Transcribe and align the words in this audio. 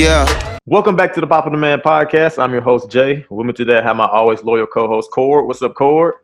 Yeah. 0.00 0.56
Welcome 0.64 0.96
back 0.96 1.12
to 1.12 1.20
the 1.20 1.26
Popular 1.26 1.58
Demand 1.58 1.82
podcast. 1.82 2.42
I'm 2.42 2.52
your 2.52 2.62
host 2.62 2.90
Jay. 2.90 3.26
With 3.28 3.46
me 3.46 3.52
today, 3.52 3.76
I 3.76 3.82
have 3.82 3.96
my 3.96 4.06
always 4.06 4.42
loyal 4.42 4.66
co-host 4.66 5.10
Cord. 5.10 5.46
What's 5.46 5.60
up, 5.60 5.74
Cord? 5.74 6.14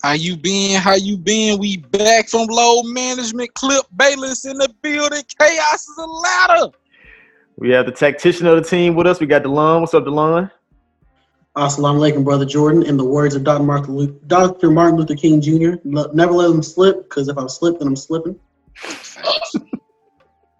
How 0.00 0.12
you 0.12 0.36
been? 0.36 0.80
How 0.80 0.94
you 0.94 1.18
been? 1.18 1.58
We 1.58 1.78
back 1.78 2.28
from 2.28 2.46
low 2.46 2.84
management. 2.84 3.52
Clip 3.54 3.84
Bayless 3.96 4.44
in 4.44 4.56
the 4.58 4.72
building. 4.80 5.24
Chaos 5.40 5.88
is 5.88 5.98
a 5.98 6.06
ladder. 6.06 6.70
We 7.56 7.70
have 7.70 7.86
the 7.86 7.90
tactician 7.90 8.46
of 8.46 8.62
the 8.62 8.62
team 8.62 8.94
with 8.94 9.08
us. 9.08 9.18
We 9.18 9.26
got 9.26 9.42
Delon. 9.42 9.80
What's 9.80 9.92
up, 9.92 10.04
Delon? 10.04 10.48
Assalamu 11.56 11.98
alaikum, 11.98 12.22
brother 12.22 12.44
Jordan. 12.44 12.84
In 12.84 12.96
the 12.96 13.04
words 13.04 13.34
of 13.34 13.42
Dr. 13.42 13.64
Martin, 13.64 13.96
Lu- 13.96 14.20
Dr. 14.28 14.70
Martin 14.70 14.98
Luther 14.98 15.16
King 15.16 15.40
Jr., 15.40 15.80
never 15.82 16.30
let 16.32 16.46
them 16.46 16.62
slip, 16.62 17.02
because 17.08 17.26
if 17.26 17.36
I'm 17.36 17.48
slipping, 17.48 17.88
I'm 17.88 17.96
slipping. 17.96 18.38
Facts. 18.76 19.56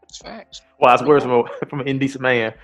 It's 0.08 0.18
facts. 0.18 0.62
Wise 0.78 1.02
words 1.02 1.24
from 1.24 1.32
a, 1.32 1.66
from 1.68 1.80
an 1.80 1.88
indecent 1.88 2.22
man. 2.22 2.54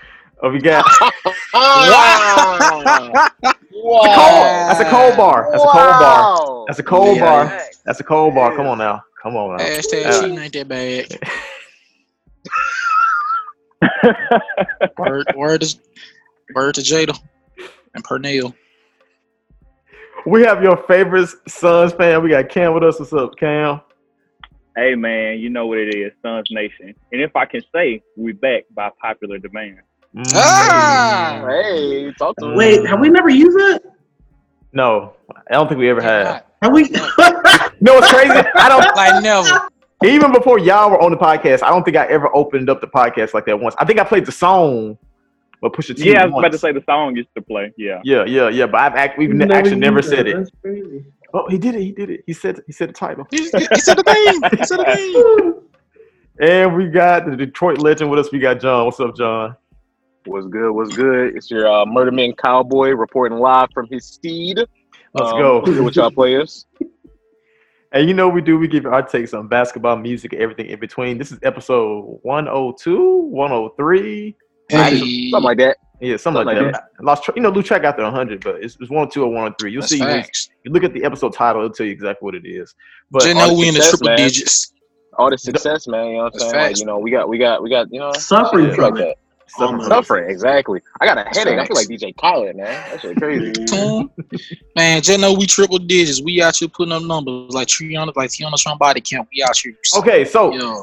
Oh, 0.42 0.50
you 0.52 0.60
got 0.60 0.84
Wow. 1.54 3.12
That's 4.68 4.80
a 4.80 4.90
cold 4.90 5.16
bar. 5.16 5.48
That's 5.52 5.64
a 5.64 5.68
cold 5.68 5.98
bar. 5.98 6.64
That's 6.66 6.78
a 6.78 6.82
cold 6.82 7.16
Yeah. 7.16 7.24
bar. 7.24 7.62
That's 7.84 8.00
a 8.00 8.04
cold 8.04 8.34
bar. 8.34 8.54
Come 8.56 8.66
on 8.66 8.78
now. 8.78 9.02
Come 9.22 9.36
on 9.36 9.56
now. 9.56 9.64
Hashtag 9.64 10.04
uh, 10.04 10.08
Yeah. 10.08 10.20
cheating 10.20 10.38
ain't 10.38 10.52
that 10.52 10.68
bad. 10.68 11.06
Word, 14.98 15.26
word, 15.34 15.62
is, 15.62 15.78
word 16.54 16.74
to 16.76 16.80
Jada 16.80 17.18
and 17.94 18.04
Pernell. 18.04 18.54
we 20.26 20.42
have 20.42 20.62
your 20.62 20.76
favorite 20.88 21.28
Suns 21.48 21.92
fan. 21.92 22.22
We 22.22 22.30
got 22.30 22.48
Cam 22.48 22.74
with 22.74 22.82
us. 22.84 22.98
What's 23.00 23.12
up, 23.12 23.36
Cam? 23.36 23.80
Hey 24.76 24.94
man, 24.94 25.38
you 25.38 25.50
know 25.50 25.66
what 25.66 25.78
it 25.78 25.94
is, 25.94 26.12
Suns 26.22 26.48
Nation. 26.50 26.94
And 27.12 27.20
if 27.20 27.36
I 27.36 27.44
can 27.44 27.62
say, 27.74 28.02
we 28.16 28.32
back 28.32 28.64
by 28.74 28.90
popular 29.00 29.38
demand. 29.38 29.80
Mm. 30.16 30.32
Ah! 30.34 31.44
Hey, 31.48 32.12
talk 32.18 32.36
to 32.36 32.48
me. 32.48 32.56
Wait, 32.56 32.86
have 32.86 33.00
we 33.00 33.08
never 33.10 33.28
used 33.28 33.58
it? 33.58 33.84
No, 34.72 35.14
I 35.48 35.54
don't 35.54 35.68
think 35.68 35.78
we 35.78 35.90
ever 35.90 36.00
had. 36.00 36.44
Have 36.62 36.72
we? 36.72 36.84
No, 37.82 37.98
it's 37.98 38.12
crazy. 38.12 38.48
I 38.54 38.68
don't. 38.68 38.82
Like 38.96 39.22
never. 39.22 39.68
Even 40.04 40.32
before 40.32 40.58
y'all 40.58 40.90
were 40.90 41.00
on 41.00 41.10
the 41.10 41.16
podcast, 41.16 41.62
I 41.62 41.70
don't 41.70 41.84
think 41.84 41.96
I 41.96 42.06
ever 42.06 42.34
opened 42.34 42.70
up 42.70 42.80
the 42.80 42.86
podcast 42.86 43.34
like 43.34 43.44
that 43.46 43.58
once. 43.58 43.74
I 43.78 43.84
think 43.84 44.00
I 44.00 44.04
played 44.04 44.24
the 44.24 44.32
song, 44.32 44.98
but 45.60 45.72
Pusha 45.72 45.96
T. 45.96 46.10
Yeah, 46.10 46.22
I 46.22 46.26
was 46.26 46.34
about 46.38 46.52
to 46.52 46.58
say 46.58 46.72
the 46.72 46.82
song 46.84 47.16
used 47.16 47.28
to 47.36 47.42
play. 47.42 47.72
Yeah. 47.76 48.00
Yeah, 48.04 48.24
yeah, 48.24 48.48
yeah. 48.48 48.66
But 48.66 48.80
I've 48.80 48.94
act, 48.94 49.18
we've 49.18 49.30
We've 49.30 49.38
ne- 49.38 49.54
actually 49.54 49.76
never 49.76 49.98
used 49.98 50.10
said 50.10 50.26
it. 50.28 50.36
That's 50.36 50.50
crazy. 50.60 51.04
Oh, 51.34 51.48
he 51.48 51.58
did 51.58 51.74
it. 51.74 51.82
He 51.82 51.92
did 51.92 52.10
it. 52.10 52.24
He 52.26 52.32
said. 52.32 52.60
He 52.66 52.72
said 52.72 52.88
the 52.90 52.92
title. 52.92 53.26
He, 53.30 53.38
he 53.38 53.48
said 53.48 53.96
the 53.98 54.02
name. 54.06 54.58
He 54.58 54.64
said 54.64 54.78
the 54.78 54.94
name. 54.94 55.54
And 56.40 56.74
we 56.74 56.88
got 56.88 57.26
the 57.26 57.36
Detroit 57.36 57.78
legend 57.78 58.10
with 58.10 58.18
us. 58.18 58.32
We 58.32 58.38
got 58.38 58.58
John. 58.58 58.86
What's 58.86 58.98
up, 58.98 59.14
John? 59.14 59.54
What's 60.24 60.46
good? 60.46 60.72
What's 60.72 60.96
good? 60.96 61.36
It's 61.36 61.50
your 61.50 61.66
uh, 61.70 61.84
Murderman 61.84 62.36
Cowboy 62.38 62.88
reporting 62.90 63.38
live 63.38 63.68
from 63.74 63.86
his 63.90 64.06
steed. 64.06 64.56
Let's 64.56 65.30
Um, 65.32 65.38
go. 65.38 65.62
Here 65.66 65.82
with 65.82 65.94
y'all 65.96 66.10
players. 66.10 66.66
And 67.94 68.08
you 68.08 68.14
know 68.14 68.26
we 68.30 68.40
do. 68.40 68.56
We 68.58 68.68
give 68.68 68.86
our 68.86 69.02
takes 69.02 69.34
on 69.34 69.48
basketball, 69.48 69.96
music, 69.98 70.32
everything 70.32 70.66
in 70.68 70.80
between. 70.80 71.18
This 71.18 71.30
is 71.30 71.38
episode 71.42 72.20
102, 72.22 72.98
103. 73.26 74.36
Hey, 74.70 74.98
Something 75.30 75.30
like 75.42 75.58
that. 75.58 75.76
Yeah, 76.02 76.16
something 76.16 76.44
like 76.44 76.56
Something 76.56 76.72
that. 76.72 76.84
I 77.00 77.02
lost 77.04 77.22
track. 77.22 77.36
You 77.36 77.42
know, 77.42 77.50
lose 77.50 77.64
track 77.66 77.84
after 77.84 78.02
100, 78.02 78.42
but 78.42 78.56
it's, 78.56 78.74
it's 78.80 78.90
102 78.90 79.22
or 79.22 79.28
103. 79.28 79.70
You'll 79.70 79.80
that's 79.82 79.92
see. 79.92 79.98
facts. 80.00 80.50
You 80.64 80.72
look 80.72 80.82
at 80.82 80.92
the 80.92 81.04
episode 81.04 81.32
title, 81.32 81.62
it'll 81.62 81.72
tell 81.72 81.86
you 81.86 81.92
exactly 81.92 82.24
what 82.26 82.34
it 82.34 82.44
is. 82.44 82.74
But 83.10 83.22
Just 83.22 83.36
know 83.36 83.54
we 83.54 83.68
in 83.68 83.74
the 83.74 83.80
triple 83.80 84.08
man. 84.08 84.16
digits. 84.18 84.72
All 85.16 85.30
the 85.30 85.38
success, 85.38 85.86
man. 85.86 86.06
You 86.08 86.12
know 86.14 86.24
what 86.24 86.32
I'm 86.34 86.38
That's 86.40 86.50
saying? 86.50 86.66
Like, 86.72 86.78
you 86.80 86.86
know, 86.86 86.98
we 86.98 87.10
got, 87.12 87.28
we 87.28 87.38
got, 87.38 87.62
we 87.62 87.70
got, 87.70 87.86
you 87.92 88.00
know, 88.00 88.12
Suffering 88.14 88.66
shit 88.66 88.74
from 88.74 88.94
like 88.94 89.02
it. 89.02 89.06
that. 89.06 89.62
Almost. 89.62 89.88
Suffering, 89.88 90.30
exactly. 90.30 90.80
I 91.00 91.04
got 91.06 91.18
a 91.18 91.24
headache. 91.24 91.58
I 91.58 91.66
feel 91.66 91.76
like 91.76 91.86
Facts. 91.86 92.02
DJ 92.02 92.16
Khaled, 92.16 92.56
man. 92.56 92.64
That's 92.90 93.02
shit 93.02 93.16
crazy. 93.18 93.52
Man, 94.76 95.02
just 95.02 95.20
know 95.20 95.34
we 95.34 95.46
triple 95.46 95.78
digits. 95.78 96.22
We 96.22 96.40
out 96.40 96.56
here 96.56 96.68
putting 96.68 96.92
up 96.92 97.02
numbers 97.02 97.52
like 97.52 97.68
Triana, 97.68 98.16
like 98.16 98.30
Tiana 98.30 98.56
Trump 98.56 98.80
body 98.80 99.02
count. 99.02 99.28
We 99.30 99.42
out 99.42 99.54
here. 99.56 99.74
okay, 99.98 100.24
so 100.24 100.54
Yeah. 100.54 100.80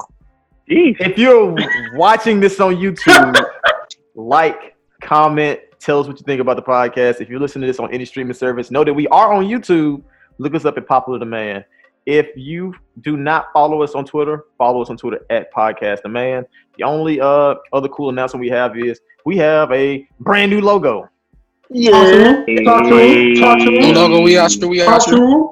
If 0.68 1.18
you're 1.18 1.56
watching 1.96 2.40
this 2.40 2.60
on 2.60 2.76
YouTube, 2.76 3.44
like, 4.16 4.76
comment, 5.02 5.60
tell 5.80 6.00
us 6.00 6.08
what 6.08 6.18
you 6.20 6.24
think 6.26 6.42
about 6.42 6.56
the 6.56 6.62
podcast. 6.62 7.22
If 7.22 7.30
you're 7.30 7.40
listening 7.40 7.62
to 7.62 7.68
this 7.68 7.80
on 7.80 7.92
any 7.94 8.06
streaming 8.06 8.34
service, 8.34 8.72
know 8.72 8.84
that 8.84 8.94
we 8.94 9.08
are 9.08 9.34
on 9.34 9.46
YouTube. 9.46 10.04
Look 10.38 10.56
us 10.56 10.66
up 10.66 10.78
at 10.78 10.88
Popular 10.88 11.20
Demand. 11.20 11.66
If 12.06 12.28
you 12.36 12.74
do 13.02 13.18
not 13.18 13.48
follow 13.54 13.84
us 13.84 13.94
on 13.94 14.06
Twitter, 14.06 14.46
follow 14.58 14.82
us 14.82 14.90
on 14.90 14.98
Twitter 14.98 15.26
at 15.30 15.54
Podcast 15.54 16.02
Demand. 16.02 16.46
The 16.78 16.84
only 16.84 17.20
uh, 17.22 17.56
other 17.74 17.90
cool 17.90 18.10
announcement 18.10 18.42
we 18.42 18.50
have 18.50 18.78
is 18.78 19.00
we 19.26 19.38
have 19.38 19.72
a 19.72 20.08
brand 20.22 20.52
new 20.52 20.62
logo. 20.62 21.02
Talk 21.02 22.04
to 22.04 22.46
him. 22.46 22.66
Talk 22.66 22.84
to 22.84 22.98
him. 22.98 23.36
Talk 23.36 23.60
to 23.60 23.66
New 23.66 23.80
him. 23.90 23.96
logo, 23.96 24.22
we 24.22 24.38
out. 24.38 24.56
We 24.62 24.82
out 24.82 24.86
Talk 25.02 25.10
to 25.10 25.16
here. 25.16 25.28
him. 25.28 25.46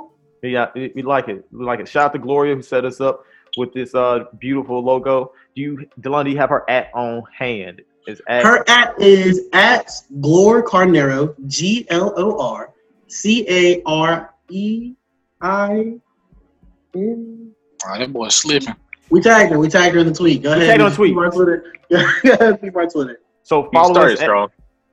Yeah, 0.43 0.67
we 0.73 0.91
we 0.95 1.01
like 1.03 1.27
it. 1.27 1.45
We 1.51 1.63
like 1.65 1.79
it. 1.79 1.87
Shout 1.87 2.05
out 2.05 2.13
to 2.13 2.19
Gloria 2.19 2.55
who 2.55 2.61
set 2.61 2.85
us 2.85 3.01
up 3.01 3.23
with 3.57 3.73
this 3.73 3.93
uh 3.93 4.25
beautiful 4.39 4.83
logo. 4.83 5.33
Do 5.55 5.61
you, 5.61 5.85
Delon, 6.01 6.25
do 6.25 6.31
you 6.31 6.37
have 6.37 6.49
her 6.49 6.67
at 6.69 6.89
on 6.95 7.23
hand? 7.37 7.81
Is 8.07 8.21
at 8.27 8.43
Her 8.43 8.63
at 8.69 8.99
is 9.01 9.41
at 9.53 9.87
Glor 10.19 10.63
Carnero, 10.63 11.35
G 11.47 11.85
L 11.89 12.13
O 12.17 12.39
R 12.39 12.73
C 13.07 13.45
A 13.49 13.81
R 13.85 14.33
E 14.49 14.93
I 15.41 15.93
N. 16.95 17.51
Oh, 17.85 17.99
that 17.99 18.11
boy 18.13 18.29
slipping. 18.29 18.73
We 19.09 19.21
tagged 19.21 19.51
her. 19.51 19.59
We 19.59 19.67
tagged 19.69 19.93
her 19.95 20.01
in 20.01 20.07
the 20.07 20.13
tweet. 20.13 20.43
Go 20.43 20.49
We 20.51 20.55
ahead. 20.63 20.67
tagged 20.79 20.81
on 20.81 20.91
tweet. 20.95 21.11
keep 21.11 21.17
our 21.17 21.31
Twitter. 21.31 21.73
Yeah, 21.89 22.57
keep 22.61 22.75
our 22.75 22.87
Twitter. 22.87 23.19
so 23.43 23.69
follow 23.73 24.01
us. 24.01 24.19
At, 24.21 24.29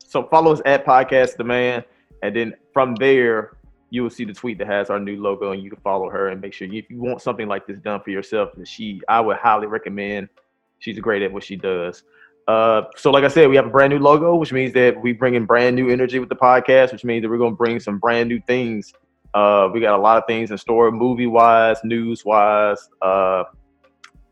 so 0.07 0.25
follow 0.29 0.53
us 0.53 0.61
at 0.65 0.85
Podcast 0.85 1.37
Demand, 1.37 1.85
and 2.23 2.37
then 2.37 2.55
from 2.73 2.95
there 2.97 3.57
you 3.91 4.03
will 4.03 4.11
see 4.11 4.25
the 4.25 4.33
tweet 4.35 4.59
that 4.59 4.67
has 4.69 4.91
our 4.91 4.99
new 5.01 5.21
logo, 5.21 5.53
and 5.53 5.63
you 5.63 5.71
can 5.71 5.81
follow 5.81 6.09
her 6.11 6.29
and 6.29 6.41
make 6.41 6.53
sure 6.53 6.67
you, 6.69 6.79
if 6.81 6.91
you 6.91 7.01
want 7.01 7.23
something 7.23 7.47
like 7.49 7.67
this 7.67 7.79
done 7.79 8.01
for 8.01 8.11
yourself, 8.11 8.51
then 8.57 8.65
she 8.65 9.01
I 9.09 9.21
would 9.21 9.37
highly 9.37 9.67
recommend. 9.67 10.29
She's 10.81 10.99
great 10.99 11.23
at 11.23 11.33
what 11.33 11.43
she 11.45 11.57
does. 11.57 12.03
Uh, 12.47 12.83
so 12.97 13.11
like 13.11 13.25
I 13.25 13.29
said, 13.29 13.49
we 13.49 13.57
have 13.57 13.67
a 13.67 13.71
brand 13.71 13.93
new 13.93 13.99
logo, 13.99 14.37
which 14.37 14.53
means 14.53 14.73
that 14.75 15.01
we 15.01 15.13
bring 15.13 15.35
in 15.35 15.47
brand 15.47 15.75
new 15.77 15.89
energy 15.91 16.19
with 16.19 16.29
the 16.29 16.37
podcast, 16.37 16.93
which 16.93 17.05
means 17.05 17.23
that 17.23 17.29
we're 17.31 17.39
gonna 17.39 17.55
bring 17.57 17.81
some 17.81 17.99
brand 17.99 18.29
new 18.29 18.41
things. 18.47 18.93
Uh, 19.33 19.69
we 19.73 19.81
got 19.81 19.99
a 19.99 20.03
lot 20.03 20.17
of 20.19 20.25
things 20.27 20.51
in 20.51 20.59
store, 20.59 20.91
movie 20.91 21.27
wise, 21.27 21.79
news 21.85 22.25
wise, 22.25 22.89
uh, 23.03 23.45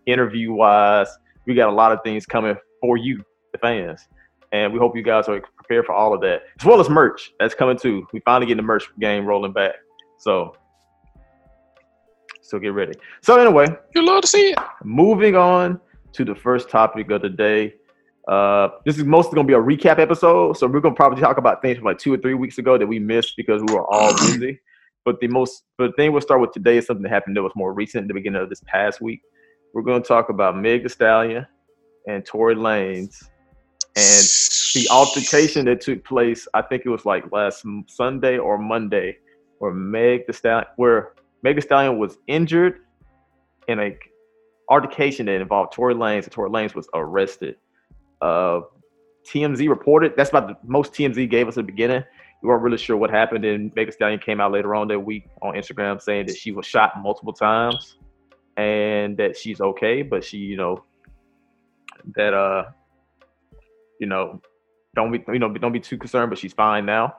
interview 0.06 0.52
wise. 0.52 1.08
We 1.46 1.54
got 1.54 1.68
a 1.68 1.72
lot 1.72 1.90
of 1.92 2.00
things 2.04 2.26
coming 2.26 2.54
for 2.80 2.96
you, 2.96 3.24
the 3.52 3.58
fans, 3.58 4.06
and 4.52 4.72
we 4.72 4.78
hope 4.78 4.94
you 4.96 5.02
guys 5.02 5.26
are 5.28 5.40
prepared 5.56 5.86
for 5.86 5.92
all 5.94 6.12
of 6.14 6.20
that, 6.20 6.42
as 6.60 6.66
well 6.66 6.80
as 6.80 6.88
merch 6.90 7.32
that's 7.40 7.54
coming 7.54 7.78
too. 7.78 8.06
We 8.12 8.20
finally 8.20 8.46
getting 8.46 8.58
the 8.58 8.66
merch 8.66 8.84
game 9.00 9.24
rolling 9.24 9.52
back, 9.52 9.74
so 10.18 10.54
so 12.42 12.58
get 12.58 12.74
ready. 12.74 12.92
So 13.22 13.38
anyway, 13.40 13.66
You 13.94 14.04
love 14.04 14.20
to 14.22 14.26
see 14.26 14.50
it. 14.50 14.58
moving 14.84 15.34
on 15.34 15.80
to 16.12 16.24
the 16.24 16.34
first 16.34 16.68
topic 16.68 17.10
of 17.10 17.22
the 17.22 17.28
day. 17.30 17.74
Uh, 18.28 18.68
this 18.84 18.98
is 18.98 19.04
mostly 19.04 19.34
gonna 19.34 19.48
be 19.48 19.54
a 19.54 19.58
recap 19.58 19.98
episode, 19.98 20.56
so 20.56 20.66
we're 20.66 20.80
gonna 20.80 20.94
probably 20.94 21.20
talk 21.20 21.38
about 21.38 21.60
things 21.60 21.78
from 21.78 21.86
like 21.86 21.98
two 21.98 22.12
or 22.12 22.18
three 22.18 22.34
weeks 22.34 22.58
ago 22.58 22.78
that 22.78 22.86
we 22.86 22.98
missed 22.98 23.34
because 23.36 23.62
we 23.66 23.74
were 23.74 23.84
all 23.92 24.12
busy. 24.14 24.60
But 25.04 25.18
the 25.20 25.26
most, 25.26 25.64
but 25.76 25.88
the 25.88 25.92
thing 25.94 26.12
we'll 26.12 26.20
start 26.20 26.40
with 26.40 26.52
today 26.52 26.76
is 26.76 26.86
something 26.86 27.02
that 27.02 27.08
happened 27.08 27.36
that 27.36 27.42
was 27.42 27.52
more 27.56 27.72
recent, 27.72 28.02
in 28.02 28.08
the 28.08 28.14
beginning 28.14 28.40
of 28.40 28.48
this 28.48 28.62
past 28.66 29.00
week. 29.00 29.22
We're 29.74 29.82
gonna 29.82 30.04
talk 30.04 30.28
about 30.28 30.56
Meg 30.56 30.84
Thee 30.84 30.88
Stallion 30.88 31.46
and 32.06 32.24
Tory 32.24 32.54
Lanez 32.54 33.24
and 33.96 34.24
the 34.74 34.88
altercation 34.90 35.64
that 35.66 35.80
took 35.80 36.04
place. 36.04 36.46
I 36.54 36.62
think 36.62 36.84
it 36.86 36.88
was 36.90 37.04
like 37.04 37.30
last 37.32 37.64
Sunday 37.88 38.38
or 38.38 38.56
Monday, 38.56 39.18
where 39.58 39.72
Meg 39.72 40.26
Thee 40.26 40.32
Stallion, 40.32 40.66
where 40.76 41.14
Meg 41.42 41.56
Thee 41.56 41.62
Stallion 41.62 41.98
was 41.98 42.18
injured 42.28 42.80
in 43.66 43.80
a 43.80 43.98
altercation 44.70 45.26
that 45.26 45.40
involved 45.40 45.72
Tory 45.72 45.94
Lanez, 45.94 46.24
and 46.24 46.32
Tory 46.32 46.50
Lanez 46.50 46.74
was 46.74 46.88
arrested. 46.94 47.56
Uh, 48.22 48.60
TMZ 49.26 49.68
reported 49.68 50.14
that's 50.16 50.30
about 50.30 50.48
the 50.48 50.56
most 50.64 50.92
TMZ 50.92 51.28
gave 51.28 51.48
us 51.48 51.58
at 51.58 51.66
the 51.66 51.72
beginning. 51.72 52.02
We 52.42 52.48
weren't 52.48 52.62
really 52.62 52.78
sure 52.78 52.96
what 52.96 53.10
happened, 53.10 53.44
and 53.44 53.72
Meg 53.74 53.86
Thee 53.86 53.92
Stallion 53.92 54.18
came 54.18 54.40
out 54.40 54.52
later 54.52 54.74
on 54.74 54.88
that 54.88 54.98
week 54.98 55.28
on 55.42 55.54
Instagram 55.54 56.00
saying 56.00 56.26
that 56.26 56.36
she 56.36 56.52
was 56.52 56.66
shot 56.66 56.92
multiple 57.00 57.32
times 57.32 57.98
and 58.56 59.16
that 59.16 59.36
she's 59.36 59.60
okay, 59.60 60.02
but 60.02 60.24
she, 60.24 60.38
you 60.38 60.56
know, 60.56 60.82
that 62.16 62.34
uh, 62.34 62.64
you 64.00 64.06
know, 64.06 64.40
don't 64.94 65.12
be, 65.12 65.24
you 65.32 65.38
know, 65.38 65.52
don't 65.52 65.72
be 65.72 65.80
too 65.80 65.98
concerned, 65.98 66.30
but 66.30 66.38
she's 66.38 66.52
fine 66.52 66.84
now. 66.84 67.16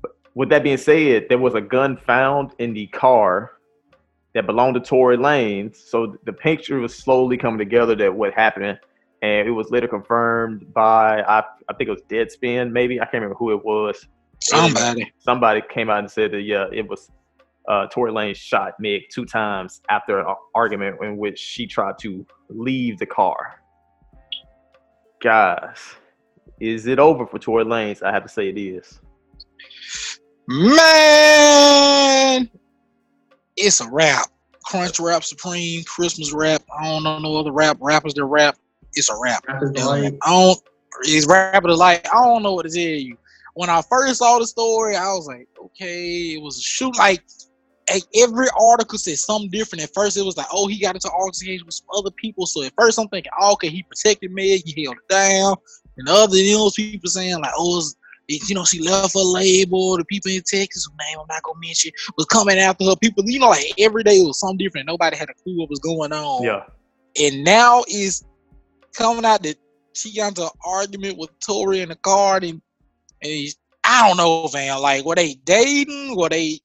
But 0.00 0.12
with 0.34 0.48
that 0.50 0.62
being 0.62 0.78
said, 0.78 1.26
there 1.28 1.38
was 1.38 1.54
a 1.54 1.60
gun 1.60 1.96
found 1.96 2.52
in 2.58 2.72
the 2.72 2.86
car 2.88 3.52
that 4.34 4.46
belonged 4.46 4.74
to 4.74 4.80
Tory 4.80 5.16
Lanez. 5.16 5.76
So 5.76 6.16
the 6.24 6.32
picture 6.32 6.78
was 6.78 6.94
slowly 6.94 7.36
coming 7.36 7.58
together 7.58 7.94
that 7.96 8.14
what 8.14 8.34
happened, 8.34 8.78
and 9.22 9.48
it 9.48 9.52
was 9.52 9.70
later 9.70 9.88
confirmed 9.88 10.72
by 10.72 11.22
I, 11.22 11.42
I 11.68 11.74
think 11.74 11.88
it 11.88 11.92
was 11.92 12.02
Deadspin, 12.08 12.70
maybe 12.72 13.00
I 13.00 13.04
can't 13.04 13.14
remember 13.14 13.36
who 13.36 13.52
it 13.52 13.64
was. 13.64 14.06
Somebody. 14.40 15.12
Somebody 15.18 15.62
came 15.72 15.88
out 15.90 16.00
and 16.00 16.10
said 16.10 16.32
that 16.32 16.42
yeah, 16.42 16.66
it 16.72 16.86
was 16.88 17.10
uh, 17.68 17.86
Tory 17.88 18.12
Lanez 18.12 18.36
shot 18.36 18.74
Meg 18.78 19.02
two 19.10 19.24
times 19.24 19.80
after 19.88 20.20
an 20.20 20.34
argument 20.54 21.02
in 21.02 21.16
which 21.16 21.38
she 21.38 21.66
tried 21.66 21.98
to 22.00 22.24
leave 22.48 22.98
the 22.98 23.06
car. 23.06 23.60
Guys, 25.22 25.96
Is 26.60 26.86
it 26.86 26.98
over 26.98 27.26
for 27.26 27.38
Tory 27.38 27.64
Lanez? 27.64 28.02
I 28.02 28.12
have 28.12 28.22
to 28.22 28.28
say 28.28 28.48
it 28.48 28.58
is. 28.58 29.00
Man, 30.48 30.78
it's 33.56 33.80
a 33.80 33.90
rap. 33.90 34.28
Crunchwrap 34.70 35.24
Supreme, 35.24 35.82
Christmas 35.84 36.32
rap. 36.32 36.62
I 36.78 36.84
don't 36.84 37.02
know 37.04 37.18
no 37.18 37.36
other 37.36 37.52
rap 37.52 37.78
rappers 37.80 38.14
that 38.14 38.24
rap. 38.24 38.56
It's 38.96 39.10
a 39.10 39.16
rap. 39.16 39.44
Rappers 39.46 39.70
Delight. 39.72 40.14
I 40.22 40.30
don't. 40.30 40.58
It's 41.02 41.26
rapper 41.26 41.72
like 41.74 42.06
I 42.12 42.24
don't 42.24 42.42
know 42.42 42.54
what 42.54 42.64
to 42.66 42.70
tell 42.70 42.82
you. 42.82 43.16
When 43.54 43.70
I 43.70 43.82
first 43.88 44.18
saw 44.18 44.38
the 44.38 44.46
story, 44.46 44.96
I 44.96 45.06
was 45.12 45.26
like, 45.26 45.48
okay, 45.66 46.34
it 46.34 46.42
was 46.42 46.58
a 46.58 46.62
shoot. 46.62 46.96
Like 46.98 47.22
like, 47.90 48.02
every 48.16 48.46
article 48.60 48.98
said 48.98 49.16
something 49.18 49.50
different. 49.50 49.84
At 49.84 49.94
first, 49.94 50.16
it 50.16 50.22
was 50.24 50.36
like, 50.36 50.46
oh, 50.52 50.66
he 50.66 50.80
got 50.80 50.94
into 50.96 51.10
altercation 51.10 51.64
with 51.66 51.74
some 51.74 51.86
other 51.96 52.10
people. 52.12 52.44
So 52.46 52.62
at 52.64 52.72
first, 52.76 52.98
I'm 52.98 53.08
thinking, 53.08 53.30
oh, 53.40 53.52
okay, 53.52 53.68
he 53.68 53.82
protected 53.84 54.32
me. 54.32 54.58
he 54.58 54.84
held 54.84 54.96
it 54.96 55.08
down. 55.08 55.54
And 55.96 56.08
other 56.08 56.36
than 56.36 56.46
those 56.52 56.74
people 56.74 57.08
saying 57.08 57.40
like, 57.40 57.52
oh, 57.56 57.78
it's, 57.78 57.94
it- 58.28 58.48
you 58.48 58.56
know, 58.56 58.64
she 58.64 58.80
left 58.80 59.14
her 59.14 59.20
label. 59.20 59.96
The 59.96 60.04
people 60.04 60.32
in 60.32 60.42
Texas, 60.42 60.86
whose 60.86 60.96
name 61.08 61.18
I'm 61.20 61.26
not 61.28 61.42
gonna 61.44 61.60
mention, 61.64 61.92
was 62.16 62.26
coming 62.26 62.58
after 62.58 62.84
her. 62.84 62.96
People, 62.96 63.22
you 63.26 63.38
know, 63.38 63.50
like 63.50 63.64
every 63.78 64.02
day 64.02 64.16
it 64.18 64.26
was 64.26 64.40
something 64.40 64.58
different. 64.58 64.86
Nobody 64.88 65.16
had 65.16 65.30
a 65.30 65.34
clue 65.34 65.56
what 65.58 65.70
was 65.70 65.78
going 65.78 66.12
on 66.12 66.42
Yeah. 66.42 66.64
and 67.22 67.44
now 67.44 67.84
is 67.88 68.24
coming 68.96 69.24
out 69.24 69.42
that 69.42 69.56
she 69.92 70.14
got 70.14 70.28
into 70.28 70.44
an 70.44 70.50
argument 70.64 71.18
with 71.18 71.30
Tory 71.40 71.80
in 71.80 71.88
the 71.90 71.96
car, 71.96 72.36
and, 72.36 72.44
and 72.44 72.60
he's, 73.20 73.56
I 73.84 74.06
don't 74.06 74.16
know, 74.16 74.48
man. 74.52 74.80
Like, 74.80 75.04
were 75.04 75.14
they 75.14 75.34
dating? 75.44 76.16
Were 76.16 76.28
they 76.28 76.60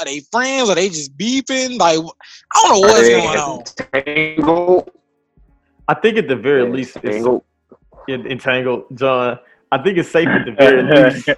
are 0.00 0.06
they 0.06 0.20
friends? 0.32 0.68
Are 0.68 0.74
they 0.74 0.88
just 0.88 1.16
beefing? 1.16 1.78
Like, 1.78 1.98
I 1.98 2.62
don't 2.62 2.72
know 2.72 2.80
what's 2.80 3.08
going 3.08 3.38
on. 3.38 3.64
Tangled. 4.04 4.90
I 5.88 5.94
think 5.94 6.18
at 6.18 6.28
the 6.28 6.36
very 6.36 6.68
least 6.70 6.96
it's 7.02 7.26
entangled, 8.08 8.84
John. 8.94 9.38
I 9.70 9.78
think 9.78 9.98
it's 9.98 10.10
safe 10.10 10.28
at 10.28 10.44
the 10.44 10.52
very 10.52 10.82
least 11.12 11.28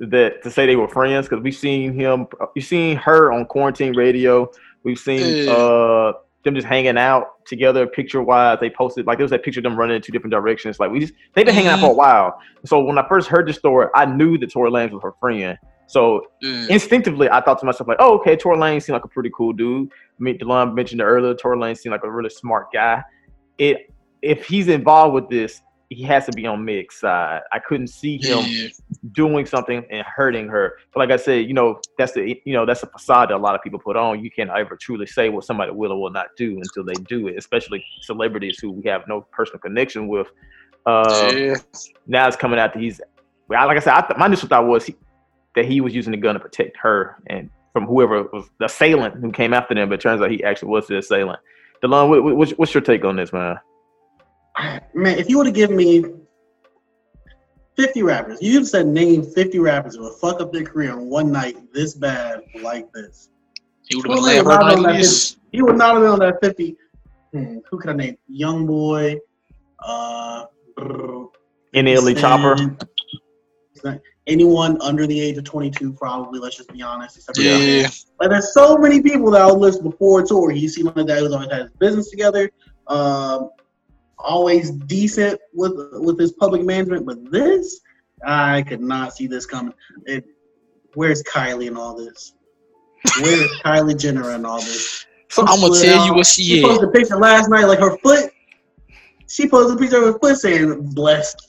that 0.00 0.42
to 0.42 0.50
say 0.50 0.66
they 0.66 0.76
were 0.76 0.88
friends 0.88 1.28
because 1.28 1.42
we've 1.42 1.54
seen 1.54 1.94
him, 1.94 2.26
we've 2.54 2.64
seen 2.64 2.96
her 2.96 3.32
on 3.32 3.46
quarantine 3.46 3.96
radio. 3.96 4.50
We've 4.82 4.98
seen 4.98 5.46
Yeah. 5.46 5.52
uh 5.52 6.12
them 6.44 6.54
just 6.54 6.66
hanging 6.66 6.98
out 6.98 7.44
together, 7.46 7.86
picture 7.86 8.22
wise. 8.22 8.58
They 8.60 8.70
posted 8.70 9.06
like 9.06 9.18
there 9.18 9.24
was 9.24 9.30
that 9.30 9.44
picture 9.44 9.60
of 9.60 9.64
them 9.64 9.76
running 9.76 9.96
in 9.96 10.02
two 10.02 10.12
different 10.12 10.32
directions. 10.32 10.80
Like 10.80 10.90
we 10.90 11.00
just 11.00 11.14
they've 11.34 11.44
been 11.44 11.54
hanging 11.54 11.70
out 11.70 11.80
for 11.80 11.86
a 11.86 11.88
mm-hmm. 11.90 11.98
while. 11.98 12.38
So 12.64 12.80
when 12.82 12.98
I 12.98 13.06
first 13.08 13.28
heard 13.28 13.46
the 13.46 13.52
story, 13.52 13.88
I 13.94 14.06
knew 14.06 14.38
that 14.38 14.50
Tory 14.50 14.70
Lanez 14.70 14.90
was 14.90 15.02
her 15.02 15.14
friend. 15.20 15.58
So 15.86 16.26
Yeah. 16.40 16.66
instinctively, 16.70 17.28
I 17.30 17.40
thought 17.42 17.58
to 17.60 17.66
myself 17.66 17.88
like, 17.88 17.98
"Oh, 18.00 18.14
okay, 18.18 18.36
Tory 18.36 18.56
Lanez 18.56 18.84
seemed 18.84 18.94
like 18.94 19.04
a 19.04 19.08
pretty 19.08 19.30
cool 19.34 19.52
dude." 19.52 19.90
Mean, 20.18 20.38
Delon 20.38 20.74
mentioned 20.74 21.00
it 21.00 21.04
earlier. 21.04 21.34
Tory 21.34 21.58
Lanez 21.58 21.78
seemed 21.78 21.92
like 21.92 22.04
a 22.04 22.10
really 22.10 22.30
smart 22.30 22.72
guy. 22.72 23.02
It 23.58 23.92
if 24.22 24.46
he's 24.46 24.68
involved 24.68 25.14
with 25.14 25.28
this, 25.28 25.62
he 25.94 26.02
has 26.04 26.26
to 26.26 26.32
be 26.32 26.46
on 26.46 26.64
Meg's 26.64 26.96
side. 26.96 27.42
I 27.52 27.58
couldn't 27.58 27.88
see 27.88 28.16
him 28.16 28.44
Yeah. 28.46 28.68
doing 29.12 29.46
something 29.46 29.84
and 29.90 30.04
hurting 30.06 30.48
her. 30.48 30.78
But 30.92 31.00
like 31.00 31.10
I 31.10 31.16
said, 31.22 31.46
you 31.46 31.54
know, 31.54 31.80
that's 31.98 32.12
the 32.12 32.40
you 32.44 32.52
know 32.52 32.64
that's 32.66 32.82
a 32.82 32.86
facade 32.86 33.30
that 33.30 33.36
a 33.36 33.38
lot 33.38 33.54
of 33.54 33.62
people 33.62 33.78
put 33.78 33.96
on. 33.96 34.22
You 34.22 34.30
can't 34.30 34.50
ever 34.50 34.76
truly 34.76 35.06
say 35.06 35.28
what 35.28 35.44
somebody 35.44 35.72
will 35.72 35.92
or 35.92 36.00
will 36.00 36.10
not 36.10 36.28
do 36.36 36.56
until 36.56 36.84
they 36.84 36.94
do 36.94 37.28
it. 37.28 37.36
Especially 37.36 37.84
celebrities 38.00 38.58
who 38.60 38.70
we 38.72 38.88
have 38.88 39.06
no 39.08 39.22
personal 39.32 39.58
connection 39.60 40.08
with. 40.08 40.28
Uh, 40.84 41.32
yeah. 41.36 41.54
now 42.06 42.26
it's 42.26 42.36
coming 42.36 42.58
out 42.58 42.72
that 42.74 42.82
he's 42.82 43.00
well, 43.48 43.66
like 43.66 43.76
I 43.76 43.80
said, 43.80 43.94
I 43.94 44.00
th- 44.00 44.18
my 44.18 44.26
initial 44.26 44.48
thought 44.48 44.66
was 44.66 44.84
he, 44.86 44.96
that 45.54 45.64
he 45.64 45.80
was 45.80 45.94
using 45.94 46.10
the 46.10 46.16
gun 46.16 46.34
to 46.34 46.40
protect 46.40 46.76
her 46.78 47.16
and 47.26 47.50
from 47.72 47.86
whoever 47.86 48.24
was 48.24 48.48
the 48.58 48.66
assailant 48.66 49.16
who 49.16 49.30
came 49.30 49.52
after 49.52 49.74
them. 49.74 49.88
But 49.88 49.94
it 49.96 50.00
turns 50.02 50.20
out 50.22 50.30
he 50.30 50.42
actually 50.44 50.68
was 50.70 50.86
the 50.86 50.98
assailant. 50.98 51.40
Delon, 51.82 52.08
what, 52.08 52.36
what's, 52.36 52.52
what's 52.52 52.74
your 52.74 52.80
take 52.82 53.04
on 53.04 53.16
this, 53.16 53.32
man? 53.32 53.58
Man, 54.58 55.18
if 55.18 55.28
you 55.28 55.38
would 55.38 55.46
have 55.46 55.54
given 55.54 55.76
me 55.76 56.04
50 57.76 58.02
rappers, 58.02 58.38
you 58.42 58.64
said 58.64 58.86
name 58.86 59.24
50 59.24 59.58
rappers 59.58 59.96
who 59.96 60.02
would 60.02 60.14
fuck 60.14 60.40
up 60.40 60.52
their 60.52 60.64
career 60.64 60.92
in 60.92 61.06
one 61.08 61.32
night 61.32 61.56
this 61.72 61.94
bad 61.94 62.42
like 62.62 62.92
this. 62.92 63.30
He 63.88 63.96
would 63.96 64.06
have 64.06 64.08
been 64.08 64.22
Well, 64.22 64.24
laying 64.24 64.36
yeah, 64.38 64.52
her 64.52 64.58
Rob 64.58 64.78
on 64.78 64.82
that. 64.82 65.36
He 65.52 65.62
would 65.62 65.76
not 65.76 65.94
have 65.94 66.02
been 66.02 66.10
on 66.10 66.18
that 66.20 66.38
50. 66.42 66.76
Hmm, 67.32 67.58
who 67.70 67.78
could 67.78 67.90
I 67.90 67.94
name? 67.94 68.18
Young 68.28 68.66
Boy, 68.66 69.18
uh, 69.80 70.44
NLE 71.74 72.14
Choppa? 72.14 72.76
Anyone 74.28 74.80
under 74.80 75.04
the 75.06 75.20
age 75.20 75.36
of 75.36 75.44
22, 75.44 75.94
probably, 75.94 76.38
let's 76.38 76.56
just 76.56 76.72
be 76.72 76.80
honest. 76.80 77.16
Except 77.16 77.36
for 77.36 77.42
Yeah. 77.42 77.88
Like 78.20 78.30
there's 78.30 78.54
so 78.54 78.76
many 78.76 79.02
people 79.02 79.32
that 79.32 79.42
I 79.42 79.46
would 79.46 79.58
list 79.58 79.82
before 79.82 80.24
Tory. 80.24 80.58
He 80.58 80.68
seemed 80.68 80.86
like 80.86 80.96
a 80.96 81.04
guy 81.04 81.18
who's 81.18 81.32
always 81.32 81.50
had 81.50 81.62
his 81.62 81.72
business 81.72 82.08
together, 82.08 82.50
um, 82.86 83.50
always 84.22 84.70
decent 84.70 85.40
with 85.52 85.72
with 85.94 86.18
his 86.18 86.32
public 86.32 86.62
management. 86.64 87.06
But 87.06 87.30
this, 87.30 87.80
I 88.24 88.62
could 88.62 88.80
not 88.80 89.14
see 89.14 89.26
this 89.26 89.46
coming. 89.46 89.74
It, 90.06 90.24
where's 90.94 91.22
Kylie 91.22 91.68
and 91.68 91.76
all 91.78 91.94
this? 91.96 92.34
Where's 93.20 93.50
Kylie 93.64 93.98
Jenner 93.98 94.30
and 94.30 94.46
all 94.46 94.60
this? 94.60 95.06
I'm 95.38 95.60
gonna 95.60 95.80
tell 95.80 96.06
you 96.06 96.14
what 96.14 96.26
she 96.26 96.44
She 96.44 96.58
is. 96.58 96.64
posted 96.64 96.88
a 96.88 96.92
picture 96.92 97.16
last 97.16 97.48
night, 97.48 97.64
like 97.64 97.78
her 97.78 97.96
foot. 97.98 98.30
She 99.28 99.48
posted 99.48 99.78
a 99.78 99.80
picture 99.80 99.96
of 99.98 100.14
her 100.14 100.18
foot 100.18 100.36
saying 100.36 100.94
"blessed." 100.94 101.48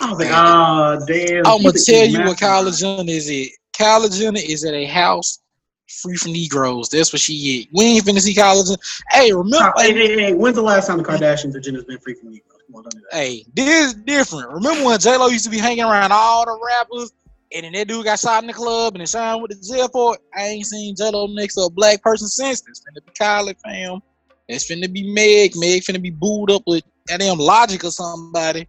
I 0.00 0.10
was 0.10 0.18
like, 0.18 0.30
ah, 0.30 0.98
damn. 1.06 1.46
I'm 1.46 1.62
gonna 1.62 1.72
tell 1.72 2.06
you 2.06 2.20
what. 2.20 2.38
Kylie 2.38 2.78
Jenner 2.78 3.10
is 3.10 3.28
It 3.30 3.52
Kylie 3.76 4.16
Jenner 4.16 4.40
is 4.42 4.64
at 4.64 4.74
a 4.74 4.84
house 4.84 5.40
free 5.88 6.16
from 6.16 6.32
Negroes. 6.32 6.88
That's 6.88 7.12
what 7.12 7.20
she 7.20 7.62
at. 7.62 7.76
We 7.76 7.84
ain't 7.84 8.04
finna 8.04 8.20
see 8.20 8.34
Jenner. 8.34 8.76
Hey, 9.10 9.32
remember? 9.32 9.72
Hey, 9.76 9.92
hey, 9.92 10.20
hey, 10.20 10.34
when's 10.34 10.56
the 10.56 10.62
last 10.62 10.86
time 10.86 10.98
the 10.98 11.04
Kardashians 11.04 11.54
or 11.54 11.60
Jenner's 11.60 11.84
been 11.84 11.98
free 11.98 12.14
from 12.14 12.30
Negroes? 12.30 12.60
Come 12.66 12.76
on, 12.76 12.82
do 12.84 13.00
that. 13.10 13.16
Hey, 13.16 13.44
this 13.54 13.86
is 13.86 13.94
different. 13.94 14.50
Remember 14.50 14.84
when 14.84 14.98
J 14.98 15.16
Lo 15.16 15.28
used 15.28 15.44
to 15.44 15.50
be 15.50 15.58
hanging 15.58 15.84
around 15.84 16.12
all 16.12 16.44
the 16.44 16.58
rappers, 16.66 17.12
and 17.54 17.64
then 17.64 17.72
that 17.72 17.88
dude 17.88 18.04
got 18.04 18.18
shot 18.18 18.42
in 18.42 18.48
the 18.48 18.52
club 18.52 18.94
and 18.94 19.00
then 19.00 19.06
signed 19.06 19.40
with 19.40 19.52
the 19.52 19.74
jail 19.74 19.88
for 19.88 20.14
it? 20.14 20.20
I 20.34 20.42
ain't 20.42 20.66
seen 20.66 20.96
J 20.96 21.10
Lo 21.10 21.26
next 21.28 21.54
to 21.54 21.62
a 21.62 21.70
black 21.70 22.02
person 22.02 22.28
since. 22.28 22.62
It's 22.68 22.80
finna 22.80 23.04
be 23.04 23.12
Kylie, 23.12 23.56
fam. 23.64 24.00
It's 24.48 24.68
finna 24.68 24.92
be 24.92 25.12
Meg. 25.12 25.52
Meg 25.56 25.82
finna 25.82 26.02
be 26.02 26.10
booed 26.10 26.50
up 26.50 26.62
with 26.66 26.84
goddamn 27.08 27.38
Logic 27.38 27.82
or 27.84 27.90
somebody. 27.90 28.68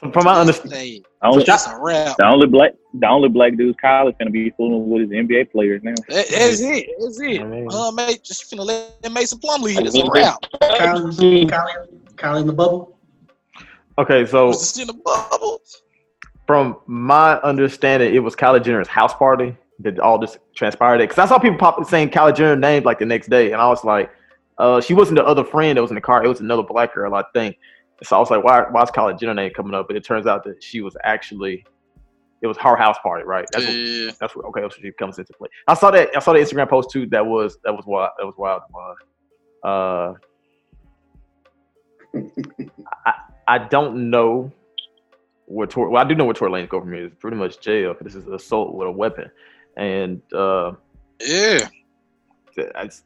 So 0.00 0.12
from 0.12 0.24
my 0.24 0.38
understanding, 0.40 0.78
Hey, 0.78 1.02
Only, 1.22 1.42
it's 1.44 1.66
a 1.66 1.76
rap. 1.80 2.16
the 2.18 2.26
only 2.26 2.46
black, 2.46 2.72
the 2.94 3.08
only 3.08 3.28
black 3.28 3.56
dude's 3.56 3.76
college 3.80 4.14
gonna 4.18 4.30
be 4.30 4.50
fooling 4.50 4.88
with 4.88 5.02
his 5.02 5.10
NBA 5.10 5.50
players 5.50 5.82
now. 5.82 5.94
That, 6.08 6.28
that's 6.28 6.60
it. 6.60 6.86
That's 7.00 7.20
it. 7.20 7.40
I 7.40 7.44
mean- 7.44 7.68
Uh, 7.72 7.90
mate, 7.90 8.22
just 8.22 8.50
finna 8.50 8.64
let 8.64 9.12
Mason 9.12 9.38
Plumlee 9.40 9.72
hit. 9.72 9.86
It's 9.86 9.96
a 9.96 10.08
rap. 10.12 10.36
Kylie, 10.62 11.48
Kylie, 11.50 11.86
Kylie 12.14 12.40
in 12.42 12.46
the 12.46 12.52
bubble. 12.52 12.96
okay, 13.98 14.24
so 14.26 14.46
Was 14.48 14.60
this 14.60 14.78
in 14.80 14.86
the 14.86 14.94
bubble? 14.94 15.60
from 16.46 16.76
my 16.86 17.34
understanding, 17.40 18.14
it 18.14 18.20
was 18.20 18.34
Kylie 18.36 18.62
Jenner's 18.64 18.88
house 18.88 19.12
party 19.14 19.54
that 19.80 19.98
all 19.98 20.18
this 20.18 20.38
transpired. 20.54 20.98
Because 20.98 21.18
I 21.18 21.26
saw 21.26 21.38
people 21.38 21.58
pop 21.58 21.84
saying 21.86 22.10
Kylie 22.10 22.34
Jenner 22.36 22.56
name 22.56 22.84
like 22.84 22.98
the 23.00 23.04
next 23.06 23.28
day, 23.30 23.52
and 23.52 23.60
I 23.60 23.68
was 23.68 23.84
like, 23.84 24.10
uh, 24.58 24.80
she 24.80 24.94
wasn't 24.94 25.18
the 25.18 25.26
other 25.26 25.44
friend 25.44 25.76
that 25.76 25.82
was 25.82 25.90
in 25.90 25.96
the 25.96 26.00
car. 26.00 26.24
It 26.24 26.28
was 26.28 26.40
another 26.40 26.62
black 26.62 26.94
girl, 26.94 27.14
I 27.14 27.22
think. 27.34 27.56
So 28.04 28.16
I 28.16 28.20
was 28.20 28.30
like, 28.30 28.44
why, 28.44 28.62
why 28.70 28.82
is 28.82 28.90
Kylie 28.90 29.18
Jenner 29.18 29.34
name 29.34 29.52
coming 29.54 29.74
up? 29.74 29.86
But 29.88 29.96
it 29.96 30.04
turns 30.04 30.26
out 30.26 30.44
that 30.44 30.62
she 30.62 30.80
was 30.82 30.96
actually, 31.04 31.64
it 32.42 32.46
was 32.46 32.56
her 32.58 32.76
house 32.76 32.96
party, 33.02 33.24
right? 33.24 33.44
That's 33.52 33.66
what, 33.66 33.74
Yeah. 33.74 34.10
that's 34.20 34.36
what, 34.36 34.44
okay. 34.46 34.60
That's 34.60 34.76
what 34.76 34.82
she 34.84 34.92
comes 34.92 35.18
into 35.18 35.32
play. 35.32 35.48
I 35.66 35.74
saw 35.74 35.90
that. 35.90 36.10
I 36.16 36.20
saw 36.20 36.32
the 36.32 36.38
Instagram 36.38 36.68
post 36.68 36.90
too. 36.90 37.06
That 37.06 37.26
was 37.26 37.58
that 37.64 37.72
was 37.74 37.84
wild. 37.86 38.10
That 38.18 38.26
was 38.26 38.34
wild. 38.38 38.62
Uh, 39.64 40.14
I 43.06 43.14
I 43.48 43.58
don't 43.58 44.10
know 44.10 44.52
where 45.46 45.66
Tor. 45.66 45.88
Well, 45.88 46.02
I 46.04 46.06
do 46.06 46.14
know 46.14 46.24
where 46.24 46.34
Tory 46.34 46.50
Lanez 46.50 46.68
go 46.68 46.80
from 46.80 46.92
here. 46.92 47.06
It's 47.06 47.16
pretty 47.16 47.36
much 47.36 47.60
jail. 47.60 47.94
This 48.00 48.14
is 48.14 48.26
assault 48.28 48.74
with 48.74 48.86
a 48.86 48.90
weapon, 48.90 49.30
and 49.76 50.20
uh, 50.32 50.72
Yeah. 51.20 51.68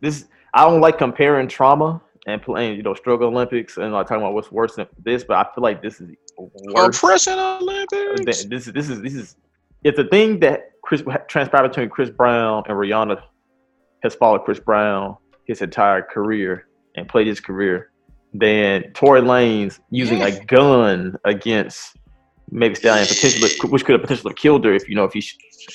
this 0.00 0.26
I 0.54 0.64
don't 0.68 0.80
like 0.80 0.98
comparing 0.98 1.48
trauma 1.48 2.00
and 2.26 2.40
playing 2.40 2.76
you 2.76 2.82
know 2.82 2.94
struggle 2.94 3.28
Olympics 3.28 3.76
and 3.76 3.92
like 3.92 4.06
talking 4.06 4.22
about 4.22 4.34
what's 4.34 4.52
worse 4.52 4.76
than 4.76 4.86
this. 5.04 5.24
But 5.24 5.36
I 5.38 5.54
feel 5.54 5.62
like 5.62 5.82
this 5.82 6.00
is 6.00 6.10
worse. 6.38 6.96
Oppression 6.96 7.38
Olympics. 7.38 8.24
Th- 8.24 8.48
This 8.48 8.66
this 8.66 8.88
is 8.88 9.02
this 9.02 9.14
is 9.14 9.36
it's 9.84 9.98
a 9.98 10.04
thing 10.04 10.38
that 10.40 10.70
Chris 10.82 11.02
transpired 11.28 11.68
between 11.68 11.88
Chris 11.88 12.10
Brown 12.10 12.62
and 12.68 12.76
Rihanna 12.76 13.20
has 14.02 14.14
followed 14.14 14.40
Chris 14.44 14.60
Brown 14.60 15.16
his 15.46 15.62
entire 15.62 16.02
career 16.02 16.66
and 16.96 17.08
played 17.08 17.26
his 17.26 17.40
career. 17.40 17.90
Then 18.34 18.84
Tory 18.94 19.20
Lanez 19.20 19.80
using 19.90 20.18
Yeah. 20.18 20.28
a 20.28 20.44
gun 20.44 21.16
against 21.24 21.96
Meg 22.50 22.76
Stallion, 22.76 23.06
potentially 23.06 23.50
which 23.70 23.84
could 23.84 23.92
have 23.94 24.02
potentially 24.02 24.34
killed 24.34 24.64
her 24.64 24.72
if 24.72 24.88
you 24.88 24.94
know 24.94 25.04
if 25.04 25.12
he 25.12 25.22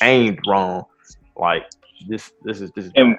aimed 0.02 0.40
wrong. 0.48 0.86
Like 1.36 1.64
this 2.08 2.32
this 2.44 2.62
is 2.62 2.72
this 2.72 2.86
is 2.86 2.92
And 2.96 3.18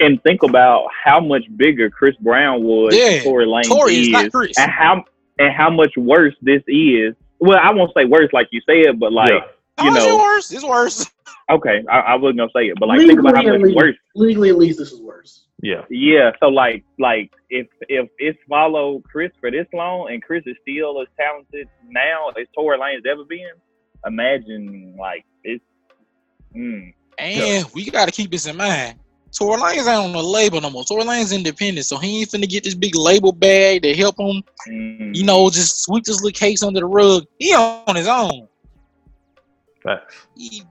and 0.00 0.22
think 0.22 0.42
about 0.42 0.88
how 1.04 1.20
much 1.20 1.44
bigger 1.56 1.88
Chris 1.90 2.14
Brown 2.20 2.62
was. 2.62 2.94
Yeah, 2.96 3.10
than 3.18 3.24
Tory 3.24 3.46
Lanez 3.46 3.64
Tory 3.68 3.94
is 3.96 4.06
is, 4.06 4.12
not 4.12 4.32
Chris. 4.32 4.58
and 4.58 4.70
how 4.70 5.04
and 5.38 5.52
how 5.54 5.70
much 5.70 5.92
worse 5.96 6.34
this 6.42 6.62
is. 6.66 7.14
Well, 7.38 7.58
I 7.62 7.72
won't 7.72 7.92
say 7.96 8.04
worse 8.04 8.30
like 8.32 8.48
you 8.50 8.60
said, 8.68 8.98
but 8.98 9.12
like 9.12 9.30
Yeah. 9.30 9.34
you 9.84 9.90
Oh, 9.90 9.94
it's 9.94 10.06
know- 10.06 10.16
worse. 10.18 10.52
It's 10.52 10.64
worse. 10.64 11.10
okay, 11.50 11.84
I, 11.90 11.98
I 12.00 12.14
wasn't 12.16 12.38
gonna 12.38 12.50
say 12.56 12.66
it, 12.68 12.78
but 12.80 12.88
like 12.88 12.98
think 13.00 13.18
about 13.20 13.34
how 13.36 13.42
Legally, 13.42 13.54
at 13.56 13.60
much 13.60 13.66
least- 13.68 13.76
worse. 13.76 13.96
Legally, 14.14 14.48
at 14.50 14.58
least 14.58 14.78
this 14.78 14.92
is 14.92 15.00
worse. 15.00 15.42
Yeah. 15.62 15.84
Yeah, 15.90 16.32
so 16.40 16.48
like 16.48 16.84
like 16.98 17.30
if 17.50 17.66
if 17.88 18.08
it's 18.18 18.38
followed 18.48 19.02
Chris 19.04 19.32
for 19.40 19.50
this 19.50 19.66
long 19.72 20.10
and 20.12 20.22
Chris 20.22 20.42
is 20.46 20.56
still 20.62 21.00
as 21.00 21.08
talented 21.18 21.66
now 21.88 22.28
as 22.40 22.46
Tory 22.54 22.78
Lanez 22.78 23.06
ever 23.06 23.24
been, 23.24 23.48
imagine 24.06 24.94
like 24.98 25.24
it's 25.44 25.64
mm, 26.54 26.92
And 27.18 27.66
we 27.74 27.90
gotta 27.90 28.12
keep 28.12 28.30
this 28.30 28.46
in 28.46 28.56
mind. 28.56 28.98
Tory 29.32 29.60
Lanez 29.60 29.78
ain't 29.78 29.88
on 29.88 30.12
the 30.12 30.22
label 30.22 30.60
no 30.60 30.70
more. 30.70 30.84
Tory 30.84 31.02
Lanez 31.04 31.34
independent, 31.34 31.86
so 31.86 31.98
he 31.98 32.20
ain't 32.20 32.30
finna 32.30 32.48
get 32.48 32.64
this 32.64 32.74
big 32.74 32.94
label 32.94 33.32
bag 33.32 33.82
to 33.82 33.94
help 33.94 34.18
him, 34.18 34.42
mm, 34.68 35.14
you 35.14 35.24
know, 35.24 35.50
just 35.50 35.82
sweep 35.82 36.04
this 36.04 36.22
little 36.22 36.36
case 36.36 36.62
under 36.62 36.80
the 36.80 36.86
rug. 36.86 37.24
He 37.38 37.52
on 37.54 37.96
his 37.96 38.08
own. 38.08 38.48
Facts. 39.82 40.26
He, 40.36 40.62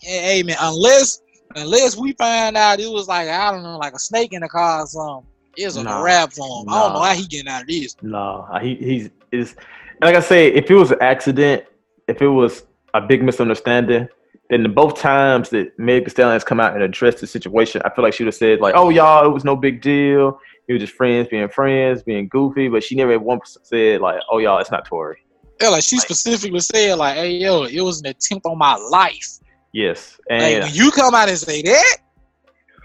hey 0.00 0.42
man, 0.42 0.56
unless 0.60 1.20
unless 1.56 1.96
we 1.96 2.12
find 2.12 2.56
out 2.56 2.80
it 2.80 2.90
was 2.90 3.08
like 3.08 3.28
I 3.28 3.50
don't 3.52 3.62
know, 3.62 3.78
like 3.78 3.94
a 3.94 3.98
snake 3.98 4.32
in 4.32 4.42
the 4.42 4.48
car 4.48 4.82
or 4.82 4.86
something. 4.86 5.26
It's 5.56 5.76
a 5.76 5.82
Nah. 5.82 6.02
rap 6.02 6.32
for 6.32 6.62
him. 6.62 6.68
I 6.68 6.74
don't 6.82 6.92
know 6.92 6.98
Nah. 7.00 7.04
how 7.06 7.14
he 7.14 7.26
getting 7.26 7.48
out 7.48 7.62
of 7.62 7.68
this. 7.68 7.96
No, 8.02 8.46
he 8.60 8.74
he's 8.76 9.10
is 9.32 9.56
like 10.00 10.14
I 10.14 10.20
say, 10.20 10.48
if 10.52 10.70
it 10.70 10.74
was 10.74 10.90
an 10.92 10.98
accident, 11.00 11.64
if 12.06 12.22
it 12.22 12.28
was 12.28 12.64
a 12.94 13.00
big 13.00 13.22
misunderstanding, 13.22 14.08
then 14.50 14.62
the 14.62 14.68
both 14.68 14.98
times 14.98 15.50
that 15.50 15.78
Meg 15.78 16.04
Thee 16.04 16.10
Stallion 16.10 16.32
has 16.32 16.44
come 16.44 16.60
out 16.60 16.74
and 16.74 16.82
addressed 16.82 17.18
the 17.18 17.26
situation, 17.26 17.82
I 17.84 17.90
feel 17.90 18.02
like 18.02 18.14
she 18.14 18.24
would 18.24 18.28
have 18.28 18.34
said 18.34 18.60
like, 18.60 18.74
"Oh, 18.76 18.88
y'all, 18.88 19.26
it 19.26 19.32
was 19.32 19.44
no 19.44 19.54
big 19.56 19.82
deal. 19.82 20.40
It 20.68 20.72
was 20.72 20.80
just 20.80 20.94
friends 20.94 21.28
being 21.28 21.48
friends, 21.48 22.02
being 22.02 22.28
goofy." 22.28 22.68
But 22.68 22.82
she 22.82 22.94
never 22.94 23.12
at 23.12 23.22
once 23.22 23.56
said 23.62 24.00
like, 24.00 24.20
"Oh, 24.30 24.38
y'all, 24.38 24.58
it's 24.58 24.70
not 24.70 24.86
Tory." 24.86 25.18
Yeah, 25.60 25.68
like 25.68 25.82
she 25.82 25.98
specifically 25.98 26.60
said, 26.60 26.94
like, 26.94 27.16
hey 27.16 27.32
yo, 27.32 27.64
it 27.64 27.80
was 27.80 28.00
an 28.00 28.06
attempt 28.06 28.46
on 28.46 28.56
my 28.58 28.76
life. 28.76 29.38
Yes, 29.72 30.18
Like 30.30 30.40
and 30.40 30.64
when 30.64 30.74
you 30.74 30.90
come 30.92 31.14
out 31.14 31.28
and 31.28 31.36
say 31.36 31.62
that, 31.62 31.98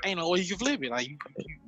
ain't 0.04 0.20
no 0.20 0.30
way 0.30 0.40
you 0.40 0.50
can 0.50 0.58
flip 0.58 0.84
it. 0.84 0.90
Like 0.92 1.08
you, 1.08 1.18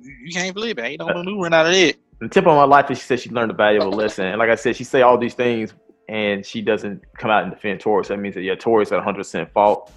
you, 0.00 0.12
you 0.24 0.32
can't 0.32 0.54
flip 0.54 0.78
it. 0.78 0.82
Ain't 0.82 1.00
no 1.00 1.08
uh, 1.08 1.14
maneuvering 1.14 1.54
out 1.54 1.66
of 1.66 1.72
it. 1.72 1.96
the 2.20 2.28
tip 2.28 2.46
of 2.46 2.56
my 2.56 2.64
life 2.64 2.90
is 2.90 2.98
she 2.98 3.04
said 3.04 3.20
she 3.20 3.30
learned 3.30 3.50
a 3.50 3.54
valuable 3.54 3.90
lesson. 3.90 4.26
And 4.26 4.38
like 4.38 4.50
I 4.50 4.56
said, 4.56 4.76
she 4.76 4.84
say 4.84 5.02
all 5.02 5.16
these 5.16 5.34
things 5.34 5.72
and 6.08 6.44
she 6.46 6.62
doesn't 6.62 7.02
come 7.18 7.30
out 7.30 7.42
and 7.44 7.52
defend 7.52 7.80
Tory. 7.80 8.04
So 8.04 8.14
that 8.14 8.20
means 8.20 8.34
that 8.36 8.42
yeah, 8.42 8.54
Tory's 8.54 8.92
at 8.92 8.96
100 8.96 9.18
percent 9.18 9.52
fault. 9.52 9.92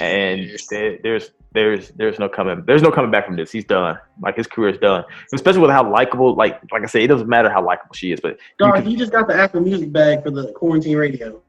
and 0.00 0.50
there, 0.70 0.98
there's 1.02 1.30
there's 1.52 1.90
there's 1.90 2.18
no 2.18 2.28
coming 2.28 2.64
there's 2.66 2.82
no 2.82 2.90
coming 2.90 3.10
back 3.12 3.26
from 3.26 3.36
this. 3.36 3.52
He's 3.52 3.64
done. 3.64 3.96
Like 4.20 4.36
his 4.36 4.46
career 4.48 4.70
is 4.70 4.78
done. 4.78 5.04
Especially 5.32 5.60
with 5.60 5.70
how 5.70 5.88
likable, 5.90 6.34
like 6.34 6.60
like 6.72 6.82
I 6.82 6.86
say, 6.86 7.04
it 7.04 7.06
doesn't 7.08 7.28
matter 7.28 7.48
how 7.48 7.64
likable 7.64 7.94
she 7.94 8.10
is, 8.12 8.20
but 8.20 8.32
you 8.32 8.66
Dog, 8.66 8.74
can- 8.74 8.86
he 8.86 8.96
just 8.96 9.12
got 9.12 9.28
the 9.28 9.34
Apple 9.36 9.60
Music 9.60 9.92
bag 9.92 10.22
for 10.24 10.30
the 10.30 10.52
quarantine 10.52 10.96
radio. 10.96 11.40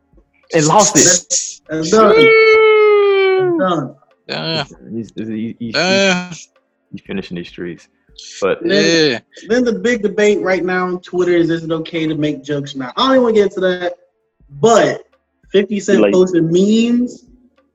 and 0.53 0.65
lost 0.67 0.95
it. 0.95 1.03
That's, 1.05 1.61
that's 1.67 1.89
done. 1.89 2.15
That's 2.15 3.57
done. 3.75 3.95
Yeah, 4.27 4.63
He's, 4.91 5.11
he's, 5.15 5.27
he- 5.27 5.55
he- 5.59 5.71
yeah, 5.71 6.29
he's 6.91 7.01
finishing 7.05 7.37
these 7.37 7.47
streets. 7.49 7.87
But 8.41 8.59
yeah. 8.65 9.19
Then 9.47 9.63
the 9.63 9.79
big 9.79 10.01
debate 10.01 10.41
right 10.41 10.63
now 10.63 10.87
on 10.87 11.01
Twitter 11.01 11.33
is: 11.33 11.49
Is 11.49 11.63
it 11.63 11.71
okay 11.71 12.07
to 12.07 12.15
make 12.15 12.43
jokes 12.43 12.75
now? 12.75 12.91
I 12.95 13.07
don't 13.07 13.11
even 13.11 13.23
want 13.23 13.35
to 13.35 13.41
get 13.41 13.47
into 13.51 13.59
that. 13.61 13.93
But 14.49 15.05
Fifty 15.51 15.79
Cent 15.79 16.01
Like- 16.01 16.13
posted 16.13 16.43
memes 16.45 17.25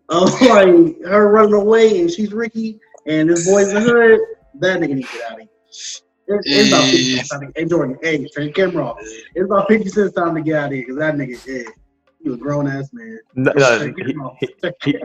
of 0.09 0.29
like 0.43 1.01
her 1.05 1.29
running 1.31 1.55
away 1.55 2.01
and 2.01 2.11
she's 2.11 2.33
Ricky 2.33 2.81
and 3.07 3.29
his 3.31 3.47
boy's 3.47 3.69
in 3.69 3.75
the 3.75 3.81
hood. 3.81 4.21
That 4.61 4.81
nigga 4.81 4.95
needs 4.97 5.11
to 5.11 5.17
get 5.19 5.27
out 5.31 5.33
of 5.35 5.39
here. 5.41 5.49
It's, 5.69 6.03
it's 6.47 6.69
about 6.69 6.85
50 6.85 7.17
cents 7.17 7.29
time 7.29 7.41
to, 7.41 7.53
hey 7.57 7.65
Jordan, 7.65 7.99
hey, 8.03 8.27
turn 8.29 8.45
your 8.45 8.53
camera 8.53 8.87
off. 8.87 8.99
It's 9.01 9.45
about 9.45 9.69
50 9.69 9.89
cents 9.89 10.13
time 10.15 10.35
to 10.35 10.41
get 10.43 10.55
out 10.57 10.67
of 10.67 10.73
here 10.73 10.83
because 10.83 10.97
that 10.99 11.15
nigga 11.15 11.45
dead. 11.45 11.73
He 12.23 12.29
was 12.29 12.39
a 12.39 12.41
grown 12.43 12.67
ass 12.69 12.91
man. 12.93 13.19
no, 13.35 13.53
no, 13.57 13.83
your 13.83 13.95
he, 14.39 14.49
he, 14.85 15.03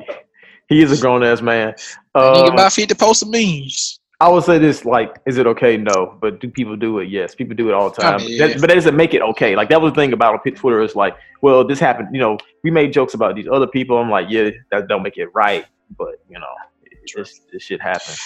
he 0.68 0.82
is 0.84 0.92
a 0.98 1.01
grown 1.01 1.24
ass 1.24 1.42
man. 1.42 1.74
Nigga 1.74 2.50
Uh, 2.50 2.51
about 2.54 2.74
fit 2.74 2.89
to 2.89 2.96
post 2.96 3.22
some 3.22 3.32
memes. 3.32 4.00
I 4.19 4.29
would 4.29 4.43
say 4.43 4.57
this: 4.57 4.86
like, 4.86 5.17
is 5.25 5.38
it 5.38 5.45
okay? 5.48 5.75
No, 5.75 6.17
but 6.22 6.39
do 6.39 6.50
people 6.50 6.75
do 6.77 7.00
it? 7.00 7.10
Yes, 7.10 7.36
people 7.36 7.55
do 7.55 7.67
it 7.67 7.74
all 7.74 7.89
the 7.89 8.01
time. 8.01 8.15
I 8.15 8.17
mean, 8.17 8.31
yeah. 8.31 8.48
that, 8.48 8.62
but 8.62 8.67
that 8.67 8.75
doesn't 8.75 8.95
make 8.95 9.13
it 9.13 9.22
okay. 9.22 9.55
Like 9.55 9.69
that 9.69 9.81
was 9.81 9.91
the 9.91 9.95
thing 9.95 10.13
about 10.13 10.41
Twitter 10.55 10.81
is 10.81 10.95
like, 10.95 11.17
well, 11.41 11.67
this 11.67 11.79
happened. 11.79 12.10
You 12.13 12.19
know, 12.19 12.38
we 12.63 12.72
made 12.72 12.93
jokes 12.93 13.13
about 13.13 13.36
these 13.36 13.48
other 13.48 13.67
people. 13.67 13.98
I'm 13.98 14.10
like, 14.10 14.27
yeah, 14.29 14.51
that 14.72 14.88
don't 14.88 15.03
make 15.03 15.17
it 15.17 15.27
right. 15.34 15.65
But 15.98 16.22
you 16.29 16.39
know, 16.39 16.53
it, 16.84 17.62
shit 17.62 17.81
happens. 17.81 18.22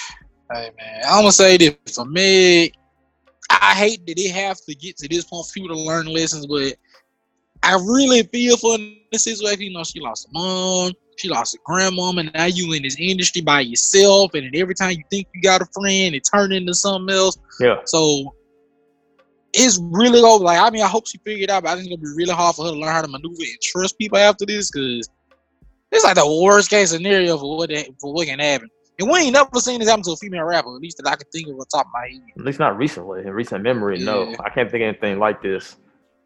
Hey 0.51 0.71
man, 0.77 1.01
I'm 1.07 1.21
gonna 1.21 1.31
say 1.31 1.57
this 1.57 1.95
for 1.95 2.05
me. 2.05 2.71
I 3.49 3.73
hate 3.73 4.05
that 4.05 4.19
it 4.19 4.31
have 4.31 4.61
to 4.61 4.75
get 4.75 4.97
to 4.97 5.07
this 5.07 5.25
point 5.25 5.47
for 5.47 5.53
people 5.53 5.75
to 5.75 5.81
learn 5.81 6.05
lessons, 6.05 6.45
but 6.45 6.75
I 7.63 7.73
really 7.75 8.23
feel 8.23 8.57
for 8.57 8.77
this 9.11 9.23
situation. 9.23 9.63
You 9.63 9.73
know, 9.73 9.83
she 9.83 9.99
lost 9.99 10.27
a 10.27 10.29
mom, 10.31 10.93
she 11.19 11.27
lost 11.27 11.55
a 11.55 11.59
and 11.69 12.31
now 12.33 12.45
you 12.45 12.73
in 12.73 12.83
this 12.83 12.95
industry 12.97 13.41
by 13.41 13.61
yourself. 13.61 14.33
And 14.33 14.55
every 14.55 14.73
time 14.73 14.91
you 14.91 15.03
think 15.09 15.27
you 15.33 15.41
got 15.41 15.61
a 15.61 15.65
friend, 15.65 16.15
it 16.15 16.23
turned 16.33 16.53
into 16.53 16.73
something 16.73 17.13
else. 17.13 17.37
Yeah. 17.59 17.77
So 17.85 18.33
it's 19.53 19.79
really 19.81 20.21
over. 20.21 20.43
Like 20.43 20.59
I 20.59 20.69
mean, 20.69 20.81
I 20.83 20.87
hope 20.87 21.07
she 21.07 21.17
figured 21.19 21.49
it 21.49 21.53
out, 21.53 21.63
but 21.63 21.69
I 21.69 21.75
think 21.75 21.87
it's 21.87 21.95
gonna 21.95 22.15
be 22.15 22.17
really 22.17 22.33
hard 22.33 22.55
for 22.55 22.65
her 22.65 22.71
to 22.71 22.77
learn 22.77 22.89
how 22.91 23.01
to 23.01 23.07
maneuver 23.07 23.35
and 23.39 23.61
trust 23.61 23.97
people 23.97 24.17
after 24.17 24.45
this, 24.45 24.71
because 24.71 25.09
it's 25.91 26.03
like 26.03 26.15
the 26.15 26.41
worst 26.43 26.69
case 26.69 26.91
scenario 26.91 27.37
for 27.37 27.57
what 27.57 27.69
that, 27.69 27.87
for 27.99 28.13
what 28.13 28.27
can 28.27 28.39
happen. 28.39 28.69
And 28.99 29.09
we 29.09 29.19
ain't 29.19 29.33
never 29.33 29.59
seen 29.59 29.79
this 29.79 29.89
happen 29.89 30.03
to 30.03 30.11
a 30.11 30.17
female 30.17 30.43
rapper, 30.43 30.75
at 30.75 30.81
least 30.81 30.97
that 30.97 31.07
I 31.07 31.15
can 31.15 31.27
think 31.31 31.47
of 31.47 31.55
on 31.55 31.65
top 31.67 31.85
of 31.87 31.91
my 31.93 32.07
head. 32.11 32.21
At 32.37 32.45
least 32.45 32.59
not 32.59 32.77
recently. 32.77 33.21
In 33.21 33.31
recent 33.31 33.63
memory, 33.63 33.97
no, 33.99 34.35
I 34.43 34.49
can't 34.49 34.69
think 34.69 34.83
of 34.83 34.87
anything 34.89 35.19
like 35.19 35.41
this. 35.41 35.77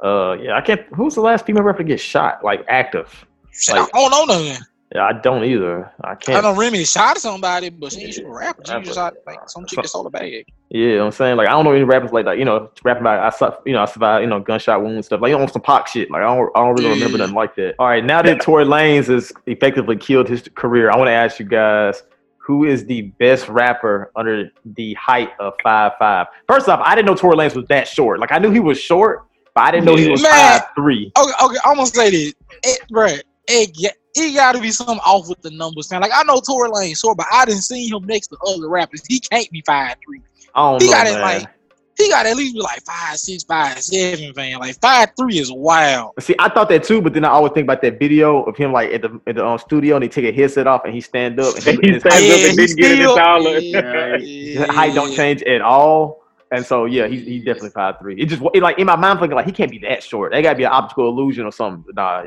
Uh, 0.03 0.33
yeah, 0.41 0.57
I 0.57 0.61
can't. 0.61 0.81
Who's 0.95 1.15
the 1.15 1.21
last 1.21 1.45
female 1.45 1.63
rapper 1.63 1.79
to 1.79 1.83
get 1.85 1.99
shot? 1.99 2.43
Like 2.43 2.65
active? 2.67 3.25
Shit, 3.51 3.75
Like- 3.75 3.89
I 3.93 4.09
don't 4.09 4.27
know 4.27 4.33
nothing. 4.33 4.63
Yeah, 4.93 5.05
I 5.05 5.13
don't 5.13 5.43
either. 5.43 5.91
I 6.03 6.13
can't. 6.15 6.37
I 6.37 6.41
don't 6.41 6.53
know 6.53 6.59
Remy 6.61 6.85
shot 6.85 7.17
somebody, 7.17 7.69
but 7.69 7.91
she 7.91 8.01
ain't 8.01 8.13
shoot 8.13 8.25
a 8.25 8.29
rapper. 8.29 8.61
She 8.63 8.73
just 8.81 8.93
shot 8.93 9.15
like 9.25 9.39
some 9.49 9.65
chick 9.65 9.81
that 9.81 9.89
sold 9.89 10.05
a 10.05 10.09
bag. 10.11 10.45
Yeah, 10.69 10.79
you 10.79 10.89
know 10.95 10.99
what 10.99 11.05
I'm 11.05 11.11
saying 11.13 11.37
like 11.37 11.47
I 11.47 11.51
don't 11.51 11.65
know 11.65 11.71
any 11.71 11.83
rappers 11.83 12.11
like 12.11 12.25
that. 12.25 12.37
You 12.37 12.45
know, 12.45 12.69
rapping 12.83 13.01
about 13.01 13.19
I 13.23 13.35
su- 13.35 13.55
you 13.65 13.73
know 13.73 13.81
I 13.81 13.85
survived 13.85 14.21
you 14.23 14.29
know 14.29 14.39
gunshot 14.39 14.83
wounds 14.83 15.07
stuff 15.07 15.19
like 15.21 15.31
you 15.31 15.37
know 15.37 15.47
some 15.47 15.63
pop 15.63 15.87
shit. 15.87 16.11
Like 16.11 16.21
I 16.21 16.35
don't 16.35 16.49
I 16.55 16.59
don't 16.59 16.73
really 16.75 16.85
Yeah. 16.89 16.93
remember 16.93 17.17
nothing 17.17 17.33
like 17.35 17.55
that. 17.55 17.75
All 17.79 17.87
right, 17.87 18.05
now 18.05 18.21
that 18.21 18.41
Tory 18.41 18.65
Lanez 18.65 19.07
has 19.07 19.31
effectively 19.47 19.97
killed 19.97 20.27
his 20.29 20.47
career, 20.53 20.91
I 20.91 20.97
want 20.97 21.07
to 21.07 21.13
ask 21.13 21.39
you 21.39 21.45
guys 21.47 22.03
who 22.37 22.65
is 22.65 22.85
the 22.85 23.03
best 23.19 23.47
rapper 23.49 24.11
under 24.15 24.51
the 24.63 24.93
height 24.95 25.31
of 25.39 25.53
five 25.63 25.93
five. 25.97 26.27
First 26.47 26.69
off, 26.69 26.81
I 26.83 26.93
didn't 26.93 27.07
know 27.07 27.15
Tory 27.15 27.35
Lanez 27.35 27.55
was 27.55 27.65
that 27.69 27.87
short. 27.87 28.19
Like 28.19 28.31
I 28.31 28.37
knew 28.37 28.51
he 28.51 28.59
was 28.59 28.79
short, 28.79 29.25
but 29.55 29.61
I 29.63 29.71
didn't 29.71 29.85
know 29.85 29.95
he 29.95 30.09
was 30.09 30.21
Man. 30.21 30.31
five 30.31 30.69
three. 30.75 31.11
Okay, 31.17 31.31
okay, 31.45 31.57
I'm 31.65 31.77
gonna 31.77 31.87
say 31.87 32.11
this, 32.11 32.33
it, 32.63 32.79
bruh, 32.91 33.19
it, 33.47 33.95
it 34.15 34.35
got 34.35 34.53
to 34.53 34.61
be 34.61 34.71
something 34.71 34.99
off 35.05 35.27
with 35.27 35.41
the 35.41 35.51
numbers, 35.51 35.89
man. 35.91 36.01
Like 36.01 36.11
I 36.13 36.23
know 36.23 36.39
Tory 36.39 36.69
Lane 36.69 36.95
short, 36.95 37.17
but 37.17 37.27
I 37.31 37.45
didn't 37.45 37.61
see 37.63 37.87
him 37.87 38.03
next 38.05 38.27
to 38.27 38.37
other 38.47 38.67
rappers. 38.69 39.01
He 39.07 39.19
can't 39.19 39.49
be 39.51 39.61
five 39.65 39.95
three. 40.05 40.21
I 40.55 40.71
don't 40.71 40.81
He 40.81 40.87
know, 40.87 40.93
got 40.93 41.07
it 41.07 41.11
man. 41.13 41.21
like 41.21 41.47
he 41.95 42.09
got 42.09 42.25
at 42.25 42.35
least 42.35 42.55
be 42.55 42.61
like 42.61 42.81
five 42.83 43.17
six, 43.17 43.43
five 43.43 43.79
seven, 43.81 44.33
man. 44.35 44.59
Like 44.59 44.79
five 44.81 45.09
three 45.17 45.37
is 45.37 45.51
wild. 45.51 46.11
See, 46.19 46.35
I 46.39 46.49
thought 46.49 46.69
that 46.69 46.83
too, 46.83 47.01
but 47.01 47.13
then 47.13 47.23
I 47.25 47.29
always 47.29 47.53
think 47.53 47.65
about 47.65 47.81
that 47.83 47.99
video 47.99 48.43
of 48.43 48.57
him 48.57 48.71
like 48.71 48.91
at 48.91 49.01
the 49.03 49.19
at 49.27 49.35
the 49.35 49.45
um, 49.45 49.57
studio 49.59 49.95
and 49.95 50.03
he 50.03 50.09
take 50.09 50.25
a 50.25 50.31
headset 50.35 50.65
off 50.67 50.85
and 50.85 50.93
he 50.93 51.01
stand 51.01 51.39
up 51.39 51.55
and, 51.55 51.63
He 51.63 51.71
his 51.93 52.01
stands 52.01 52.03
height- 52.03 52.31
up 52.31 52.49
and 52.49 52.57
didn't 52.57 52.77
get 52.77 52.91
in 52.91 52.97
his 52.99 53.07
dollar. 53.15 53.57
Yeah, 53.59 54.17
his 54.17 54.65
height 54.69 54.93
don't 54.95 55.13
change 55.15 55.43
at 55.43 55.61
all. 55.61 56.21
And 56.51 56.63
so 56.65 56.85
yeah, 56.85 57.07
he's 57.07 57.25
he's 57.25 57.43
definitely 57.45 57.71
five 57.71 57.95
three. 57.99 58.19
It 58.19 58.25
just 58.25 58.41
it, 58.53 58.61
like 58.61 58.77
in 58.77 58.85
my 58.85 58.95
mind 58.95 59.13
I'm 59.13 59.19
thinking 59.19 59.35
like 59.35 59.45
he 59.47 59.51
can't 59.51 59.71
be 59.71 59.79
that 59.79 60.03
short. 60.03 60.31
That 60.33 60.41
gotta 60.41 60.57
be 60.57 60.63
an 60.65 60.71
optical 60.71 61.07
illusion 61.09 61.45
or 61.45 61.51
something. 61.51 61.83
Nah, 61.95 62.25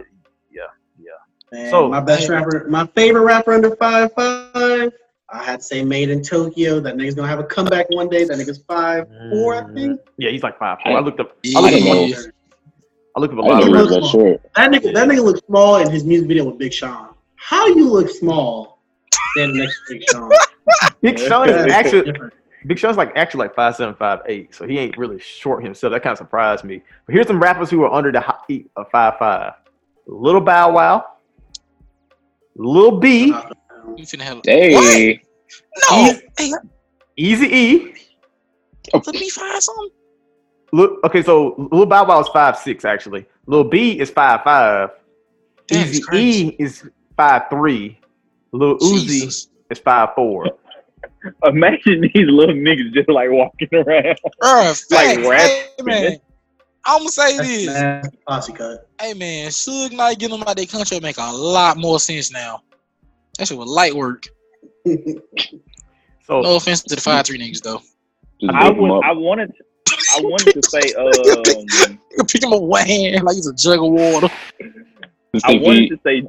Man, 1.53 1.71
So- 1.71 1.89
my 1.89 2.01
best 2.01 2.29
rapper, 2.29 2.67
my 2.69 2.87
favorite 2.95 3.23
rapper 3.23 3.53
under 3.53 3.75
five 3.77 4.13
five. 4.15 4.93
I 5.29 5.43
had 5.43 5.59
to 5.61 5.63
say 5.65 5.83
Madeintyo. 5.83 6.83
That 6.83 6.97
nigga's 6.97 7.15
gonna 7.15 7.29
have 7.29 7.41
a 7.41 7.45
comeback 7.45 7.87
one 7.91 8.09
day. 8.09 8.25
That 8.25 8.39
nigga's 8.39 8.63
five 8.69 9.07
four, 9.31 9.55
I 9.57 9.61
think. 9.75 9.93
Mm, 9.93 9.99
yeah, 10.19 10.31
he's 10.31 10.43
like 10.43 10.59
five 10.59 10.79
four. 10.85 10.93
I 10.97 11.01
looked 11.01 11.19
up. 11.21 11.37
I 11.57 11.61
looked 11.61 11.75
up. 11.75 11.83
know. 11.83 12.31
I 13.17 13.21
looked 13.21 13.33
up 13.35 13.41
a 13.41 13.43
I 13.43 13.49
lot 13.49 13.59
didn't 13.63 13.77
of. 13.77 13.91
know 13.91 14.01
that 14.01 14.05
short. 14.09 14.41
That 14.57 14.71
nigga, 14.71 14.93
that 14.95 15.09
nigga 15.09 15.25
looks 15.25 15.41
small 15.47 15.77
in 15.77 15.91
his 15.91 16.05
music 16.05 16.29
video 16.29 16.45
with 16.45 16.59
Big 16.59 16.73
Sean. 16.73 17.15
How 17.37 17.67
you 17.67 17.89
look 17.89 18.09
small 18.11 18.79
standing 19.33 19.59
next 19.59 19.81
to 19.89 19.95
Big 19.95 20.03
Sean? 20.11 20.31
Big 21.01 21.19
Sean 21.19 21.49
is 21.49 21.73
actually. 21.73 22.13
Big 22.67 22.79
Sean's 22.79 22.97
like 22.97 23.13
actually 23.17 23.39
like 23.47 23.55
five 23.55 23.75
seven 23.77 23.95
five 23.95 24.21
eight, 24.27 24.55
so 24.55 24.67
he 24.67 24.79
ain't 24.79 24.97
really 24.99 25.19
short 25.21 25.63
himself. 25.65 25.93
That 25.93 26.03
kind 26.03 26.13
of 26.13 26.19
surprised 26.19 26.65
me. 26.65 26.83
But 27.07 27.15
here's 27.15 27.27
some 27.27 27.41
rappers 27.41 27.71
who 27.71 27.83
are 27.85 27.93
under 27.93 28.11
the 28.13 28.21
height 28.21 28.69
of 28.77 28.91
five 28.91 29.15
five. 29.19 29.53
Little 30.07 30.41
Bow 30.41 30.73
Wow, 30.73 31.05
Lil 32.57 32.99
B, 32.99 33.27
You 33.97 34.05
finna 34.05 34.23
have 34.23 34.41
Hey, 34.45 35.21
no. 35.91 36.19
Hey, 36.39 36.53
Easy 37.17 37.47
E. 37.47 37.95
let 38.93 39.07
me 39.15 39.29
find 39.31 39.63
something. 39.63 39.89
Look, 40.73 41.01
okay, 41.05 41.23
so 41.23 41.55
Lil 41.71 41.87
Bow 41.87 42.05
Wow 42.07 42.21
is 42.21 42.29
five 42.29 42.59
six 42.59 42.85
actually. 42.85 43.27
Lil 43.47 43.65
B 43.65 43.99
is 43.99 44.11
five 44.11 44.43
five. 44.43 44.91
That's 45.69 45.91
Eazy. 46.01 46.19
E 46.19 46.57
is 46.59 46.85
five 47.17 47.43
three. 47.51 47.99
Lil 48.53 48.79
Uzi 48.79 49.49
is 49.71 49.79
five 49.79 50.11
four. 50.15 50.47
Imagine 51.45 52.03
these 52.15 52.29
little 52.29 52.55
niggas 52.55 52.93
just 52.93 53.09
like 53.09 53.31
walking 53.31 53.69
around. 53.73 54.19
Bruh, 54.43 54.91
Like 54.91 55.17
facts. 55.19 55.29
rap- 55.29 55.51
Hey, 55.51 55.83
man. 55.83 56.19
I'm 56.87 56.99
gonna 57.01 57.09
say 57.11 57.37
That's 57.37 57.49
this. 57.49 57.67
nasty 57.67 58.19
posse 58.27 58.53
cut. 58.53 58.89
Hey 59.01 59.13
man, 59.15 59.51
Suge 59.51 59.93
Knight 59.93 60.19
getting 60.19 60.39
them 60.39 60.47
out 60.49 60.57
their 60.57 60.67
country 60.67 61.01
make 61.01 61.19
a 61.19 61.33
lot 61.33 61.77
more 61.77 61.99
sense 61.99 62.31
now. 62.33 62.63
That 63.39 63.49
shit 63.49 63.59
was 63.59 63.69
light 63.69 63.95
work. 63.95 64.29
So 64.87 66.41
No 66.41 66.57
offense 66.57 66.83
to 66.83 66.95
the 66.95 67.01
five 67.01 67.27
three 67.27 67.39
niggas 67.39 67.63
though. 67.63 67.83
I 68.51 68.71
would. 68.71 69.05
I 69.05 69.13
wanted. 69.13 69.53
To, 69.57 69.65
I 70.17 70.21
wanted 70.23 70.55
to 70.55 70.63
say. 70.63 70.93
Um, 70.95 71.99
You 72.19 72.25
pick 72.25 72.43
him 72.43 72.53
up 72.53 72.61
with 72.63 72.69
one 72.71 72.87
hand 72.87 73.25
like 73.25 73.37
he's 73.37 73.47
a 73.47 73.55
jug 73.55 73.79
of 73.79 73.91
water. 73.91 74.29
I 75.45 75.57
wanted 75.57 75.89
to 75.91 75.99
say. 76.05 76.23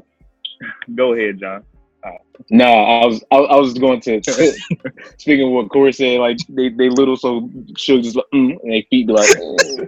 Go 0.96 1.14
ahead, 1.14 1.40
John. 1.40 1.64
No, 2.50 2.66
I 2.66 3.06
was 3.06 3.24
I, 3.32 3.38
I 3.38 3.56
was 3.56 3.74
going 3.74 4.02
to 4.02 4.22
speaking 5.18 5.48
of 5.48 5.52
what 5.54 5.70
Corey 5.70 5.92
said, 5.92 6.20
like 6.20 6.38
they, 6.50 6.70
they 6.70 6.90
little 6.90 7.18
so 7.18 7.50
should 7.78 8.04
just 8.04 8.16
like 8.16 8.26
mm, 8.34 8.58
and 8.62 8.72
they 8.72 8.88
feet 8.90 9.08
be 9.08 9.14
like 9.14 9.30
mm. 9.30 9.88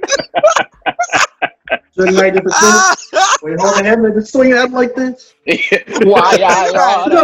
Shouldn't 1.95 2.17
like 2.17 2.33
this. 2.33 2.43
Wait, 3.43 3.59
hold 3.59 3.77
the 3.77 3.83
head 3.83 3.99
and 3.99 4.13
just 4.15 4.31
swing 4.31 4.51
it 4.51 4.71
like 4.71 4.95
this. 4.95 5.35
why 6.03 6.37
I 6.41 6.69
oughta, 6.69 7.15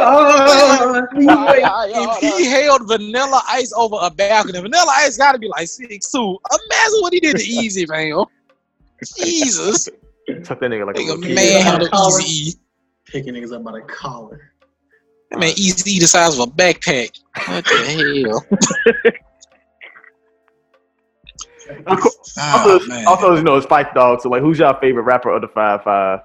why 1.26 1.62
I 1.64 1.88
if 1.90 1.96
oughta. 1.96 2.38
he 2.38 2.46
held 2.46 2.88
Vanilla 2.88 3.42
Ice 3.50 3.74
over 3.74 3.98
a 4.02 4.10
balcony, 4.12 4.60
Vanilla 4.60 4.92
Ice 4.98 5.18
got 5.18 5.32
to 5.32 5.40
be 5.40 5.48
like 5.48 5.68
six 5.68 6.12
two. 6.12 6.38
Imagine 6.52 7.02
what 7.02 7.14
he 7.14 7.20
did 7.20 7.38
to 7.38 7.44
Eazy, 7.44 7.88
man. 7.88 8.26
Jesus, 9.18 9.90
Tuck 10.44 10.60
that 10.60 10.72
nigga 10.72 10.86
like 10.86 10.96
a 10.96 11.00
nigga, 11.00 11.08
little 11.08 11.24
kid. 11.24 11.36
man, 11.36 11.62
handle 11.62 11.90
Collar. 11.90 12.20
Eazy. 12.20 12.58
Picking 13.06 13.34
niggas 13.36 13.54
up 13.54 13.64
by 13.64 13.72
the 13.74 13.82
collar. 13.82 14.52
That 15.32 15.40
man, 15.40 15.52
Eazy 15.54 16.00
the 16.00 16.08
size 16.08 16.38
of 16.40 16.48
a 16.48 16.52
backpack. 16.52 17.20
What 17.48 17.66
the 17.66 18.26
hell? 18.28 19.14
Also, 21.88 22.10
Oh, 22.38 22.80
man. 22.88 23.08
also, 23.08 23.36
you 23.36 23.44
know, 23.44 23.56
it's 23.56 23.66
Phife 23.66 23.92
Dawg. 23.96 24.22
So, 24.22 24.30
like, 24.30 24.42
who's 24.42 24.60
your 24.60 24.74
favorite 24.80 25.04
rapper 25.04 25.30
of 25.32 25.42
the 25.42 25.48
five 25.48 25.84
five? 25.84 26.20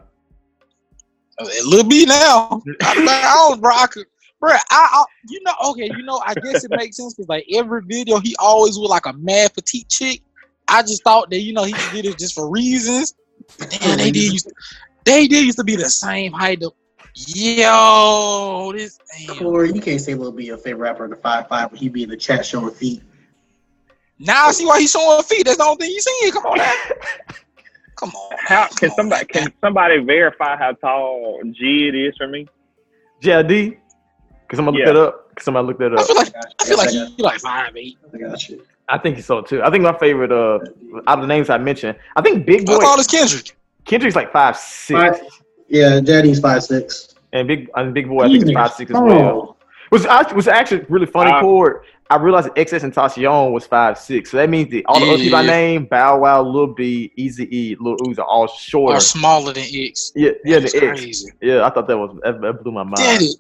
Uh, 1.38 1.46
Lil 1.66 1.84
B 1.84 2.04
now. 2.04 2.62
I, 2.82 2.94
I 3.08 3.48
don't, 3.48 3.60
bro. 3.60 3.70
I 3.74 3.86
could, 3.86 4.06
bro. 4.38 4.50
I, 4.52 4.58
I, 4.70 5.04
you 5.28 5.40
know, 5.42 5.52
okay, 5.70 5.86
you 5.96 6.02
know, 6.02 6.20
I 6.26 6.34
guess 6.34 6.64
it 6.64 6.70
makes 6.70 6.96
sense 6.98 7.14
because 7.14 7.28
like 7.28 7.46
every 7.54 7.82
video, 7.86 8.18
he 8.18 8.36
always 8.38 8.78
with 8.78 8.90
like 8.90 9.06
a 9.06 9.14
mad 9.14 9.54
petite 9.54 9.88
chick. 9.88 10.20
I 10.68 10.82
just 10.82 11.02
thought 11.04 11.30
that 11.30 11.40
you 11.40 11.52
know 11.54 11.64
he 11.64 11.72
did 11.92 12.04
it 12.04 12.18
just 12.18 12.34
for 12.34 12.50
reasons. 12.50 13.14
But 13.58 13.70
damn, 13.70 13.96
they 13.96 14.10
did 14.10 14.32
used, 14.32 14.52
they 15.04 15.26
did 15.26 15.44
used 15.46 15.58
to 15.58 15.64
be 15.64 15.76
the 15.76 15.88
same 15.88 16.32
height. 16.32 16.62
Of, 16.62 16.72
yo, 17.14 18.72
this 18.76 18.98
damn. 19.26 19.36
Corey, 19.36 19.72
you 19.72 19.80
can't 19.80 20.00
say 20.00 20.14
Lil 20.14 20.32
B 20.32 20.44
your 20.44 20.58
favorite 20.58 20.82
rapper 20.90 21.04
in 21.04 21.10
the 21.10 21.16
five 21.16 21.48
five 21.48 21.70
but 21.70 21.78
he 21.78 21.88
be 21.88 22.02
in 22.04 22.08
the 22.10 22.16
chat 22.16 22.44
showing 22.44 22.74
feet. 22.74 23.02
Now 24.18 24.46
I 24.46 24.52
see 24.52 24.66
why 24.66 24.80
he's 24.80 24.90
showing 24.90 25.22
feet. 25.24 25.46
That's 25.46 25.58
the 25.58 25.64
only 25.64 25.76
thing 25.86 25.90
you 25.90 26.00
see. 26.00 26.30
Come 26.32 26.46
on, 26.46 26.58
now. 26.58 26.74
Come 27.96 28.10
on. 28.10 28.36
How 28.38 28.66
Come 28.66 28.76
can 28.78 28.90
on, 28.90 28.96
somebody 28.96 29.26
man. 29.34 29.44
can 29.44 29.52
somebody 29.60 29.98
verify 29.98 30.56
how 30.56 30.72
tall 30.72 31.40
JID 31.44 32.08
is 32.08 32.14
for 32.16 32.28
me? 32.28 32.46
JID? 33.22 33.78
Can 34.48 34.56
somebody 34.56 34.78
look 34.78 34.86
Yeah. 34.86 34.92
that 34.92 35.00
up? 35.00 35.34
Can 35.36 35.44
somebody 35.44 35.66
look 35.68 35.78
that 35.78 35.92
I 35.92 36.00
up? 36.00 36.06
feel 36.06 36.16
like 36.16 36.32
got 36.32 36.54
I 36.60 36.64
feel 36.64 36.76
like 36.78 36.92
you. 36.92 37.06
he 37.16 37.22
like 37.22 37.40
five 37.40 37.76
eight. 37.76 37.98
I 38.14 38.18
got 38.18 38.48
you. 38.48 38.62
I 38.88 38.98
think 38.98 39.16
he's 39.16 39.26
so 39.26 39.40
too. 39.40 39.62
I 39.62 39.70
think 39.70 39.82
my 39.84 39.96
favorite 39.98 40.32
uh 40.32 40.58
out 41.06 41.18
of 41.18 41.22
the 41.22 41.26
names 41.28 41.48
I 41.50 41.58
mentioned, 41.58 41.96
I 42.16 42.22
think 42.22 42.44
Big 42.46 42.66
How 42.68 42.76
Boy 42.76 42.82
tall 42.82 42.98
is 42.98 43.06
Kendrick? 43.06 43.56
Kendrick's 43.84 44.16
like 44.16 44.32
five 44.32 44.56
six, 44.56 44.98
Five- 45.00 45.20
Yeah, 45.70 46.00
Daddy's 46.00 46.40
five 46.40 46.62
six. 46.64 47.14
and 47.32 47.46
Big 47.48 47.70
and 47.76 47.94
Big 47.94 48.08
Boi 48.08 48.24
I 48.24 48.28
think 48.28 48.44
is 48.44 48.52
five 48.52 48.72
six 48.72 48.90
as 48.90 49.00
well. 49.00 49.56
Was 49.90 50.04
act- 50.06 50.34
was 50.34 50.46
actually 50.48 50.84
really 50.88 51.06
funny. 51.06 51.30
Uh, 51.32 51.40
Cord. 51.40 51.82
I 52.12 52.16
realized 52.16 52.48
that 52.48 52.56
XXXTentacion 52.56 53.52
was 53.52 53.66
five 53.68 53.96
six, 53.96 54.30
so 54.32 54.36
that 54.38 54.50
means 54.50 54.68
the 54.70 54.84
all 54.86 54.98
the 54.98 55.06
other 55.06 55.18
people 55.18 55.38
I 55.38 55.42
Yeah. 55.42 55.50
named 55.50 55.90
Bow 55.90 56.18
Wow, 56.20 56.42
Lil 56.42 56.68
B, 56.74 57.12
Easy 57.16 57.44
E, 57.56 57.76
Lil 57.78 57.96
Uzi 57.98 58.18
are 58.18 58.24
all 58.24 58.48
shorter. 58.48 58.96
Or 58.96 59.00
smaller 59.00 59.52
than 59.52 59.62
X. 59.72 60.10
Yeah, 60.16 60.30
yeah, 60.44 60.58
That's 60.58 60.72
the 60.72 60.88
X. 60.88 61.00
crazy. 61.00 61.32
Yeah, 61.40 61.64
I 61.64 61.70
thought 61.70 61.86
that 61.86 61.96
was 61.96 62.16
that, 62.24 62.40
that 62.40 62.62
blew 62.64 62.72
my 62.72 62.82
mind. 62.82 62.96
Daddy, 62.96 63.30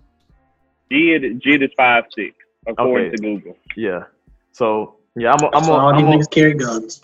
JID- 0.90 1.62
is 1.64 1.70
five 1.76 2.04
six 2.14 2.34
according 2.66 3.08
Okay. 3.08 3.16
to 3.16 3.22
Google. 3.22 3.56
Yeah. 3.76 4.04
So 4.52 4.96
yeah, 5.16 5.32
I'm 5.32 5.44
a, 5.44 5.50
I'm 5.56 5.64
so 5.64 5.72
all 5.72 5.92
these 5.92 6.02
I'm 6.04 6.08
a, 6.12 6.16
niggas 6.16 6.30
carry 6.30 6.54
guns. 6.54 7.02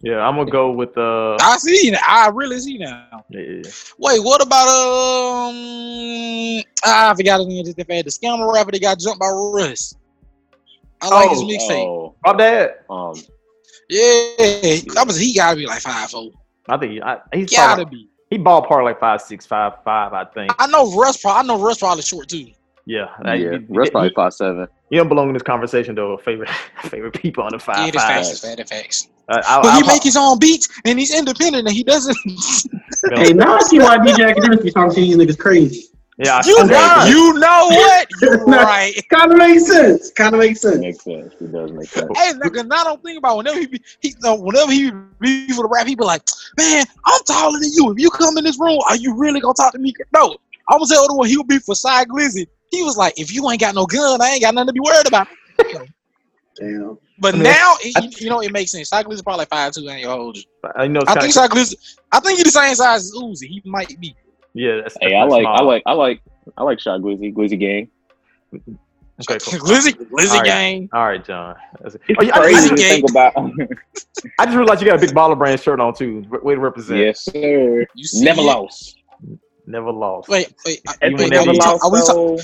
Yeah, 0.00 0.20
I'm 0.26 0.36
gonna 0.36 0.50
go 0.50 0.70
with 0.70 0.96
uh 0.96 1.36
I 1.40 1.56
see. 1.58 1.90
now. 1.90 1.98
I 2.06 2.28
really 2.28 2.58
see 2.60 2.78
now. 2.78 3.24
yeah. 3.30 3.62
Wait, 3.98 4.20
what 4.22 4.40
about 4.44 4.68
um? 4.68 6.62
I 6.84 7.14
forgot 7.16 7.38
his 7.40 7.46
name. 7.48 7.64
Just 7.64 7.76
the 7.76 7.84
the 7.84 8.10
scammer 8.10 8.52
rapper 8.52 8.70
that 8.72 8.80
got 8.80 8.98
jumped 8.98 9.20
by 9.20 9.28
Russ. 9.28 9.94
I 11.00 11.08
like 11.10 11.30
his 11.30 11.40
Oh, 11.40 11.46
mixtape. 11.46 11.86
Oh, 11.86 12.14
Rob 12.26 12.38
Dad. 12.38 12.74
um, 12.90 13.14
Yeah, 13.88 14.82
that 14.94 15.04
was 15.06 15.18
he 15.18 15.34
gotta 15.34 15.56
be 15.56 15.66
like 15.66 15.80
five 15.80 16.10
four. 16.10 16.30
I 16.68 16.76
think 16.76 16.92
he, 16.92 17.00
I, 17.02 17.18
he's 17.32 17.50
Gotta 17.50 17.76
probably, 17.82 17.98
be. 17.98 18.08
he 18.30 18.38
ballpark 18.38 18.84
like 18.84 19.00
five 19.00 19.22
six, 19.22 19.46
five 19.46 19.74
five. 19.84 20.12
I 20.12 20.24
think. 20.26 20.52
I 20.58 20.66
know 20.66 20.94
Russ. 20.96 21.16
Pro- 21.22 21.32
I 21.32 21.42
know 21.42 21.58
Russ 21.58 21.78
probably 21.78 22.02
short 22.02 22.28
too. 22.28 22.48
Yeah, 22.88 23.08
yeah, 23.22 23.34
you, 23.34 23.66
Russ 23.68 23.90
probably 23.90 24.08
you, 24.08 24.14
five 24.16 24.32
seven. 24.32 24.66
you 24.88 24.96
don't 24.96 25.10
belong 25.10 25.28
in 25.28 25.34
this 25.34 25.42
conversation 25.42 25.94
though. 25.94 26.16
Favorite 26.16 26.48
favorite 26.84 27.12
people 27.12 27.44
on 27.44 27.50
the 27.50 27.58
Yeah, 27.58 27.90
five 27.90 27.92
that's 27.92 28.04
five. 28.04 28.24
facts. 28.24 28.40
That's 28.56 28.70
facts. 28.70 29.08
Uh, 29.28 29.42
I, 29.46 29.60
But 29.60 29.74
I, 29.74 29.76
he 29.76 29.86
make 29.86 30.02
his 30.02 30.16
own 30.16 30.38
beats 30.38 30.68
and 30.86 30.98
he's 30.98 31.14
independent 31.14 31.68
and 31.68 31.76
he 31.76 31.84
doesn't. 31.84 32.16
Hey, 33.14 33.32
now 33.32 33.56
I 33.56 33.60
see 33.60 33.78
why 33.78 33.98
DJ 33.98 34.34
Akademiks 34.34 34.62
be 34.62 34.70
talking 34.70 34.94
to 34.94 35.00
these 35.00 35.16
niggas 35.16 35.38
crazy. 35.38 35.86
yeah, 36.18 36.42
you, 36.44 36.56
I, 36.58 36.64
know, 36.66 37.04
you 37.06 37.38
know 37.38 37.68
what? 37.68 38.08
You're 38.20 38.44
right. 38.44 38.94
Kind 39.10 39.32
of 39.32 39.38
makes 39.38 39.66
sense. 39.66 40.10
Kind 40.12 40.34
of 40.34 40.40
makes 40.40 40.60
sense. 40.60 40.78
Makes 40.78 41.04
sense. 41.04 41.34
It 41.40 41.52
does 41.52 41.72
make 41.72 41.88
sense. 41.88 42.10
Hey, 42.16 42.32
nigga, 42.32 42.66
now 42.66 42.76
I 42.76 42.84
don't 42.84 43.02
think 43.02 43.18
about 43.18 43.36
whenever 43.38 43.60
he 43.60 43.66
be, 43.66 43.82
he, 44.00 44.14
no, 44.22 44.34
whenever 44.34 44.72
he 44.72 44.90
be 45.20 45.48
for 45.48 45.62
the 45.62 45.68
rap, 45.70 45.86
he 45.86 45.94
be 45.94 46.04
like, 46.04 46.22
man, 46.58 46.84
I'm 47.06 47.20
taller 47.26 47.58
than 47.58 47.70
you. 47.72 47.90
If 47.92 47.98
you 47.98 48.10
come 48.10 48.36
in 48.36 48.44
this 48.44 48.58
room, 48.58 48.78
are 48.88 48.96
you 48.96 49.14
really 49.14 49.40
gonna 49.40 49.54
talk 49.54 49.72
to 49.72 49.78
me? 49.78 49.94
No, 50.14 50.36
I'm 50.68 50.78
gonna 50.78 50.86
tell 50.86 51.06
the 51.06 51.14
one 51.14 51.28
he'll 51.28 51.44
be 51.44 51.58
for 51.60 51.74
Shy 51.74 52.04
Glizzy. 52.04 52.46
He 52.70 52.82
was 52.82 52.96
like, 52.96 53.18
if 53.18 53.32
you 53.32 53.48
ain't 53.50 53.60
got 53.60 53.74
no 53.74 53.86
gun, 53.86 54.20
I 54.20 54.30
ain't 54.30 54.42
got 54.42 54.54
nothing 54.54 54.68
to 54.68 54.72
be 54.72 54.80
worried 54.80 55.06
about. 55.06 55.28
Damn. 56.58 56.98
But 57.20 57.34
I 57.34 57.36
mean, 57.36 57.42
now, 57.44 57.74
it, 57.80 58.04
you, 58.04 58.10
you 58.24 58.30
know, 58.30 58.40
it 58.40 58.52
makes 58.52 58.70
sense. 58.70 58.88
Shy 58.88 59.02
Glizzy 59.02 59.24
probably 59.24 59.40
like 59.40 59.48
five 59.48 59.72
two, 59.72 59.88
ain't 59.88 60.04
gonna 60.04 60.20
hold 60.20 60.36
you. 60.36 60.44
I 60.76 60.86
know. 60.86 61.00
I 61.06 61.20
think 61.20 61.32
Shy 61.32 61.48
Glizzy, 61.48 61.74
I 62.12 62.20
think 62.20 62.38
he 62.38 62.44
the 62.44 62.50
same 62.50 62.74
size 62.74 63.04
as 63.04 63.12
Uzi. 63.12 63.46
He 63.48 63.62
might 63.64 63.88
be. 64.00 64.14
yeah. 64.54 64.82
That's, 64.82 64.96
Hey, 65.00 65.10
that's 65.12 65.20
I 65.20 65.24
like, 65.24 65.42
small. 65.42 65.56
I 65.56 65.62
like, 65.62 65.82
I 65.86 65.92
like, 65.92 66.22
I 66.56 66.62
like 66.62 66.80
Shy 66.80 66.90
Glizzy, 66.90 67.34
Glizzy 67.34 67.58
gang. 67.58 67.88
Okay, 68.54 69.38
cool. 69.44 69.58
Glizzy, 69.58 69.94
Glizzy 69.94 70.30
All 70.30 70.36
right. 70.36 70.44
gang. 70.44 70.88
All 70.92 71.06
right, 71.06 71.24
John. 71.24 71.56
That's 71.80 71.96
it. 71.96 72.02
It's 72.08 72.18
Oh, 72.20 72.22
yeah, 72.22 72.38
I, 72.38 72.50
just, 72.52 72.68
to 72.68 72.76
think 72.76 73.10
about. 73.10 73.32
I 74.38 74.44
just 74.44 74.56
realized 74.56 74.80
you 74.80 74.86
got 74.88 74.96
a 74.96 75.00
big 75.00 75.14
baller 75.14 75.36
brand 75.36 75.60
shirt 75.60 75.80
on 75.80 75.94
too. 75.94 76.24
Way 76.42 76.54
to 76.54 76.60
represent. 76.60 77.00
Yes, 77.00 77.24
sir. 77.24 77.84
You 77.94 78.04
see 78.04 78.24
Never 78.24 78.40
it? 78.40 78.44
lost. 78.44 78.97
Never 79.68 79.92
lost. 79.92 80.28
Wait, 80.28 80.54
wait. 80.64 80.80
I- 80.88 80.94
As 81.02 81.10
You 81.10 81.16
we 81.16 81.24
wait, 81.24 81.30
never 81.30 81.42
are 81.50 81.52
we, 81.52 81.58
never 81.58 81.70
talk- 81.70 81.84
are, 81.84 81.90
we 81.92 81.98
lost, 81.98 82.10
talk- 82.10 82.40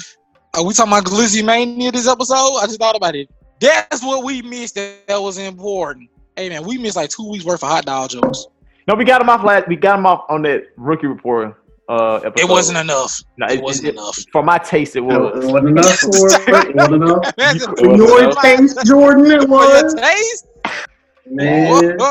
are 0.61 0.65
we 0.67 0.75
talking 0.75 0.93
about 0.93 1.05
Glizzy 1.05 1.43
Mania 1.45 1.91
this 1.91 2.07
episode? 2.07 2.59
I 2.59 2.67
just 2.67 2.79
thought 2.79 2.97
about 2.97 3.15
it. 3.17 3.29
That's 3.61 4.03
what 4.03 4.25
we 4.25 4.43
missed 4.43 4.75
that, 4.75 5.07
that 5.09 5.17
was 5.23 5.39
important. 5.39 6.11
Hey 6.37 6.49
man, 6.51 6.65
we 6.67 6.77
missed 6.77 6.97
like 6.97 7.09
two 7.11 7.29
weeks 7.31 7.45
worth 7.45 7.63
of 7.63 7.69
hot 7.71 7.87
dog 7.87 8.11
jokes. 8.11 8.47
No, 8.87 8.95
we 8.95 9.05
got 9.05 9.23
him 9.23 9.31
off 9.31 9.43
last. 9.43 9.67
We 9.69 9.77
got 9.77 9.99
him 9.99 10.05
off 10.07 10.25
on 10.29 10.43
that 10.43 10.65
rookie 10.77 11.07
report 11.07 11.57
uh 11.89 12.17
episode. 12.17 12.41
It 12.45 12.51
wasn't 12.51 12.79
enough. 12.79 13.23
No, 13.39 13.47
It 13.47 13.63
wasn't 13.63 13.89
enough. 13.95 14.19
For 14.33 14.43
my 14.43 14.59
taste, 14.59 14.95
it 14.97 14.99
It 14.99 15.03
was. 15.05 15.47
wasn't 15.47 15.69
enough 15.79 15.99
for 15.99 16.09
it. 16.29 16.75
wasn't 16.77 16.95
enough. 17.03 17.33
You- 17.55 17.75
For 17.79 17.97
your 17.97 18.23
enough. 18.25 18.43
taste, 18.43 18.85
Jordan, 18.85 19.27
it 19.27 19.43
For 19.43 19.65
your 19.65 19.83
was. 19.85 19.95
taste? 19.95 20.47
Man. 21.27 21.99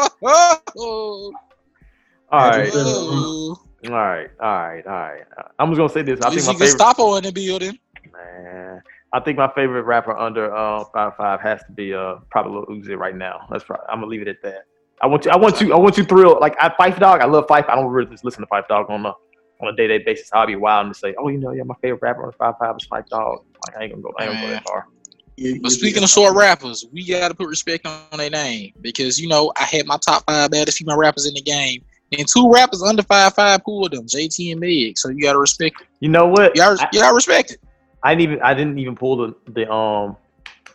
All 2.31 2.49
right, 2.49 2.65
Yeah, 2.73 2.81
whoa. 2.83 3.55
All 3.85 3.91
right, 3.91 4.29
all 4.39 4.47
right, 4.47 4.85
all 4.85 4.91
right. 4.93 5.23
I'm 5.59 5.69
just 5.69 5.77
gonna 5.77 5.89
say 5.89 6.01
this. 6.03 6.21
I 6.21 6.29
think 6.29 6.41
Glizzy 6.41 6.45
my 6.47 6.53
favorite. 6.53 6.67
Gestapo 6.71 7.15
in 7.15 7.23
the 7.23 7.31
building. 7.31 7.77
Man, 8.13 8.81
I 9.11 9.19
think 9.19 9.37
my 9.37 9.51
favorite 9.53 9.83
rapper 9.83 10.17
under 10.17 10.53
uh 10.55 10.85
five 10.93 11.15
five 11.17 11.41
has 11.41 11.61
to 11.65 11.71
be 11.73 11.93
uh 11.93 12.15
probably 12.31 12.53
Lil 12.53 12.81
Uzi 12.81 12.97
right 12.97 13.15
now. 13.15 13.45
That's 13.49 13.63
probably, 13.63 13.85
I'm 13.89 13.97
gonna 13.99 14.07
leave 14.07 14.21
it 14.21 14.27
at 14.27 14.41
that. 14.43 14.65
I 15.01 15.07
want 15.07 15.25
you. 15.25 15.31
I 15.31 15.35
want 15.37 15.59
you. 15.59 15.73
I 15.73 15.77
want 15.77 15.97
you 15.97 16.05
thrilled. 16.05 16.39
Like 16.39 16.55
I 16.61 16.69
Phife 16.69 16.99
Dawg. 16.99 17.21
I 17.21 17.25
love 17.25 17.47
Phife. 17.47 17.67
I 17.69 17.75
don't 17.75 17.87
really 17.91 18.09
just 18.09 18.23
listen 18.23 18.41
to 18.41 18.47
Phife 18.47 18.67
Dawg 18.67 18.89
on 18.89 19.05
a 19.05 19.13
on 19.61 19.73
a 19.73 19.75
day 19.75 19.87
to 19.87 19.97
day 19.97 20.03
basis. 20.03 20.29
I'll 20.33 20.47
be 20.47 20.55
wild 20.55 20.85
and 20.87 20.95
say, 20.95 21.13
oh, 21.17 21.27
you 21.27 21.37
know, 21.37 21.51
yeah, 21.51 21.63
my 21.63 21.75
favorite 21.81 22.01
rapper 22.01 22.25
on 22.25 22.31
five 22.33 22.55
five 22.59 22.75
is 22.79 22.87
Phife 22.87 23.07
Dawg. 23.07 23.43
Like 23.67 23.77
I 23.77 23.83
ain't 23.83 23.91
gonna 23.93 24.03
go. 24.03 24.13
I 24.17 24.23
ain't 24.25 24.33
gonna 24.33 24.45
go 24.47 24.51
that 24.53 24.63
far. 24.63 24.87
You- 25.35 25.59
But 25.61 25.71
speaking 25.71 26.03
of 26.03 26.09
short 26.09 26.35
rappers, 26.35 26.85
we 26.93 27.05
gotta 27.05 27.33
put 27.33 27.47
respect 27.47 27.85
on 27.87 28.17
their 28.17 28.29
name 28.29 28.71
because 28.81 29.19
you 29.19 29.27
know 29.27 29.51
I 29.57 29.63
had 29.63 29.85
my 29.87 29.97
top 29.97 30.23
five 30.27 30.51
baddest 30.51 30.77
female 30.77 30.97
rappers 30.97 31.25
in 31.25 31.33
the 31.33 31.41
game, 31.41 31.83
and 32.17 32.27
two 32.27 32.51
rappers 32.51 32.81
under 32.81 33.03
five 33.03 33.33
five 33.33 33.63
pulled 33.63 33.91
them, 33.91 34.05
JT 34.05 34.51
and 34.51 34.59
Meg. 34.59 34.97
So 34.97 35.09
you 35.09 35.21
gotta 35.21 35.39
respect 35.39 35.81
it. 35.81 35.87
You 35.99 36.09
know 36.09 36.27
what? 36.27 36.55
You 36.55 36.61
gotta, 36.61 36.87
I, 36.87 36.89
gotta 36.91 37.15
respect 37.15 37.51
it. 37.51 37.59
I 38.03 38.15
didn't 38.15 38.31
even. 38.31 38.41
I 38.43 38.53
didn't 38.53 38.79
even 38.79 38.95
pull 38.95 39.17
the 39.17 39.35
the 39.51 39.71
um 39.71 40.17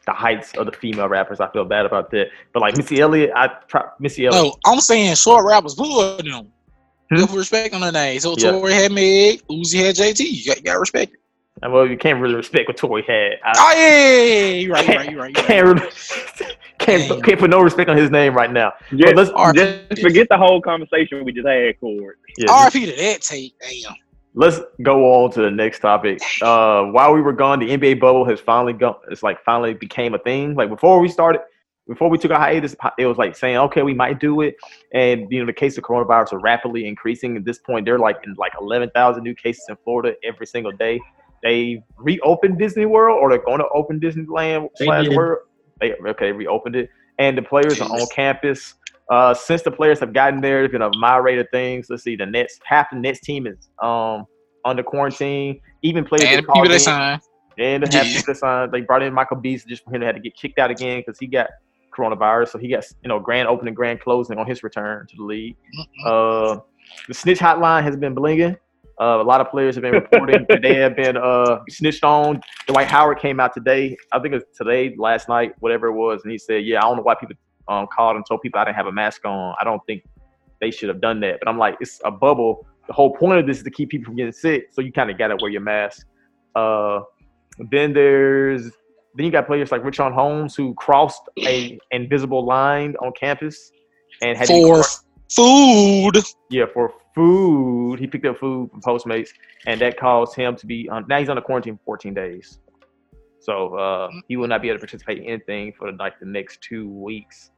the 0.07 0.13
heights 0.15 0.55
of 0.57 0.67
the 0.67 0.73
female 0.73 1.09
rappers. 1.09 1.39
I 1.39 1.51
feel 1.51 1.65
bad 1.67 1.85
about 1.85 2.11
that. 2.13 2.29
But 2.53 2.61
like 2.61 2.77
Missy 2.77 3.01
Elliott, 3.01 3.31
I 3.37 3.49
try 3.69 3.85
Missy 4.01 4.27
Elliott. 4.27 4.43
No, 4.45 4.55
I'm 4.65 4.81
saying 4.81 5.15
short 5.17 5.47
rappers 5.47 5.75
pulled 5.75 6.25
them. 6.25 6.51
Hmm? 7.11 7.17
You 7.17 7.27
respect 7.27 7.75
on 7.75 7.83
their 7.83 7.93
name. 7.93 8.19
So 8.21 8.35
Yeah. 8.37 8.53
Tory 8.53 8.73
had 8.73 8.93
Meg, 8.93 9.43
Uzi 9.49 9.85
had 9.85 9.97
JT. 9.97 10.21
You 10.21 10.47
got, 10.47 10.57
you 10.57 10.63
gotta 10.63 10.81
respect 10.81 11.13
it. 11.13 11.21
Well, 11.71 11.87
you 11.87 11.97
can't 11.97 12.21
really 12.21 12.37
respect 12.37 12.69
what 12.69 12.77
Tory 12.77 13.03
had. 13.03 13.33
I, 13.45 13.53
Oh 13.57 13.73
yeah, 13.77 13.89
yeah, 13.89 14.25
yeah, 14.25 14.35
yeah. 14.35 14.55
you 14.55 14.73
right, 14.73 14.89
you 14.89 14.95
right, 14.95 15.11
you 15.11 15.19
right, 15.19 15.37
you 15.37 15.43
can't 15.43 15.67
right. 15.67 15.83
really, 16.41 16.55
can't 16.79 17.09
Damn. 17.09 17.21
can't 17.23 17.39
put 17.39 17.51
no 17.51 17.61
respect 17.61 17.91
on 17.91 17.97
his 17.97 18.11
name 18.11 18.35
right 18.35 18.51
now. 18.51 18.73
just, 18.95 19.15
let's- 19.15 19.31
just 19.55 20.03
forget 20.03 20.29
the 20.31 20.37
whole 20.37 20.61
conversation 20.61 21.25
we 21.25 21.33
just 21.33 21.47
had, 21.47 21.79
Cord. 21.81 22.17
Yeah, 22.37 22.47
RP 22.49 22.87
to 22.87 22.97
that 22.97 23.23
tape. 23.23 23.55
Damn. 23.61 23.95
let's 24.35 24.61
go 24.83 25.05
on 25.25 25.31
to 25.33 25.41
the 25.43 25.51
next 25.51 25.81
topic. 25.81 26.21
Uh, 26.43 26.85
while 26.85 27.13
we 27.13 27.21
were 27.21 27.33
gone, 27.33 27.59
the 27.59 27.71
NBA 27.71 28.01
bubble 28.01 28.25
has 28.25 28.41
finally 28.41 28.73
gone. 28.73 28.97
It's 29.11 29.23
like 29.23 29.43
finally 29.45 29.75
became 29.75 30.15
a 30.15 30.19
thing. 30.19 30.55
Like 30.55 30.69
before 30.69 31.01
we 31.01 31.09
started, 31.09 31.41
before 31.89 32.11
we 32.11 32.19
took 32.19 32.31
a 32.31 32.37
hiatus, 32.37 32.77
it 32.99 33.07
was 33.07 33.17
like 33.17 33.35
saying, 33.35 33.57
okay, 33.57 33.83
we 33.83 33.95
might 33.95 34.21
do 34.21 34.43
it. 34.43 34.57
And 34.93 35.27
you 35.33 35.41
know, 35.41 35.47
the 35.47 35.53
case 35.55 35.79
of 35.79 35.85
coronavirus 35.85 36.35
are 36.35 36.39
rapidly 36.39 36.87
increasing. 36.87 37.37
At 37.37 37.45
this 37.45 37.59
point, 37.59 37.87
they're 37.87 37.99
like 37.99 38.19
in 38.25 38.35
like 38.35 38.53
eleven 38.61 38.91
thousand 38.91 39.23
new 39.25 39.35
cases 39.35 39.65
in 39.69 39.77
Florida 39.85 40.15
every 40.23 40.47
single 40.47 40.73
day. 40.73 41.01
They 41.43 41.83
reopened 41.97 42.59
Disney 42.59 42.85
World, 42.85 43.19
or 43.21 43.31
they're 43.31 43.45
going 43.45 43.61
to 43.61 43.69
open 43.73 44.01
Disneyland 44.01 44.69
slash. 44.77 45.09
World. 45.09 45.39
They 45.81 45.95
okay, 46.09 46.33
reopened 46.33 46.77
it, 46.77 46.91
and 47.19 47.37
the 47.37 47.43
players 47.43 47.81
are 47.81 47.89
on 47.91 48.07
campus. 48.15 48.75
Uh, 49.11 49.33
since 49.33 49.63
the 49.63 49.71
players 49.71 49.99
have 50.01 50.13
gotten 50.13 50.41
there, 50.41 50.61
there's 50.61 50.73
been 50.73 50.83
a 50.83 50.91
myriad 50.99 51.39
of 51.39 51.47
things. 51.51 51.87
Let's 51.89 52.03
see, 52.03 52.15
the 52.17 52.27
Nets, 52.27 52.59
half 52.65 52.91
the 52.91 52.97
Nets 52.97 53.21
team 53.21 53.47
is 53.47 53.69
um 53.83 54.27
under 54.65 54.83
quarantine. 54.83 55.61
Even 55.83 56.05
players 56.05 56.25
And 56.29 56.39
the 56.47 56.53
people 56.53 56.71
in- 56.71 56.79
signed. 56.81 57.23
and 57.59 57.83
Yeah. 57.93 58.03
this, 58.27 58.43
uh, 58.43 58.67
they 58.71 58.83
brought 58.83 59.03
in 59.03 59.15
Michael 59.15 59.37
Beasley 59.39 59.71
just 59.71 59.85
for 59.85 59.91
him 59.95 60.01
to 60.01 60.07
have 60.07 60.15
to 60.17 60.21
get 60.21 60.37
kicked 60.37 60.59
out 60.59 60.71
again 60.71 60.99
because 61.01 61.19
he 61.19 61.27
got 61.27 61.49
coronavirus. 61.97 62.49
So 62.51 62.59
he 62.59 62.69
got 62.69 62.85
you 63.03 63.09
know 63.09 63.19
grand 63.19 63.49
opening, 63.49 63.75
grand 63.75 64.01
closing 64.01 64.37
on 64.39 64.47
his 64.47 64.63
return 64.63 65.07
to 65.09 65.17
the 65.17 65.23
league. 65.23 65.57
Uh, 66.05 66.59
the 67.07 67.15
snitch 67.15 67.39
hotline 67.39 67.83
has 67.85 67.97
been 67.97 68.15
blinging. 68.15 68.57
Uh, 69.01 69.21
a 69.21 69.23
lot 69.23 69.41
of 69.41 69.49
players 69.49 69.77
have 69.77 69.83
been 69.83 69.93
reporting 69.93 70.45
that 70.49 70.61
they 70.61 70.75
have 70.75 70.97
been 70.97 71.17
uh, 71.17 71.61
snitched 71.69 72.03
on. 72.03 72.41
Dwight 72.67 72.89
Howard 72.89 73.19
came 73.21 73.39
out 73.39 73.55
today. 73.55 73.97
I 74.13 74.19
think 74.19 74.35
it 74.35 74.39
was 74.39 74.45
today, 74.57 74.95
last 74.99 75.29
night, 75.29 75.55
whatever 75.61 75.87
it 75.87 75.93
was, 75.93 76.23
and 76.25 76.33
he 76.33 76.39
said, 76.39 76.65
"Yeah, 76.65 76.79
I 76.79 76.83
don't 76.83 76.97
know 76.97 77.03
why 77.03 77.15
people 77.15 77.37
um, 77.69 77.87
called 77.95 78.17
and 78.17 78.27
told 78.27 78.43
people 78.43 78.61
I 78.61 78.65
didn't 78.65 78.77
have 78.77 78.87
a 78.87 78.93
mask 78.93 79.25
on. 79.25 79.55
I 79.61 79.65
don't 79.65 79.81
think 79.87 80.05
they 80.61 80.73
should 80.73 80.89
have 80.89 81.01
done 81.01 81.21
that." 81.21 81.39
But 81.41 81.49
I'm 81.49 81.59
like, 81.59 81.77
it's 81.81 82.01
a 82.05 82.11
bubble. 82.11 82.67
The 82.89 82.93
whole 82.93 83.15
point 83.15 83.39
of 83.39 83.47
this 83.47 83.59
is 83.59 83.63
to 83.65 83.71
keep 83.71 83.91
people 83.91 84.07
from 84.07 84.17
getting 84.17 84.33
sick, 84.33 84.69
so 84.73 84.81
you 84.81 84.91
kind 84.91 85.11
of 85.11 85.19
got 85.19 85.29
to 85.29 85.37
wear 85.41 85.51
your 85.51 85.61
mask. 85.61 86.07
Uh, 86.57 87.01
then 87.71 87.93
there's 87.93 88.65
then 89.15 89.27
you 89.27 89.31
got 89.31 89.47
players 89.47 89.71
like 89.71 89.83
Richaun 89.83 90.13
Holmes 90.13 90.57
who 90.57 90.75
crossed 90.75 91.23
a 91.41 91.79
invisible 91.91 92.45
line 92.45 92.95
on 93.01 93.13
campus 93.19 93.71
and 94.23 94.37
had 94.37 94.49
to 94.49 94.55
For 94.63 94.85
food. 95.31 96.23
yeah, 96.51 96.65
for 96.73 96.93
food. 97.19 97.99
He 97.99 98.07
picked 98.07 98.25
up 98.27 98.39
food 98.39 98.71
from 98.71 98.81
Postmates, 98.81 99.31
and 99.67 99.81
that 99.81 99.99
caused 99.99 100.37
him 100.37 100.55
to 100.55 100.67
be 100.67 100.89
on. 100.89 101.05
Now 101.09 101.19
he's 101.19 101.29
on 101.29 101.37
a 101.37 101.43
quarantine 101.43 101.77
for 101.79 101.97
14 101.97 102.15
days, 102.15 102.61
so 103.41 103.75
uh, 103.75 104.09
he 104.29 104.37
will 104.37 104.47
not 104.47 104.63
be 104.63 104.69
able 104.69 104.79
to 104.79 104.87
participate 104.87 105.19
in 105.19 105.25
anything 105.25 105.73
for 105.77 105.91
like 105.93 106.21
the 106.21 106.27
next 106.27 106.61
two 106.63 106.89
weeks. 106.89 107.51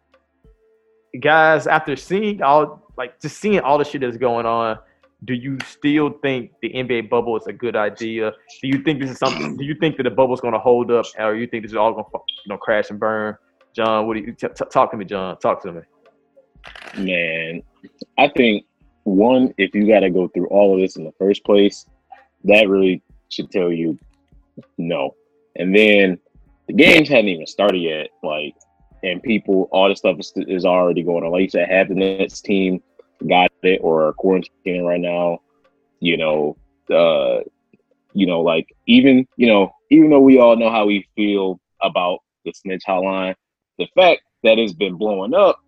Guys, 1.21 1.67
after 1.67 1.95
seeing 1.95 2.43
all 2.43 2.91
like 2.97 3.21
just 3.21 3.37
seeing 3.39 3.61
all 3.61 3.77
the 3.77 3.85
shit 3.85 4.01
that's 4.01 4.17
going 4.17 4.47
on, 4.47 4.79
do 5.27 5.35
you 5.35 5.59
still 5.67 6.11
think 6.23 6.53
the 6.63 6.71
NBA 6.71 7.11
bubble 7.11 7.37
is 7.37 7.47
a 7.47 7.53
good 7.53 7.77
idea? 7.77 8.33
Do 8.63 8.69
you 8.69 8.83
think 8.83 8.99
this 8.99 9.11
is 9.11 9.19
something? 9.19 9.59
Do 9.59 9.65
you 9.65 9.75
think 9.75 9.99
that 9.99 10.05
the 10.05 10.11
bubble 10.11 10.33
is 10.33 10.41
going 10.41 10.55
to 10.55 10.61
hold 10.61 10.91
up, 10.91 11.05
or 11.19 11.35
you 11.35 11.47
think 11.47 11.65
this 11.65 11.73
is 11.73 11.77
all 11.77 11.93
going 11.93 12.05
to 12.05 12.19
you 12.47 12.49
know 12.49 12.57
crash 12.57 12.89
and 12.89 12.99
burn? 12.99 13.37
John, 13.77 14.07
what 14.07 14.15
do 14.15 14.21
you 14.21 14.33
t- 14.33 14.49
t- 14.49 14.65
talk 14.73 14.91
to 14.93 14.97
me, 14.97 15.05
John? 15.05 15.37
Talk 15.37 15.63
to 15.65 15.73
me. 15.73 15.83
Man, 16.97 17.63
I 18.19 18.29
think 18.29 18.65
one, 19.05 19.55
if 19.59 19.75
you 19.75 19.87
got 19.87 20.01
to 20.01 20.11
go 20.11 20.29
through 20.29 20.47
all 20.49 20.75
of 20.75 20.81
this 20.81 20.97
in 20.97 21.05
the 21.05 21.13
first 21.19 21.45
place, 21.45 21.87
that 22.45 22.69
really 22.69 23.03
should 23.29 23.51
tell 23.51 23.73
you 23.73 23.99
no. 24.79 25.15
And 25.57 25.75
then 25.75 26.19
the 26.67 26.75
games 26.75 27.09
hadn't 27.09 27.29
even 27.29 27.47
started 27.47 27.79
yet. 27.79 28.09
Like, 28.23 28.55
and 29.03 29.23
people, 29.23 29.69
all 29.73 29.89
this 29.89 29.99
stuff 29.99 30.19
is, 30.19 30.33
is 30.37 30.65
already 30.65 31.03
going 31.03 31.25
on. 31.25 31.33
Like 31.33 31.43
you 31.43 31.49
said, 31.51 31.69
half 31.69 31.89
the 31.89 31.95
Nets 31.95 32.41
team 32.41 32.83
got 33.29 33.51
it 33.63 33.81
or 33.83 34.09
are 34.09 34.15
quarantining 34.15 34.85
right 34.85 35.01
now. 35.01 35.41
You 36.01 36.17
know, 36.17 36.57
uh, 36.91 37.41
you 38.13 38.27
know, 38.27 38.41
like 38.41 38.75
even 38.87 39.27
you 39.37 39.47
know, 39.47 39.73
even 39.91 40.11
though 40.11 40.21
we 40.21 40.39
all 40.39 40.57
know 40.57 40.71
how 40.71 40.87
we 40.87 41.07
feel 41.15 41.61
about 41.83 42.21
the 42.45 42.53
snitch 42.53 42.83
hotline, 42.89 43.35
the 43.79 43.87
fact 43.95 44.23
that 44.43 44.59
it's 44.59 44.73
been 44.73 44.97
blowing 44.97 45.35
up 45.35 45.61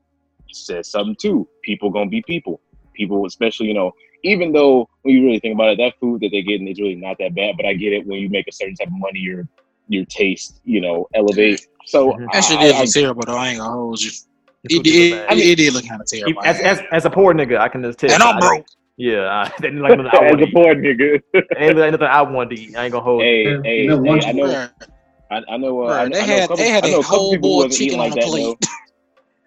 says 0.51 0.91
something 0.91 1.17
too. 1.21 1.49
People 1.63 1.91
gonna 1.91 2.11
be 2.11 2.23
people. 2.23 2.61
People, 2.95 3.27
especially 3.27 3.69
you 3.69 3.75
know, 3.75 3.93
even 4.25 4.53
though 4.53 4.89
when 5.03 5.15
you 5.17 5.25
really 5.25 5.39
think 5.41 5.55
about 5.55 5.71
it, 5.71 5.79
that 5.79 5.95
food 6.01 6.21
that 6.21 6.31
they're 6.33 6.43
getting 6.43 6.69
is 6.69 6.81
really 6.81 6.95
not 6.95 7.17
that 7.19 7.35
bad. 7.35 7.57
But 7.57 7.67
I 7.67 7.75
get 7.75 7.93
it 7.93 8.07
when 8.07 8.19
you 8.21 8.29
make 8.29 8.47
a 8.49 8.53
certain 8.53 8.75
type 8.77 8.89
of 8.89 8.93
money, 8.99 9.19
your 9.21 9.47
your 9.89 10.05
taste, 10.07 10.61
you 10.65 10.81
know, 10.81 11.09
elevate. 11.15 11.67
So 11.87 12.13
Mhm. 12.13 12.27
That 12.33 12.45
shit 12.45 12.59
I- 12.59 12.63
did 12.67 12.75
I- 12.77 12.85
terrible 12.87 13.23
though. 13.27 13.37
I 13.37 13.49
ain't 13.51 13.59
gonna 13.59 13.73
hold 13.73 14.01
you. 14.01 14.11
This 14.11 14.27
It 14.65 14.69
was 14.69 14.77
so 14.77 14.83
did. 14.83 15.13
It, 15.39 15.39
it 15.51 15.57
did 15.57 15.75
look 15.75 15.85
kind 15.89 16.01
of 16.01 16.07
terrible. 16.07 16.41
as, 16.45 16.61
as, 16.61 16.81
as 16.93 17.05
a 17.05 17.11
poor 17.11 17.35
nigga, 17.35 17.59
I 17.59 17.69
can 17.69 17.83
just 17.83 17.99
tell. 17.99 18.13
and 18.13 18.23
I'm 18.23 18.39
broke. 18.39 18.65
Yeah, 18.97 19.27
I, 19.29 19.45
that 19.59 19.65
ain't 19.65 19.81
like 19.81 19.99
nothing 19.99 20.07
I 20.13 20.27
As 20.31 20.41
a 20.41 20.53
poor 20.53 20.75
nigga. 20.77 21.21
Ain't 21.57 21.77
like 21.79 21.91
nothing 21.93 22.07
I 22.07 22.23
want 22.23 22.51
to 22.51 22.61
eat. 22.61 22.77
I 22.77 22.85
ain't 22.85 22.93
gonna 22.93 23.03
hold. 23.03 23.23
hey, 23.23 23.43
you. 23.43 23.63
Hey, 23.65 23.83
you 23.83 23.89
know, 23.89 23.97
hey, 24.03 24.09
once 24.11 24.25
I 24.25 24.33
know, 24.33 24.69
I, 25.33 25.43
I 25.49 25.57
know, 25.57 25.81
uh, 25.83 25.91
bruh, 25.91 25.93
I, 25.93 26.09
they 26.09 26.21
I 26.21 26.21
know 26.21 26.27
had 26.27 26.41
couple, 26.43 26.57
they 26.59 26.69
had 26.71 26.85
I 26.85 26.91
know 26.91 26.97
a 26.97 27.01
a 27.01 27.03
couple 27.03 27.19
whole 27.19 27.33
people 27.33 27.49
boiled 27.49 27.65
wasn't 27.71 27.81
eating 27.83 27.99
like 27.99 28.13
a 28.13 28.15
that 28.17 28.25
plate. 28.25 28.57
though. 28.61 28.69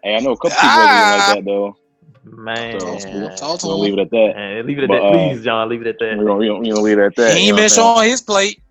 Hey, 0.04 0.16
I 0.16 0.20
know 0.20 0.32
a 0.32 0.38
couple 0.38 0.50
people 0.50 0.68
wasn't 0.68 0.92
eating 0.92 1.00
Ah. 1.00 1.26
like 1.28 1.36
that 1.38 1.46
though. 1.46 1.78
Man, 2.26 2.80
So, 2.80 3.30
Talk 3.38 3.60
to 3.62 3.68
him. 3.72 3.80
leave 3.80 3.94
it 3.94 4.00
at 4.00 4.10
that. 4.12 4.34
Man, 4.36 4.68
leave 4.68 4.78
it 4.80 4.84
at 4.86 4.88
But, 4.90 4.96
that, 5.00 5.04
uh, 5.04 5.12
please, 5.12 5.44
John. 5.44 5.70
Leave 5.70 5.82
it 5.82 5.88
at 5.88 6.00
that. 6.00 6.18
we're 6.18 6.26
gonna, 6.26 6.40
we're 6.40 6.64
gonna 6.64 6.82
leave 6.82 6.98
it 6.98 7.06
at 7.06 7.16
that. 7.16 7.38
He 7.38 7.44
you 7.44 7.48
ain't 7.50 7.58
know 7.58 7.64
been 7.70 7.84
what 7.84 7.98
I'm 8.04 8.10
his 8.10 8.22
plate. 8.22 8.62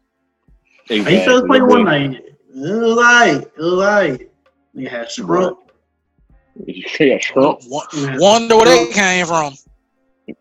saying? 0.88 1.06
I 1.06 1.10
used 1.10 1.46
play 1.46 1.60
one 1.60 1.84
night. 1.84 2.24
It 2.56 2.72
was 2.82 2.96
like, 2.96 3.42
it 3.42 3.58
was 3.58 3.72
like, 3.74 4.32
you 4.74 4.88
had 4.88 5.10
shrimp. 5.10 5.58
yeah, 6.66 7.18
shrimp. 7.18 7.60
Wo- 7.66 7.82
Wonder 8.18 8.56
where 8.56 8.66
that 8.66 8.90
came 8.92 9.26
from. 9.26 9.54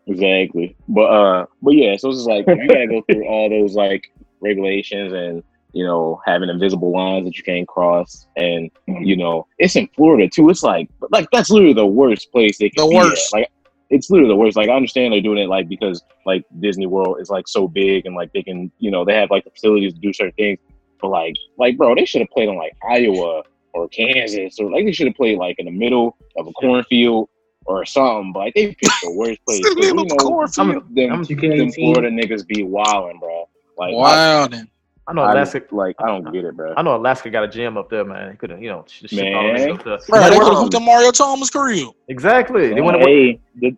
Exactly. 0.06 0.76
But 0.88 1.02
uh 1.02 1.46
but 1.60 1.72
yeah, 1.72 1.96
so 1.96 2.08
it's 2.08 2.18
just 2.18 2.28
like 2.28 2.46
you 2.46 2.68
gotta 2.68 2.86
go 2.86 3.02
through 3.02 3.26
all 3.26 3.50
those 3.50 3.74
like 3.74 4.02
regulations 4.40 5.12
and 5.12 5.42
you 5.74 5.84
know, 5.84 6.20
having 6.24 6.48
invisible 6.48 6.92
lines 6.92 7.26
that 7.26 7.36
you 7.36 7.42
can't 7.42 7.66
cross 7.66 8.28
and 8.36 8.70
mm-hmm. 8.88 9.02
you 9.02 9.16
know, 9.16 9.46
it's 9.58 9.74
in 9.74 9.88
Florida 9.88 10.28
too. 10.28 10.48
It's 10.48 10.62
like 10.62 10.88
like 11.10 11.28
that's 11.32 11.50
literally 11.50 11.74
the 11.74 11.84
worst 11.86 12.30
place 12.30 12.58
they 12.58 12.70
can 12.70 12.84
The 12.84 12.90
be 12.90 12.96
worst. 12.96 13.34
At. 13.34 13.38
Like 13.38 13.50
it's 13.90 14.08
literally 14.08 14.30
the 14.32 14.36
worst. 14.36 14.56
Like 14.56 14.68
I 14.68 14.74
understand 14.74 15.12
they're 15.12 15.20
doing 15.20 15.38
it 15.38 15.48
like 15.48 15.68
because 15.68 16.00
like 16.24 16.44
Disney 16.60 16.86
World 16.86 17.20
is 17.20 17.28
like 17.28 17.48
so 17.48 17.66
big 17.66 18.06
and 18.06 18.14
like 18.14 18.32
they 18.32 18.42
can, 18.42 18.70
you 18.78 18.92
know, 18.92 19.04
they 19.04 19.14
have 19.14 19.30
like 19.30 19.44
the 19.44 19.50
facilities 19.50 19.92
to 19.94 20.00
do 20.00 20.12
certain 20.12 20.32
things. 20.34 20.60
But 21.00 21.08
like 21.08 21.34
like 21.58 21.76
bro, 21.76 21.96
they 21.96 22.04
should 22.04 22.20
have 22.20 22.30
played 22.30 22.48
on 22.48 22.56
like 22.56 22.76
Iowa 22.88 23.42
or 23.72 23.88
Kansas 23.88 24.60
or 24.60 24.70
like 24.70 24.84
they 24.84 24.92
should 24.92 25.08
have 25.08 25.16
played 25.16 25.38
like 25.38 25.56
in 25.58 25.66
the 25.66 25.72
middle 25.72 26.16
of 26.36 26.46
a 26.46 26.52
cornfield 26.52 27.28
or 27.66 27.84
something. 27.84 28.32
But 28.32 28.38
like 28.38 28.54
they 28.54 28.68
picked 28.68 29.02
the 29.02 29.12
worst 29.12 29.40
place. 29.48 29.60
we 29.74 29.90
Little 29.90 30.04
know 30.04 30.16
cornfield. 30.18 30.94
them, 30.94 31.24
them 31.24 31.72
Florida 31.72 32.10
niggas 32.10 32.46
be 32.46 32.62
wilding, 32.62 33.18
bro. 33.18 33.48
Like 33.76 33.92
Wow, 33.92 34.46
then. 34.46 34.70
I 35.06 35.12
know 35.12 35.22
I, 35.22 35.28
I, 35.28 35.32
Alaska. 35.32 35.62
like 35.72 35.96
I 35.98 36.06
don't 36.06 36.32
get 36.32 36.44
it, 36.44 36.56
bro. 36.56 36.72
I 36.76 36.82
know 36.82 36.96
Alaska 36.96 37.28
got 37.30 37.44
a 37.44 37.48
gym 37.48 37.76
up 37.76 37.90
there, 37.90 38.04
man. 38.04 38.30
They 38.30 38.36
couldn't, 38.36 38.62
you 38.62 38.70
know, 38.70 38.84
sh- 38.88 39.04
ship 39.08 39.34
all 39.34 39.42
Man. 39.42 39.54
this 39.54 39.66
up 39.78 39.84
there. 39.84 39.98
Bro, 40.08 40.20
they 40.20 40.30
They 40.30 40.36
could 40.36 40.44
have 40.44 40.52
were- 40.54 40.60
hooped 40.60 40.74
at 40.74 40.82
Mario 40.82 41.10
Thomas' 41.10 41.50
crib. 41.50 41.88
Exactly. 42.08 42.72
They 42.72 42.80
want 42.80 42.98
to. 42.98 43.04
hey, 43.06 43.38
the, 43.56 43.76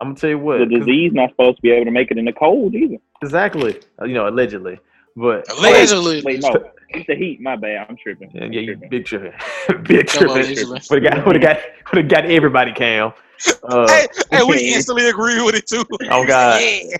I'm 0.00 0.08
gonna 0.08 0.14
tell 0.16 0.30
you 0.30 0.38
what. 0.38 0.58
The 0.58 0.66
disease 0.66 1.12
not 1.12 1.30
supposed 1.30 1.56
to 1.56 1.62
be 1.62 1.70
able 1.70 1.86
to 1.86 1.90
make 1.90 2.10
it 2.10 2.18
in 2.18 2.24
the 2.24 2.32
cold 2.32 2.74
either. 2.74 2.96
Exactly. 3.22 3.80
Uh, 4.00 4.04
You 4.04 4.14
know, 4.14 4.28
allegedly, 4.28 4.78
but 5.16 5.48
Allegedly. 5.52 6.22
Wait, 6.24 6.40
no, 6.42 6.70
it's 6.90 7.06
the 7.06 7.14
heat. 7.14 7.40
My 7.40 7.56
bad. 7.56 7.86
I'm 7.88 7.96
tripping. 7.96 8.30
Yeah, 8.34 8.44
I'm 8.44 8.52
yeah, 8.52 8.60
you 8.60 8.66
tripping. 8.74 8.88
big 8.90 9.04
tripping, 9.04 9.32
big 9.84 10.06
tripping. 10.08 10.68
Would 10.68 11.02
have 11.04 11.14
got, 11.14 11.26
would 11.26 11.36
have 11.36 11.42
got, 11.42 11.58
would 11.92 12.02
have 12.02 12.08
got 12.08 12.24
everybody, 12.26 12.72
Cam. 12.72 13.12
Uh, 13.64 13.88
Hey, 13.88 14.06
hey, 14.30 14.42
we 14.44 14.72
instantly 14.72 15.08
agree 15.08 15.42
with 15.42 15.56
it 15.56 15.66
too. 15.66 15.84
Oh, 16.12 16.24
God. 16.24 16.60
Yeah. 16.62 16.96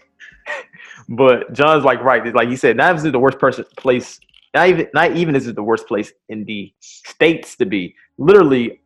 But 1.09 1.53
John's 1.53 1.85
like 1.85 2.01
right. 2.03 2.27
It's 2.27 2.35
like 2.35 2.49
he 2.49 2.57
said, 2.57 2.77
not 2.77 2.95
is 2.95 3.03
the 3.03 3.19
worst 3.19 3.39
person 3.39 3.65
place. 3.77 4.21
Not 4.55 4.69
even 4.69 4.87
not 4.95 5.17
even 5.17 5.35
is 5.35 5.47
it 5.47 5.55
the 5.55 5.63
worst 5.63 5.87
place 5.87 6.13
in 6.29 6.45
the 6.45 6.73
states 6.81 7.57
to 7.57 7.67
be. 7.67 7.95
Literally, 8.19 8.81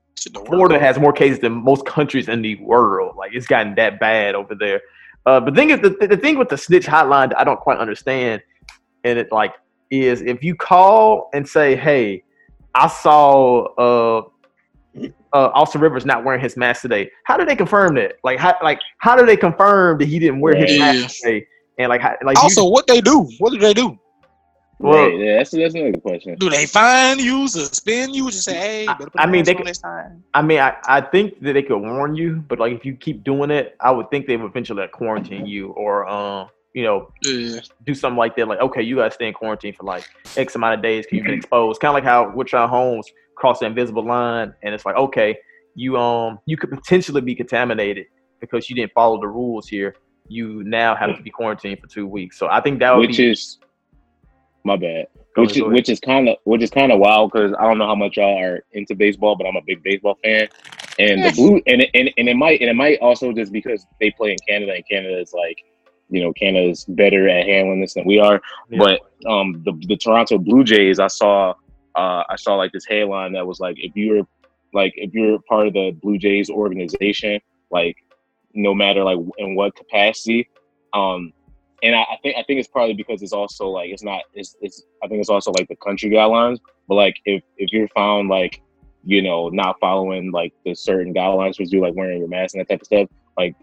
Florida 0.46 0.78
has 0.78 0.98
more 0.98 1.12
cases 1.12 1.40
than 1.40 1.52
most 1.52 1.84
countries 1.86 2.28
in 2.28 2.42
the 2.42 2.56
world. 2.56 3.16
Like 3.16 3.32
it's 3.34 3.46
gotten 3.46 3.74
that 3.76 4.00
bad 4.00 4.34
over 4.34 4.54
there. 4.54 4.80
Uh, 5.26 5.40
but 5.40 5.54
the 5.54 5.60
thing 5.60 5.70
is, 5.70 5.80
the, 5.80 6.06
the 6.06 6.16
thing 6.16 6.38
with 6.38 6.48
the 6.48 6.56
snitch 6.56 6.86
hotline 6.86 7.32
I 7.36 7.44
don't 7.44 7.58
quite 7.58 7.78
understand, 7.78 8.42
and 9.04 9.18
it 9.18 9.32
like 9.32 9.54
is 9.90 10.22
if 10.22 10.42
you 10.42 10.54
call 10.54 11.30
and 11.34 11.46
say, 11.48 11.74
"Hey, 11.74 12.22
I 12.74 12.86
saw 12.86 13.64
uh, 13.74 14.22
uh, 15.32 15.50
Austin 15.52 15.80
Rivers 15.80 16.06
not 16.06 16.24
wearing 16.24 16.40
his 16.40 16.56
mask 16.56 16.82
today," 16.82 17.10
how 17.24 17.36
do 17.36 17.44
they 17.44 17.56
confirm 17.56 17.96
that? 17.96 18.14
Like, 18.22 18.38
how 18.38 18.54
like 18.62 18.78
how 18.98 19.16
do 19.16 19.26
they 19.26 19.36
confirm 19.36 19.98
that 19.98 20.06
he 20.06 20.20
didn't 20.20 20.40
wear 20.40 20.54
his 20.54 20.78
mask 20.78 21.16
today? 21.22 21.46
And 21.78 21.88
like, 21.88 22.00
how, 22.00 22.16
like 22.22 22.36
you- 22.36 22.42
Also, 22.42 22.68
what 22.68 22.86
they 22.86 23.00
do? 23.00 23.28
What 23.38 23.52
do 23.52 23.58
they 23.58 23.74
do? 23.74 23.98
Well- 24.78 25.06
right, 25.08 25.18
yeah, 25.18 25.36
that's 25.38 25.50
that's 25.52 25.74
another 25.74 25.92
question. 25.98 26.36
Do 26.38 26.50
they 26.50 26.66
find 26.66 27.18
you, 27.18 27.48
suspend 27.48 28.14
you, 28.14 28.30
just 28.30 28.44
say, 28.44 28.54
"Hey, 28.54 28.86
I- 28.86 28.94
put 28.94 29.08
I 29.16 29.22
your 29.24 29.32
mean, 29.32 29.44
they 29.44 29.54
on 29.54 29.64
could- 29.64 30.22
I 30.34 30.42
mean, 30.42 30.58
I, 30.60 30.76
I 30.86 31.00
think 31.00 31.40
that 31.40 31.54
they 31.54 31.62
could 31.62 31.78
warn 31.78 32.14
you, 32.14 32.44
but 32.46 32.58
like 32.58 32.74
if 32.74 32.84
you 32.84 32.94
keep 32.94 33.24
doing 33.24 33.50
it, 33.50 33.74
I 33.80 33.90
would 33.90 34.10
think 34.10 34.26
they 34.26 34.36
would 34.36 34.50
eventually 34.50 34.82
like, 34.82 34.92
quarantine 34.92 35.46
you 35.46 35.68
or 35.70 36.06
um, 36.08 36.48
you 36.74 36.82
know, 36.82 37.10
Yeah. 37.24 37.60
do 37.86 37.94
something 37.94 38.18
like 38.18 38.36
that. 38.36 38.48
Like, 38.48 38.60
okay, 38.60 38.82
you 38.82 38.96
gotta 38.96 39.10
stay 39.10 39.28
in 39.28 39.32
quarantine 39.32 39.72
for 39.72 39.84
like 39.84 40.04
X 40.36 40.54
amount 40.56 40.74
of 40.74 40.82
days 40.82 41.06
because 41.06 41.16
you've 41.16 41.24
been 41.24 41.34
exposed. 41.38 41.80
Kind 41.80 41.90
of 41.90 41.94
like 41.94 42.04
how 42.04 42.26
Richaun 42.32 42.68
Holmes 42.68 43.10
crossed 43.34 43.60
the 43.60 43.66
invisible 43.66 44.04
line, 44.04 44.52
and 44.62 44.74
it's 44.74 44.84
like, 44.84 44.96
okay, 44.96 45.38
you 45.74 45.96
um, 45.96 46.38
you 46.44 46.58
could 46.58 46.68
potentially 46.70 47.22
be 47.22 47.34
contaminated 47.34 48.06
because 48.40 48.68
you 48.68 48.76
didn't 48.76 48.92
follow 48.92 49.18
the 49.18 49.26
rules 49.28 49.66
here. 49.68 49.96
You 50.28 50.62
now 50.64 50.94
have 50.94 51.16
to 51.16 51.22
be 51.22 51.30
quarantined 51.30 51.80
for 51.80 51.86
two 51.86 52.06
weeks. 52.06 52.38
So 52.38 52.48
I 52.48 52.60
think 52.60 52.80
that 52.80 52.94
would 52.94 53.02
be 53.02 53.06
Which 53.08 53.16
be 53.18 53.30
is 53.30 53.58
my 54.64 54.76
bad. 54.76 55.06
which 55.36 55.56
is 55.56 55.62
which 55.62 55.88
is 55.88 56.00
kind 56.00 56.28
of 56.28 56.36
which 56.44 56.62
is 56.62 56.70
kind 56.70 56.90
of 56.90 56.98
wild 56.98 57.30
because 57.32 57.52
I 57.58 57.62
don't 57.62 57.78
know 57.78 57.86
how 57.86 57.94
much 57.94 58.16
y'all 58.16 58.38
are 58.38 58.64
into 58.72 58.94
baseball, 58.94 59.36
but 59.36 59.46
I'm 59.46 59.56
a 59.56 59.62
big 59.62 59.82
baseball 59.82 60.18
fan. 60.24 60.48
And 60.98 61.22
the 61.24 61.32
blue 61.32 61.62
and 61.66 61.82
it, 61.82 61.90
and 61.94 62.10
and 62.16 62.28
it 62.28 62.36
might 62.36 62.60
and 62.60 62.70
it 62.70 62.74
might 62.74 62.98
also 63.00 63.32
just 63.32 63.52
because 63.52 63.86
they 64.00 64.10
play 64.10 64.32
in 64.32 64.38
Canada 64.48 64.72
and 64.74 64.84
Canada 64.88 65.20
is 65.20 65.32
like, 65.32 65.58
you 66.10 66.22
know, 66.22 66.32
Canada's 66.32 66.84
better 66.88 67.28
at 67.28 67.46
handling 67.46 67.80
this 67.80 67.94
than 67.94 68.04
we 68.04 68.18
are. 68.18 68.40
Yeah. 68.70 68.78
But 68.78 69.00
um, 69.30 69.62
the 69.64 69.72
the 69.88 69.96
Toronto 69.96 70.38
Blue 70.38 70.64
Jays, 70.64 70.98
I 70.98 71.08
saw 71.08 71.54
uh 71.94 72.24
I 72.28 72.36
saw 72.36 72.54
like 72.56 72.72
this 72.72 72.86
headline 72.86 73.32
that 73.34 73.46
was 73.46 73.60
like 73.60 73.76
if 73.78 73.94
you're 73.94 74.26
like 74.72 74.94
if 74.96 75.14
you're 75.14 75.38
part 75.48 75.66
of 75.68 75.74
the 75.74 75.96
Blue 76.02 76.18
Jays 76.18 76.50
organization, 76.50 77.40
like 77.70 77.96
no 78.56 78.74
matter 78.74 79.04
like 79.04 79.18
in 79.38 79.54
what 79.54 79.74
capacity, 79.76 80.48
um, 80.92 81.32
and 81.82 81.94
I, 81.94 82.02
I 82.02 82.16
think 82.22 82.36
I 82.36 82.42
think 82.42 82.58
it's 82.58 82.68
probably 82.68 82.94
because 82.94 83.22
it's 83.22 83.32
also 83.32 83.68
like 83.68 83.90
it's 83.90 84.02
not 84.02 84.22
it's 84.34 84.56
it's 84.60 84.84
I 85.02 85.08
think 85.08 85.20
it's 85.20 85.28
also 85.30 85.52
like 85.52 85.68
the 85.68 85.76
country 85.76 86.10
guidelines. 86.10 86.58
But 86.88 86.94
like 86.96 87.16
if 87.24 87.42
if 87.58 87.72
you're 87.72 87.88
found 87.88 88.28
like 88.28 88.62
you 89.04 89.22
know 89.22 89.48
not 89.50 89.76
following 89.80 90.32
like 90.32 90.52
the 90.64 90.74
certain 90.74 91.12
guidelines 91.14 91.56
for 91.56 91.64
do 91.64 91.80
like 91.80 91.94
wearing 91.94 92.18
your 92.18 92.28
mask 92.28 92.54
and 92.54 92.60
that 92.60 92.68
type 92.68 92.80
of 92.80 92.86
stuff, 92.86 93.08
like 93.38 93.54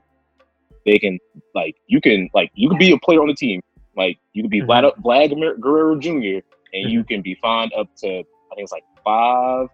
they 0.85 0.99
can 0.99 1.17
like 1.55 1.75
you 1.87 1.99
can 1.99 2.29
like 2.33 2.51
you 2.55 2.69
can 2.69 2.77
be 2.77 2.91
a 2.93 2.97
player 2.99 3.21
on 3.21 3.27
the 3.27 3.33
team. 3.35 3.61
Like 3.95 4.17
you 4.33 4.43
can 4.43 4.49
be 4.49 4.61
Mhm. 4.61 4.93
Vlad 5.03 5.59
Guerrero 5.61 5.97
Jr. 5.99 6.39
and 6.73 6.91
you 6.91 7.03
can 7.03 7.21
be 7.21 7.35
fined 7.41 7.73
up 7.73 7.87
to 7.97 8.07
I 8.07 8.55
think 8.55 8.65
it's 8.65 8.71
like 8.71 8.83
five. 9.03 9.67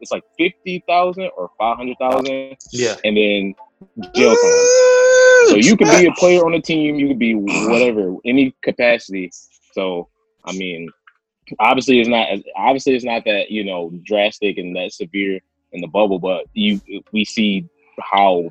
It's 0.00 0.10
like 0.10 0.22
fifty 0.36 0.82
thousand 0.86 1.30
or 1.36 1.50
five 1.58 1.76
hundred 1.76 1.96
thousand, 1.98 2.56
Yeah. 2.72 2.96
and 3.04 3.16
then 3.16 3.54
jail 4.14 4.34
time. 4.34 4.84
So 5.48 5.56
you 5.56 5.76
could 5.76 5.88
be 5.88 6.06
a 6.06 6.12
player 6.12 6.44
on 6.44 6.54
a 6.54 6.60
team, 6.60 6.96
you 6.96 7.08
could 7.08 7.18
be 7.18 7.34
whatever, 7.36 8.14
any 8.24 8.54
capacity. 8.62 9.30
So 9.72 10.08
I 10.44 10.52
mean, 10.52 10.88
obviously 11.58 12.00
it's 12.00 12.08
not 12.08 12.28
obviously 12.56 12.94
it's 12.94 13.04
not 13.04 13.24
that 13.24 13.50
you 13.50 13.64
know 13.64 13.92
drastic 14.04 14.58
and 14.58 14.74
that 14.76 14.92
severe 14.92 15.40
in 15.72 15.80
the 15.80 15.86
bubble, 15.86 16.18
but 16.18 16.46
you 16.54 16.80
we 17.12 17.24
see 17.24 17.68
how 18.00 18.50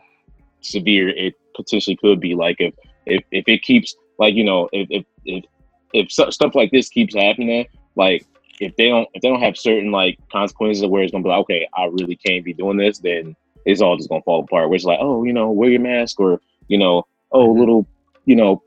severe 0.62 1.10
it 1.10 1.34
potentially 1.56 1.96
could 1.96 2.20
be. 2.20 2.36
Like 2.36 2.58
if 2.60 2.74
if 3.06 3.24
if 3.32 3.46
it 3.48 3.62
keeps 3.64 3.96
like 4.20 4.36
you 4.36 4.44
know 4.44 4.70
if 4.72 4.88
if 4.90 5.06
if, 5.26 5.46
if 5.94 6.12
stuff 6.12 6.56
like 6.56 6.72
this 6.72 6.90
keeps 6.90 7.16
happening, 7.16 7.68
like 7.96 8.26
if 8.60 8.76
they 8.76 8.90
don't 8.90 9.08
if 9.14 9.22
they 9.22 9.30
don't 9.30 9.42
have 9.42 9.58
certain 9.58 9.92
like 9.92 10.20
consequences 10.32 10.84
of 10.84 10.90
where 10.90 11.04
it's 11.04 11.12
gonna 11.12 11.24
be 11.24 11.30
like 11.30 11.40
okay, 11.42 11.68
I 11.76 11.86
really 11.86 12.16
can't 12.16 12.46
be 12.46 12.54
doing 12.54 12.78
this, 12.78 13.00
then 13.00 13.36
it's 13.66 13.82
all 13.82 13.98
just 13.98 14.10
gonna 14.10 14.22
fall 14.24 14.42
apart. 14.44 14.70
Where 14.70 14.76
it's 14.76 14.86
like 14.86 15.00
oh 15.02 15.24
you 15.24 15.34
know 15.34 15.52
wear 15.52 15.70
your 15.70 15.82
mask 15.82 16.20
or 16.20 16.40
you 16.68 16.78
know 16.78 17.04
oh 17.32 17.46
little 17.52 17.86
you 18.26 18.36
know 18.36 18.62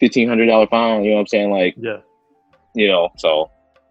fifteen 0.00 0.28
hundred 0.28 0.46
dollar 0.46 0.66
fine. 0.66 1.04
You 1.04 1.10
know 1.10 1.16
what 1.16 1.20
I'm 1.22 1.26
saying? 1.28 1.50
Like 1.50 1.74
Yeah. 1.78 1.98
you 2.74 2.88
know 2.88 3.08
so 3.16 3.50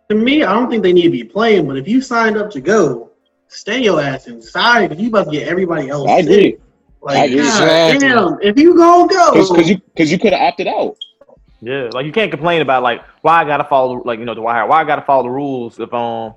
To 0.10 0.16
me, 0.16 0.44
I 0.44 0.54
don't 0.54 0.70
think 0.70 0.84
they 0.84 0.94
need 0.94 1.04
to 1.04 1.10
be 1.12 1.24
playing, 1.24 1.68
but 1.68 1.78
if 1.78 1.88
you 1.88 2.02
signed 2.02 2.38
up 2.38 2.52
to 2.52 2.62
go, 2.62 3.12
stay 3.48 3.82
your 3.84 4.02
ass 4.02 4.28
inside 4.28 4.90
because 4.90 5.02
you 5.02 5.10
about 5.10 5.26
to 5.26 5.32
get 5.32 5.48
everybody 5.48 5.90
else. 5.90 6.10
I 6.10 6.20
agree. 6.20 6.34
sick. 6.52 6.60
Like, 7.02 7.18
I 7.18 7.26
agree. 7.26 7.38
God 7.38 7.64
Exactly. 7.64 8.08
damn, 8.10 8.38
if 8.42 8.58
you 8.58 8.76
gonna 8.78 9.08
go, 9.08 9.32
because 9.32 9.70
you 9.70 9.78
because 9.78 10.12
you 10.12 10.20
could 10.20 10.34
have 10.34 10.42
opted 10.42 10.68
out. 10.68 10.96
Yeah, 11.62 11.90
like 11.94 12.06
you 12.06 12.12
can't 12.12 12.30
complain 12.32 12.62
about 12.62 12.84
like 12.84 13.02
why 13.22 13.42
I 13.42 13.46
gotta 13.46 13.64
follow 13.64 14.02
like 14.04 14.20
you 14.20 14.26
know 14.26 14.34
Dwight 14.34 14.56
Howard. 14.56 14.70
Why 14.70 14.82
I 14.82 14.84
gotta 14.84 15.02
follow 15.02 15.24
the 15.24 15.30
rules 15.30 15.80
if 15.80 15.94
um 15.94 16.36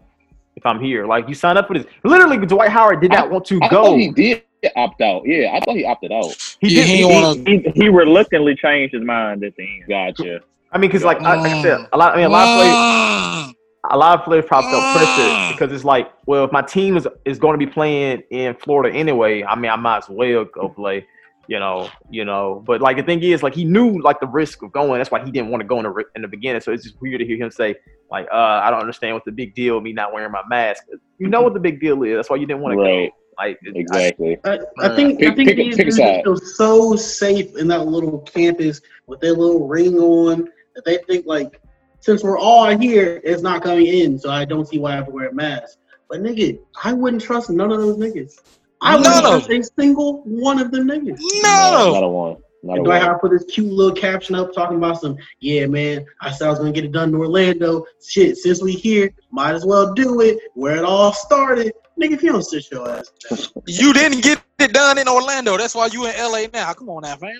if 0.57 0.65
I'm 0.67 0.81
here. 0.81 1.07
Like 1.07 1.29
you 1.29 1.35
signed 1.35 1.59
up 1.59 1.69
for 1.69 1.75
this. 1.79 1.87
Literally, 2.03 2.45
Dwight 2.45 2.71
Howard 2.71 3.01
did 3.01 3.13
not 3.13 3.31
want 3.31 3.45
to 3.47 3.61
I 3.63 3.69
go. 3.69 3.85
thought 3.85 3.97
he 3.99 4.11
did 4.11 4.43
opt 4.75 5.01
out. 5.01 5.23
Yeah, 5.27 5.53
I 5.55 5.61
thought 5.61 5.77
he 5.77 5.85
opted 5.85 6.11
out. 6.13 6.35
He 6.61 6.69
Yeah, 6.69 6.85
did. 6.85 6.89
he 6.89 6.97
He, 6.99 7.05
wanna- 7.05 7.51
He, 7.51 7.83
he 7.83 7.89
reluctantly 7.89 8.55
changed 8.57 8.95
his 8.95 9.05
mind 9.05 9.45
at 9.45 9.55
the 9.57 9.63
end. 9.63 9.89
Gotcha. 9.89 10.41
I 10.73 10.79
mean, 10.79 10.91
because 10.91 11.05
like, 11.05 11.21
I, 11.21 11.37
like 11.37 11.53
I 11.53 11.63
said, 11.63 11.87
a 11.93 11.97
lot. 11.97 12.15
I 12.15 12.17
mean, 12.17 12.27
a 12.27 12.29
lot 12.29 12.49
of 12.49 12.57
players. 12.57 13.53
A 13.89 13.97
lot 13.97 14.19
of 14.19 14.25
players 14.25 14.45
probably 14.49 14.73
felt 14.73 14.83
Mm. 14.83 14.97
pressure 14.97 15.53
because 15.55 15.73
it's 15.73 15.85
like, 15.85 16.13
well, 16.27 16.45
if 16.45 16.51
my 16.51 16.63
team 16.63 16.97
is, 16.97 17.07
is 17.25 17.39
going 17.39 17.57
to 17.59 17.65
be 17.65 17.71
playing 17.71 18.21
in 18.31 18.55
Florida 18.57 18.93
anyway, 18.97 19.45
I 19.45 19.55
mean, 19.55 19.71
I 19.71 19.77
might 19.77 19.99
as 19.99 20.09
well 20.09 20.45
go 20.45 20.69
play, 20.71 21.07
you 21.49 21.59
know, 21.59 21.89
you 22.11 22.25
know. 22.25 22.63
But 22.67 22.81
like 22.81 22.97
the 22.97 23.03
thing 23.03 23.23
is, 23.23 23.43
like 23.43 23.55
he 23.55 23.65
knew 23.65 24.01
like 24.03 24.21
the 24.21 24.27
risk 24.27 24.63
of 24.63 24.73
going. 24.73 24.99
That's 24.99 25.11
why 25.11 25.25
he 25.25 25.31
didn't 25.31 25.51
want 25.51 25.63
to 25.63 25.67
go 25.67 25.79
in 25.79 25.85
the 25.85 26.05
in 26.15 26.23
the 26.23 26.29
beginning. 26.29 26.61
So 26.61 26.73
it's 26.73 26.85
just 26.85 27.01
weird 27.01 27.21
to 27.21 27.27
hear 27.27 27.37
him 27.37 27.51
say 27.51 27.75
like, 28.11 28.27
uh, 28.33 28.37
I 28.65 28.71
don't 28.71 28.81
understand 28.81 29.15
what 29.15 29.25
the 29.25 29.33
big 29.33 29.55
deal 29.55 29.81
me 29.81 29.93
not 29.93 30.13
wearing 30.13 30.33
my 30.33 30.43
mask. 30.49 30.85
You 31.19 31.29
know 31.29 31.43
what 31.43 31.55
the 31.55 31.61
big 31.61 31.81
deal 31.81 32.03
is. 32.05 32.17
That's 32.17 32.31
why 32.31 32.37
you 32.37 32.47
didn't 32.47 32.63
want 32.63 32.75
to 32.75 32.79
Right. 32.83 33.11
go. 33.11 33.17
Like 33.39 33.59
it- 33.63 33.75
I- 33.77 33.79
Exactly. 33.81 34.39
I, 34.45 34.59
I 34.81 34.97
think 34.97 35.23
I 35.23 35.35
think 35.35 35.49
pick 35.49 35.57
these 35.57 35.77
pick 35.77 35.87
dudes 35.87 35.99
feel 36.25 36.37
so 36.37 36.97
safe 36.97 37.57
in 37.57 37.69
that 37.69 37.87
little 37.87 38.21
campus 38.21 38.81
with 39.07 39.21
their 39.21 39.35
little 39.35 39.67
ring 39.69 39.99
on 39.99 40.49
that 40.75 40.85
they 40.85 40.99
think 41.07 41.27
like 41.27 41.61
since 42.01 42.23
we're 42.23 42.39
all 42.39 42.77
here, 42.79 43.21
it's 43.25 43.43
not 43.43 43.63
coming 43.63 43.87
in, 43.87 44.19
so 44.19 44.31
I 44.31 44.45
don't 44.45 44.67
see 44.67 44.79
why 44.79 44.93
I 44.93 44.97
have 44.97 45.07
to 45.07 45.11
wear 45.13 45.29
a 45.29 45.35
mask. 45.35 45.79
But 46.09 46.21
nigga, 46.23 46.59
I 46.85 46.93
wouldn't 46.93 47.21
trust 47.21 47.51
none 47.51 47.73
of 47.73 47.79
those 47.81 47.97
niggas. 47.97 48.39
I 48.83 48.97
wouldn't 48.97 49.49
None 49.49 49.61
a 49.61 49.63
single 49.79 50.23
one 50.25 50.59
of 50.59 50.71
them 50.71 50.89
niggas. 50.89 51.19
Not 51.43 51.73
No. 51.93 51.95
a 52.05 52.09
one. 52.09 52.37
Not 52.63 52.73
a 52.75 52.77
And 52.77 52.85
Dwight 52.85 52.99
one. 53.01 53.07
Howard 53.07 53.21
put 53.21 53.31
this 53.31 53.45
cute 53.45 53.73
little 53.73 53.95
caption 53.95 54.35
up 54.35 54.53
talking 54.53 54.77
about 54.77 55.01
some, 55.01 55.17
yeah, 55.41 55.67
man, 55.67 56.05
I 56.21 56.31
said 56.33 56.47
I 56.47 56.51
was 56.51 56.59
gonna 56.59 56.73
get 56.73 56.85
it 56.85 56.93
done 56.93 57.11
in 57.11 57.15
Orlando. 57.15 57.85
Shit, 58.07 58.37
since 58.37 58.63
we 58.63 58.73
here, 58.73 59.11
might 59.31 59.55
as 59.55 59.65
well 59.65 59.95
do 59.95 60.21
it. 60.21 60.39
Where 60.55 60.77
it 60.77 60.85
all 60.85 61.13
started. 61.13 61.73
Nigga, 62.01 62.13
if 62.13 62.23
you 62.23 62.33
don't 62.33 62.43
sit 62.43 62.71
your 62.71 62.89
ass 62.91 63.11
down. 63.31 63.39
You 63.67 63.93
didn't 63.95 64.23
get 64.23 64.43
it 64.59 64.73
done 64.73 64.99
in 64.99 65.09
Orlando. 65.09 65.57
That's 65.57 65.75
why 65.75 65.87
you 65.87 66.07
in 66.07 66.15
LA 66.19 66.45
now. 66.53 66.73
Come 66.75 66.89
on 66.91 67.03
now, 67.03 67.17
fam. 67.17 67.33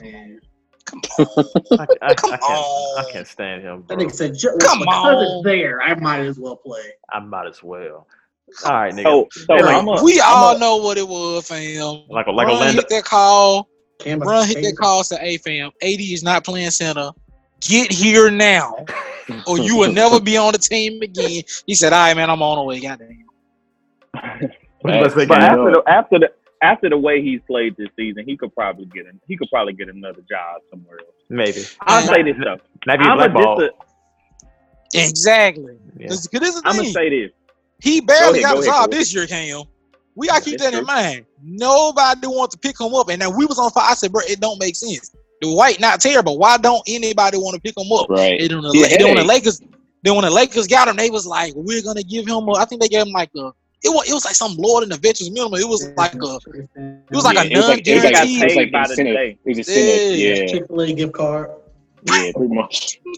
Man. 0.00 0.40
Come 0.84 1.00
on. 1.18 1.26
I, 1.78 1.86
I, 2.02 2.10
I 2.10 2.14
can't, 2.14 2.40
I 2.40 3.04
can't 3.12 3.26
stand 3.26 3.62
him. 3.62 3.84
That 3.88 3.98
Bro. 3.98 4.06
nigga 4.06 4.12
said, 4.14 4.34
"Ju- 4.36 4.56
Come 4.60 4.80
because 4.80 5.16
on. 5.16 5.22
it's 5.24 5.44
there, 5.44 5.80
I 5.82 5.94
might 5.94 6.20
as 6.20 6.38
well 6.38 6.56
play. 6.56 6.92
I 7.10 7.20
might 7.20 7.46
as 7.46 7.62
well. 7.62 8.06
All 8.64 8.72
right, 8.72 8.92
nigga. 8.92 9.02
So, 9.04 9.28
so 9.32 9.54
like, 9.54 9.76
I'm 9.76 9.88
a, 9.88 10.02
we 10.02 10.20
I'm 10.20 10.36
all 10.36 10.56
a- 10.56 10.58
know 10.58 10.76
what 10.76 10.98
it 10.98 11.06
was, 11.06 11.46
fam. 11.46 12.04
like 12.08 12.26
like 12.26 12.46
Run 12.46 12.50
Orlando. 12.50 12.72
hit 12.72 12.88
that 12.88 13.04
call. 13.04 13.68
Cam 13.98 14.20
Run 14.20 14.46
hit 14.46 14.62
that 14.62 14.76
call. 14.76 15.04
Say, 15.04 15.16
hey, 15.18 15.36
fam, 15.38 15.70
AD 15.82 16.00
is 16.00 16.22
not 16.22 16.44
playing 16.44 16.70
center. 16.70 17.10
Get 17.60 17.92
here 17.92 18.30
now, 18.30 18.86
or 19.46 19.58
you 19.58 19.76
will 19.76 19.92
never 19.92 20.18
be 20.20 20.36
on 20.38 20.52
the 20.52 20.58
team 20.58 21.02
again. 21.02 21.42
He 21.66 21.74
said, 21.74 21.92
all 21.92 21.98
right, 22.06 22.16
man, 22.16 22.30
I'm 22.30 22.42
on 22.42 22.56
the 22.56 22.64
way. 22.64 22.80
Goddamn. 22.80 23.26
What 24.80 24.94
you 24.94 25.00
about 25.00 25.12
to 25.12 25.20
say, 25.20 25.26
But 25.26 25.42
after 25.42 25.70
the 25.70 25.82
after 25.86 26.18
the 26.18 26.32
after 26.62 26.88
the 26.88 26.98
way 26.98 27.22
he's 27.22 27.40
played 27.46 27.76
this 27.76 27.88
season, 27.96 28.24
he 28.26 28.36
could 28.36 28.54
probably 28.54 28.86
get 28.86 29.06
a, 29.06 29.12
he 29.26 29.36
could 29.36 29.48
probably 29.50 29.74
get 29.74 29.88
another 29.88 30.22
job 30.28 30.62
somewhere 30.70 31.00
else. 31.00 31.08
Maybe. 31.28 31.64
I'll 31.82 32.02
say 32.06 32.22
this 32.22 32.36
though. 32.42 32.58
Maybe 32.86 33.04
a 33.04 33.08
I'm 33.08 33.16
black 33.18 33.32
ball. 33.32 33.58
gonna 33.58 33.70
Exactly. 34.94 35.76
Yeah. 35.96 36.08
Because 36.08 36.40
this 36.40 36.54
is 36.56 36.62
I'm 36.64 36.76
gonna 36.76 36.88
say 36.88 37.08
this. 37.08 37.30
He 37.82 38.00
barely 38.00 38.40
Go 38.40 38.40
ahead, 38.40 38.42
got 38.42 38.50
a 38.52 38.54
go 38.54 38.60
ahead, 38.62 38.64
job 38.82 38.90
go 38.90 38.96
this 38.96 39.14
year, 39.14 39.26
Cam. 39.26 39.62
We 40.16 40.26
gotta 40.26 40.44
keep 40.44 40.58
that 40.58 40.74
in 40.74 40.84
mind. 40.84 41.24
Nobody 41.42 42.26
wants 42.26 42.54
to 42.54 42.58
pick 42.60 42.78
him 42.80 42.94
up, 42.94 43.08
and 43.08 43.20
then 43.22 43.34
we 43.36 43.46
was 43.46 43.58
on 43.58 43.70
fire. 43.70 43.86
I 43.90 43.94
said, 43.94 44.12
bro, 44.12 44.22
it 44.26 44.40
don't 44.40 44.58
make 44.58 44.76
sense. 44.76 45.14
The 45.40 45.50
white 45.54 45.80
not 45.80 46.00
terrible. 46.00 46.36
Why 46.38 46.58
don't 46.58 46.82
anybody 46.86 47.38
want 47.38 47.54
to 47.54 47.60
pick 47.60 47.74
him 47.78 47.90
up? 47.92 48.10
Right. 48.10 48.38
And 48.40 48.50
then 48.50 48.60
the, 48.60 48.70
Yeah, 48.74 48.88
then 48.98 49.06
when 49.06 49.14
the 49.16 49.22
hey. 49.22 49.28
Lakers, 49.28 49.60
then 50.02 50.14
when 50.14 50.24
the 50.24 50.30
Lakers 50.30 50.66
got 50.66 50.88
him, 50.88 50.96
they 50.96 51.08
was 51.10 51.26
like, 51.26 51.54
we're 51.54 51.80
gonna 51.82 52.02
give 52.02 52.26
him. 52.26 52.48
A, 52.48 52.52
I 52.58 52.64
think 52.66 52.82
they 52.82 52.88
gave 52.88 53.06
him 53.06 53.12
like 53.12 53.30
a. 53.36 53.52
It 53.82 53.88
was, 53.88 54.10
it 54.10 54.12
was 54.12 54.26
like 54.26 54.34
some 54.34 54.54
lower 54.58 54.80
than 54.80 54.90
the 54.90 54.98
veterans 54.98 55.30
minimum. 55.30 55.58
It 55.58 55.66
was 55.66 55.88
like 55.96 56.12
a. 56.14 56.38
It 56.54 57.14
was 57.14 57.24
like 57.24 57.36
Yeah, 57.36 57.42
a 57.42 57.46
it 57.46 57.68
like- 57.68 57.88
it 57.88 57.94
was 57.94 58.02
He 58.02 58.08
like- 58.10 58.12
got 58.12 58.26
non-guaranteed. 58.26 58.42
it 58.42 58.44
was 58.44 58.56
like 58.56 58.64
paid 58.66 58.72
by 58.72 58.84
the 58.84 58.90
incentive. 58.92 59.14
day. 59.16 59.38
It 59.44 59.48
was 59.48 59.58
incentive. 59.58 60.18
Yeah. 60.18 60.34
Yeah. 60.34 60.46
Chick 60.46 60.66
Fil 60.66 60.80
A 60.82 60.92
gift 60.92 61.12
card. 61.14 61.50
Yeah. 62.04 62.32
Pretty 62.36 62.54
much. 62.54 63.00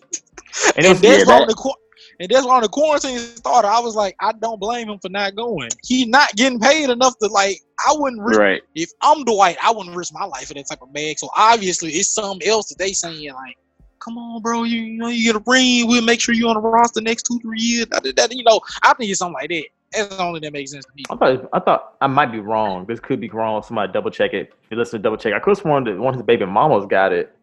And 0.76 0.84
it 0.84 0.90
And 0.90 0.92
was 0.92 1.00
that's 1.00 1.16
weird. 1.16 1.26
why 1.28 1.32
That, 1.34 1.38
when 1.40 1.48
the 1.48 1.54
qu- 1.54 1.81
and 2.22 2.30
that's 2.30 2.46
why 2.46 2.54
when 2.54 2.62
the 2.62 2.68
quarantine 2.68 3.18
started, 3.18 3.66
I 3.66 3.80
was 3.80 3.96
like, 3.96 4.14
I 4.20 4.30
don't 4.32 4.60
blame 4.60 4.88
him 4.88 4.98
for 5.00 5.08
not 5.08 5.34
going. 5.34 5.70
He 5.82 6.04
not 6.04 6.32
getting 6.36 6.60
paid 6.60 6.88
enough 6.88 7.18
to 7.18 7.26
like. 7.26 7.58
I 7.84 7.94
wouldn't 7.96 8.22
risk 8.22 8.38
Right. 8.38 8.62
if 8.76 8.90
I'm 9.02 9.24
Dwight, 9.24 9.56
I 9.60 9.72
wouldn't 9.72 9.96
risk 9.96 10.14
my 10.14 10.24
life 10.24 10.46
for 10.46 10.54
that 10.54 10.68
type 10.68 10.82
of 10.82 10.92
bag. 10.92 11.18
So 11.18 11.28
obviously, 11.36 11.90
it's 11.90 12.14
something 12.14 12.46
else 12.48 12.68
that 12.68 12.78
they 12.78 12.92
saying 12.92 13.32
like, 13.34 13.56
"Come 13.98 14.16
on, 14.18 14.40
bro, 14.40 14.62
you, 14.62 14.82
you 14.82 14.98
know 14.98 15.08
you 15.08 15.32
get 15.32 15.40
a 15.40 15.42
ring. 15.44 15.88
We'll 15.88 16.04
make 16.04 16.20
sure 16.20 16.32
you 16.32 16.48
on 16.48 16.54
the 16.54 16.60
roster 16.60 17.00
next 17.00 17.24
two 17.24 17.40
three 17.40 17.58
years." 17.58 17.86
That, 17.90 18.04
that, 18.14 18.32
you 18.32 18.44
know, 18.44 18.60
I 18.84 18.94
think 18.94 19.10
it's 19.10 19.18
something 19.18 19.34
like 19.34 19.48
that. 19.50 19.64
That's 19.92 20.16
the 20.16 20.22
only 20.22 20.38
that 20.40 20.52
makes 20.52 20.70
sense 20.70 20.84
to 20.84 20.92
me. 20.94 21.02
I 21.10 21.16
thought 21.16 21.48
I 21.52 21.58
thought 21.58 21.94
I 22.00 22.06
might 22.06 22.30
be 22.30 22.38
wrong. 22.38 22.86
This 22.86 23.00
could 23.00 23.20
be 23.20 23.28
wrong. 23.30 23.64
Somebody 23.64 23.92
double 23.92 24.12
check 24.12 24.32
it. 24.32 24.52
If 24.62 24.70
you 24.70 24.76
listen 24.76 25.00
to 25.00 25.02
double 25.02 25.16
check, 25.16 25.34
I 25.34 25.40
could 25.40 25.50
have 25.50 25.58
sworn 25.58 25.84
that 25.84 25.98
one 25.98 26.14
of 26.14 26.20
his 26.20 26.24
baby 26.24 26.46
mamas 26.46 26.86
got 26.86 27.12
it. 27.12 27.34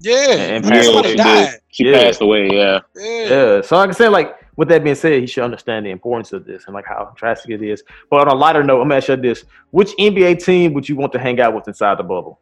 Yeah, 0.00 0.30
And 0.30 0.64
yeah 0.64 0.70
passed 0.70 0.86
somebody 0.86 1.08
away. 1.08 1.16
died. 1.16 1.54
She 1.70 1.84
Yeah. 1.84 1.98
passed 1.98 2.20
away. 2.20 2.48
Yeah. 2.52 2.78
Yeah. 2.96 3.28
Yeah. 3.28 3.60
So 3.62 3.76
like 3.76 3.90
I 3.90 3.92
said, 3.92 4.08
like 4.10 4.34
with 4.56 4.68
that 4.68 4.82
being 4.84 4.94
said, 4.96 5.20
he 5.20 5.26
should 5.26 5.44
understand 5.44 5.86
the 5.86 5.90
importance 5.90 6.32
of 6.32 6.44
this 6.44 6.64
and 6.66 6.74
like 6.74 6.84
how 6.86 7.12
drastic 7.16 7.50
it 7.50 7.62
is. 7.62 7.82
But 8.10 8.20
on 8.26 8.28
a 8.28 8.34
lighter 8.34 8.62
note, 8.62 8.80
I'm 8.80 8.88
gonna 8.88 8.96
ask 8.96 9.08
you 9.08 9.16
this: 9.16 9.44
Which 9.70 9.90
NBA 9.98 10.44
team 10.44 10.72
would 10.74 10.88
you 10.88 10.96
want 10.96 11.12
to 11.12 11.18
hang 11.18 11.40
out 11.40 11.54
with 11.54 11.66
inside 11.68 11.98
the 11.98 12.02
bubble? 12.04 12.40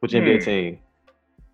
Which 0.00 0.12
NBA 0.12 0.38
Hmm. 0.38 0.44
team? 0.44 0.78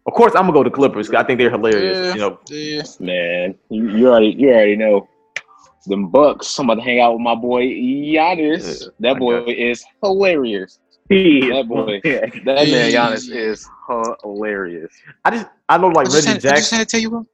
Of 0.06 0.14
course, 0.14 0.32
I'm 0.34 0.42
gonna 0.42 0.52
go 0.54 0.62
to 0.62 0.70
Clippers. 0.70 1.10
I 1.12 1.22
think 1.22 1.38
they're 1.38 1.50
hilarious. 1.50 1.98
Yeah. 1.98 2.14
You 2.14 2.20
know, 2.20 2.38
Yeah. 2.48 2.82
Man, 3.00 3.54
you, 3.68 3.90
you 3.90 4.08
already 4.08 4.28
you 4.38 4.48
already 4.50 4.76
know. 4.76 5.06
Them 5.86 6.08
Bucks. 6.08 6.58
I'm 6.58 6.66
about 6.68 6.74
to 6.74 6.80
hang 6.82 7.00
out 7.00 7.12
with 7.14 7.22
my 7.22 7.34
boy 7.34 7.62
Giannis. 7.64 8.82
Yeah, 8.82 8.88
that 9.00 9.18
boy 9.18 9.42
is 9.46 9.82
hilarious. 10.02 10.78
He 11.08 11.48
That 11.50 11.68
boy. 11.68 12.00
Yeah. 12.04 12.26
That 12.44 12.68
man 12.68 12.92
Giannis 12.92 13.30
is 13.34 13.68
hilarious. 14.22 14.92
I 15.24 15.30
just 15.30 15.46
I 15.68 15.78
know 15.78 15.88
like 15.88 16.08
I 16.08 16.14
Reggie 16.14 16.26
had, 16.28 16.36
I 16.36 16.40
just 16.40 16.44
Jackson. 16.44 16.78
had 16.78 16.88
to 16.88 16.90
tell 16.92 17.00
you, 17.00 17.10
bro. 17.10 17.26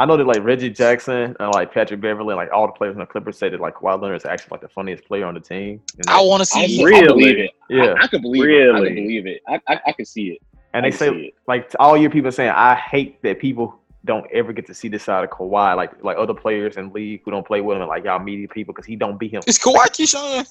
I 0.00 0.06
know 0.06 0.16
that 0.16 0.26
like 0.26 0.44
Reggie 0.44 0.70
Jackson 0.70 1.34
and 1.40 1.54
like 1.54 1.74
Patrick 1.74 2.00
Beverley, 2.00 2.34
like 2.34 2.50
all 2.52 2.66
the 2.66 2.72
players 2.72 2.94
in 2.94 3.00
the 3.00 3.06
Clippers 3.06 3.36
say 3.36 3.48
that 3.48 3.60
like 3.60 3.74
Kawhi 3.74 4.00
Leonard 4.00 4.16
is 4.16 4.24
actually 4.24 4.50
like 4.52 4.60
the 4.60 4.68
funniest 4.68 5.04
player 5.04 5.26
on 5.26 5.34
the 5.34 5.40
team. 5.40 5.80
And, 5.98 6.08
I 6.08 6.20
want 6.20 6.40
to 6.40 6.46
see. 6.46 6.80
I 6.80 6.84
Really? 6.84 7.06
believe 7.08 7.38
it. 7.38 7.50
Yeah. 7.68 7.94
I, 7.98 8.04
I 8.04 8.06
could 8.06 8.22
believe 8.22 8.44
it. 8.44 8.46
I 8.46 8.48
Really? 8.48 8.88
could 8.88 8.94
believe 8.94 9.26
it. 9.26 9.42
I, 9.48 9.60
I, 9.66 9.80
I 9.88 9.92
could 9.92 10.06
see 10.06 10.28
it. 10.28 10.38
and 10.72 10.86
I 10.86 10.90
they 10.90 10.96
say 10.96 11.08
it. 11.08 11.34
like 11.48 11.74
all 11.80 11.96
your 11.96 12.10
people 12.10 12.30
saying 12.30 12.50
I 12.50 12.76
hate 12.76 13.20
that 13.24 13.40
people 13.40 13.80
don't 14.04 14.24
ever 14.32 14.52
get 14.52 14.66
to 14.68 14.74
see 14.74 14.86
this 14.88 15.02
side 15.02 15.24
of 15.24 15.30
Kawhi, 15.30 15.74
like 15.76 16.02
like 16.04 16.16
other 16.16 16.32
players 16.34 16.76
in 16.76 16.92
league 16.92 17.22
who 17.24 17.32
don't 17.32 17.44
play 17.46 17.60
with 17.60 17.74
him, 17.74 17.82
and 17.82 17.88
like 17.88 18.04
y'all 18.04 18.20
media 18.20 18.46
people 18.46 18.72
because 18.72 18.86
he 18.86 18.94
don't 18.94 19.18
beat 19.18 19.32
him. 19.32 19.42
It's 19.48 19.58
Kawhi 19.58 19.86
Keyshawn. 19.88 20.48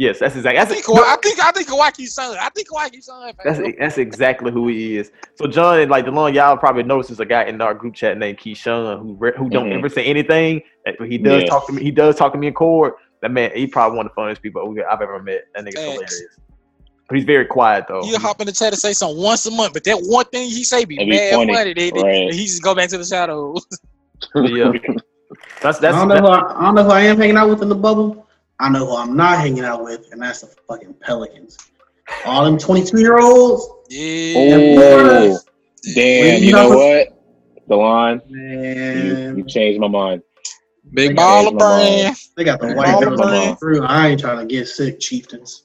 Yes, 0.00 0.18
that's 0.18 0.34
exactly 0.34 0.58
I 0.58 0.64
think 0.64 0.86
Kawhi. 0.86 1.02
I 1.02 1.16
think 1.22 1.38
I 1.44 1.52
think 1.52 1.68
Kawhi 1.68 1.90
Keyshawn. 1.92 2.34
I 2.38 2.48
think 2.48 2.70
Kawhi 2.70 2.88
Keyshawn. 2.90 3.34
That's 3.44 3.60
that's 3.78 3.98
exactly 3.98 4.50
who 4.50 4.66
he 4.68 4.96
is. 4.96 5.12
So 5.34 5.46
John, 5.46 5.86
like 5.90 6.06
DeLon, 6.06 6.32
y'all 6.32 6.56
probably 6.56 6.84
noticed 6.84 7.10
there's 7.10 7.20
a 7.20 7.26
guy 7.26 7.44
in 7.44 7.60
our 7.60 7.74
group 7.74 7.94
chat 7.94 8.16
named 8.16 8.38
Keyshawn 8.38 8.98
who 9.02 9.14
who 9.36 9.50
don't 9.50 9.68
Mhm. 9.68 9.76
ever 9.76 9.90
say 9.90 10.02
anything. 10.06 10.62
He 11.06 11.18
does 11.18 11.42
Yeah. 11.42 11.48
talk 11.50 11.66
to 11.66 11.74
me. 11.74 11.82
He 11.82 11.90
does 11.90 12.16
talk 12.16 12.32
to 12.32 12.38
me 12.38 12.46
in 12.46 12.54
court. 12.54 12.96
That 13.20 13.30
man, 13.30 13.50
he 13.54 13.66
probably 13.66 13.98
one 13.98 14.06
of 14.06 14.12
the 14.12 14.14
funniest 14.14 14.40
people 14.40 14.74
I've 14.90 15.02
ever 15.02 15.22
met. 15.22 15.42
That 15.54 15.64
nigga's 15.66 15.74
Facts. 15.74 15.92
hilarious. 15.92 16.36
But 17.06 17.16
he's 17.18 17.26
very 17.26 17.44
quiet 17.44 17.84
though. 17.86 18.02
He'll 18.02 18.18
hop 18.20 18.40
in 18.40 18.46
the 18.46 18.52
chat 18.54 18.72
and 18.72 18.78
say 18.80 18.94
something 18.94 19.22
once 19.22 19.44
a 19.44 19.50
month, 19.50 19.74
but 19.74 19.84
that 19.84 19.98
one 20.00 20.24
thing 20.32 20.48
he 20.48 20.64
say 20.64 20.86
be 20.86 20.96
It'd 20.96 21.08
mad 21.10 21.34
funny, 21.34 21.52
funny. 21.52 21.74
Then 21.74 21.92
right. 22.02 22.32
he 22.32 22.46
just 22.46 22.62
go 22.62 22.74
back 22.74 22.88
to 22.88 22.96
the 22.96 23.04
shadows. 23.04 23.66
yeah, 24.34 24.72
that's 25.60 25.78
that's. 25.78 25.94
I 25.94 25.98
don't 25.98 26.08
know 26.08 26.14
that- 26.14 26.22
who 26.22 26.28
I, 26.28 26.58
I 26.58 26.62
don't 26.64 26.74
know 26.76 26.84
who 26.84 26.90
I 26.90 27.00
am 27.02 27.18
hanging 27.18 27.36
out 27.36 27.50
with 27.50 27.60
in 27.60 27.68
the 27.68 27.74
bubble. 27.74 28.26
I 28.60 28.68
know 28.68 28.86
who 28.86 28.94
I'm 28.96 29.16
not 29.16 29.38
hanging 29.38 29.64
out 29.64 29.82
with, 29.82 30.12
and 30.12 30.20
that's 30.22 30.42
the 30.42 30.48
fucking 30.68 30.94
Pelicans. 31.00 31.56
All 32.26 32.44
them 32.44 32.58
22 32.58 33.00
year 33.00 33.18
olds, 33.18 33.66
Yeah. 33.88 34.34
Oh, 34.36 35.38
damn. 35.94 36.40
You 36.42 36.46
You 36.48 36.52
know 36.52 36.68
know- 36.68 36.76
what? 36.76 37.16
The 37.68 37.76
line. 37.76 38.20
man, 38.28 39.38
you 39.38 39.44
changed 39.44 39.80
my 39.80 39.86
mind. 39.88 40.22
Big 40.92 41.10
They 41.10 41.14
baller 41.14 41.44
changed 41.50 41.58
brand. 41.58 42.16
they 42.36 42.44
got 42.44 42.60
the 42.60 42.66
They 42.66 42.74
white 42.74 42.86
changed 42.86 43.00
girls 43.04 43.18
my 43.18 43.24
coming 43.26 43.40
mind. 43.46 43.58
through. 43.60 43.82
I 43.84 44.08
ain't 44.08 44.20
trying 44.20 44.38
to 44.40 44.44
get 44.52 44.66
sick, 44.68 44.98
chieftains. 44.98 45.62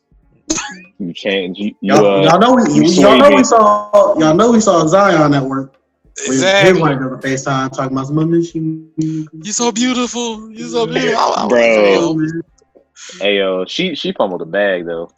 You 1.00 1.14
changed. 1.14 1.60
You, 1.60 1.66
you 1.82 1.96
Y'all, 1.96 2.06
uh, 2.06 2.24
y'all 2.30 2.40
know 2.40 2.54
we, 2.54 2.74
you 2.76 2.84
y'all 3.02 3.18
know 3.18 3.36
we 3.36 3.44
saw 3.44 4.16
y'all 4.20 4.36
know 4.36 4.52
we 4.52 4.62
saw 4.62 4.86
Zion 4.86 5.34
at 5.34 5.44
work. 5.44 5.74
With 6.18 6.28
His 6.28 6.36
Exactly. 6.44 6.82
white 6.82 6.98
girl 7.00 7.14
on 7.16 7.22
FaceTime 7.22 7.76
talking 7.76 7.98
about 7.98 8.08
some 8.08 8.20
other 8.20 8.42
shit. 8.44 8.56
You 8.56 9.52
so 9.52 9.72
beautiful. 9.72 10.50
You 10.52 10.68
so 10.70 10.86
beautiful. 10.86 11.18
I- 11.18 11.44
I- 11.44 11.48
Bro. 11.50 12.18
I- 13.14 13.24
hey 13.24 13.38
yo, 13.38 13.66
she 13.66 13.96
she 13.96 14.12
pummeled 14.14 14.42
the 14.42 14.46
bag 14.46 14.86
though. 14.86 15.10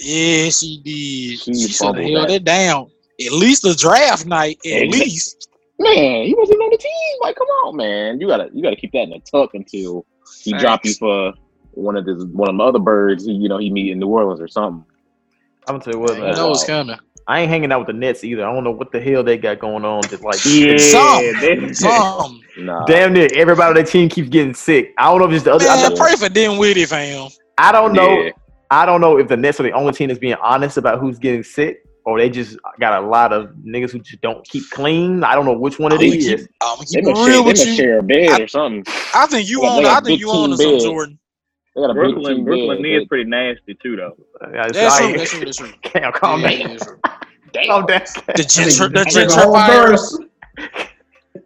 Yeah, 0.00 0.48
she 0.50 0.80
did. 0.84 1.38
She 1.40 1.54
She 1.54 1.68
should 1.72 1.94
have 1.96 2.04
held 2.04 2.28
that. 2.28 2.34
it 2.34 2.44
down. 2.44 2.90
At 3.24 3.32
least 3.32 3.62
the 3.62 3.74
draft 3.74 4.26
night. 4.26 4.58
At 4.64 4.82
Exact- 4.82 4.92
least. 5.04 5.48
Man, 5.78 6.24
he 6.26 6.34
wasn't 6.36 6.60
on 6.60 6.70
the 6.70 6.76
team. 6.78 7.18
Like, 7.20 7.36
come 7.36 7.46
on, 7.48 7.76
man. 7.76 8.20
You 8.20 8.26
gotta 8.28 8.48
you 8.52 8.62
gotta 8.62 8.76
keep 8.76 8.92
that 8.92 9.02
in 9.02 9.10
the 9.10 9.18
tuck 9.20 9.54
until 9.54 10.06
he 10.42 10.52
Facts. 10.52 10.62
drop 10.62 10.84
you 10.84 10.94
for 10.94 11.32
one 11.72 11.96
of 11.96 12.04
the 12.04 12.14
one 12.32 12.48
of 12.50 12.56
the 12.56 12.62
other 12.64 12.78
birds. 12.78 13.26
You 13.26 13.48
know, 13.48 13.58
he 13.58 13.70
meet 13.70 13.90
in 13.90 13.98
New 13.98 14.06
Orleans 14.08 14.40
or 14.40 14.48
something. 14.48 14.84
I'm 15.68 15.74
gonna 15.78 15.84
tell 15.84 15.94
you 15.94 16.00
what, 16.00 16.16
You 16.16 16.22
man. 16.22 16.34
know 16.34 16.48
uh, 16.48 16.52
it's 16.52 16.64
coming. 16.64 16.96
I 17.28 17.40
ain't 17.40 17.50
hanging 17.50 17.70
out 17.72 17.80
with 17.80 17.86
the 17.86 17.92
Nets 17.92 18.24
either. 18.24 18.44
I 18.46 18.52
don't 18.52 18.64
know 18.64 18.70
what 18.72 18.90
the 18.92 19.00
hell 19.00 19.22
they 19.22 19.36
got 19.38 19.58
going 19.60 19.84
on. 19.84 20.02
Just 20.02 20.22
like 20.24 20.38
Yeah, 20.44 20.76
Some. 20.76 21.74
Some. 21.74 22.40
Nah, 22.58 22.84
damn 22.84 23.12
near 23.14 23.28
everybody 23.34 23.68
on 23.68 23.74
their 23.74 23.84
team 23.84 24.08
keeps 24.08 24.28
getting 24.28 24.54
sick. 24.54 24.92
I 24.98 25.04
don't 25.10 25.20
know 25.20 25.26
if 25.26 25.32
it's 25.32 25.44
the 25.44 25.52
other. 25.54 25.64
I, 25.66 25.88
Man, 25.88 25.96
pray 25.96 26.14
for 26.16 26.28
Dinwiddie, 26.28 26.84
fam. 26.84 27.28
I 27.58 27.72
don't 27.72 27.92
know. 27.92 28.22
Yeah. 28.22 28.30
I 28.70 28.84
don't 28.86 29.00
know 29.00 29.18
if 29.18 29.28
the 29.28 29.36
Nets 29.36 29.60
are 29.60 29.62
the 29.62 29.72
only 29.72 29.92
team 29.92 30.08
that's 30.08 30.18
being 30.20 30.34
honest 30.42 30.76
about 30.76 30.98
who's 30.98 31.18
getting 31.18 31.42
sick, 31.42 31.84
or 32.04 32.18
they 32.18 32.28
just 32.28 32.56
got 32.80 33.02
a 33.02 33.06
lot 33.06 33.32
of 33.32 33.50
niggas 33.66 33.90
who 33.90 34.00
just 34.00 34.20
don't 34.22 34.44
keep 34.46 34.68
clean. 34.70 35.22
I 35.24 35.34
don't 35.34 35.44
know 35.44 35.52
which 35.52 35.78
one 35.78 35.92
it 35.92 35.96
I'm 35.96 36.00
gonna 36.00 36.12
is. 36.16 36.26
keep, 36.26 36.48
I'm 36.60 36.76
gonna 36.76 36.86
They 36.90 37.00
keep 37.00 37.06
it 37.06 37.10
must 37.10 37.20
share, 37.24 37.30
real 37.42 37.44
they 37.44 37.64
you. 37.70 37.76
share 37.76 37.98
a 37.98 38.02
bed 38.02 38.28
I- 38.30 38.40
or 38.42 38.48
something. 38.48 38.84
I 39.14 39.26
think 39.26 39.48
you 39.48 39.60
They 39.60 39.66
got- 39.66 39.78
on. 39.78 39.86
I 39.86 40.00
think 40.00 40.20
you 40.20 40.30
on 40.30 40.50
to 40.50 40.56
team 40.56 40.80
some. 40.80 40.90
Jordan. 40.90 41.18
They 41.74 41.80
got 41.80 41.90
a 41.90 41.94
big 41.94 42.02
Brooklyn, 42.02 42.36
team 42.36 42.44
Brooklyn 42.44 42.82
bed, 42.82 42.88
is 43.02 43.08
pretty 43.08 43.24
nasty 43.30 43.74
too, 43.82 43.96
though. 43.96 44.16
Yeah, 44.52 44.66
it's- 44.66 44.72
That's 44.74 44.94
I 44.94 44.98
true. 44.98 45.08
ain't- 45.08 45.18
That's 45.18 45.30
true. 45.30 45.44
That's 45.44 45.56
true. 45.56 45.72
Can't 45.82 46.14
calm 46.14 46.40
Yeah, 46.42 46.48
down. 46.58 46.68
that's 46.70 46.84
true. 46.86 46.98
but- 47.02 47.66
Calm 47.66 47.86
Damn. 47.86 47.86
down. 47.86 48.06
The 48.26 48.42
gentr- 48.42 48.92
the 48.92 49.00
I 49.00 49.04
think 49.04 49.28
the 49.30 49.36
whole 49.42 49.54
gentrifiers. 49.54 50.18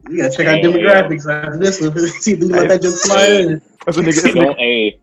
You 0.08 0.22
gotta 0.22 0.36
check 0.36 0.46
out 0.46 0.62
Yeah. 0.62 0.70
demographics 0.70 1.32
after 1.32 1.58
this 1.58 1.80
one. 1.80 1.96
See 2.20 2.32
if 2.32 2.40
we 2.40 2.46
let 2.46 2.68
that 2.68 2.82
just 2.82 3.04
slide 3.04 3.28
in. 3.40 3.62
That's 3.84 3.98
a 3.98 4.02
nigga. 4.02 4.34
Don't, 4.34 4.58
hey, 4.58 4.98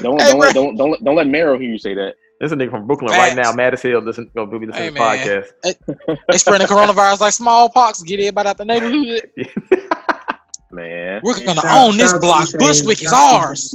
don't, 0.00 0.18
don't, 0.18 0.38
let, 0.38 0.54
don't, 0.54 0.76
don't, 0.76 0.90
let- 0.90 1.04
don't 1.04 1.14
let 1.16 1.26
Mero 1.28 1.58
hear 1.58 1.68
you 1.70 1.78
say 1.78 1.94
that. 1.94 2.14
that's 2.40 2.52
a 2.52 2.56
nigga 2.56 2.70
from 2.70 2.86
Brooklyn 2.86 3.12
right 3.12 3.34
now. 3.36 3.52
Mad 3.52 3.74
as 3.74 3.82
hell. 3.82 4.00
Listen, 4.00 4.28
gonna 4.34 4.58
be 4.58 4.66
listening 4.66 4.82
Hey, 4.82 4.88
to 4.88 4.94
the 4.94 5.00
podcast. 5.00 6.18
They 6.30 6.38
spreading 6.38 6.66
coronavirus 6.66 7.20
like 7.20 7.32
smallpox. 7.32 8.02
Get 8.02 8.18
everybody 8.20 8.48
out 8.48 8.58
the 8.58 8.64
neighborhood. 8.64 9.30
Man. 10.70 11.20
We're 11.22 11.38
gonna 11.44 11.60
Shout- 11.60 11.88
own 11.88 11.96
this 11.96 12.10
shout 12.10 12.16
out 12.16 12.20
block. 12.20 12.48
Shane. 12.48 12.58
Bushwick 12.58 13.02
is 13.02 13.10
Shout 13.10 13.14
out 13.14 13.40
to 13.40 13.46
ours. 13.46 13.74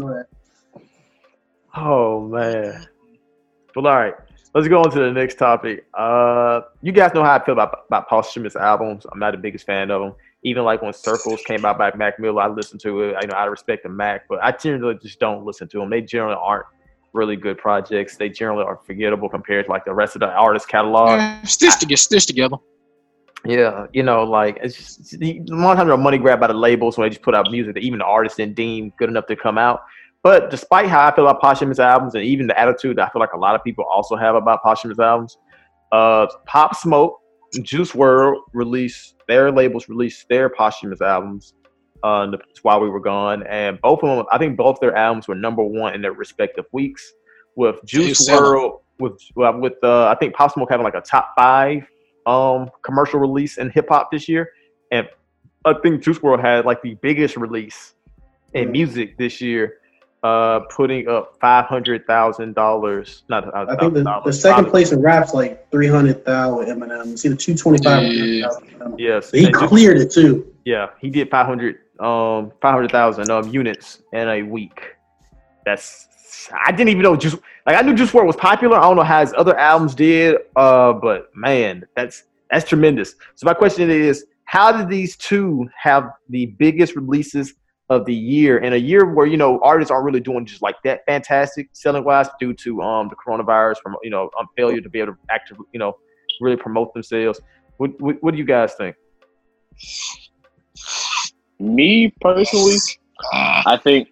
Oh 1.75 2.21
man. 2.27 2.87
Well, 3.75 3.87
all 3.87 3.95
right. 3.95 4.15
Let's 4.53 4.67
go 4.67 4.81
on 4.81 4.89
to 4.91 4.99
the 4.99 5.11
next 5.11 5.35
topic. 5.35 5.85
Uh, 5.93 6.61
you 6.81 6.91
guys 6.91 7.13
know 7.13 7.23
how 7.23 7.35
I 7.35 7.45
feel 7.45 7.53
about 7.53 7.85
about 7.87 8.09
posthumous 8.09 8.55
albums. 8.55 9.05
I'm 9.11 9.19
not 9.19 9.31
the 9.31 9.37
biggest 9.37 9.65
fan 9.65 9.91
of 9.91 10.01
them. 10.01 10.13
Even 10.43 10.63
like 10.63 10.81
when 10.81 10.93
Circles 10.93 11.41
came 11.45 11.65
out 11.65 11.77
by 11.77 11.93
Mac 11.95 12.19
Miller, 12.19 12.41
I 12.41 12.47
listened 12.47 12.81
to 12.81 13.01
it. 13.03 13.15
I 13.19 13.25
know 13.25 13.35
I 13.35 13.45
respect 13.45 13.83
the 13.83 13.89
Mac, 13.89 14.27
but 14.27 14.39
I 14.41 14.51
generally 14.51 14.97
just 15.01 15.19
don't 15.19 15.45
listen 15.45 15.67
to 15.69 15.79
them. 15.79 15.89
They 15.89 16.01
generally 16.01 16.37
aren't 16.41 16.65
really 17.13 17.35
good 17.35 17.57
projects. 17.57 18.17
They 18.17 18.29
generally 18.29 18.63
are 18.63 18.77
forgettable 18.77 19.29
compared 19.29 19.65
to 19.65 19.71
like 19.71 19.85
the 19.85 19.93
rest 19.93 20.15
of 20.15 20.21
the 20.21 20.27
artist 20.27 20.67
catalog. 20.67 21.19
Yeah, 21.19 21.41
Stitch 21.43 21.79
together. 21.79 21.97
Stitch 21.97 22.25
together. 22.25 22.57
Yeah, 23.45 23.85
you 23.93 24.03
know, 24.03 24.23
like 24.23 24.57
it's 24.61 24.97
just 24.97 25.13
a 25.21 25.43
lot 25.49 25.71
of 25.71 25.77
times 25.77 25.87
they're 25.87 25.97
money 25.97 26.17
grab 26.17 26.39
by 26.39 26.47
the 26.47 26.53
labels 26.53 26.97
when 26.97 27.05
they 27.05 27.09
just 27.09 27.21
put 27.21 27.35
out 27.35 27.49
music 27.51 27.75
that 27.75 27.83
even 27.83 27.99
the 27.99 28.05
artist 28.05 28.37
didn't 28.37 28.55
deem 28.55 28.91
good 28.97 29.09
enough 29.09 29.27
to 29.27 29.35
come 29.35 29.57
out. 29.57 29.83
But 30.23 30.49
despite 30.49 30.87
how 30.87 31.07
I 31.07 31.15
feel 31.15 31.27
about 31.27 31.41
posthumous 31.41 31.79
albums 31.79 32.15
and 32.15 32.23
even 32.23 32.47
the 32.47 32.59
attitude 32.59 32.97
that 32.97 33.07
I 33.07 33.09
feel 33.09 33.21
like 33.21 33.33
a 33.33 33.37
lot 33.37 33.55
of 33.55 33.63
people 33.63 33.85
also 33.85 34.15
have 34.15 34.35
about 34.35 34.61
posthumous 34.63 34.99
albums, 34.99 35.37
uh, 35.91 36.27
Pop 36.45 36.75
Smoke, 36.75 37.19
Juice 37.61 37.93
WRLD 37.93 38.39
released 38.53 39.15
their 39.27 39.51
labels 39.51 39.87
released 39.89 40.27
their 40.29 40.49
posthumous 40.49 41.01
albums 41.01 41.53
uh, 42.03 42.27
while 42.63 42.79
we 42.79 42.89
were 42.89 42.99
gone, 42.99 43.45
and 43.47 43.79
both 43.81 44.03
of 44.03 44.17
them, 44.17 44.25
I 44.31 44.37
think 44.37 44.55
both 44.57 44.79
their 44.79 44.95
albums 44.95 45.27
were 45.27 45.35
number 45.35 45.63
one 45.63 45.93
in 45.93 46.01
their 46.01 46.13
respective 46.13 46.65
weeks. 46.71 47.11
With 47.55 47.83
Juice 47.85 48.25
selling. 48.25 48.43
World, 48.43 48.81
with 48.99 49.19
well, 49.35 49.59
with 49.59 49.73
uh, 49.83 50.07
I 50.07 50.15
think 50.15 50.35
Pop 50.35 50.51
Smoke 50.53 50.69
having 50.69 50.83
like 50.83 50.95
a 50.95 51.01
top 51.01 51.33
five 51.37 51.87
um 52.25 52.69
commercial 52.83 53.19
release 53.19 53.57
in 53.57 53.69
hip 53.69 53.87
hop 53.89 54.11
this 54.11 54.29
year, 54.29 54.49
and 54.91 55.07
I 55.65 55.73
think 55.81 56.01
Juice 56.03 56.19
WRLD 56.19 56.41
had 56.41 56.65
like 56.65 56.81
the 56.81 56.95
biggest 57.01 57.35
release 57.35 57.95
in 58.53 58.65
Yeah. 58.65 58.71
music 58.71 59.17
this 59.17 59.41
year, 59.41 59.77
uh, 60.23 60.59
putting 60.69 61.07
up 61.07 61.35
five 61.39 61.65
hundred 61.65 62.05
thousand 62.05 62.53
dollars. 62.55 63.23
Not 63.29 63.53
I 63.55 63.75
think 63.77 63.93
the, 63.93 64.03
the 64.25 64.33
second 64.33 64.65
$500,000. 64.65 64.69
place 64.69 64.91
in 64.91 65.01
rap's 65.01 65.33
like 65.33 65.69
300,000 65.71 66.57
with 66.57 66.67
Eminem. 66.67 67.13
It's 67.13 67.25
either 67.25 67.35
225 67.35 68.03
Yeah. 68.13 68.47
or 68.47 68.51
300,000. 68.59 68.99
Yes, 68.99 69.31
He 69.31 69.45
and 69.45 69.53
Ju- 69.53 69.67
cleared 69.67 69.97
it 69.97 70.11
too. 70.11 70.53
yeah, 70.65 70.87
he 70.99 71.09
did 71.09 71.29
five 71.29 71.45
hundred 71.45 71.77
um 71.99 72.51
five 72.61 72.73
hundred 72.73 72.91
thousand 72.91 73.29
um 73.31 73.47
units 73.49 74.01
in 74.13 74.27
a 74.27 74.43
week. 74.43 74.95
That's 75.65 76.07
I 76.65 76.71
didn't 76.71 76.89
even 76.89 77.03
know 77.03 77.15
just 77.15 77.37
like 77.65 77.75
I 77.75 77.81
knew 77.81 77.93
Juice 77.93 78.11
WRLD 78.11 78.25
was 78.27 78.35
popular. 78.35 78.77
I 78.77 78.81
don't 78.81 78.95
know 78.95 79.03
how 79.03 79.21
his 79.21 79.33
other 79.37 79.57
albums 79.57 79.93
did, 79.95 80.37
uh, 80.55 80.93
but 80.93 81.29
man, 81.35 81.85
that's 81.95 82.23
that's 82.49 82.67
tremendous. 82.67 83.15
So 83.35 83.45
my 83.45 83.53
question 83.53 83.89
is, 83.89 84.25
how 84.45 84.71
did 84.71 84.89
these 84.89 85.15
two 85.17 85.69
have 85.77 86.09
the 86.29 86.47
biggest 86.47 86.95
releases 86.95 87.53
of 87.89 88.05
the 88.05 88.13
year 88.13 88.59
in 88.59 88.73
a 88.73 88.77
year 88.77 89.13
where 89.13 89.25
you 89.25 89.37
know 89.37 89.59
artists 89.63 89.89
aren't 89.89 90.05
really 90.05 90.19
doing 90.19 90.45
just 90.45 90.61
like 90.61 90.75
that 90.83 91.01
fantastic 91.07 91.69
selling 91.73 92.03
wise 92.03 92.27
due 92.39 92.53
to 92.53 92.81
um 92.81 93.09
the 93.09 93.15
coronavirus 93.15 93.77
from 93.81 93.95
you 94.03 94.11
know 94.11 94.29
um, 94.39 94.47
failure 94.55 94.79
to 94.79 94.89
be 94.89 94.99
able 94.99 95.13
to 95.13 95.19
actively 95.31 95.65
you 95.73 95.79
know 95.79 95.97
really 96.39 96.55
promote 96.55 96.93
themselves. 96.93 97.41
What, 97.77 97.99
what 97.99 98.17
what 98.21 98.31
do 98.31 98.37
you 98.37 98.45
guys 98.45 98.73
think? 98.75 98.95
Me 101.59 102.13
personally, 102.21 102.77
I 103.33 103.77
think. 103.83 104.09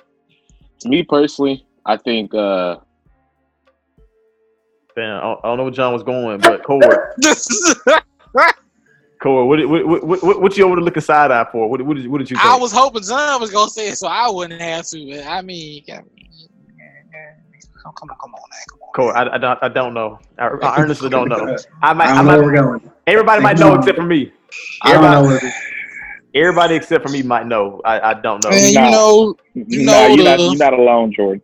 Me 0.86 1.03
personally, 1.03 1.65
I 1.86 1.97
think. 1.97 2.34
uh 2.34 2.78
Damn, 4.95 5.17
I 5.17 5.21
don't, 5.21 5.39
I 5.43 5.47
don't 5.49 5.57
know 5.57 5.63
where 5.63 5.71
John 5.71 5.93
was 5.93 6.01
going, 6.01 6.39
but 6.39 6.63
Core, 6.63 7.15
Core, 9.22 9.47
what, 9.47 9.68
what, 9.68 10.03
what, 10.03 10.24
what, 10.24 10.41
what 10.41 10.57
you 10.57 10.65
over 10.65 10.76
to 10.76 10.82
looking 10.82 11.01
side 11.01 11.32
eye 11.32 11.45
for? 11.51 11.70
What, 11.70 11.82
what, 11.82 11.97
did, 11.97 12.07
what 12.07 12.20
did 12.20 12.30
you 12.30 12.38
think? 12.38 12.45
I 12.45 12.55
was 12.57 12.72
hoping 12.72 13.01
John 13.03 13.41
was 13.41 13.49
gonna 13.51 13.70
say 13.70 13.89
it, 13.89 13.97
so 13.97 14.07
I 14.07 14.30
wouldn't 14.30 14.61
have 14.61 14.86
to. 14.88 15.09
but 15.09 15.26
I 15.26 15.41
mean, 15.41 15.84
come 15.88 16.03
come 17.93 18.09
on, 18.09 18.18
come 18.22 18.34
on, 18.36 18.41
man, 18.51 18.59
come 18.70 18.80
on. 18.82 18.93
Core, 18.93 19.18
I, 19.18 19.36
I, 19.36 19.38
don't, 19.38 19.59
I 19.63 19.68
don't 19.70 19.93
know. 19.93 20.20
I, 20.38 20.47
I 20.47 20.78
earnestly 20.82 21.09
don't 21.09 21.30
know. 21.30 21.57
I 21.82 21.89
I 21.89 21.93
might, 21.93 22.09
I 22.09 22.15
don't 22.15 22.26
know 22.26 22.38
where 22.38 22.43
we're 22.43 22.53
going. 22.53 22.91
everybody 23.07 23.41
might 23.41 23.57
know 23.59 23.76
except 23.76 23.97
for 23.97 24.03
me. 24.05 24.32
I 24.84 24.93
don't 24.93 25.01
know 25.01 25.24
Everybody, 25.24 25.45
where 25.45 25.53
everybody 26.36 26.76
except 26.76 27.03
for 27.05 27.11
me 27.11 27.24
might 27.24 27.47
know. 27.47 27.82
I, 27.86 28.11
I 28.11 28.13
don't 28.13 28.43
know. 28.43 28.49
Man, 28.49 28.70
you 28.72 28.80
Nah. 28.80 28.89
know, 28.91 29.36
You 29.55 29.86
no, 29.86 29.91
know 30.07 30.15
you're 30.15 30.24
not, 30.26 30.39
you're 30.39 30.55
not 30.57 30.74
alone, 30.74 31.13
Jordan. 31.13 31.41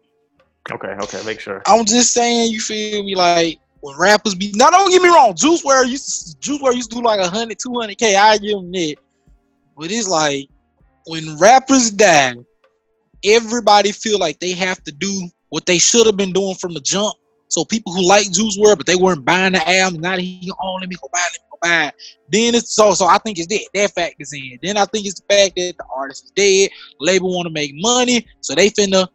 Okay, 0.72 0.88
okay, 0.88 1.22
make 1.26 1.40
sure. 1.40 1.62
I'm 1.68 1.86
just 1.86 2.14
saying, 2.14 2.52
you 2.52 2.60
feel 2.62 3.04
me? 3.04 3.16
Like 3.16 3.60
when 3.84 3.98
rappers 3.98 4.34
be 4.34 4.50
now, 4.56 4.70
don't 4.70 4.90
get 4.90 5.02
me 5.02 5.10
wrong. 5.10 5.36
Juice 5.36 5.62
WRLD 5.62 5.90
used 5.90 6.32
to 6.32 6.40
Juice 6.40 6.62
WRLD 6.62 6.76
used 6.76 6.90
to 6.92 6.98
do 6.98 7.04
like 7.04 7.20
a 7.20 7.28
hundred, 7.28 7.60
two 7.60 7.78
hundred 7.78 7.98
k. 7.98 8.16
I 8.16 8.38
give 8.38 8.58
him 8.58 8.72
that, 8.72 8.96
but 9.78 9.92
it's 9.92 10.08
like 10.08 10.48
when 11.06 11.38
rappers 11.38 11.92
die, 11.92 12.36
everybody 13.26 13.92
feel 13.92 14.20
like 14.20 14.40
they 14.40 14.54
have 14.54 14.82
to 14.86 14.92
do 14.94 15.28
what 15.50 15.66
they 15.66 15.80
should 15.80 16.06
have 16.06 16.16
been 16.16 16.32
doing 16.32 16.56
from 16.56 16.74
the 16.74 16.80
jump. 16.80 17.14
So 17.50 17.66
people 17.66 17.92
who 17.92 18.08
like 18.08 18.32
Juice 18.32 18.58
WRLD, 18.58 18.78
but 18.78 18.86
they 18.86 18.96
weren't 18.96 19.26
buying 19.26 19.52
the 19.52 19.70
album, 19.70 20.00
now 20.00 20.16
he 20.16 20.50
oh 20.62 20.76
let 20.76 20.88
me 20.88 20.96
go 20.96 21.10
buy, 21.12 21.20
let 21.20 21.34
me 21.34 21.48
go 21.52 21.58
buy. 21.62 21.92
Then 22.30 22.56
it's 22.56 22.74
so 22.74 22.94
so 22.94 23.06
I 23.06 23.18
think 23.18 23.38
it's 23.38 23.48
that 23.48 23.68
that 23.74 23.92
fact 23.94 24.16
is 24.20 24.32
in. 24.32 24.60
Then 24.64 24.78
I 24.78 24.86
think 24.86 25.08
it's 25.08 25.20
the 25.20 25.26
fact 25.30 25.58
that 25.58 25.74
the 25.78 25.86
artist 25.94 26.24
is 26.24 26.32
dead, 26.32 26.70
label 27.02 27.36
want 27.36 27.48
to 27.48 27.54
make 27.54 27.74
money, 27.76 28.26
so 28.40 28.56
they 28.56 28.70
finna 28.70 29.10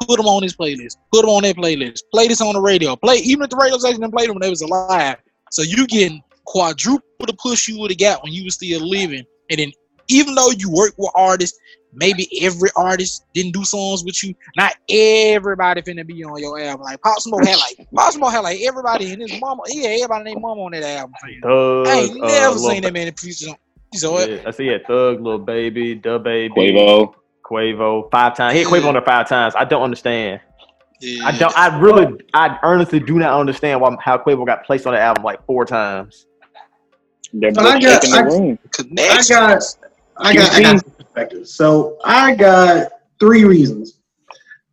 put 0.00 0.16
them 0.16 0.26
on 0.26 0.42
this 0.42 0.56
playlist, 0.56 0.96
put 1.12 1.22
them 1.22 1.30
on 1.30 1.42
that 1.42 1.56
playlist, 1.56 2.02
play 2.12 2.28
this 2.28 2.40
on 2.40 2.54
the 2.54 2.60
radio, 2.60 2.96
play 2.96 3.16
even 3.16 3.44
if 3.44 3.50
the 3.50 3.56
radio 3.56 3.78
station 3.78 4.00
didn't 4.00 4.14
play 4.14 4.26
them 4.26 4.34
when 4.34 4.42
they 4.42 4.50
was 4.50 4.62
alive. 4.62 5.16
So 5.50 5.62
you 5.62 5.86
getting 5.86 6.22
quadruple 6.46 7.02
the 7.26 7.34
push 7.34 7.68
you 7.68 7.78
would 7.80 7.90
have 7.90 7.98
got 7.98 8.22
when 8.22 8.32
you 8.32 8.44
was 8.44 8.54
still 8.54 8.80
living, 8.86 9.24
and 9.50 9.58
then 9.58 9.72
even 10.08 10.34
though 10.34 10.50
you 10.50 10.70
work 10.70 10.92
with 10.98 11.10
artists, 11.14 11.58
maybe 11.94 12.28
every 12.42 12.70
artist 12.76 13.24
didn't 13.34 13.52
do 13.52 13.64
songs 13.64 14.04
with 14.04 14.22
you. 14.22 14.34
Not 14.56 14.74
everybody 14.88 15.82
finna 15.82 16.06
be 16.06 16.24
on 16.24 16.40
your 16.40 16.60
album. 16.60 16.84
Like 16.84 17.00
Pop 17.00 17.20
Smoke 17.20 17.44
had 17.44 17.56
like 17.56 17.88
Pop 17.94 18.12
Smoke 18.12 18.32
had 18.32 18.40
like 18.40 18.60
everybody 18.62 19.12
in 19.12 19.20
his 19.20 19.40
mama. 19.40 19.62
Yeah, 19.68 19.88
everybody 19.90 20.24
named 20.24 20.42
mama 20.42 20.60
on 20.62 20.72
that 20.72 20.82
album. 20.82 21.14
Thug, 21.42 21.86
I 21.86 22.00
ain't 22.00 22.22
uh, 22.22 22.26
never 22.26 22.54
Lil 22.56 22.70
seen 22.70 22.82
Ba- 22.82 22.88
that 22.88 22.92
many 22.92 23.10
features 23.12 23.48
on. 23.48 23.56
So 23.94 24.18
Yeah, 24.18 24.42
I 24.46 24.50
see. 24.50 24.64
Yeah, 24.64 24.78
Thug, 24.86 25.20
little 25.20 25.38
baby, 25.38 25.94
the 25.94 26.18
baby, 26.18 26.54
Quavo. 26.54 27.14
Quavo, 27.44 28.10
five 28.10 28.36
times. 28.36 28.54
He 28.54 28.60
had 28.60 28.68
Quavo 28.68 28.86
on 28.88 28.94
there 28.94 29.02
five 29.02 29.28
times. 29.28 29.54
I 29.56 29.64
don't 29.64 29.82
understand. 29.82 30.40
yeah. 31.00 31.26
I 31.26 31.36
don't. 31.36 31.56
I 31.56 31.78
really, 31.78 32.20
I 32.32 32.58
earnestly 32.62 33.00
do 33.00 33.18
not 33.18 33.38
understand 33.38 33.80
why 33.80 33.94
how 34.00 34.18
Quavo 34.18 34.46
got 34.46 34.64
placed 34.64 34.86
on 34.86 34.94
the 34.94 35.00
album 35.00 35.22
like 35.24 35.44
four 35.46 35.64
times. 35.64 36.26
They're 37.32 37.52
But 37.52 37.66
I 37.66 37.80
got- 37.80 38.08
I- 38.12 38.20
room. 38.22 38.58
I 38.78 39.22
got, 39.28 39.62
I 40.18 40.34
got, 40.34 40.54
I 40.56 40.62
got 40.62 40.80
some. 41.30 41.44
So 41.44 41.98
I 42.04 42.34
got 42.34 42.88
three 43.20 43.44
reasons. 43.44 43.98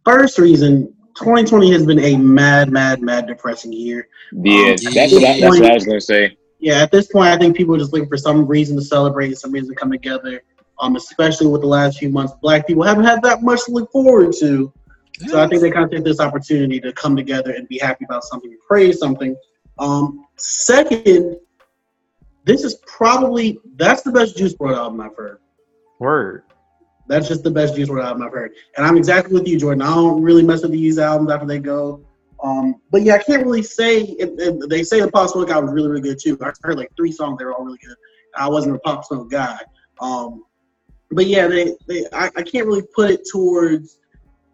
First 0.06 0.38
reason, 0.38 0.94
2020 1.16 1.72
has 1.72 1.86
been 1.86 2.00
a 2.00 2.18
mad, 2.18 2.72
mad, 2.72 3.02
mad 3.02 3.28
depressing 3.28 3.72
year. 3.74 4.08
Yeah, 4.32 4.72
Um, 4.72 4.94
that's 4.94 5.14
what 5.14 5.24
I, 5.24 5.40
that's 5.40 5.60
what 5.60 5.70
I 5.72 5.74
was 5.74 5.86
gonna 5.86 6.02
say. 6.02 6.38
Yeah, 6.60 6.82
at 6.82 6.92
this 6.92 7.08
point, 7.08 7.30
I 7.30 7.38
think 7.38 7.56
people 7.58 7.76
are 7.76 7.80
just 7.80 7.92
looking 7.92 8.08
for 8.08 8.18
some 8.18 8.46
reason 8.48 8.76
to 8.78 8.82
celebrate, 8.84 9.38
some 9.38 9.52
reason 9.52 9.70
to 9.70 9.76
come 9.76 9.92
together. 9.92 10.44
Um, 10.82 10.96
especially 10.96 11.48
with 11.48 11.62
the 11.62 11.68
last 11.68 12.00
few 12.00 12.10
months, 12.10 12.34
Black 12.42 12.66
people 12.66 12.84
haven't 12.84 13.04
had 13.04 13.22
that 13.22 13.44
much 13.44 13.66
to 13.66 13.72
look 13.72 13.92
forward 13.92 14.34
to. 14.40 14.74
So 15.28 15.40
I 15.40 15.48
think 15.48 15.62
they 15.62 15.70
kind 15.70 15.86
of 15.86 15.92
take 15.92 16.04
this 16.04 16.20
opportunity 16.20 16.80
to 16.80 16.92
come 16.94 17.16
together 17.16 17.52
and 17.52 17.68
be 17.68 17.78
happy 17.78 18.06
about 18.06 18.24
something, 18.24 18.58
praise 18.68 18.98
something. 18.98 19.36
Um, 19.78 20.26
second, 20.38 21.38
this 22.46 22.64
is 22.64 22.76
probably 22.88 23.60
that's 23.76 24.02
the 24.02 24.12
best 24.12 24.38
Juice 24.38 24.56
WRLD 24.56 24.76
album 24.76 25.02
I've 25.02 25.16
heard. 25.16 25.40
Word. 26.00 26.44
That's 27.08 27.28
just 27.28 27.44
the 27.44 27.52
best 27.52 27.76
Juice 27.76 27.90
WRLD 27.90 28.04
album 28.04 28.24
I've 28.24 28.32
heard. 28.32 28.54
And 28.78 28.86
I'm 28.86 28.98
exactly 28.98 29.34
with 29.34 29.48
you, 29.48 29.60
Jordan. 29.60 29.82
I 29.82 29.94
don't 29.94 30.24
really 30.24 30.44
mess 30.44 30.64
with 30.64 30.72
these 30.72 30.98
albums 30.98 31.32
after 31.32 31.46
they 31.46 31.60
go. 31.60 32.04
Um, 32.44 32.82
but 32.90 33.04
yeah, 33.04 33.16
I 33.16 33.20
can't 33.20 33.44
really 33.44 33.62
say. 33.62 34.02
If, 34.02 34.32
if 34.38 34.70
they 34.70 34.84
say 34.84 35.00
the 35.02 35.12
Pop 35.12 35.30
Smoke 35.30 35.50
guy 35.50 35.60
was 35.60 35.72
really, 35.72 35.90
really 35.90 36.02
good 36.02 36.20
too. 36.20 36.38
I 36.42 36.52
heard 36.64 36.78
like 36.78 36.92
three 36.96 37.12
songs; 37.12 37.38
they 37.38 37.46
were 37.46 37.54
all 37.54 37.64
really 37.64 37.78
good. 37.86 37.96
I 38.36 38.50
wasn't 38.50 38.76
a 38.76 38.80
Pop 38.80 39.06
Smoke 39.06 39.30
guy. 39.30 39.60
Um, 40.00 40.46
but 41.12 41.26
yeah, 41.28 41.48
they, 41.48 41.76
they 41.88 42.06
I, 42.14 42.28
I 42.36 42.44
can't 42.44 42.66
really 42.68 42.84
put 42.96 43.10
it 43.12 43.28
towards 43.32 44.00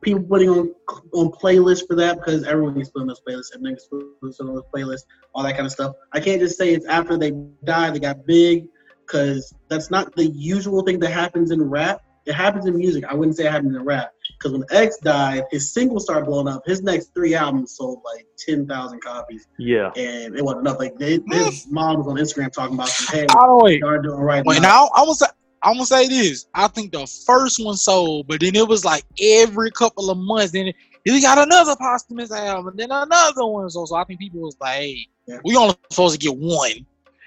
people 0.01 0.21
putting 0.23 0.49
on 0.49 0.73
on 1.13 1.29
playlists 1.31 1.87
for 1.87 1.95
that 1.95 2.17
because 2.17 2.43
everyone 2.45 2.75
gets 2.75 2.89
put 2.89 3.01
on 3.01 3.07
those 3.07 3.21
playlists, 3.27 3.53
everyone 3.55 3.75
niggas 3.75 3.89
put 3.89 4.39
on 4.47 4.55
those 4.55 4.63
playlists, 4.73 5.03
all 5.33 5.43
that 5.43 5.53
kind 5.53 5.65
of 5.65 5.71
stuff. 5.71 5.95
I 6.13 6.19
can't 6.19 6.39
just 6.39 6.57
say 6.57 6.73
it's 6.73 6.85
after 6.85 7.17
they 7.17 7.31
died 7.63 7.95
they 7.95 7.99
got 7.99 8.25
big 8.25 8.67
because 9.05 9.53
that's 9.69 9.89
not 9.89 10.15
the 10.15 10.25
usual 10.27 10.81
thing 10.83 10.99
that 10.99 11.11
happens 11.11 11.51
in 11.51 11.61
rap. 11.63 12.01
It 12.25 12.33
happens 12.33 12.65
in 12.65 12.75
music. 12.77 13.05
I 13.05 13.13
wouldn't 13.13 13.37
say 13.37 13.45
it 13.45 13.51
happens 13.53 13.73
in 13.73 13.81
rap 13.85 14.11
because 14.37 14.51
when 14.51 14.65
X 14.69 14.97
died, 14.97 15.43
his 15.49 15.73
singles 15.73 16.03
started 16.03 16.25
blowing 16.25 16.49
up. 16.49 16.61
His 16.65 16.81
next 16.83 17.13
three 17.13 17.33
albums 17.33 17.77
sold 17.77 18.01
like 18.03 18.27
ten 18.37 18.67
thousand 18.67 19.01
copies, 19.01 19.47
Yeah. 19.57 19.91
and 19.95 20.35
it 20.37 20.43
wasn't 20.43 20.67
enough. 20.67 20.77
Like 20.77 20.97
they, 20.97 21.21
his 21.29 21.67
mom 21.69 21.99
was 21.99 22.07
on 22.07 22.17
Instagram 22.17 22.51
talking 22.51 22.75
about, 22.75 22.89
some, 22.89 23.17
"Hey, 23.17 23.27
Oh 23.33 23.63
wait, 23.63 23.79
y'all 23.79 24.01
doing 24.01 24.19
right 24.19 24.43
wait. 24.45 24.61
now." 24.61 24.67
Now 24.67 24.89
I'm 24.95 25.05
gonna 25.05 25.15
say. 25.15 25.27
I'm 25.63 25.73
gonna 25.73 25.85
say 25.85 26.07
this. 26.07 26.47
I 26.53 26.67
think 26.67 26.91
the 26.91 27.05
first 27.25 27.63
one 27.63 27.75
sold, 27.75 28.27
but 28.27 28.39
then 28.41 28.55
it 28.55 28.67
was 28.67 28.85
like 28.85 29.03
every 29.21 29.71
couple 29.71 30.09
of 30.09 30.17
months. 30.17 30.51
Then 30.51 30.71
he 31.03 31.21
got 31.21 31.37
another 31.37 31.75
posthumous 31.75 32.31
album, 32.31 32.67
and 32.69 32.79
then 32.79 32.91
another 32.91 33.45
one. 33.45 33.69
So, 33.69 33.85
so 33.85 33.95
I 33.95 34.03
think 34.03 34.19
people 34.19 34.41
was 34.41 34.57
like, 34.59 34.75
"Hey, 34.75 35.07
Yeah. 35.27 35.37
we 35.43 35.55
only 35.55 35.75
supposed 35.89 36.19
to 36.19 36.25
get 36.27 36.37
one," 36.37 36.85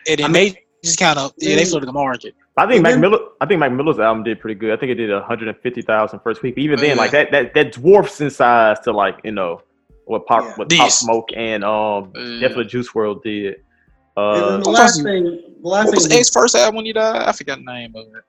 and 0.08 0.18
then 0.20 0.30
I 0.30 0.32
they 0.32 0.64
just 0.84 0.98
kind 0.98 1.18
of 1.18 1.32
yeah, 1.38 1.56
they 1.56 1.62
Mm. 1.64 1.70
flooded 1.70 1.88
the 1.88 1.92
market. 1.92 2.34
I 2.56 2.66
think 2.66 2.76
And 2.76 2.82
Mac 2.82 2.98
Miller. 2.98 3.18
I 3.40 3.46
think 3.46 3.58
Mac 3.60 3.72
Miller's 3.72 3.98
album 3.98 4.22
did 4.22 4.38
pretty 4.40 4.54
good. 4.58 4.70
I 4.72 4.76
think 4.76 4.92
it 4.92 4.96
did 4.96 5.10
150,000 5.10 6.20
first 6.20 6.42
week. 6.42 6.54
Even 6.58 6.78
then, 6.78 6.90
Yeah. 6.90 6.94
like 7.02 7.10
that, 7.12 7.30
that 7.32 7.54
that 7.54 7.72
dwarfs 7.72 8.20
in 8.20 8.30
size 8.30 8.78
to 8.80 8.92
like 8.92 9.18
you 9.24 9.32
know 9.32 9.62
what 10.04 10.26
pop 10.26 10.44
Yeah. 10.44 10.54
what 10.56 10.68
Pop 10.70 10.90
Smoke 10.90 11.28
and 11.34 11.64
um 11.64 12.12
Uh, 12.14 12.38
definitely 12.40 12.66
Juice 12.66 12.88
WRLD 12.90 13.22
did. 13.22 13.56
And 14.16 14.36
then 14.36 14.42
Uh, 14.54 14.56
the 14.58 14.70
last 14.70 15.02
thing, 15.02 15.24
the 15.24 15.68
last 15.68 15.86
What 15.86 15.94
was 15.94 16.06
thing, 16.08 16.18
X 16.18 16.30
first 16.30 16.54
album 16.56 16.76
when 16.76 16.84
he 16.86 16.92
died? 16.92 17.22
I 17.26 17.32
forgot 17.32 17.58
the 17.58 17.64
name 17.64 17.92
of 17.94 18.06
it. 18.06 18.24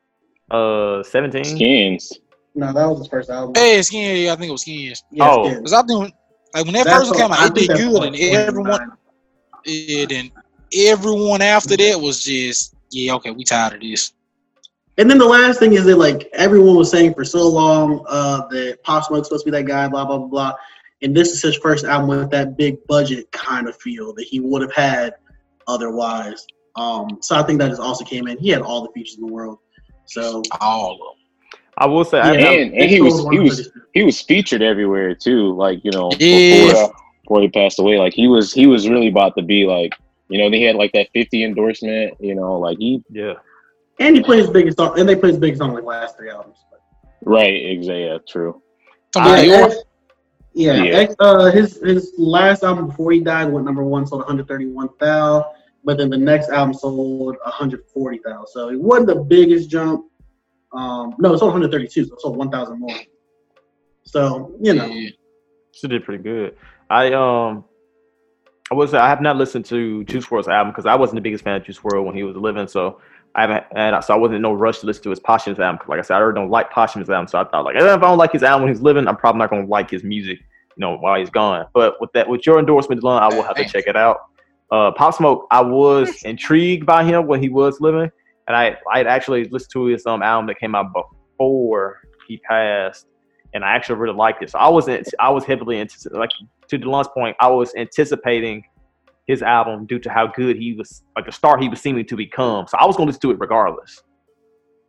uh, 0.53 1.03
17. 1.03 1.43
Skins. 1.45 2.13
no, 2.55 2.73
that 2.73 2.85
was 2.85 2.99
his 2.99 3.07
first 3.07 3.29
album. 3.29 3.53
Hey, 3.55 3.81
Skin. 3.81 4.25
Yeah, 4.25 4.33
I 4.33 4.35
think 4.35 4.49
it 4.49 4.51
was 4.51 4.61
Skins. 4.61 5.03
Yes, 5.11 5.27
Oh. 5.29 5.59
Cause 5.61 5.73
I 5.73 5.81
think 5.83 6.13
like 6.53 6.65
when 6.65 6.73
that 6.73 6.85
That's 6.85 7.07
first 7.07 7.13
came 7.15 7.31
all- 7.31 7.33
I 7.33 7.45
out, 7.45 7.57
it 7.57 7.67
did 7.67 7.77
good, 7.77 8.03
and 8.03 8.15
everyone, 8.15 8.79
29. 8.79 8.97
it 9.65 10.11
and 10.11 10.31
everyone 10.75 11.41
after 11.41 11.77
that 11.77 11.99
was 11.99 12.23
just 12.23 12.73
yeah, 12.91 13.13
okay, 13.15 13.31
we 13.31 13.43
tired 13.45 13.75
of 13.75 13.79
this. 13.81 14.11
And 14.97 15.09
then 15.09 15.17
the 15.17 15.25
last 15.25 15.59
thing 15.59 15.73
is 15.73 15.85
that 15.85 15.97
like 15.97 16.29
everyone 16.33 16.75
was 16.75 16.91
saying 16.91 17.13
for 17.13 17.23
so 17.23 17.47
long 17.47 18.05
uh, 18.09 18.45
that 18.49 18.79
Pop 18.83 19.05
Smoke's 19.05 19.27
supposed 19.29 19.45
to 19.45 19.51
be 19.51 19.57
that 19.57 19.63
guy, 19.65 19.87
blah 19.87 20.03
blah 20.05 20.17
blah 20.17 20.27
blah. 20.27 20.53
And 21.01 21.15
this 21.15 21.31
is 21.31 21.41
his 21.41 21.55
first 21.55 21.85
album 21.85 22.09
with 22.09 22.29
that 22.31 22.57
big 22.57 22.85
budget 22.87 23.31
kind 23.31 23.67
of 23.69 23.75
feel 23.77 24.13
that 24.13 24.23
he 24.25 24.39
would 24.41 24.61
have 24.61 24.73
had 24.73 25.13
otherwise. 25.67 26.45
Um, 26.75 27.17
so 27.21 27.35
I 27.35 27.43
think 27.43 27.59
that 27.59 27.69
just 27.69 27.81
also 27.81 28.05
came 28.05 28.27
in. 28.27 28.37
He 28.37 28.49
had 28.49 28.61
all 28.61 28.81
the 28.83 28.91
features 28.93 29.15
in 29.19 29.25
the 29.25 29.31
world. 29.31 29.59
So 30.05 30.41
All 30.59 30.93
of 30.93 30.97
them. 30.99 31.07
I 31.77 31.85
will 31.85 32.03
say, 32.03 32.19
I, 32.19 32.33
Yeah. 32.33 32.49
And, 32.51 32.73
and 32.73 32.89
he 32.89 33.01
was 33.01 33.25
he 33.31 33.39
was 33.39 33.69
he 33.93 34.03
was 34.03 34.21
featured 34.21 34.61
everywhere 34.61 35.15
too. 35.15 35.53
Like 35.55 35.79
you 35.83 35.91
know 35.91 36.11
Yeah. 36.19 36.67
before 36.67 36.93
before 37.23 37.41
he 37.41 37.49
passed 37.49 37.79
away, 37.79 37.97
like 37.97 38.13
he 38.13 38.27
was 38.27 38.53
he 38.53 38.67
was 38.67 38.87
really 38.89 39.07
about 39.07 39.35
to 39.37 39.41
be 39.43 39.65
like 39.65 39.93
you 40.29 40.37
know 40.39 40.49
they 40.49 40.61
had 40.61 40.75
like 40.75 40.91
that 40.93 41.07
fifty 41.13 41.43
endorsement. 41.43 42.15
You 42.19 42.35
know, 42.35 42.59
like 42.59 42.77
he 42.77 43.01
yeah, 43.09 43.33
and 43.99 44.15
he 44.15 44.21
played 44.23 44.39
his 44.39 44.49
biggest 44.49 44.77
song, 44.77 44.99
and 44.99 45.07
they 45.07 45.15
played 45.15 45.31
his 45.31 45.39
biggest 45.39 45.59
song 45.59 45.73
like 45.73 45.83
last 45.83 46.17
three 46.17 46.29
albums. 46.29 46.57
right 47.23 47.53
exactly 47.53 48.05
yeah, 48.05 48.17
true. 48.27 48.61
Somebody 49.13 49.47
yeah, 49.47 49.53
else- 49.55 49.73
X- 49.75 49.83
yeah, 50.53 50.83
Yeah. 50.83 51.13
Uh, 51.19 51.51
his 51.51 51.79
his 51.81 52.13
last 52.17 52.63
album 52.63 52.87
before 52.87 53.11
he 53.11 53.19
died 53.19 53.51
went 53.51 53.65
number 53.65 53.83
one, 53.83 54.05
sold 54.05 54.21
131,000. 54.21 55.43
But 55.83 55.97
then 55.97 56.09
the 56.11 56.17
next 56.17 56.49
album 56.49 56.73
sold 56.75 57.37
140,000. 57.43 58.47
So 58.47 58.69
it 58.69 58.79
wasn't 58.79 59.07
the 59.07 59.15
biggest 59.15 59.69
jump. 59.69 60.05
Um, 60.73 61.15
no, 61.17 61.33
it 61.33 61.39
sold 61.39 61.53
132, 61.53 62.05
so 62.05 62.13
it 62.13 62.21
sold 62.21 62.37
1,000 62.37 62.79
more. 62.79 62.95
So 64.03 64.53
you 64.61 64.73
know, 64.73 64.85
Yeah. 64.85 65.09
she 65.71 65.87
did 65.87 66.03
pretty 66.03 66.21
good. 66.23 66.55
I 66.89 67.13
um, 67.13 67.63
I 68.69 68.75
was 68.75 68.93
I 68.93 69.07
have 69.07 69.21
not 69.21 69.37
listened 69.37 69.65
to 69.65 70.03
Juice 70.05 70.25
WRLD's 70.27 70.47
album 70.47 70.71
because 70.71 70.85
I 70.85 70.95
wasn't 70.95 71.15
the 71.15 71.21
biggest 71.21 71.43
fan 71.43 71.55
of 71.55 71.63
Juice 71.65 71.79
WRLD 71.79 72.05
when 72.05 72.15
he 72.15 72.23
was 72.23 72.35
living. 72.35 72.67
So 72.67 72.99
I 73.35 73.41
haven't, 73.41 73.63
and 73.75 73.95
I, 73.95 73.99
so 74.01 74.13
I 74.13 74.17
wasn't 74.17 74.37
in 74.37 74.41
no 74.41 74.53
rush 74.53 74.79
to 74.79 74.85
listen 74.85 75.03
to 75.03 75.09
his 75.09 75.19
posthumous 75.19 75.59
album. 75.59 75.77
'cause 75.79 75.87
Like 75.87 75.99
I 75.99 76.01
said, 76.01 76.15
I 76.15 76.19
already 76.19 76.35
don't 76.39 76.49
like 76.49 76.69
posthumous 76.71 77.09
album. 77.09 77.27
So 77.27 77.39
I 77.39 77.45
thought 77.45 77.63
like, 77.63 77.75
eh, 77.75 77.79
if 77.79 77.85
I 77.85 77.97
don't 77.97 78.17
like 78.17 78.33
his 78.33 78.43
album 78.43 78.63
when 78.63 78.73
he's 78.73 78.81
living, 78.81 79.07
I'm 79.07 79.15
probably 79.15 79.39
not 79.39 79.49
gonna 79.49 79.65
like 79.67 79.89
his 79.89 80.03
music, 80.03 80.39
you 80.39 80.81
know, 80.81 80.97
while 80.97 81.17
he's 81.17 81.29
gone. 81.29 81.65
But 81.73 81.99
with 82.01 82.11
that, 82.13 82.27
with 82.27 82.45
your 82.45 82.59
endorsement, 82.59 83.01
Delon, 83.01 83.21
I 83.21 83.27
will 83.33 83.43
have 83.43 83.55
to 83.55 83.63
check 83.65 83.85
it 83.87 83.95
out. 83.95 84.17
Uh, 84.69 84.91
Pop 84.91 85.13
Smoke, 85.13 85.47
I 85.51 85.61
was 85.61 86.23
intrigued 86.23 86.85
by 86.85 87.03
him 87.03 87.25
when 87.27 87.41
he 87.41 87.49
was 87.49 87.79
living, 87.81 88.09
and 88.47 88.55
I 88.57 88.77
I 88.91 89.03
actually 89.03 89.45
listened 89.45 89.71
to 89.73 89.85
his 89.85 90.05
um 90.05 90.21
album 90.23 90.47
that 90.47 90.59
came 90.59 90.75
out 90.75 90.87
before 90.93 91.99
he 92.27 92.37
passed, 92.37 93.07
and 93.53 93.63
I 93.63 93.69
actually 93.71 93.95
really 93.95 94.15
liked 94.15 94.43
it. 94.43 94.49
So 94.49 94.59
I 94.59 94.67
wasn't, 94.69 95.07
I 95.19 95.29
was 95.29 95.43
heavily 95.45 95.79
into 95.79 95.95
like 96.11 96.31
to 96.67 96.77
Delon's 96.79 97.07
point, 97.09 97.35
I 97.39 97.47
was 97.47 97.73
anticipating 97.75 98.63
his 99.27 99.41
album 99.41 99.85
due 99.85 99.99
to 99.99 100.09
how 100.09 100.27
good 100.27 100.57
he 100.57 100.73
was, 100.73 101.03
like 101.15 101.25
the 101.25 101.31
star 101.31 101.57
he 101.57 101.69
was 101.69 101.79
seeming 101.79 102.05
to 102.05 102.15
become. 102.15 102.67
So 102.67 102.77
I 102.77 102.85
was 102.85 102.95
going 102.95 103.07
to 103.07 103.09
listen 103.11 103.21
to 103.21 103.31
it 103.31 103.39
regardless. 103.39 104.01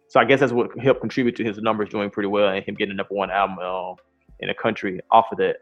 So 0.08 0.20
I 0.20 0.24
guess 0.24 0.40
that's 0.40 0.52
what 0.52 0.78
helped 0.78 1.00
contribute 1.00 1.36
to 1.36 1.44
his 1.44 1.58
numbers 1.58 1.88
doing 1.88 2.10
pretty 2.10 2.28
well 2.28 2.48
and 2.48 2.64
him 2.64 2.74
getting 2.74 2.92
a 2.92 2.96
number 2.96 3.14
one 3.14 3.30
album 3.30 3.58
um, 3.60 3.96
in 4.40 4.48
the 4.48 4.54
country 4.54 5.00
off 5.10 5.26
of 5.32 5.38
that. 5.38 5.56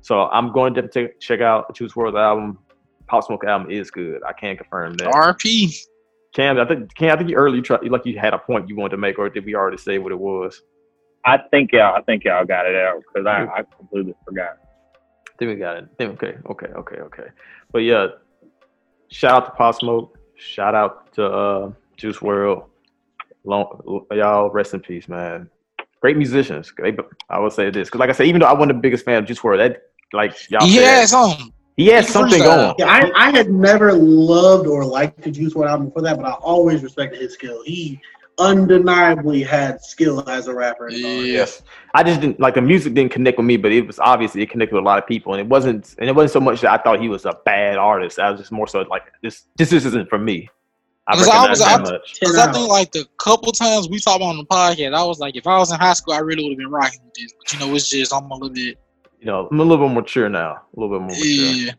So 0.00 0.26
I'm 0.26 0.52
going 0.52 0.74
to 0.74 0.82
definitely 0.82 1.14
check 1.20 1.40
out 1.40 1.68
the 1.68 1.74
Juice 1.74 1.92
WRLD 1.92 2.18
album. 2.18 2.58
Pop 3.06 3.24
Smoke 3.24 3.44
album 3.44 3.70
is 3.70 3.90
good. 3.90 4.20
I 4.26 4.32
can 4.32 4.56
confirm 4.56 4.94
that. 4.94 5.08
RP. 5.08 5.78
Cam, 6.34 6.58
I 6.58 6.64
think 6.64 6.92
Cam, 6.94 7.12
I 7.12 7.16
think 7.16 7.30
you 7.30 7.36
early 7.36 7.62
tried, 7.62 7.88
like 7.88 8.04
you 8.04 8.18
had 8.18 8.34
a 8.34 8.38
point 8.38 8.68
you 8.68 8.74
wanted 8.76 8.90
to 8.90 8.96
make, 8.96 9.18
or 9.18 9.30
did 9.30 9.44
we 9.44 9.54
already 9.54 9.76
say 9.76 9.98
what 9.98 10.10
it 10.10 10.18
was? 10.18 10.60
I 11.24 11.38
think 11.50 11.72
y'all, 11.72 11.94
I 11.94 12.02
think 12.02 12.24
y'all 12.24 12.44
got 12.44 12.66
it 12.66 12.74
out 12.74 13.00
because 13.00 13.26
I, 13.26 13.46
I 13.46 13.62
completely 13.76 14.14
forgot. 14.24 14.58
I 15.34 15.38
think 15.38 15.48
we 15.50 15.56
got 15.56 15.76
it. 15.78 15.84
I 15.92 15.94
think- 15.96 16.22
okay, 16.22 16.36
okay, 16.48 16.66
okay, 16.68 16.96
okay. 16.96 17.26
But 17.72 17.78
yeah, 17.80 18.06
shout 19.10 19.32
out 19.32 19.44
to 19.46 19.50
Pop 19.52 19.74
Smoke. 19.74 20.16
Shout 20.36 20.74
out 20.74 21.12
to 21.14 21.26
uh, 21.26 21.72
Juice 21.96 22.18
WRLD. 22.18 22.64
Long, 23.46 24.04
y'all 24.12 24.48
rest 24.50 24.72
in 24.74 24.80
peace, 24.80 25.06
man. 25.08 25.50
Great 26.00 26.16
musicians. 26.16 26.72
They, 26.78 26.96
I 27.28 27.38
would 27.38 27.52
say 27.52 27.68
this 27.70 27.88
because, 27.88 27.98
like 27.98 28.08
I 28.08 28.12
said, 28.12 28.26
even 28.26 28.40
though 28.40 28.46
I 28.46 28.52
wasn't 28.54 28.70
the 28.70 28.80
biggest 28.80 29.04
fan 29.04 29.18
of 29.18 29.26
Juice 29.26 29.38
WRLD, 29.38 29.58
that 29.58 29.82
like 30.12 30.50
y'all 30.50 30.64
He 30.64 30.76
said, 30.76 30.84
had 31.00 31.08
something. 31.08 31.52
he 31.76 31.86
had 31.86 32.06
something 32.06 32.38
going. 32.40 32.74
Yeah, 32.78 32.86
I, 32.86 33.10
I 33.14 33.30
had 33.30 33.50
never 33.50 33.92
loved 33.92 34.66
or 34.66 34.84
liked 34.84 35.20
the 35.22 35.30
Juice 35.30 35.52
WRLD 35.54 35.68
album 35.68 35.86
before 35.88 36.02
that, 36.02 36.16
but 36.16 36.26
I 36.26 36.32
always 36.34 36.82
respected 36.82 37.20
his 37.20 37.34
skill. 37.34 37.62
He 37.64 38.00
undeniably 38.38 39.42
had 39.42 39.80
skill 39.82 40.28
as 40.28 40.46
a 40.48 40.54
rapper. 40.54 40.86
and 40.88 40.96
an 40.96 41.04
artist. 41.04 41.26
Yes, 41.28 41.62
I 41.94 42.02
just 42.02 42.20
didn't 42.20 42.40
like 42.40 42.54
the 42.54 42.62
music 42.62 42.94
didn't 42.94 43.12
connect 43.12 43.38
with 43.38 43.46
me, 43.46 43.56
but 43.56 43.72
it 43.72 43.86
was 43.86 43.98
obviously 43.98 44.42
it 44.42 44.50
connected 44.50 44.74
with 44.74 44.82
a 44.82 44.86
lot 44.86 44.98
of 44.98 45.06
people, 45.06 45.32
and 45.34 45.40
it 45.40 45.46
wasn't 45.46 45.94
and 45.98 46.08
it 46.08 46.14
wasn't 46.14 46.32
so 46.32 46.40
much 46.40 46.60
that 46.62 46.70
I 46.72 46.82
thought 46.82 47.00
he 47.00 47.08
was 47.08 47.24
a 47.24 47.34
bad 47.44 47.76
artist. 47.76 48.18
I 48.18 48.30
was 48.30 48.40
just 48.40 48.52
more 48.52 48.66
so 48.66 48.80
like 48.82 49.02
this. 49.22 49.44
This 49.56 49.72
isn't 49.72 50.08
for 50.08 50.18
me. 50.18 50.48
I 51.06 51.12
Because 51.16 51.28
I 51.28 51.48
was- 51.50 51.60
I- 51.60 51.98
Because 52.18 52.38
I 52.38 52.50
think 52.50 52.68
like 52.68 52.90
the 52.92 53.04
couple 53.18 53.52
times 53.52 53.88
we 53.90 53.98
talked 54.00 54.22
on 54.22 54.38
the 54.38 54.44
podcast, 54.46 54.94
I 54.94 55.04
was 55.04 55.18
like, 55.18 55.36
if 55.36 55.46
I 55.46 55.58
was 55.58 55.70
in 55.70 55.78
high 55.78 55.92
school, 55.92 56.14
I 56.14 56.20
really 56.20 56.44
would 56.44 56.52
have 56.52 56.58
been 56.58 56.70
rocking 56.70 57.00
with 57.04 57.12
this. 57.14 57.30
But 57.38 57.52
you 57.52 57.58
know, 57.60 57.74
it's 57.74 57.90
just 57.90 58.14
I'm 58.14 58.24
a 58.30 58.34
little 58.34 58.48
bit, 58.48 58.78
You 59.20 59.26
know, 59.26 59.48
I'm 59.50 59.60
a 59.60 59.64
little 59.64 59.86
bit 59.86 59.94
mature 59.94 60.30
now. 60.30 60.52
A 60.76 60.80
little 60.80 60.98
bit 60.98 61.02
more 61.02 61.10
mature. 61.10 61.26
yeah. 61.26 61.72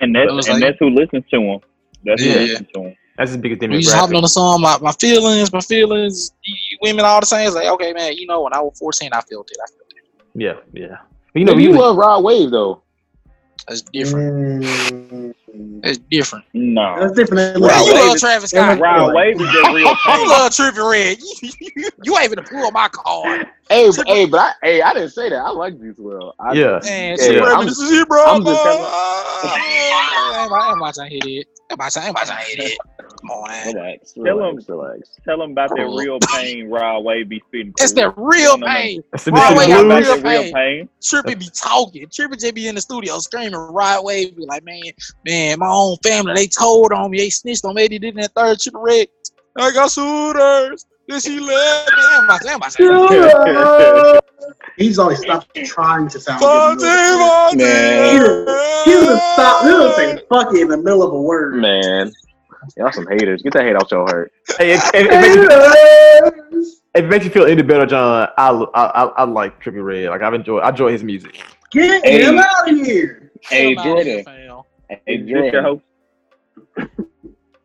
And 0.00 0.16
that's 0.16 0.30
and 0.30 0.38
like- 0.48 0.60
that's 0.60 0.78
who 0.80 0.88
listens 0.88 1.24
to 1.30 1.40
him. 1.40 1.60
That's 2.04 2.24
Yeah. 2.24 2.32
who 2.32 2.38
listens 2.40 2.68
to 2.74 2.80
him. 2.80 2.96
That's 3.18 3.32
the 3.32 3.38
biggest 3.38 3.60
We 3.68 3.80
just 3.82 3.94
hopping 3.94 4.16
on 4.16 4.22
the 4.22 4.28
song, 4.28 4.62
my, 4.62 4.78
my 4.80 4.92
feelings, 4.92 5.52
my 5.52 5.60
feelings, 5.60 6.32
y- 6.48 6.54
y- 6.54 6.78
women 6.80 7.04
all 7.04 7.20
the 7.20 7.26
same. 7.26 7.46
It's 7.46 7.54
like, 7.54 7.68
okay, 7.68 7.92
man, 7.92 8.14
you 8.16 8.26
know, 8.26 8.40
when 8.42 8.54
I 8.54 8.60
was 8.60 8.78
14, 8.78 9.10
I 9.12 9.20
felt 9.20 9.50
it. 9.50 9.58
I 9.62 9.66
felt 9.70 9.92
it. 9.96 10.04
Yeah, 10.34 10.54
yeah. 10.72 10.96
But 11.32 11.38
you 11.40 11.44
know, 11.44 11.52
You, 11.52 11.72
you 11.72 11.78
love 11.78 11.96
Rod 11.96 12.24
Wave 12.24 12.50
though. 12.50 12.82
That's 13.68 13.82
different. 13.82 14.64
Mm. 14.64 15.34
It's 15.84 15.98
different. 16.10 16.44
No. 16.54 16.96
That's 16.98 17.12
different. 17.12 17.60
Man, 17.60 17.62
Rod 17.62 17.86
you 17.86 17.94
Wave 17.94 18.02
love 18.06 18.14
is- 18.16 18.20
Travis 18.22 18.50
Scott. 18.50 18.80
Rod- 18.80 19.00
Rod 19.02 19.14
Wave 19.14 19.40
is 19.40 19.48
just 19.50 19.68
real 19.72 19.86
You 20.06 20.28
love 20.28 20.50
Trippie 20.52 20.90
Redd. 20.90 21.18
You, 21.20 21.90
you 22.02 22.16
ain't 22.18 22.32
even 22.32 22.44
pull 22.44 22.70
my 22.72 22.88
card. 22.88 23.46
Hey, 23.68 23.90
but, 23.94 24.08
hey, 24.08 24.26
but 24.26 24.40
I, 24.40 24.52
hey, 24.66 24.82
I 24.82 24.94
didn't 24.94 25.10
say 25.10 25.28
that. 25.28 25.36
I 25.36 25.50
like 25.50 25.78
Juice 25.78 25.96
WRLD. 25.96 26.32
I, 26.40 26.52
yeah. 26.54 26.80
Man, 26.82 27.16
Yeah, 27.18 27.24
Trippie 27.26 27.40
Redd, 27.42 27.52
I'm 27.52 27.66
this 27.66 27.78
just- 27.78 27.92
is 27.92 27.98
it, 28.00 28.08
bro. 28.08 28.24
I'm 28.24 28.44
just 28.44 28.62
telling- 28.62 28.78
Ain't 30.42 30.78
my 30.78 30.90
trying 30.92 31.10
to 31.10 31.14
hit 31.14 31.24
it. 31.26 31.46
Ain't 31.70 31.78
my 31.78 31.88
trying 31.88 32.12
to 32.14 32.16
hit 32.16 32.18
it. 32.18 32.24
Come 32.24 32.24
on, 32.24 32.40
man. 32.40 32.40
Relax, 32.40 32.40
Tell 32.40 32.40
relax, 32.40 32.40
relax. 32.40 32.40
Tell 32.40 32.40
them 32.40 32.40
about 32.40 32.40
that 32.40 32.40
Cool. 32.40 32.40
real 32.40 32.40
pain 32.40 32.40
Rod 32.40 32.40
Wave 32.40 32.40
be 32.40 32.40
spitting. 32.42 32.48
It's 32.48 32.48
fool. 32.48 32.48
that 32.48 32.48
real 32.48 32.60
No, 32.60 32.60
no, 32.60 32.68
no. 32.68 32.78
pain. 32.78 32.91
That's 33.24 34.12
the 34.14 34.22
Rod 34.22 34.54
Mississippi 34.56 34.78
Wave 34.78 35.02
Tell 35.24 35.38
them 35.38 35.54
got 35.54 35.70
Blues. 35.70 36.04
about 39.26 39.56
real 39.58 39.78
that 39.88 40.22
real 40.24 40.42
pain. 40.42 40.52
pain. 40.52 40.88
Trippie 41.00 41.38
be 41.38 41.48
talking. 41.54 42.06
Trippie 42.08 42.38
just 42.40 42.54
be 42.54 42.68
in 42.68 42.74
the 42.74 42.80
studio 42.80 43.18
screaming. 43.18 43.54
Rod 43.54 44.04
Wave 44.04 44.36
be 44.36 44.44
like, 44.46 44.64
man, 44.64 44.80
man, 45.26 45.58
my 45.58 45.68
own 45.68 45.96
family, 46.02 46.34
they 46.34 46.46
told 46.46 46.92
on 46.92 47.10
me. 47.10 47.18
They 47.18 47.30
snitched 47.30 47.64
on 47.64 47.74
me. 47.74 47.82
They 47.88 47.98
did 47.98 48.04
in 48.04 48.16
that 48.16 48.32
third 48.34 48.58
Trippie 48.58 48.82
Redd. 48.82 49.06
I 49.56 49.70
got 49.72 49.90
shooters. 49.90 50.86
Then 51.08 51.20
she 51.20 51.40
left 51.40 51.90
me. 51.90 52.02
Ain't 52.16 52.26
my- 52.26 52.38
ain't 52.48 52.60
my 52.60 52.68
saying. 52.68 54.20
He's 54.76 54.98
always 54.98 55.18
stopped 55.20 55.54
trying 55.64 56.08
to 56.08 56.20
sound 56.20 56.40
Fonte, 56.40 56.78
good. 56.78 57.18
Fonte. 57.18 57.56
Man. 57.58 58.46
He 58.84 58.94
would 58.96 59.18
stop. 59.34 59.64
He 59.64 59.72
would 59.72 59.94
say 59.94 60.22
"fuck 60.28 60.54
it" 60.54 60.62
in 60.62 60.68
the 60.68 60.76
middle 60.78 61.02
of 61.02 61.12
a 61.12 61.20
word. 61.20 61.56
Man, 61.56 62.10
y'all 62.76 62.92
some 62.92 63.06
haters. 63.08 63.42
Get 63.42 63.52
that 63.54 63.64
hate 63.64 63.76
out 63.76 63.90
your 63.90 64.06
heart. 64.06 64.32
Hey, 64.58 64.72
it, 64.74 64.80
it, 64.94 65.06
it, 65.06 65.20
makes 65.20 65.36
you, 66.54 66.82
it 66.94 67.04
makes 67.08 67.24
you 67.24 67.30
feel 67.30 67.44
any 67.46 67.62
better, 67.62 67.86
John, 67.86 68.28
I, 68.36 68.48
I, 68.50 68.84
I, 68.84 69.04
I 69.04 69.24
like 69.24 69.62
Trippie 69.62 69.84
Redd. 69.84 70.10
Like 70.10 70.22
I've 70.22 70.34
enjoyed, 70.34 70.62
I 70.62 70.68
enjoy 70.70 70.92
his 70.92 71.02
music. 71.04 71.40
Get 71.70 72.04
Hey. 72.04 72.24
him 72.24 72.38
out 72.38 72.70
of 72.70 72.76
here. 72.76 73.30
Hey, 73.42 73.74
Hell 73.74 73.84
nah, 73.84 73.84
Jordan. 73.84 74.24
Hey, 74.88 75.00
Is 75.06 75.28
Jordan. 75.30 75.82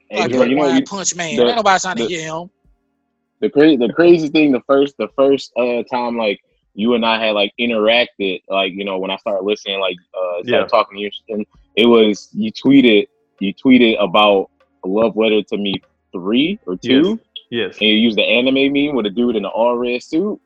Hey, 0.09 0.27
Jordan. 0.29 0.49
You 0.49 0.55
know, 0.55 0.61
Wild 0.63 0.75
you, 0.79 0.85
punch 0.85 1.15
man. 1.15 1.35
the- 1.35 1.45
Ain't 1.47 1.55
nobody 1.57 1.79
trying 1.79 1.97
to 1.97 2.07
get 2.07 2.21
him. 2.21 2.49
the 3.41 3.49
crazy, 3.49 3.77
the 3.77 3.93
crazy 3.93 4.29
thing, 4.29 4.51
the 4.51 4.61
first, 4.67 4.95
the 4.97 5.09
first 5.15 5.51
uh 5.57 5.83
time, 5.91 6.17
like 6.17 6.39
you 6.73 6.93
and 6.93 7.05
I 7.05 7.23
had 7.23 7.31
like 7.31 7.51
interacted, 7.59 8.41
like 8.47 8.73
you 8.73 8.85
know, 8.85 8.97
when 8.99 9.11
I 9.11 9.17
started 9.17 9.43
listening, 9.43 9.79
like 9.79 9.97
uh, 10.13 10.43
started 10.43 10.47
Yeah. 10.49 10.65
talking 10.67 10.97
to 10.97 11.03
you, 11.03 11.11
and 11.29 11.45
it 11.75 11.85
was 11.85 12.29
you 12.33 12.51
tweeted, 12.51 13.07
you 13.39 13.53
tweeted 13.53 14.01
about 14.01 14.49
a 14.56 14.56
love 14.87 15.15
letter 15.17 15.41
to 15.43 15.57
me 15.57 15.81
three 16.11 16.59
or 16.65 16.75
two, 16.77 17.19
Yes, 17.49 17.77
and 17.79 17.87
you 17.89 17.95
used 17.95 18.17
the 18.17 18.23
anime 18.23 18.73
meme 18.73 18.95
with 18.95 19.05
a 19.05 19.09
dude 19.09 19.35
in 19.35 19.45
an 19.45 19.51
all 19.51 19.77
red 19.77 20.03
suit, 20.03 20.39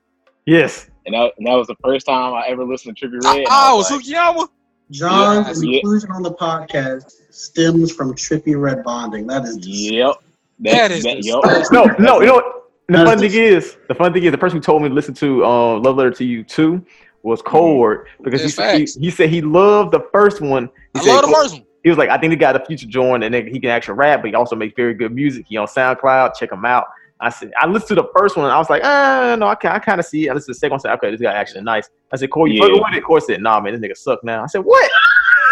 yes. 0.46 0.88
and 1.06 1.16
that, 1.16 1.34
and 1.38 1.48
that 1.48 1.54
was 1.56 1.68
the 1.68 1.76
first 1.84 2.06
time 2.06 2.34
I 2.34 2.46
ever 2.48 2.64
listened 2.64 2.98
to 2.98 3.08
Trippie 3.08 3.20
Oh, 3.24 3.30
Red. 3.32 3.38
and 3.40 3.48
oh, 3.50 3.78
was 3.78 3.92
like, 3.92 4.02
Sukiyama. 4.06 4.48
John's 4.92 5.64
Yeah. 5.64 5.78
inclusion 5.78 6.12
on 6.12 6.22
the 6.22 6.34
podcast 6.34 7.12
stems 7.34 7.92
from 7.94 8.14
Trippie 8.14 8.60
Redd 8.60 8.84
bonding. 8.84 9.26
That 9.28 9.46
is 9.46 9.58
Yep. 9.66 10.16
That 10.60 10.92
is 10.92 11.06
yep. 11.06 11.42
No, 11.72 11.86
no. 11.98 12.20
You 12.20 12.28
know 12.28 12.34
what? 12.36 12.46
The 12.88 12.98
That's 12.98 13.10
fun 13.10 13.20
thing 13.20 13.32
is, 13.34 13.78
the 13.88 13.96
fun 13.96 14.12
thing 14.14 14.24
is, 14.26 14.32
the 14.32 14.38
person 14.38 14.58
who 14.58 14.62
told 14.62 14.82
me 14.84 14.90
to 14.90 14.94
listen 14.94 15.14
to 15.16 15.46
uh, 15.46 15.80
"Love 15.80 15.96
Letter 15.96 16.12
to 16.12 16.26
You" 16.26 16.44
too 16.44 16.86
was 17.24 17.42
Cord 17.42 18.08
because 18.22 18.42
he, 18.42 18.50
said- 18.50 18.80
he 18.80 18.86
he 19.00 19.10
said 19.10 19.30
he 19.30 19.42
loved 19.42 19.92
the 19.94 20.02
first 20.12 20.42
one. 20.42 20.70
He 20.94 21.00
I 21.00 21.04
said 21.04 21.14
love 21.16 21.26
the 21.28 21.32
first 21.34 21.54
one. 21.54 21.64
He 21.84 21.90
was 21.90 21.98
like, 21.98 22.10
I 22.10 22.18
think 22.18 22.32
he 22.32 22.38
got 22.38 22.56
a 22.56 22.64
future 22.66 22.88
join, 22.88 23.24
and 23.24 23.34
then 23.34 23.48
he 23.48 23.60
can 23.60 23.70
actually 23.70 23.96
rap, 23.96 24.22
but 24.22 24.30
he 24.30 24.36
also 24.36 24.56
makes 24.56 24.74
very 24.76 24.94
good 24.94 25.14
music. 25.14 25.46
He 25.48 25.58
on 25.58 25.68
SoundCloud. 25.68 26.36
Check 26.36 26.52
him 26.52 26.64
out. 26.66 26.86
I 27.20 27.30
said, 27.30 27.52
I 27.60 27.68
listened 27.68 27.90
to 27.90 27.96
the 27.96 28.10
first 28.18 28.36
one, 28.36 28.46
and 28.46 28.54
I 28.54 28.58
was 28.58 28.70
like, 28.70 28.82
ah, 28.84 29.36
no, 29.38 29.48
I, 29.48 29.56
can, 29.56 29.72
I 29.72 29.80
kind 29.80 30.00
of 30.00 30.06
see 30.06 30.26
it. 30.26 30.30
I 30.32 30.34
listened 30.34 30.56
to 30.56 30.58
the 30.58 30.60
second 30.60 30.72
one, 30.72 30.80
I 30.80 30.82
said, 30.82 30.94
okay, 30.96 31.12
this 31.12 31.22
guy 31.22 31.32
actually 31.34 31.62
nice. 31.62 31.88
I 32.12 32.18
said, 32.18 32.32
Corey, 32.32 32.52
you 32.52 32.58
Yeah. 32.58 32.68
fucking 32.68 32.82
with 32.84 32.98
it? 32.98 33.04
Corey 33.04 33.22
said, 33.22 33.42
nah, 33.42 33.60
man, 33.60 33.80
this 33.80 33.92
nigga 33.92 33.98
suck 33.98 34.24
now. 34.24 34.44
I 34.44 34.48
said, 34.48 34.62
what? 34.62 34.92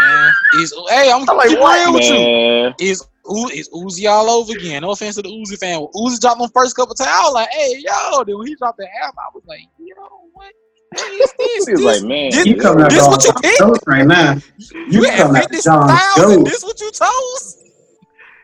Man, 0.02 0.32
he's, 0.54 0.74
hey, 0.90 1.12
I'm, 1.12 1.30
I'm 1.30 1.38
like, 1.38 1.50
keep 1.50 1.60
what, 1.60 1.78
real 1.78 1.94
with 1.94 2.80
you. 2.80 2.88
Is 2.88 3.08
U- 3.30 3.66
Uzi 3.76 4.10
all 4.10 4.30
over 4.30 4.54
again? 4.54 4.82
No 4.82 4.92
offense 4.92 5.16
to 5.18 5.22
the 5.22 5.30
Uzi 5.30 5.60
fan. 5.60 5.80
When 5.80 5.90
Uzi 5.94 6.20
dropped 6.20 6.40
them 6.40 6.50
first 6.56 6.76
couple 6.76 6.96
times. 6.96 7.10
I 7.12 7.22
was 7.26 7.34
like, 7.34 7.50
hey, 7.52 7.76
yo, 7.78 8.24
then 8.24 8.38
when 8.38 8.48
he 8.48 8.56
dropped 8.56 8.78
the 8.80 8.88
album, 9.04 9.20
I 9.20 9.30
was 9.36 9.44
like, 9.46 9.62
yo, 9.78 9.94
what? 10.34 10.46
What 10.46 10.54
is 10.96 11.34
this? 11.38 11.66
this, 11.66 11.82
like, 11.82 12.02
man, 12.04 12.32
this- 12.32 12.46
You 12.46 12.56
coming 12.58 12.88
This 12.90 13.08
what 13.08 13.24
you 13.24 13.34
picked? 13.42 13.88
Right 13.88 14.06
now. 14.08 14.38
You 14.58 14.88
you 14.90 15.04
had 15.04 15.18
coming 15.28 15.42
at 15.42 15.50
fifty 15.50 15.64
John 15.64 15.88
thousand. 15.88 16.44
This 16.46 16.64
what 16.64 16.80
you 16.82 16.92
chose? 16.92 17.56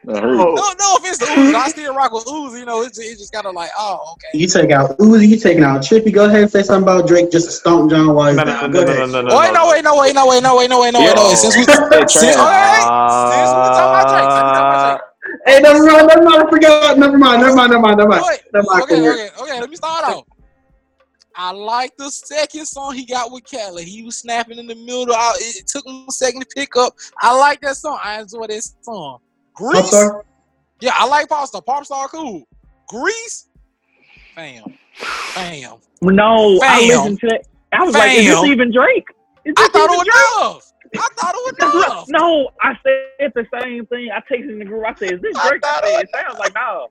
I 0.08 0.20
heard. 0.20 0.38
No, 0.38 0.54
no 0.54 0.96
offense 0.98 1.18
to 1.18 1.26
Uzi. 1.26 1.56
I 1.56 1.70
still 1.70 1.96
rock 1.96 2.12
with 2.12 2.26
Uzi. 2.26 2.60
You 2.60 2.66
know, 2.66 2.84
it's, 2.84 3.00
it's 3.00 3.18
just 3.18 3.34
kind 3.34 3.48
of 3.48 3.56
like, 3.56 3.72
oh, 3.76 4.14
okay. 4.14 4.38
You 4.38 4.46
take 4.48 4.70
out 4.70 4.96
Uzi, 5.00 5.28
you 5.28 5.38
taking 5.38 5.64
out 5.64 5.82
Trippie. 5.82 6.14
Go 6.14 6.26
ahead 6.26 6.42
and 6.44 6.52
say 6.52 6.62
something 6.62 6.84
about 6.84 7.08
Drake 7.08 7.32
just 7.32 7.48
to 7.48 7.52
stomp 7.52 7.90
John 7.90 8.14
while 8.14 8.28
he's 8.28 8.38
no, 8.38 8.44
no, 8.44 8.52
down. 8.52 8.72
no, 8.72 8.80
Go 8.82 8.86
no, 8.86 8.92
ahead. 8.92 9.10
no, 9.10 9.22
no, 9.24 9.28
no, 9.30 9.36
Oh, 9.36 9.40
wait, 9.40 9.52
no, 9.54 9.68
wait, 9.68 9.84
no, 9.84 9.98
wait, 9.98 10.14
no, 10.14 10.28
wait, 10.28 10.44
no, 10.44 10.56
wait, 10.58 10.70
no, 10.70 10.80
wait, 10.82 10.92
no, 10.94 11.00
wait, 11.02 11.16
no. 11.16 11.22
Yo. 11.24 11.28
wait. 11.30 11.38
Since 11.38 11.58
we, 11.58 11.64
since, 11.64 11.76
Trash. 11.76 12.36
all 12.38 12.46
right, 12.46 13.34
since 13.34 13.50
we 13.50 13.66
talking 13.74 13.90
about 13.90 14.08
Drake, 14.14 14.30
since 14.30 14.46
we 14.46 14.54
talking 14.54 14.70
about 14.70 14.94
Drake. 14.94 15.02
Hey, 15.48 15.60
never 15.62 15.84
mind, 15.84 16.08
never 16.08 16.24
mind. 16.24 16.44
I 16.46 16.50
forgot. 16.52 16.98
Never 17.00 17.18
mind, 17.18 17.42
never 17.42 17.56
mind, 17.56 17.72
never 17.72 17.82
mind, 17.82 17.98
never 17.98 18.10
mind. 18.10 18.24
Wait, 18.28 18.40
Never 18.54 18.66
mind. 18.70 18.84
okay, 18.84 19.00
Corey. 19.02 19.10
okay, 19.10 19.30
okay. 19.42 19.60
Let 19.60 19.70
me 19.72 19.76
start 19.76 20.06
off. 20.06 20.24
I 21.38 21.52
like 21.52 21.96
the 21.98 22.10
second 22.10 22.66
song 22.66 22.96
he 22.96 23.06
got 23.06 23.32
with 23.32 23.44
Kelly. 23.44 23.84
He 23.84 24.04
was 24.04 24.18
snapping 24.18 24.58
in 24.58 24.68
the 24.68 24.76
middle. 24.76 25.14
I, 25.14 25.34
it 25.40 25.68
took 25.68 25.86
him 25.86 26.06
a 26.08 26.12
second 26.12 26.42
to 26.42 26.48
pick 26.56 26.76
up. 26.78 26.94
I 27.22 27.38
like 27.38 27.62
that 27.62 27.76
song. 27.76 28.00
I 28.04 28.22
enjoy 28.22 28.48
that 28.48 28.64
song. 28.82 29.20
Greece. 29.54 29.94
Yeah, 30.80 30.94
I 30.96 31.08
like 31.08 31.28
Popstar. 31.28 31.64
Popstar 31.66 32.08
cool. 32.10 32.48
Greece. 32.88 33.50
Bam. 34.36 34.64
Bam. 35.36 35.78
No, 36.02 36.60
I 36.62 36.88
listened 36.88 37.20
to 37.22 37.28
that. 37.28 37.46
I 37.74 37.84
was 37.84 37.94
like, 37.94 38.18
is 38.18 38.28
this 38.28 38.44
even 38.46 38.72
Drake? 38.72 39.08
Is 39.46 39.54
I 39.58 39.64
this 39.64 39.70
thought 39.70 39.90
it 39.92 39.98
was 39.98 40.08
enough. 40.08 40.72
I 40.96 41.08
thought 41.20 41.36
it 41.36 41.62
was 41.62 42.06
Drake? 42.06 42.10
No, 42.10 42.50
I 42.62 42.74
said 42.84 43.32
the 43.36 43.46
same 43.62 43.86
thing. 43.88 44.10
I 44.12 44.20
texted 44.32 44.52
in 44.52 44.60
the 44.60 44.66
group. 44.66 44.86
I 44.86 44.94
said, 44.96 45.14
"Is 45.14 45.22
this 45.22 45.36
Drake?" 45.36 45.64
I 45.64 45.68
thought 45.68 45.86
said, 45.86 46.00
it 46.00 46.04
"It 46.04 46.16
sounds 46.16 46.40
like 46.40 46.54
no." 46.56 46.88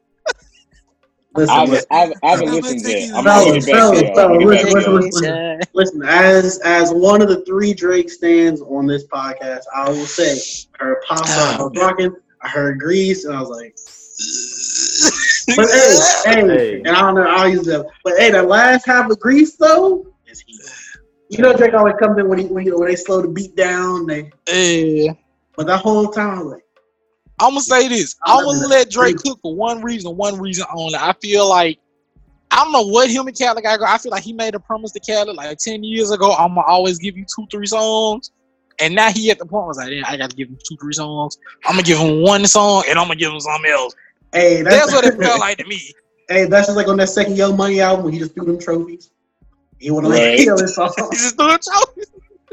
Listen, 1.37 1.55
I 1.55 1.61
haven't, 1.61 1.71
listen, 1.73 1.87
I 1.91 1.99
haven't, 1.99 2.19
I 2.23 2.29
haven't 2.31 2.51
listened 2.53 2.83
gonna 2.83 2.95
yet. 2.95 3.11
I'm 3.15 3.25
you 3.25 3.25
gonna 3.25 3.25
back. 3.25 3.45
get 3.45 3.67
back 3.67 3.91
to 3.91 3.97
y'all. 3.97 4.05
Fellas, 4.15 4.15
I'm 4.29 4.39
gonna 4.39 4.57
get 4.57 4.61
fellas, 4.61 4.75
back 4.75 4.75
listen, 4.75 4.95
listen. 5.01 5.61
listen, 5.75 6.03
as 6.05 6.59
as 6.65 6.93
one 6.93 7.23
of 7.23 7.29
the 7.29 7.45
three 7.45 7.75
Drake 7.75 8.11
stands 8.11 8.61
on 8.63 8.87
this 8.87 9.07
podcast, 9.07 9.63
I 9.75 9.89
will 9.91 10.07
say, 10.07 10.39
I 10.81 10.85
heard 10.85 10.99
Popstar, 11.09 11.59
I 11.59 11.63
was 11.63 11.73
rocking, 11.77 12.15
I 12.43 12.49
heard 12.49 12.79
Greece, 12.79 13.25
and 13.25 13.35
I 13.37 13.41
was 13.41 13.51
like, 13.51 13.75
but 15.57 15.69
hey, 15.71 15.97
hey, 16.25 16.47
Hey. 16.57 16.79
and 16.85 16.89
I 16.89 17.01
don't 17.01 17.15
know, 17.17 17.23
I'll 17.29 17.49
use 17.49 17.67
that. 17.67 17.85
But 18.05 18.15
hey, 18.19 18.31
that 18.31 18.47
last 18.49 18.87
half 18.87 19.11
of 19.11 19.19
Greece 19.19 19.57
though 19.57 20.07
is 20.27 20.41
heat. 20.41 20.61
You 21.31 21.39
know, 21.43 21.53
Drake 21.57 21.75
always 21.75 21.95
comes 22.01 22.19
in 22.19 22.29
when 22.29 22.39
he 22.39 22.47
when, 22.47 22.65
he, 22.65 22.71
when 22.71 22.89
they 22.89 22.97
slow 22.97 23.23
the 23.23 23.29
beat 23.29 23.57
down. 23.57 24.07
They, 24.07 24.31
Yeah. 24.49 25.13
but 25.57 25.67
that 25.67 25.79
whole 25.81 26.09
time, 26.09 26.39
I 26.39 26.43
was 26.43 26.53
like, 26.53 26.64
I'm 27.41 27.51
gonna 27.51 27.61
say 27.61 27.89
this. 27.89 28.17
I 28.25 28.37
I'm 28.39 28.45
gonna 28.45 28.67
let 28.69 28.91
Drake 28.91 29.17
cook 29.19 29.41
for 29.43 29.55
one 29.55 29.83
reason, 29.83 30.17
one 30.17 30.39
reason 30.39 30.65
only. 30.75 30.95
I 30.97 31.13
feel 31.21 31.49
like 31.49 31.79
I 32.51 32.57
don't 32.63 32.73
know 32.73 32.83
what 32.87 33.11
him 33.11 33.27
and 33.27 33.37
Khaled 33.37 33.63
got. 33.63 33.79
go- 33.81 33.87
I 33.87 33.99
feel 33.99 34.13
like 34.13 34.23
he 34.23 34.33
made 34.33 34.55
a 34.55 34.61
promise 34.61 34.93
to 34.93 35.01
Khaled 35.01 35.35
like 35.37 35.59
ten 35.59 35.83
years 35.83 36.11
ago. 36.13 36.33
I'm 36.33 36.51
gonna 36.55 36.63
always 36.67 36.99
give 36.99 37.17
you 37.17 37.25
two, 37.25 37.47
three 37.51 37.67
songs, 37.67 38.31
and 38.79 38.95
now 38.95 39.11
he 39.11 39.31
at 39.31 39.39
the 39.39 39.47
point 39.47 39.65
where 39.65 39.71
it's 39.71 39.79
like, 39.79 39.89
"Damn, 39.91 40.05
I 40.07 40.17
got 40.17 40.31
to 40.31 40.37
give 40.37 40.49
him 40.49 40.59
two, 40.69 40.77
three 40.77 40.93
songs. 40.93 41.37
I'm 41.67 41.73
gonna 41.73 41.83
give 41.83 41.99
him 41.99 42.23
one 42.23 42.47
song, 42.47 42.85
and 42.89 42.99
I'm 42.99 43.07
gonna 43.09 43.19
give 43.19 43.33
him 43.33 43.41
something 43.41 43.71
else. 43.71 43.95
hey, 44.33 44.63
that's, 44.63 44.77
That's 44.77 44.93
what 44.93 45.05
it 45.05 45.19
felt 45.23 45.41
like 45.41 45.59
to 45.59 45.65
me. 45.67 45.81
hey, 46.29 46.45
that's 46.45 46.69
just 46.69 46.77
like 46.77 46.87
on 46.89 46.97
that 46.99 47.09
second 47.09 47.37
Young 47.37 47.57
Money 47.57 47.81
album 47.81 48.05
when 48.05 48.13
he 48.13 48.21
just 48.21 48.35
threw 48.35 48.45
them 48.45 48.61
trophies. 48.61 49.11
He 49.81 49.91
would 49.91 50.05
have 50.05 50.13
Right. 50.13 50.37
like 50.39 50.45
kill 50.47 50.59
his 50.59 50.75
song. 50.77 50.93
He 51.11 51.17
just 51.17 51.37
threw 51.37 51.53
a 51.53 51.59
choke. 51.59 51.99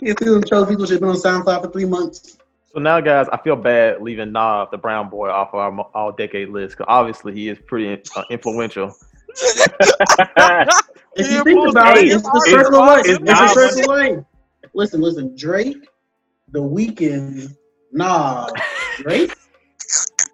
He 0.01 0.13
threw 0.13 0.33
them 0.33 0.43
trophies, 0.43 0.77
which 0.77 0.89
has 0.89 0.99
been 0.99 1.09
on 1.09 1.15
SoundCloud 1.15 1.61
for 1.63 1.69
three 1.71 1.85
months. 1.85 2.37
So 2.73 2.79
now, 2.79 3.01
guys, 3.01 3.27
I 3.31 3.37
feel 3.37 3.57
bad 3.57 4.01
leaving 4.01 4.31
Nav, 4.31 4.71
the 4.71 4.77
brown 4.77 5.09
boy, 5.09 5.29
off 5.29 5.53
of 5.53 5.59
our 5.59 5.79
all 5.93 6.11
decade 6.11 6.49
list 6.49 6.77
because 6.77 6.85
obviously 6.89 7.33
he 7.33 7.49
is 7.49 7.59
pretty 7.67 8.01
uh, 8.15 8.23
influential 8.29 8.95
If 11.15 11.29
you 11.29 11.43
think 11.43 11.69
about 11.69 11.97
it, 11.97 12.07
it's 12.07 12.23
the 12.23 12.45
circle 12.49 12.79
of 12.79 12.87
life. 12.87 13.05
it's 13.05 13.19
It's 13.19 13.29
the 13.29 13.47
circle 13.47 13.81
of 13.81 13.87
life. 13.87 14.25
Listen, 14.73 15.01
listen, 15.01 15.35
Drake, 15.35 15.89
the 16.49 16.59
Weeknd, 16.61 17.55
nah, 17.91 18.47
Drake, 18.97 19.35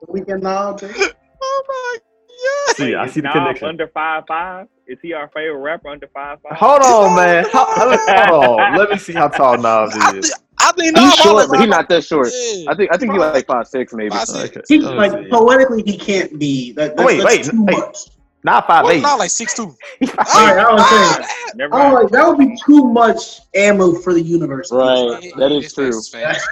the 0.02 0.08
Weeknd, 0.08 0.44
nah, 0.44 0.74
Drake. 0.74 1.16
Oh 1.42 1.64
my 1.68 1.98
god. 1.98 2.76
See, 2.76 2.94
I 2.94 3.08
see 3.08 3.22
the 3.22 3.30
connection. 3.30 3.68
Under 3.68 3.88
five 3.88 4.26
five. 4.28 4.68
Is 4.86 5.00
he 5.02 5.14
our 5.14 5.28
favorite 5.30 5.58
rapper 5.58 5.90
under 5.90 6.08
five 6.14 6.38
five? 6.44 6.58
Hold 6.58 6.82
on, 6.82 7.16
man. 7.16 7.46
Hold, 7.52 8.00
hold 8.30 8.60
on. 8.60 8.78
Let 8.78 8.92
me 8.92 8.98
see 8.98 9.14
how 9.14 9.30
tall 9.30 9.58
Nas 9.58 9.96
I, 9.96 10.18
is. 10.18 10.32
Thi- 10.60 10.66
I 10.66 10.72
think 10.72 10.98
He's 10.98 11.14
short, 11.16 11.24
probably 11.26 11.48
but 11.48 11.60
he's 11.60 11.70
not 11.70 11.90
that 11.90 12.04
short. 12.04 12.30
Yeah. 12.34 12.72
I 12.72 12.76
think 12.76 12.94
I 12.94 12.98
think 12.98 13.12
he's 13.14 13.20
like 13.22 13.46
five 13.48 13.68
six 13.68 13.94
maybe. 13.94 14.10
Five, 14.10 14.28
six. 14.28 14.58
Okay, 14.58 14.62
He 14.68 14.80
let 14.80 14.92
oh, 14.92 14.92
me 14.94 14.98
like 15.10 15.24
see. 15.24 15.30
poetically, 15.30 15.84
he 15.86 15.98
can't 15.98 16.38
be. 16.40 16.72
That, 16.74 16.96
that's, 16.96 17.02
oh, 17.02 17.06
Wait, 17.06 17.18
that's 17.18 17.36
wait, 17.36 17.46
too 17.46 17.66
hey. 17.70 17.78
much. 17.78 17.98
Not 18.44 18.68
five 18.68 18.84
Well, 18.86 18.94
eight. 18.94 19.02
not 19.02 19.20
like 19.20 19.30
six 19.32 19.54
two. 19.56 19.64
All 19.64 19.76
right, 20.02 20.58
I 20.58 20.74
was 20.74 21.18
saying, 21.18 21.30
Never 21.56 21.76
I 21.76 21.84
mind. 21.84 21.94
like, 21.96 22.12
that 22.12 22.28
would 22.28 22.38
be 22.38 22.56
too 22.66 22.86
much 22.86 23.42
ammo 23.56 23.94
for 23.96 24.14
the 24.14 24.22
universe. 24.22 24.72
Right. 24.72 25.32
That 25.38 25.52
is 25.52 25.74
true. 25.74 25.92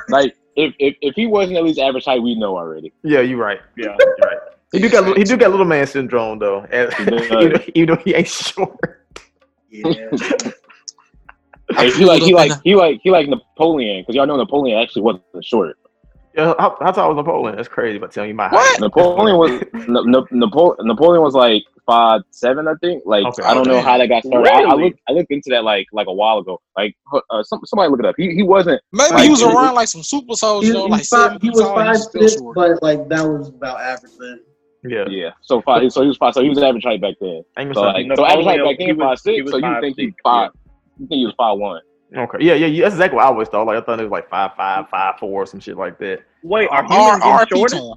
Like 0.10 0.36
if, 0.56 0.74
if 0.80 0.96
if 1.02 1.16
he 1.16 1.28
wasn't 1.28 1.58
at 1.58 1.64
least 1.64 1.80
average 1.80 2.06
height, 2.06 2.22
we 2.22 2.36
know 2.36 2.58
already. 2.58 2.92
Yeah, 3.04 3.22
you're 3.22 3.38
right. 3.38 3.60
Yeah. 3.78 3.96
You're 4.00 4.16
right. 4.24 4.38
He 4.72 4.80
do 4.80 4.90
got 4.90 5.16
he 5.18 5.24
do 5.24 5.38
got 5.38 5.52
little 5.52 5.66
man 5.66 5.88
syndrome 5.88 6.40
though, 6.40 6.66
and 6.72 6.94
He 6.96 7.06
does. 7.06 7.22
even, 7.32 7.50
though, 7.54 7.60
even 7.76 7.96
though 7.96 8.02
he 8.04 8.14
ain't 8.16 8.28
short. 8.28 9.08
Yeah. 9.70 10.10
Hey, 11.72 11.92
he 11.92 12.06
like 12.06 12.22
he 12.22 12.34
like 12.34 12.52
he 12.64 12.76
like 12.76 13.00
he 13.04 13.10
like 13.12 13.28
Napoleon 13.28 14.02
because 14.02 14.16
y'all 14.16 14.28
know 14.28 14.38
Napoleon 14.38 14.78
actually 14.82 15.02
wasn't 15.02 15.24
short. 15.42 15.78
Yeah, 16.36 16.54
how, 16.60 16.78
how 16.82 16.92
tall 16.92 17.10
was 17.10 17.16
Napoleon? 17.16 17.56
That's 17.56 17.70
crazy. 17.70 17.98
But 17.98 18.12
tell 18.12 18.26
you 18.26 18.34
my 18.34 18.50
What? 18.50 18.68
height. 18.68 18.82
Napoleon 18.82 19.38
was 19.38 19.64
Na- 19.88 20.02
Na- 20.04 20.26
Napo- 20.32 20.76
Napoleon 20.82 21.24
was 21.24 21.34
like 21.34 21.64
five 21.88 22.22
seven, 22.32 22.68
I 22.68 22.74
think. 22.82 23.04
Like 23.06 23.26
Okay. 23.26 23.44
I 23.44 23.54
don't 23.54 23.68
know 23.68 23.82
how 23.82 23.98
that 23.98 24.08
got 24.10 24.24
started. 24.26 24.52
I, 24.52 24.58
I 24.58 24.62
Really? 24.64 24.84
looked 24.84 25.00
I 25.08 25.14
looked 25.14 25.32
into 25.32 25.50
that 25.52 25.64
like 25.64 25.88
like 25.94 26.08
a 26.08 26.14
while 26.14 26.40
ago. 26.40 26.62
Like 26.78 26.96
uh, 27.32 27.42
some, 27.44 27.62
somebody 27.66 27.90
look 27.90 28.00
it 28.02 28.06
up. 28.06 28.16
He 28.18 28.36
he 28.36 28.44
wasn't. 28.44 28.82
Maybe 28.92 29.14
Like, 29.14 29.24
he 29.24 29.30
was 29.30 29.40
he- 29.40 29.46
around 29.48 29.76
like 29.76 29.88
some 29.88 30.04
super 30.04 30.36
soldiers, 30.36 30.68
He, 30.70 30.74
though, 30.74 30.86
he 30.86 30.92
like 30.92 31.06
five, 31.06 31.32
seven 31.32 31.40
he 31.42 31.50
was 31.50 31.62
five 31.62 31.98
six, 31.98 32.42
but 32.54 32.84
like 32.84 33.08
that 33.10 33.24
was 33.26 33.48
about 33.50 33.80
average 33.80 34.12
then. 34.20 34.42
Yeah, 34.84 35.06
Yeah. 35.10 35.30
So 35.42 35.62
five. 35.62 35.90
So 35.92 36.02
he 36.02 36.10
was 36.10 36.18
five. 36.18 36.34
So 36.36 36.44
he 36.44 36.50
was 36.50 36.62
average 36.62 36.84
height 36.84 37.00
back 37.02 37.16
then. 37.22 37.44
So 37.74 37.80
like 37.82 38.06
so 38.14 38.26
average 38.26 38.46
height 38.46 38.58
Napoleon, 38.58 38.64
back 38.66 38.76
he 38.78 38.86
then 38.88 38.98
was- 38.98 39.04
five 39.06 39.20
six. 39.20 39.50
So 39.52 39.58
you 39.58 39.78
think 39.82 39.96
he 39.98 40.08
six, 40.08 40.16
five? 40.22 40.52
You 41.00 41.08
think 41.08 41.20
he 41.20 41.26
was 41.26 41.36
five 41.38 41.58
one? 41.58 41.82
Okay, 42.16 42.38
yeah, 42.40 42.54
yeah, 42.54 42.68
yeah. 42.68 42.84
That's 42.84 42.96
exactly 42.96 43.18
what 43.18 43.26
I 43.26 43.30
always 43.30 43.48
thought. 43.50 43.66
Like 43.68 43.78
I 43.78 43.82
thought 43.82 44.00
it 44.00 44.04
was 44.04 44.12
like 44.12 44.30
five 44.30 44.52
five, 44.56 44.88
five 44.90 45.20
four, 45.20 45.46
some 45.46 45.60
shit 45.60 45.76
like 45.78 45.98
that. 46.00 46.20
Wait, 46.44 46.68
are 46.70 46.84
R- 46.84 47.20
humans 47.20 47.24
RP 47.24 47.50
getting 47.50 47.58
shorter? 47.58 47.76
to 47.78 47.94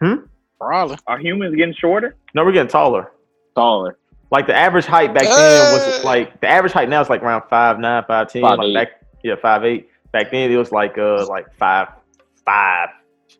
Hmm? 0.00 0.26
Probably. 0.60 0.96
Are 1.06 1.18
humans 1.18 1.54
getting 1.54 1.74
shorter? 1.74 2.16
No, 2.34 2.44
we're 2.44 2.52
getting 2.52 2.68
taller. 2.68 3.12
Taller. 3.54 3.98
Like 4.30 4.46
the 4.46 4.54
average 4.54 4.84
height 4.84 5.14
back 5.14 5.22
then 5.22 5.72
was 5.72 6.00
Uh. 6.00 6.04
like 6.04 6.40
the 6.40 6.48
average 6.48 6.72
height 6.72 6.88
now 6.88 7.00
is 7.00 7.08
like 7.08 7.22
around 7.22 7.44
five 7.48 7.78
nine, 7.78 8.04
five 8.06 8.28
ten. 8.28 8.42
Five 8.42 8.58
like 8.58 8.66
eight. 8.68 8.74
back, 8.74 8.88
yeah, 9.22 9.34
five 9.40 9.64
eight. 9.64 9.88
Back 10.12 10.30
then 10.30 10.50
it 10.50 10.56
was 10.56 10.70
like 10.72 10.98
uh 10.98 11.26
like 11.28 11.46
five 11.56 11.88
five, 12.44 12.88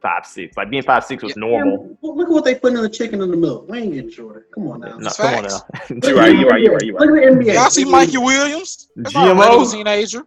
five 0.02 0.24
six. 0.26 0.56
Like 0.56 0.70
being 0.70 0.82
five 0.82 1.04
six 1.04 1.22
was 1.22 1.36
normal. 1.36 1.96
Damn, 2.02 2.16
look 2.16 2.28
at 2.28 2.32
what 2.32 2.44
they 2.44 2.54
put 2.54 2.72
in 2.74 2.82
the 2.82 2.88
chicken 2.88 3.20
in 3.22 3.30
the 3.30 3.36
milk. 3.36 3.68
We 3.68 3.78
ain't 3.78 3.92
getting 3.94 4.10
shorter. 4.10 4.46
Come 4.54 4.68
on 4.68 4.80
now. 4.80 4.98
No, 4.98 5.10
come 5.10 5.34
on 5.34 5.42
now. 5.44 5.48
Look 5.90 6.04
You 6.04 6.10
at 6.10 6.16
right, 6.16 6.28
the 6.32 6.38
you 6.40 6.48
right, 6.48 6.60
you 6.62 6.72
right, 6.74 6.82
NBA. 6.82 6.86
you 6.86 6.92
Look 6.92 7.08
at 7.10 7.14
the 7.38 7.44
NBA. 7.50 7.54
Y'all 7.54 7.70
see 7.70 7.84
Mikey 7.84 8.18
Williams? 8.18 8.88
That's 8.96 9.14
not 9.14 9.28
a 9.28 9.34
GMO? 9.34 9.40
regular 9.40 9.70
teenager. 9.70 10.24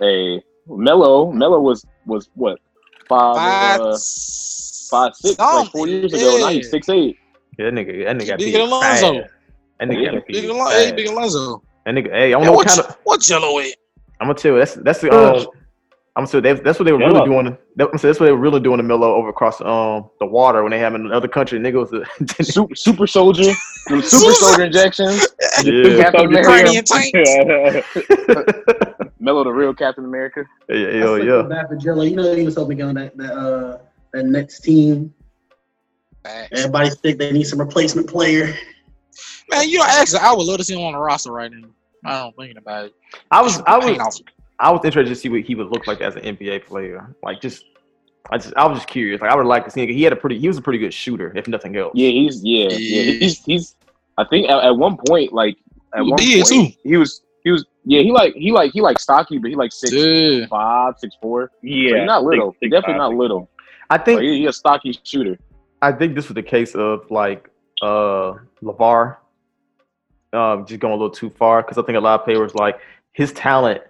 Hey, 0.00 0.42
Melo. 0.66 1.30
Melo 1.32 1.60
was 1.60 1.84
was 2.06 2.28
what 2.34 2.58
five 3.08 3.36
Five, 3.36 3.80
uh, 3.80 3.90
s- 3.94 4.88
five 4.90 5.14
six 5.14 5.38
like 5.38 5.70
four 5.70 5.86
years 5.86 6.12
ago. 6.12 6.38
Now 6.38 6.48
he's 6.48 6.70
six 6.70 6.88
eight. 6.88 7.16
Yeah, 7.58 7.66
that 7.66 7.74
nigga, 7.74 8.04
that 8.04 8.16
nigga 8.16 8.26
got 8.26 8.38
Bigger 8.38 8.52
big 8.52 8.54
than 8.54 8.70
Lonzo. 8.70 9.12
fast. 9.20 9.32
That 9.80 9.88
nigga 9.88 10.04
Yeah. 10.04 10.12
got 10.12 10.26
Big 10.26 10.42
big. 10.42 10.50
Alon- 10.50 10.70
hey, 10.72 10.84
fast. 10.86 10.96
Big 10.96 11.06
Alonzo. 11.08 11.62
That 11.86 11.94
nigga, 11.94 12.10
hey, 12.10 12.26
I 12.28 12.30
don't 12.30 12.40
Hey, 12.40 12.46
know 12.46 12.52
what 12.52 12.56
what, 12.56 12.66
kind 12.66 12.80
of. 12.80 12.96
what 13.04 13.20
Gelo 13.20 13.62
at? 13.70 13.76
I'm 14.20 14.26
gonna 14.28 14.34
tell 14.38 14.52
you, 14.52 14.58
that's 14.58 14.74
that's 14.74 15.00
the 15.00 15.10
Ugh. 15.12 15.46
um. 15.46 15.46
I'm 16.16 16.26
gonna 16.26 16.40
that's, 16.40 16.60
that's 16.60 16.78
what 16.78 16.84
they 16.84 16.92
were 16.92 17.00
Yeah, 17.00 17.08
really 17.08 17.24
doing. 17.24 17.58
That, 17.74 17.88
I'm 17.92 17.98
saying 17.98 18.10
that's 18.10 18.20
what 18.20 18.26
they 18.26 18.32
were 18.32 18.38
really 18.38 18.60
doing 18.60 18.78
in 18.78 18.86
Melo 18.86 19.14
over 19.14 19.30
across 19.30 19.60
um 19.60 20.10
the 20.20 20.26
water 20.26 20.62
when 20.62 20.70
they 20.70 20.78
have 20.78 20.94
in 20.94 21.06
another 21.06 21.26
country. 21.26 21.58
Nigga 21.58 21.80
was 21.80 21.92
a, 21.92 22.04
Super, 22.44 22.76
super 22.76 23.06
soldier. 23.08 23.52
Them 23.88 24.00
super 24.02 24.32
soldier 24.34 24.64
injections. 24.64 25.26
yeah, 25.64 26.02
Captain 26.02 26.26
America. 26.26 26.82
Team. 26.82 27.82
Melo, 29.18 29.42
the 29.42 29.50
real 29.50 29.74
Captain 29.74 30.04
America. 30.04 30.44
yeah, 30.68 30.76
I 30.76 30.78
yeah, 30.78 31.16
yeah. 31.16 31.24
feel 31.24 31.42
bad 31.44 31.68
for 31.68 31.76
Gelo. 31.76 32.08
You 32.08 32.16
know 32.16 32.34
he 32.34 32.44
was 32.44 32.54
hoping 32.54 32.80
on 32.82 32.94
that 32.94 33.16
that 33.16 33.32
uh 33.32 33.78
that 34.12 34.24
next 34.24 34.60
team. 34.60 35.12
Facts. 36.22 36.48
Everybody's 36.52 36.94
think 36.96 37.18
they 37.18 37.32
need 37.32 37.44
some 37.44 37.58
replacement 37.58 38.08
player. 38.08 38.54
Man, 39.50 39.68
you 39.68 39.78
know, 39.78 39.84
actually, 39.86 40.20
I 40.20 40.32
would 40.32 40.46
love 40.46 40.58
to 40.58 40.64
see 40.64 40.74
him 40.74 40.80
on 40.82 40.92
the 40.92 40.98
roster 40.98 41.32
right 41.32 41.50
now. 41.50 41.68
I 42.04 42.20
don't 42.20 42.36
thinking 42.36 42.56
about 42.56 42.86
it. 42.86 42.94
I 43.30 43.42
was, 43.42 43.60
I 43.66 43.76
was, 43.78 43.86
Paint 43.86 44.00
off. 44.00 44.16
I 44.58 44.70
was 44.70 44.84
interested 44.84 45.08
to 45.14 45.16
see 45.20 45.28
what 45.28 45.40
he 45.40 45.54
would 45.54 45.68
look 45.68 45.86
like 45.86 46.00
as 46.00 46.16
an 46.16 46.22
NBA 46.22 46.64
player. 46.64 47.14
Like, 47.22 47.40
just, 47.40 47.64
I 48.30 48.38
just, 48.38 48.54
I 48.56 48.66
was 48.66 48.78
just 48.78 48.88
curious. 48.88 49.20
Like, 49.20 49.30
I 49.30 49.36
would 49.36 49.46
like 49.46 49.64
to 49.64 49.70
see. 49.70 49.82
Him. 49.82 49.88
He 49.88 50.02
had 50.02 50.12
a 50.12 50.16
pretty, 50.16 50.38
he 50.38 50.48
was 50.48 50.56
a 50.58 50.62
pretty 50.62 50.78
good 50.78 50.94
shooter, 50.94 51.32
if 51.36 51.48
nothing 51.48 51.76
else. 51.76 51.92
Yeah, 51.94 52.08
he's 52.10 52.42
yeah, 52.44 52.68
yeah. 52.70 52.76
Yeah. 52.78 53.12
He's 53.18 53.44
he's. 53.44 53.76
I 54.16 54.24
think 54.24 54.48
at, 54.48 54.62
at 54.64 54.76
one 54.76 54.96
point, 55.08 55.32
like 55.32 55.56
at 55.94 56.02
He 56.04 56.10
one 56.10 56.18
did, 56.18 56.44
point, 56.46 56.76
he 56.84 56.96
was 56.96 57.22
he 57.42 57.50
was 57.50 57.64
yeah. 57.84 58.00
He 58.02 58.12
like 58.12 58.34
he 58.34 58.52
like 58.52 58.70
he 58.72 58.80
like 58.80 58.98
stocky, 59.00 59.38
but 59.38 59.50
he 59.50 59.56
like 59.56 59.72
six 59.72 59.92
Yeah. 59.92 60.46
five, 60.46 60.94
six 60.98 61.16
four. 61.20 61.48
So 61.50 61.58
he's 61.62 61.92
not 62.06 62.22
little. 62.22 62.52
six- 62.52 62.60
six, 62.60 62.70
definitely 62.70 62.94
five, 62.94 63.10
not 63.10 63.14
little. 63.14 63.50
I 63.90 63.94
Like, 63.96 64.04
think, 64.06 64.20
he, 64.22 64.38
he 64.38 64.46
a 64.46 64.52
stocky 64.52 64.98
shooter. 65.02 65.36
I 65.82 65.92
think 65.92 66.14
this 66.14 66.28
was 66.28 66.34
the 66.36 66.42
case 66.42 66.74
of 66.74 67.10
like, 67.10 67.50
uh, 67.82 68.34
LaVar, 68.62 69.16
um, 70.32 70.64
just 70.64 70.80
going 70.80 70.92
a 70.94 70.96
little 70.96 71.10
too 71.10 71.28
far 71.30 71.60
because 71.62 71.76
I 71.76 71.82
think 71.82 71.96
a 71.98 72.00
lot 72.00 72.20
of 72.20 72.24
players 72.24 72.54
like 72.54 72.78
his 73.12 73.32
talent 73.32 73.82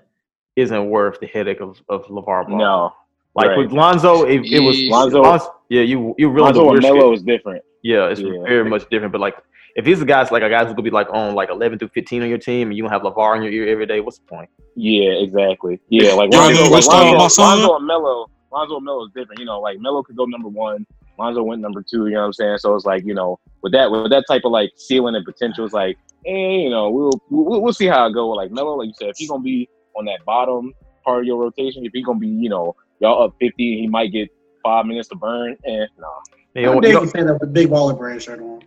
isn't 0.57 0.91
worth 0.91 1.21
the 1.21 1.27
headache 1.27 1.61
of 1.61 1.81
of 1.89 2.05
LaVar 2.07 2.49
Ball. 2.49 2.59
No, 2.59 2.93
Like 3.37 3.49
Right. 3.49 3.59
with 3.59 3.73
Lonzo, 3.73 4.25
it, 4.25 4.43
it 4.47 4.61
was 4.61 4.81
Yeah. 4.81 4.93
Lonzo- 4.95 5.23
Lonzo- 5.23 5.55
yeah, 5.69 5.83
you 5.83 6.15
you 6.19 6.29
really 6.29 6.45
Lonzo 6.47 6.71
and 6.71 6.83
Melo 6.83 7.13
is 7.13 7.23
different. 7.23 7.63
Yeah, 7.83 8.07
it's 8.09 8.21
Yeah. 8.21 8.43
very 8.45 8.65
much 8.69 8.89
different. 8.91 9.11
But 9.13 9.21
like, 9.21 9.37
if 9.75 9.85
these 9.85 10.01
are 10.01 10.05
guys 10.05 10.31
like 10.31 10.45
a 10.45 10.49
guys 10.49 10.69
who 10.69 10.75
could 10.75 10.85
be 10.85 10.91
like 10.91 11.13
on 11.13 11.35
like 11.35 11.51
eleven 11.51 11.79
through 11.79 11.89
fifteen 11.89 12.23
on 12.23 12.29
your 12.29 12.39
team, 12.39 12.69
and 12.69 12.77
you 12.77 12.83
don't 12.85 12.93
have 12.93 13.03
LaVar 13.03 13.37
in 13.37 13.43
your 13.43 13.53
ear 13.53 13.67
every 13.69 13.87
day, 13.87 14.01
what's 14.01 14.19
the 14.19 14.27
point? 14.27 14.49
Yeah, 14.77 15.11
exactly. 15.11 15.81
Yeah, 15.89 16.13
like 16.15 16.33
Yeah, 16.33 16.39
Lonzo, 16.39 16.55
yeah, 16.59 16.63
like 16.65 16.71
what's 16.73 16.87
Lonzo, 16.87 17.19
my 17.19 17.29
son? 17.29 17.59
Lonzo 17.59 17.77
and 17.77 17.87
Melo. 17.87 18.27
Lonzo 18.53 18.77
and 18.77 18.85
Melo 18.85 19.05
is 19.05 19.11
different. 19.17 19.41
You 19.41 19.47
know, 19.47 19.61
like 19.61 19.81
Melo 19.81 20.03
could 20.05 20.17
go 20.17 20.27
number 20.27 20.49
one. 20.49 20.87
Lonzo 21.19 21.43
went 21.43 21.61
number 21.61 21.83
two. 21.83 22.07
You 22.07 22.13
know 22.15 22.21
what 22.21 22.27
I'm 22.27 22.33
saying? 22.35 22.59
So 22.59 22.75
it's 22.77 22.85
like 22.85 23.05
you 23.05 23.15
know, 23.15 23.41
with 23.63 23.73
that 23.73 23.91
with 23.91 24.11
that 24.11 24.25
type 24.29 24.43
of 24.45 24.53
like 24.53 24.71
ceiling 24.77 25.17
and 25.17 25.25
potential, 25.25 25.65
it's 25.65 25.75
like, 25.75 25.97
eh, 26.25 26.31
you 26.65 26.71
know, 26.71 26.89
we'll 26.91 27.11
we'll, 27.31 27.61
we'll 27.63 27.73
see 27.73 27.87
how 27.87 28.07
it 28.07 28.13
go. 28.13 28.29
Like 28.29 28.53
Melo, 28.53 28.77
like 28.77 28.87
you 28.89 28.95
said, 28.97 29.09
if 29.09 29.17
he's 29.17 29.29
gonna 29.29 29.43
be 29.43 29.69
on 29.97 30.05
that 30.07 30.25
bottom 30.25 30.73
part 31.05 31.21
of 31.21 31.25
your 31.27 31.39
rotation, 31.41 31.85
if 31.85 31.93
he's 31.93 32.05
gonna 32.05 32.19
be, 32.19 32.29
you 32.29 32.49
know, 32.49 32.75
y'all 33.01 33.25
up 33.25 33.35
50, 33.41 33.81
he 33.81 33.87
might 33.87 34.13
get 34.13 34.29
five 34.63 34.87
minutes 34.87 35.09
to 35.09 35.17
burn. 35.17 35.57
And 35.65 35.89
no, 35.99 36.09
You 36.55 36.67
How 36.69 36.75
know, 36.75 36.81
dare 36.81 36.91
you 36.93 36.99
you 37.01 37.05
know, 37.05 37.11
say 37.11 37.23
that 37.25 37.33
with 37.33 37.41
the 37.41 37.47
big 37.47 37.69
baller 37.69 37.97
brand 37.97 38.23
shirt 38.23 38.41
on? 38.41 38.63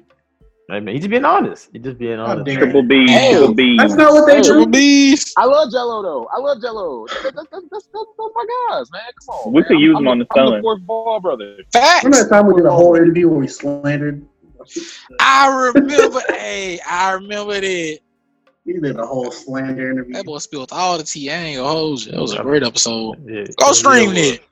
I 0.70 0.82
mean, 0.82 0.96
he's 0.96 1.04
just 1.04 1.12
being 1.12 1.24
honest. 1.24 1.70
He's 1.72 1.82
just 1.82 1.98
being 1.98 2.20
honest. 2.20 2.46
dare 2.46 2.58
Triple 2.60 2.84
B, 2.84 3.08
Hey. 3.08 3.32
triple 3.32 3.54
B. 3.54 3.78
That's 3.78 3.96
not 3.96 4.12
what 4.14 4.28
they 4.28 4.36
Hey, 4.38 4.44
Triple. 4.44 4.66
B's. 4.66 5.34
I 5.38 5.46
love 5.46 5.70
Gelo 5.70 6.04
though. 6.04 6.28
I 6.34 6.40
love 6.40 6.58
Gelo. 6.58 7.08
That's, 7.10 7.24
that's, 7.24 7.48
that's, 7.52 7.66
that's, 7.72 7.88
that's 7.94 8.32
my 8.36 8.46
guys, 8.70 8.92
man. 8.92 9.02
Come 9.26 9.30
on. 9.36 9.54
We 9.54 9.62
man. 9.62 9.68
could 9.70 9.80
use 9.80 9.96
I'm 9.96 10.02
him 10.04 10.08
on 10.10 10.20
the 10.20 10.28
I'm 10.32 10.48
Suns. 10.48 10.62
fourth 10.62 10.82
ball 10.82 11.20
brother. 11.22 11.58
Facts. 11.72 12.04
Remember 12.04 12.24
that 12.26 12.30
time 12.30 12.48
we 12.48 12.56
did 12.56 12.66
a 12.66 12.72
whole 12.72 12.96
interview 12.96 13.30
where 13.30 13.40
we 13.40 13.48
slandered? 13.48 14.26
I 15.22 15.72
remember. 15.74 16.20
hey, 16.32 16.80
I 16.86 17.14
remember 17.14 17.62
that. 17.62 18.00
We 18.68 18.74
did 18.82 19.00
a 19.00 19.06
whole 19.06 19.32
slander 19.32 19.90
interview. 19.92 20.14
That 20.14 20.26
boy 20.26 20.40
spilled 20.40 20.74
all 20.74 20.98
the 20.98 21.04
tea. 21.06 21.32
I 21.32 21.36
ain't 21.38 21.58
gonna 21.58 21.70
hold 21.70 22.06
you. 22.06 22.12
It 22.12 22.20
was 22.20 22.34
a 22.34 22.42
great 22.44 22.64
episode. 22.64 23.16
Yeah, 23.26 23.46
Go 23.58 23.72
stream 23.72 24.14
yeah. 24.14 24.24
it. 24.34 24.44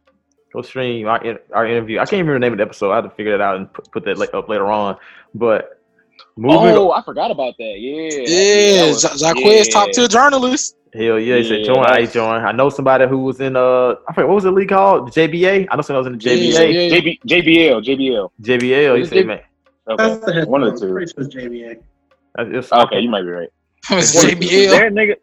Go 0.54 0.62
stream 0.62 1.06
our 1.08 1.22
our 1.54 1.68
interview. 1.68 1.98
I 2.00 2.06
can't 2.06 2.14
even 2.14 2.28
remember 2.28 2.40
the 2.40 2.46
name 2.46 2.52
of 2.54 2.58
the 2.60 2.64
episode. 2.64 2.92
I 2.92 2.96
had 2.96 3.02
to 3.02 3.10
figure 3.10 3.38
that 3.38 3.44
out 3.44 3.58
and 3.58 3.72
put, 3.74 3.92
put 3.92 4.06
that 4.06 4.18
up 4.34 4.48
later 4.48 4.68
on. 4.68 4.96
But 5.34 5.82
moving, 6.38 6.76
Oh, 6.78 6.92
I 6.94 7.02
forgot 7.04 7.30
about 7.30 7.56
that. 7.58 7.76
Yeah. 7.78 8.10
Yeah, 8.26 8.86
that 8.86 8.88
was- 8.88 9.22
Ja- 9.22 9.34
Jaquez, 9.34 9.68
top 9.68 9.88
yeah. 9.88 9.94
tier 9.94 10.08
journalist. 10.08 10.78
hell 10.94 11.20
yeah, 11.20 11.36
he 11.36 11.44
said 11.44 11.66
join. 11.66 11.86
I 11.86 12.06
join. 12.06 12.42
I 12.42 12.54
know 12.54 12.70
somebody 12.70 13.06
who 13.08 13.18
was 13.20 13.42
in 13.42 13.58
uh, 13.58 13.96
I 14.08 14.14
forget 14.14 14.28
what 14.30 14.36
was 14.36 14.46
the 14.46 14.52
league 14.52 14.70
called? 14.70 15.12
The 15.14 15.28
JBA. 15.28 15.68
I 15.70 15.76
know 15.76 15.82
somebody 15.82 15.98
was 15.98 16.08
in 16.08 16.18
the 16.20 16.26
JBA. 16.26 16.54
Yeah, 16.54 16.62
yeah. 16.62 16.96
JB, 16.96 17.20
JBL, 17.26 17.86
JBL. 17.86 18.30
JBL. 18.42 18.96
He 18.96 19.02
Is 19.02 19.08
it 19.08 19.10
said, 19.10 19.18
J- 19.18 19.24
man, 19.26 19.40
Okay. 19.90 20.04
That's 20.08 20.26
the 20.26 20.34
head 20.34 20.48
One 20.48 20.64
of 20.64 20.74
the 20.80 20.88
two. 20.88 20.94
Pretty 20.94 21.12
sure 21.12 21.24
it's 21.26 21.36
JBA. 21.36 21.78
it's, 22.40 22.72
Okay, 22.72 23.00
you 23.02 23.10
might 23.10 23.22
be 23.24 23.28
right. 23.28 23.50
It's 23.92 24.14
Was 24.16 24.24
JBL. 24.24 24.70
there 24.72 24.88
a 24.88 24.92
nigga? 24.92 25.16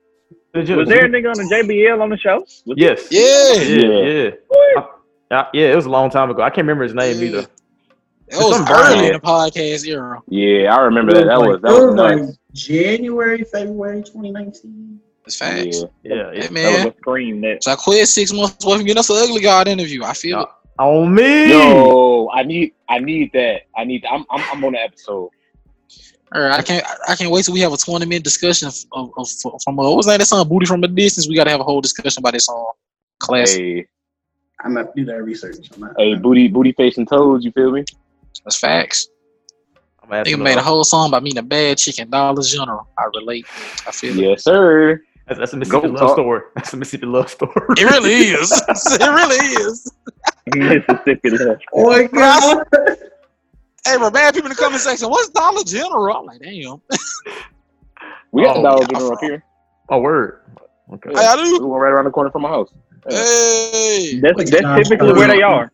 Was 0.54 0.70
Was 0.70 0.88
there 0.88 1.04
a 1.06 1.08
nigga 1.08 1.30
on 1.30 1.36
the 1.38 1.54
JBL 1.54 2.00
on 2.02 2.10
the 2.10 2.16
show? 2.18 2.40
Was 2.66 2.76
Yes. 2.76 3.08
Yeah. 3.10 3.52
Yeah. 3.62 3.86
Yeah. 3.86 4.04
Yeah. 4.04 4.30
I- 4.76 5.34
I- 5.34 5.46
yeah, 5.54 5.72
it 5.72 5.76
was 5.76 5.86
a 5.86 5.90
long 5.90 6.10
time 6.10 6.30
ago. 6.30 6.42
I 6.42 6.50
can't 6.50 6.58
remember 6.58 6.84
his 6.84 6.94
name 6.94 7.18
Yeah. 7.18 7.24
either. 7.24 7.46
It 8.28 8.36
was 8.36 8.56
Some 8.56 8.66
early 8.70 9.06
in 9.08 9.12
the 9.14 9.18
podcast 9.20 9.86
era. 9.86 10.20
Yeah, 10.28 10.74
I 10.74 10.80
remember 10.82 11.12
that. 11.14 11.26
That 11.26 11.38
was 11.40 11.60
that 11.62 11.68
it 11.68 11.72
was 11.72 11.84
was 11.86 11.94
like 11.96 12.16
nuts. 12.18 12.38
January, 12.54 13.44
February 13.44 14.02
2019. 14.02 15.00
It's 15.26 15.36
facts. 15.36 15.84
Yeah. 16.02 16.14
Yeah. 16.14 16.30
Hey, 16.30 16.34
yeah. 16.36 16.40
That 16.42 16.50
man. 16.52 16.84
was 16.86 16.94
a 16.94 16.96
scream 16.98 17.40
that. 17.42 17.60
Jaquez 17.66 18.12
six 18.12 18.32
months 18.32 18.64
away 18.64 18.76
from 18.76 18.86
getting 18.86 18.98
us 18.98 19.10
an 19.10 19.16
ugly 19.16 19.40
god 19.42 19.68
interview. 19.68 20.02
I 20.04 20.12
feel 20.14 20.38
Yeah. 20.38 20.42
it. 20.42 20.48
On 20.78 21.14
me. 21.14 21.50
Yo, 21.50 22.28
I 22.32 22.42
need 22.42 22.72
I 22.88 22.98
need 22.98 23.30
that. 23.34 23.62
I 23.76 23.84
need 23.84 24.04
I'm 24.10 24.24
I'm, 24.30 24.42
I'm 24.52 24.64
on 24.64 24.72
the 24.72 24.80
episode. 24.80 25.28
All 26.34 26.40
right, 26.40 26.58
I 26.58 26.62
can't. 26.62 26.84
I 27.08 27.14
can't 27.14 27.30
wait 27.30 27.44
till 27.44 27.54
we 27.54 27.60
have 27.60 27.72
a 27.72 27.76
twenty 27.76 28.06
minute 28.06 28.24
discussion 28.24 28.68
of, 28.68 28.74
of, 28.92 29.10
of 29.18 29.28
from 29.62 29.78
uh, 29.78 29.82
what 29.82 29.96
was 29.96 30.06
that? 30.06 30.18
That 30.18 30.26
song 30.26 30.48
"Booty 30.48 30.66
from 30.66 30.82
a 30.82 30.88
Distance." 30.88 31.28
We 31.28 31.36
got 31.36 31.44
to 31.44 31.50
have 31.50 31.60
a 31.60 31.64
whole 31.64 31.80
discussion 31.80 32.20
about 32.20 32.32
this 32.32 32.46
song. 32.46 32.72
Classic. 33.18 33.60
Hey, 33.60 33.86
I'm 34.64 34.74
gonna 34.74 34.88
do 34.96 35.04
that 35.06 35.22
research. 35.22 35.70
on 35.74 35.80
that. 35.80 35.94
hey, 35.98 36.14
booty, 36.14 36.48
booty 36.48 36.72
facing 36.72 37.06
toes. 37.06 37.44
You 37.44 37.52
feel 37.52 37.70
me? 37.72 37.84
That's 38.44 38.58
facts. 38.58 39.08
I'm 40.02 40.24
They 40.24 40.34
made 40.34 40.58
a 40.58 40.62
whole 40.62 40.84
song 40.84 41.08
about 41.08 41.22
meeting 41.22 41.38
a 41.38 41.42
bad 41.42 41.78
chicken 41.78 42.10
Dollar 42.10 42.42
General. 42.42 42.86
I 42.98 43.04
relate. 43.14 43.46
I 43.86 43.92
feel 43.92 44.18
it. 44.18 44.22
Yes, 44.22 44.44
sir. 44.44 45.00
That's, 45.26 45.38
that's 45.38 45.52
a 45.52 45.56
Mississippi 45.56 45.86
Go 45.86 45.92
love 45.92 46.00
talk. 46.00 46.16
story. 46.16 46.40
That's 46.56 46.72
a 46.72 46.76
Mississippi 46.76 47.06
love 47.06 47.30
story. 47.30 47.52
It 47.78 47.84
really 47.84 48.12
is. 48.12 48.50
it 48.68 49.00
really 49.00 49.36
is. 49.36 49.92
Mississippi 50.56 51.30
love. 51.30 51.58
Oh 51.72 51.90
my 51.90 52.04
god! 52.04 52.66
Hey, 53.84 53.96
bro, 53.96 54.10
bad 54.10 54.34
people 54.34 54.48
in 54.50 54.56
the 54.56 54.60
comment 54.60 54.80
section. 54.80 55.08
What's 55.10 55.28
Dollar 55.30 55.64
General? 55.64 56.18
I'm 56.18 56.26
like, 56.26 56.40
damn. 56.40 56.80
We 58.30 58.44
got 58.44 58.56
Oh, 58.56 58.62
the 58.62 58.68
Dollar 58.68 58.82
yeah, 58.82 58.86
General 58.88 59.12
up 59.12 59.18
here. 59.20 59.44
Oh, 59.88 59.98
word. 60.00 60.40
Okay. 60.92 61.10
Hey, 61.12 61.26
I 61.26 61.36
The 61.36 61.42
do. 61.58 61.66
one 61.66 61.80
right 61.80 61.90
around 61.90 62.04
the 62.04 62.10
corner 62.10 62.30
from 62.30 62.42
my 62.42 62.48
house. 62.48 62.72
Hey. 63.08 64.20
That's, 64.22 64.38
Look 64.38 64.46
at 64.46 64.52
that's 64.52 64.62
Josh 64.62 64.88
typically 64.88 65.12
where 65.14 65.26
they 65.28 65.42
are. 65.42 65.72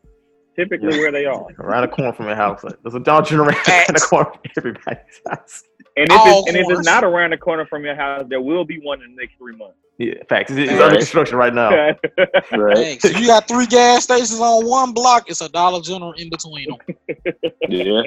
Typically 0.56 0.98
where 0.98 1.12
they 1.12 1.26
are. 1.26 1.46
Around 1.58 1.82
the 1.82 1.88
corner 1.88 2.12
from 2.14 2.26
your 2.26 2.34
house. 2.36 2.64
Like, 2.64 2.76
there's 2.82 2.94
a 2.94 3.00
Dollar 3.00 3.22
General 3.22 3.48
right 3.48 3.68
around 3.68 3.94
the 3.94 4.00
corner 4.00 4.30
from 4.30 4.40
everybody's 4.56 5.20
house. 5.28 5.62
And 5.98 6.12
if, 6.12 6.18
All 6.18 6.40
it's, 6.40 6.48
and 6.48 6.56
if 6.56 6.70
it's 6.70 6.86
not 6.86 7.02
around 7.02 7.30
the 7.30 7.36
corner 7.36 7.66
from 7.66 7.84
your 7.84 7.96
house, 7.96 8.24
there 8.28 8.40
will 8.40 8.64
be 8.64 8.78
one 8.78 9.02
in 9.02 9.16
the 9.16 9.20
next 9.20 9.36
three 9.36 9.56
months. 9.56 9.76
Yeah, 9.98 10.14
facts. 10.28 10.52
It's, 10.52 10.60
it's 10.60 10.72
Right. 10.72 10.82
under 10.82 10.96
construction 10.98 11.36
right 11.36 11.52
now. 11.52 11.70
Right. 12.56 12.76
Hey, 12.76 12.98
so 13.00 13.08
you 13.08 13.26
got 13.26 13.48
three 13.48 13.66
gas 13.66 14.04
stations 14.04 14.38
on 14.40 14.64
one 14.64 14.92
block. 14.92 15.28
It's 15.28 15.40
a 15.40 15.48
Dollar 15.48 15.80
General 15.82 16.12
in 16.12 16.30
between 16.30 16.68
them. 16.68 16.96
Yeah. 17.68 18.02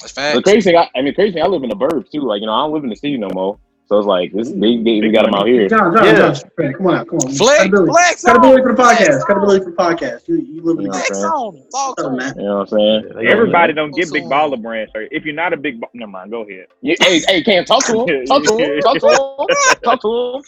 That's 0.00 0.14
The 0.14 0.42
crazy 0.42 0.70
thing, 0.70 0.76
I, 0.76 0.88
I 0.96 1.02
mean, 1.02 1.14
crazy 1.14 1.34
thing, 1.34 1.42
I 1.42 1.46
live 1.46 1.62
in 1.62 1.68
the 1.68 1.76
burbs 1.76 2.10
too. 2.10 2.22
Like, 2.22 2.40
you 2.40 2.46
know, 2.46 2.52
I 2.52 2.64
don't 2.64 2.72
live 2.72 2.84
in 2.84 2.90
the 2.90 2.96
city 2.96 3.18
no 3.18 3.28
more. 3.32 3.58
So 3.86 3.98
it's 3.98 4.06
like, 4.06 4.32
this, 4.32 4.48
they, 4.50 4.78
they, 4.82 5.00
we 5.00 5.10
got 5.12 5.26
them 5.26 5.34
out 5.34 5.46
here. 5.46 5.68
John, 5.68 5.94
John, 5.94 6.04
Yeah. 6.06 6.32
John, 6.58 6.72
come 6.72 6.86
on 6.86 6.94
out, 6.94 7.06
come 7.08 7.18
on. 7.18 7.32
Flex, 7.34 7.58
Credibility. 7.58 7.90
flex 7.92 8.24
Credibility 8.24 8.62
on 8.62 8.68
for 8.68 8.74
the 8.74 8.82
it, 8.82 8.96
flex 8.96 9.00
podcast. 9.02 9.20
Credibility 9.26 9.64
for 9.64 9.70
the 9.70 9.76
podcast. 9.76 10.28
You, 10.28 10.34
you 10.36 10.62
live 10.62 10.78
in 10.78 10.84
the 10.84 10.92
Flex 10.92 11.22
on 11.22 11.56
it. 11.56 11.70
Talk 11.70 11.96
to 11.98 12.06
him. 12.06 12.16
man. 12.16 12.34
You 12.36 12.42
know 12.44 12.54
what 12.60 12.60
I'm 12.72 12.78
saying? 12.78 13.04
Yeah, 13.08 13.12
they- 13.20 13.26
Everybody 13.28 13.72
don't 13.74 13.90
get 13.94 14.10
big 14.10 14.24
baller 14.24 14.60
brands. 14.62 14.90
Or 14.94 15.02
if 15.10 15.24
you're 15.26 15.34
not 15.34 15.52
a 15.52 15.58
big, 15.58 15.80
ba- 15.80 15.88
never 15.92 16.10
mind. 16.10 16.30
Go 16.30 16.42
ahead. 16.48 16.66
Yeah, 16.80 16.94
hey, 17.00 17.20
hey, 17.28 17.42
Cam, 17.44 17.64
talk 17.66 17.84
to 17.84 18.06
him. 18.06 18.24
Talk 18.24 18.42
to 18.44 18.56
him. 18.56 18.80
Talk 18.80 18.98
to 19.00 19.08
him. 19.08 19.46
Talk 19.84 20.00
to 20.00 20.34
him. 20.36 20.42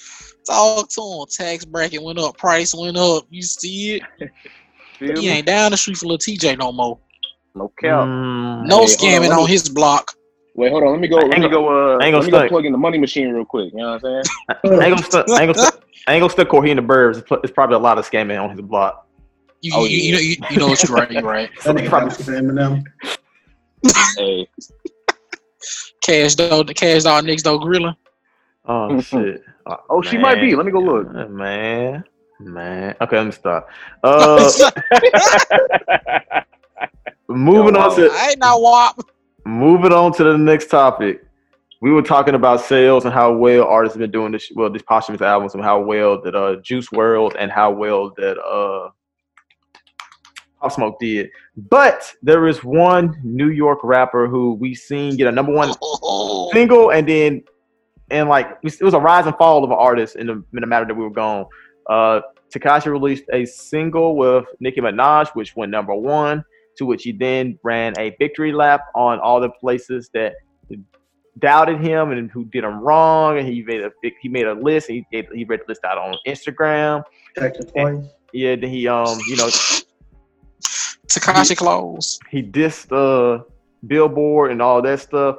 Talk 0.47 0.89
to 0.89 1.03
him. 1.03 1.27
Tax 1.29 1.65
bracket 1.67 2.03
went 2.03 2.19
up. 2.19 2.39
Price 2.39 2.75
went 2.75 2.97
up. 2.97 3.25
You 3.29 3.43
see 3.43 4.01
it? 4.19 4.31
He 4.99 5.29
ain't 5.29 5.47
down 5.47 5.73
the 5.73 5.77
street 5.77 5.99
for 5.99 6.07
little 6.07 6.17
TJ 6.19 6.57
no 6.59 6.73
more. 6.73 6.99
No 7.55 7.69
cap. 7.79 8.05
Mm, 8.07 8.67
No 8.67 8.79
Hey, 8.79 8.79
hold 8.79 8.81
on, 8.81 8.87
scamming 8.87 9.37
on 9.43 9.47
his 9.49 9.69
block. 9.69 10.13
Wait, 10.57 10.73
hold 10.73 10.85
on. 10.85 10.93
Let 10.93 11.01
me 11.01 11.09
go. 11.09 11.17
Let 11.17 11.39
me 11.39 11.49
go. 11.49 11.69
Uh, 11.69 11.99
I 11.99 12.07
ain't 12.07 12.15
gonna 12.15 12.19
let 12.19 12.25
me 12.25 12.31
go 12.31 12.49
plug 12.49 12.65
in 12.65 12.73
the 12.73 12.79
money 12.79 12.97
machine 12.99 13.29
real 13.29 13.45
quick. 13.45 13.73
You 13.73 13.79
know 13.79 13.93
what 13.93 14.05
I'm 14.07 14.25
saying? 14.25 14.81
I 14.81 14.85
ain't 14.87 14.95
gonna 14.95 15.03
stunt. 15.03 15.31
I 15.31 15.43
ain't 15.43 15.55
gonna 15.55 15.67
stunt. 15.69 15.85
Ain't 16.09 16.21
gonna 16.23 16.31
stunt 16.31 16.49
Corey 16.49 16.71
in 16.71 16.77
the 16.77 16.83
burbs. 16.83 17.19
It's, 17.43 17.53
probably 17.53 17.77
a 17.77 17.79
lot 17.79 17.99
of 17.99 18.09
scamming 18.09 18.43
on 18.43 18.51
his 18.51 18.61
block. 18.63 19.07
You, 19.61 19.73
Oh, 19.75 19.85
you, 19.85 19.99
you, 19.99 20.03
yeah. 20.03 20.15
know, 20.15 20.21
you, 20.21 20.37
you 20.51 20.57
know 20.59 20.69
what 20.69 20.83
you're 20.83 20.97
right. 20.97 21.11
You're 21.11 21.23
right. 21.23 21.51
So 21.61 21.73
That 21.73 21.81
it's 21.81 21.89
nigga 21.89 21.91
probably, 21.91 22.25
probably 22.25 22.25
for 22.25 22.85
Eminem. 23.85 24.17
Hey, 24.17 24.49
Cash 26.01 26.37
dog, 26.37 26.69
the 26.69 26.75
cash 26.75 27.03
dog 27.03 27.25
next 27.25 27.43
door 27.43 27.59
grilling. 27.59 27.97
oh 28.65 29.01
shit. 29.03 29.43
Oh, 29.67 29.77
oh, 29.91 30.03
she 30.03 30.17
might 30.17 30.41
be. 30.41 30.55
Let 30.55 30.65
me 30.65 30.73
go 30.73 30.79
look. 30.81 31.09
Uh, 31.15 31.27
Man, 31.27 32.05
man. 32.39 32.95
Okay, 33.01 33.17
let 33.17 33.27
me 33.27 33.33
stop. 33.33 33.69
Uh, 34.03 34.51
moving 37.29 37.75
Yo, 37.75 37.81
on 37.81 37.97
to 37.97 38.09
I 38.13 38.29
ain't 38.31 38.39
not 38.39 38.61
wop. 38.63 39.01
Moving 39.47 39.93
on 39.93 40.13
to 40.15 40.25
the 40.25 40.37
next 40.37 40.67
topic. 40.67 41.25
We 41.81 41.93
were 41.93 42.03
talking 42.03 42.35
about 42.35 42.63
sales 42.63 43.05
and 43.05 43.15
how 43.15 43.33
well 43.33 43.63
artists 43.63 43.95
have 43.95 44.01
been 44.01 44.11
doing 44.11 44.33
this. 44.33 44.51
Well, 44.53 44.69
these 44.69 44.83
posthumous 44.83 45.23
albums 45.23 45.55
and 45.55 45.63
how 45.63 45.81
well 45.81 46.21
that 46.23 46.35
uh 46.35 46.57
Juice 46.63 46.89
WRLD 46.89 47.37
and 47.39 47.53
how 47.53 47.71
well 47.71 48.13
that 48.17 48.41
uh 48.41 48.91
Pop 50.61 50.73
Smoke 50.73 50.99
did. 50.99 51.31
But 51.57 52.13
there 52.25 52.49
is 52.49 52.65
one 52.65 53.21
New 53.23 53.51
York 53.51 53.79
rapper 53.85 54.27
who 54.27 54.55
we 54.55 54.75
seen 54.75 55.17
get 55.17 55.29
a 55.29 55.33
number 55.33 55.53
one 55.53 55.73
single 56.53 56.91
and 56.91 57.09
then 57.09 57.45
and 58.11 58.29
like 58.29 58.59
it 58.65 58.83
was 58.83 58.95
a 58.95 58.99
rise 58.99 59.27
and 59.27 59.37
fall 59.37 59.63
of 59.63 59.71
an 59.71 59.77
artist 59.79 60.17
in 60.17 60.27
the 60.27 60.33
in 60.33 60.61
the 60.61 60.67
matter 60.67 60.87
that 60.87 60.95
we 60.95 61.05
were 61.05 61.11
gone. 61.11 61.47
Uh 61.89 62.21
Tekashi 62.53 62.87
released 62.87 63.25
a 63.33 63.45
single 63.45 64.17
with 64.17 64.45
Nicki 64.59 64.81
Minaj, 64.81 65.29
which 65.37 65.55
went 65.55 65.71
number 65.71 65.95
one, 65.95 66.45
to 66.77 66.87
which 66.87 67.03
he 67.03 67.13
then 67.13 67.59
ran 67.63 67.95
a 67.99 68.15
victory 68.19 68.53
lap 68.53 68.83
on 68.95 69.19
all 69.21 69.41
the 69.41 69.51
places 69.51 70.11
that 70.15 70.35
doubted 71.39 71.81
him 71.81 72.13
and 72.13 72.31
who 72.31 72.45
did 72.47 72.65
him 72.65 72.81
wrong. 72.81 73.39
And 73.39 73.47
he 73.47 73.63
made 73.63 73.83
a 73.83 73.91
he 74.21 74.29
made 74.29 74.47
a 74.47 74.55
list. 74.55 74.89
And 74.89 74.99
he 74.99 75.07
gave, 75.11 75.31
he 75.33 75.45
read 75.45 75.61
the 75.61 75.69
list 75.69 75.85
out 75.85 75.99
on 75.99 76.17
Instagram. 76.27 77.03
Checked 77.39 77.59
it 77.59 77.73
twice. 77.73 78.05
Yeah, 78.33 78.57
then 78.57 78.71
he 78.71 78.89
um 78.89 79.19
you 79.27 79.37
know 79.37 79.49
Tekashi 81.09 81.57
clothes. 81.57 82.19
he 82.31 82.43
dissed 82.43 82.93
uh 82.93 83.43
Billboard 83.87 84.51
and 84.51 84.61
all 84.61 84.83
that 84.83 85.01
stuff. 85.01 85.37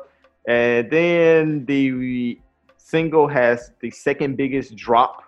And 0.47 0.89
then 0.89 1.65
the 1.65 2.39
single 2.77 3.27
has 3.27 3.71
the 3.81 3.91
second 3.91 4.37
biggest 4.37 4.75
drop 4.75 5.23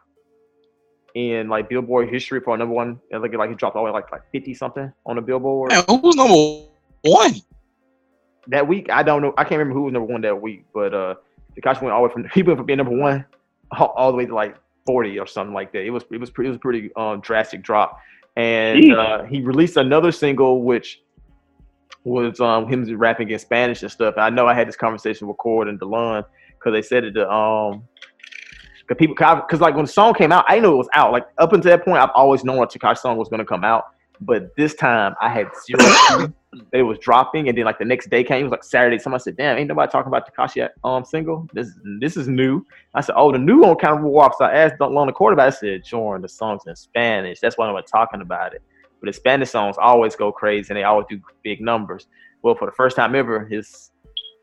in 1.16 1.50
like 1.50 1.70
Billboard 1.70 2.10
history 2.10 2.40
for 2.40 2.56
a 2.56 2.58
number 2.58 2.74
one. 2.74 3.00
And 3.12 3.22
Like 3.22 3.34
like 3.34 3.50
he 3.50 3.56
dropped 3.56 3.76
all 3.76 3.84
the 3.84 3.92
way 3.92 3.94
like 3.94 4.12
like 4.12 4.24
fifty 4.32 4.54
something 4.54 4.92
on 5.06 5.16
the 5.16 5.22
Billboard 5.22 5.72
Man, 5.72 5.84
who's 5.88 6.16
number 6.16 6.68
one? 7.02 7.34
that 8.50 8.68
week. 8.68 8.90
I 8.92 9.04
don't 9.04 9.22
know. 9.22 9.34
I 9.38 9.44
can't 9.44 9.60
remember 9.60 9.76
who 9.76 9.86
was 9.86 9.94
number 9.94 10.12
one 10.12 10.22
that 10.22 10.40
week, 10.42 10.66
but 10.74 10.94
uh, 10.94 11.16
Tekashi 11.58 11.82
went 11.82 11.94
all 11.94 12.02
the 12.02 12.08
way 12.08 12.14
from 12.14 12.30
he 12.34 12.44
went 12.44 12.58
from 12.58 12.66
being 12.66 12.78
number 12.78 12.98
one 12.98 13.26
all, 13.78 13.94
all 13.96 14.12
the 14.12 14.18
way 14.18 14.26
to 14.26 14.36
like 14.36 14.56
forty 14.86 15.20
or 15.20 15.28
something 15.28 15.54
like 15.54 15.72
that. 15.74 15.84
It 15.84 15.92
was 15.92 16.04
it 16.12 16.20
was 16.20 16.30
pretty 16.30 16.48
it 16.48 16.52
was 16.52 16.58
a 16.58 16.60
pretty 16.60 16.92
um, 16.96 17.22
drastic 17.22 17.62
drop, 17.62 18.00
and 18.36 18.94
uh, 18.94 19.24
he 19.24 19.42
released 19.42 19.78
another 19.78 20.12
single 20.12 20.64
which 20.64 21.02
was 22.06 22.40
um 22.40 22.68
him 22.68 22.98
rapping 22.98 23.30
in 23.30 23.40
Spanish 23.40 23.84
and 23.84 23.92
stuff. 23.92 24.16
And 24.16 24.24
I 24.24 24.30
know 24.30 24.48
I 24.48 24.54
had 24.54 24.68
this 24.68 24.76
conversation 24.76 25.28
with 25.28 25.38
Cord 25.38 25.68
and 25.68 25.80
Delon 25.80 26.26
because 26.58 26.74
they 26.74 26.82
said 26.82 27.04
it 27.04 27.12
to 27.14 27.30
um. 27.32 27.84
Cause 28.90 28.98
people, 28.98 29.16
cause 29.16 29.62
like 29.62 29.76
when 29.76 29.86
the 29.86 29.92
song 29.92 30.16
came 30.16 30.32
out, 30.32 30.46
I 30.48 30.56
didn't 30.56 30.74
it 30.74 30.76
was 30.76 30.90
out. 30.94 31.12
Like 31.12 31.28
up 31.38 31.54
until 31.54 31.70
that 31.70 31.86
point, 31.86 32.02
I've 32.02 32.10
always 32.16 32.44
known 32.44 32.58
a 32.58 32.66
Tekashi 32.66 32.98
song 32.98 33.18
was 33.18 33.30
gonna 33.30 33.46
come 33.46 33.64
out, 33.64 33.86
but 34.20 34.56
this 34.58 34.74
time 34.74 35.14
I 35.22 35.30
had 35.30 35.48
zero 35.64 35.80
clue 36.08 36.34
it 36.72 36.84
was 36.84 36.98
dropping, 37.00 37.48
and 37.48 37.58
then 37.58 37.66
like 37.66 37.78
the 37.78 37.86
next 37.86 38.10
day 38.10 38.24
came, 38.24 38.40
it 38.40 38.44
was 38.44 38.52
like 38.52 38.64
Saturday. 38.64 38.98
Somebody 38.98 39.22
said, 39.22 39.38
"Damn, 39.38 39.58
ain't 39.58 39.68
nobody 39.68 39.92
talking 39.92 40.08
about 40.08 40.28
Tekashi 40.28 40.68
um 40.84 41.06
single. 41.06 41.48
This 41.54 41.72
this 42.00 42.18
is 42.18 42.28
new." 42.28 42.66
I 42.96 43.02
said, 43.02 43.14
"Oh, 43.16 43.32
the 43.32 43.38
new 43.38 43.60
one 43.62 43.76
kind 43.76 43.98
of 43.98 44.04
walks." 44.04 44.40
So 44.40 44.46
I 44.46 44.54
asked 44.54 44.76
Lon 44.80 45.08
the 45.08 45.14
quarterback. 45.14 45.48
I 45.48 45.50
said, 45.56 45.84
"Jordan, 45.84 46.22
the 46.22 46.30
song's 46.30 46.64
in 46.66 46.76
Spanish. 46.76 47.40
That's 47.40 47.58
why 47.58 47.68
I'm 47.68 47.84
talking 47.84 48.22
about 48.22 48.54
it." 48.54 48.64
But 49.00 49.08
the 49.08 49.14
Spanish 49.14 49.52
songs 49.52 49.76
always 49.80 50.16
go 50.16 50.32
crazy, 50.32 50.70
and 50.70 50.78
they 50.78 50.84
always 50.84 51.06
do 51.10 51.22
big 51.44 51.62
numbers. 51.62 52.08
Well, 52.42 52.56
for 52.56 52.66
the 52.66 52.72
first 52.72 52.96
time 52.96 53.16
ever, 53.16 53.46
his 53.46 53.92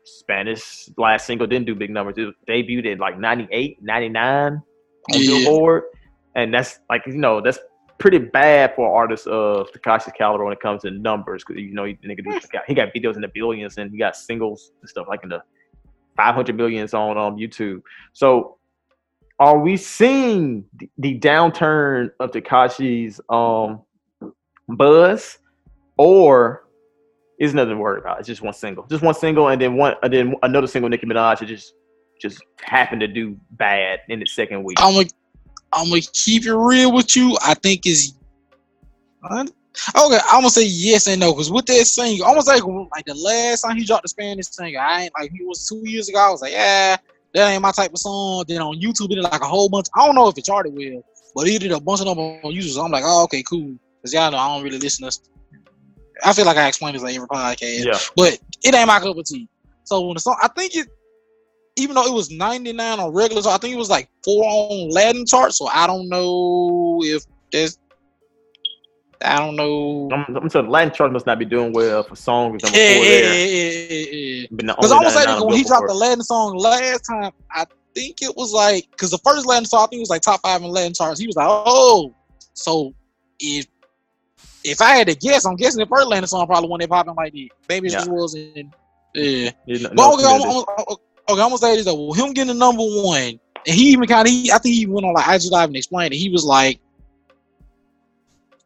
Spanish 0.07 0.89
last 0.97 1.25
single 1.27 1.47
didn't 1.47 1.65
do 1.65 1.75
big 1.75 1.89
numbers. 1.89 2.15
It 2.17 2.33
debuted 2.47 2.93
at 2.93 2.99
like 2.99 3.19
98, 3.19 3.81
99 3.81 4.53
on 4.53 4.61
Yeah. 5.09 5.27
Billboard, 5.27 5.83
and 6.35 6.53
that's 6.53 6.79
like 6.89 7.03
you 7.05 7.17
know 7.17 7.41
that's 7.41 7.59
pretty 7.99 8.19
bad 8.19 8.75
for 8.75 8.95
artists 8.95 9.25
of 9.27 9.71
Tekashi's 9.71 10.13
caliber 10.17 10.43
when 10.43 10.53
it 10.53 10.59
comes 10.59 10.83
to 10.83 10.91
numbers 10.91 11.43
because 11.43 11.61
you 11.61 11.73
know 11.73 11.85
he, 11.85 11.95
nigga 12.05 12.23
do, 12.23 12.39
he 12.67 12.73
got 12.73 12.93
videos 12.93 13.15
in 13.15 13.21
the 13.21 13.31
billions 13.33 13.77
and 13.77 13.91
he 13.91 13.97
got 13.97 14.15
singles 14.15 14.71
and 14.81 14.89
stuff 14.89 15.07
like 15.07 15.23
in 15.23 15.29
the 15.29 15.41
500 16.15 16.55
millions 16.55 16.93
on 16.93 17.17
um, 17.17 17.35
YouTube. 17.37 17.81
So 18.13 18.57
are 19.39 19.59
we 19.59 19.77
seeing 19.77 20.65
the, 20.77 20.89
the 20.97 21.19
downturn 21.19 22.11
of 22.19 22.31
Tekashi's 22.31 23.19
um 23.29 23.81
buzz 24.67 25.37
or 25.97 26.66
is 27.39 27.53
nothing 27.53 27.75
to 27.75 27.77
worry 27.77 27.99
about? 27.99 28.19
It's 28.19 28.27
just 28.27 28.41
one 28.41 28.53
single, 28.53 28.85
just 28.87 29.03
one 29.03 29.13
single, 29.13 29.49
and 29.49 29.61
then 29.61 29.75
one, 29.75 29.95
and 30.01 30.11
then 30.11 30.35
another 30.43 30.67
single, 30.67 30.89
Nicki 30.89 31.05
Minaj, 31.05 31.45
just 31.45 31.73
just 32.19 32.41
happened 32.61 33.01
to 33.01 33.07
do 33.07 33.37
bad 33.51 33.99
in 34.09 34.21
its 34.21 34.33
second 34.33 34.63
week. 34.63 34.77
I'm 34.81 34.93
gonna 34.93 35.07
I'm 35.73 35.89
gonna 35.89 36.01
keep 36.13 36.45
it 36.45 36.55
real 36.55 36.91
with 36.91 37.15
you. 37.15 37.37
I 37.45 37.53
think 37.53 37.85
is 37.85 38.13
okay. 39.31 39.51
I'm 39.95 40.41
gonna 40.41 40.49
say 40.49 40.65
yes 40.65 41.07
and 41.07 41.19
no 41.19 41.33
because 41.33 41.51
with 41.51 41.65
that 41.67 41.85
single, 41.85 42.25
almost 42.25 42.47
like 42.47 42.63
like 42.63 43.05
the 43.05 43.13
last 43.13 43.61
time 43.61 43.77
he 43.77 43.85
dropped 43.85 44.03
the 44.03 44.09
Spanish 44.09 44.47
single, 44.47 44.81
I 44.81 45.03
ain't 45.03 45.13
like 45.19 45.31
he 45.31 45.43
was 45.43 45.67
two 45.67 45.81
years 45.87 46.09
ago. 46.09 46.19
I 46.19 46.29
was 46.29 46.41
like, 46.41 46.53
yeah, 46.53 46.97
that 47.33 47.51
ain't 47.51 47.61
my 47.61 47.71
type 47.71 47.91
of 47.91 47.99
song. 47.99 48.45
Then 48.47 48.61
on 48.61 48.79
YouTube, 48.79 49.09
he 49.09 49.15
did 49.15 49.23
like 49.23 49.41
a 49.41 49.45
whole 49.45 49.69
bunch. 49.69 49.87
I 49.95 50.05
don't 50.05 50.15
know 50.15 50.27
if 50.27 50.37
it 50.37 50.45
charted 50.45 50.73
well, 50.75 51.03
but 51.35 51.47
he 51.47 51.57
did 51.59 51.71
a 51.71 51.79
bunch 51.79 51.99
of 52.01 52.07
them 52.07 52.17
on 52.17 52.41
YouTube. 52.51 52.69
So 52.69 52.83
I'm 52.83 52.91
like, 52.91 53.03
oh, 53.05 53.23
okay, 53.25 53.43
cool. 53.43 53.75
Cause 54.01 54.13
y'all 54.13 54.31
know 54.31 54.37
I 54.37 54.55
don't 54.55 54.63
really 54.63 54.79
listen 54.79 55.09
to. 55.09 55.19
I 56.23 56.33
feel 56.33 56.45
like 56.45 56.57
I 56.57 56.67
explain 56.67 56.93
this 56.93 57.03
on 57.03 57.09
every 57.09 57.27
podcast 57.27 57.85
yeah, 57.85 57.99
but 58.15 58.39
it 58.63 58.75
ain't 58.75 58.87
my 58.87 58.99
cup 58.99 59.17
of 59.17 59.25
tea. 59.25 59.47
So 59.83 60.01
when 60.01 60.15
the 60.15 60.19
song, 60.19 60.37
I 60.41 60.49
think 60.49 60.75
it, 60.75 60.87
even 61.77 61.95
though 61.95 62.05
it 62.05 62.13
was 62.13 62.29
99 62.31 62.99
on 62.99 63.13
regular, 63.13 63.41
so 63.41 63.51
I 63.51 63.57
think 63.57 63.73
it 63.73 63.77
was 63.77 63.89
like 63.89 64.09
four 64.23 64.43
on 64.43 64.89
Latin 64.89 65.25
chart. 65.25 65.53
So 65.53 65.67
I 65.67 65.87
don't 65.87 66.09
know 66.09 67.01
if 67.03 67.23
there's 67.51 67.77
I 69.23 69.39
don't 69.39 69.55
know. 69.55 70.09
I'm, 70.11 70.35
I'm 70.35 70.49
saying 70.49 70.69
Latin 70.69 70.93
chart 70.93 71.11
must 71.11 71.25
not 71.25 71.39
be 71.39 71.45
doing 71.45 71.73
well 71.73 72.03
for 72.03 72.15
songs 72.15 72.61
Yeah, 72.63 72.71
yeah, 72.71 72.97
yeah, 73.01 73.33
yeah, 73.33 73.69
yeah, 73.89 74.05
yeah. 74.11 74.47
Been 74.51 74.67
the 74.67 74.75
Because 74.75 74.91
I 74.91 74.99
was 74.99 75.13
saying 75.13 75.45
when 75.45 75.55
he 75.55 75.63
dropped 75.63 75.87
the 75.87 75.93
Latin 75.93 76.23
song 76.23 76.55
last 76.55 77.01
time, 77.01 77.31
I 77.51 77.65
think 77.95 78.21
it 78.21 78.35
was 78.35 78.53
like 78.53 78.89
because 78.91 79.11
the 79.11 79.17
first 79.19 79.47
Latin 79.47 79.65
song 79.65 79.85
I 79.85 79.87
think 79.87 79.99
it 79.99 80.01
was 80.01 80.09
like 80.09 80.21
top 80.21 80.41
five 80.41 80.61
in 80.61 80.69
Latin 80.69 80.93
charts. 80.93 81.19
He 81.19 81.27
was 81.27 81.35
like, 81.35 81.47
oh, 81.49 82.13
so 82.53 82.93
if 83.39 83.65
if 84.67 84.81
I 84.81 84.95
had 84.97 85.07
to 85.07 85.15
guess, 85.15 85.45
I'm 85.45 85.55
guessing 85.55 85.79
the 85.79 85.85
first 85.85 86.07
Latin 86.07 86.27
song 86.27 86.45
probably 86.47 86.69
one 86.69 86.79
they 86.79 86.87
popping 86.87 87.15
like 87.15 87.33
that. 87.33 87.49
Maybe 87.69 87.87
it 87.87 87.93
Yeah. 87.93 87.99
just 87.99 88.11
wasn't. 88.11 88.73
Yeah. 89.15 89.51
No- 89.65 89.89
But 89.95 90.13
okay, 90.15 90.25
I'm. 90.25 90.41
I'm- 90.41 90.65
I'm- 90.77 90.85
okay, 91.29 91.41
I'm 91.41 91.49
gonna 91.49 91.57
say 91.57 91.75
this 91.75 91.85
though. 91.85 91.95
With 92.07 92.19
him 92.19 92.33
getting 92.33 92.49
the 92.49 92.53
number 92.53 92.83
one, 92.83 93.39
and 93.65 93.75
he 93.75 93.89
even 93.91 94.07
kind 94.07 94.27
of, 94.27 94.33
I 94.53 94.57
think 94.59 94.75
he 94.75 94.85
went 94.85 95.05
on 95.05 95.13
like 95.13 95.27
IG 95.27 95.51
Live 95.51 95.69
and 95.69 95.75
explained 95.77 96.13
it. 96.13 96.17
He 96.17 96.29
was 96.29 96.45
like, 96.45 96.79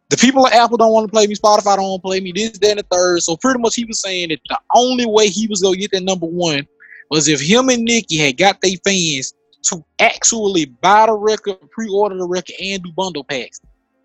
the 0.10 0.18
people 0.18 0.46
at 0.48 0.54
Apple 0.54 0.78
don't 0.78 0.92
want 0.92 1.08
to 1.08 1.12
play 1.12 1.26
me, 1.26 1.36
Spotify 1.36 1.78
don't 1.78 1.84
want 1.90 2.02
to 2.04 2.08
play 2.08 2.20
me, 2.20 2.32
this, 2.34 2.58
that, 2.60 2.72
and 2.72 2.80
the 2.80 2.86
third. 2.92 3.22
So 3.24 3.38
pretty 3.38 3.60
much 3.60 3.76
he 3.76 3.86
was 3.86 4.02
saying 4.02 4.30
that 4.30 4.40
the 4.50 4.60
only 4.76 5.06
way 5.06 5.28
he 5.28 5.48
was 5.48 5.62
gonna 5.62 5.78
get 5.78 5.92
that 5.92 6.04
number 6.04 6.26
one 6.28 6.68
was 7.10 7.28
if 7.28 7.42
him 7.42 7.70
and 7.70 7.84
Nicki 7.84 8.18
had 8.18 8.38
got 8.38 8.60
their 8.62 8.76
fans 8.86 9.34
to 9.64 9.84
actually 10.00 10.66
buy 10.66 11.06
the 11.06 11.14
record, 11.14 11.58
pre-order 11.72 12.18
the 12.18 12.28
record, 12.28 12.56
and 12.62 12.84
do 12.84 12.92
bundle 12.92 13.24
packs. 13.24 13.62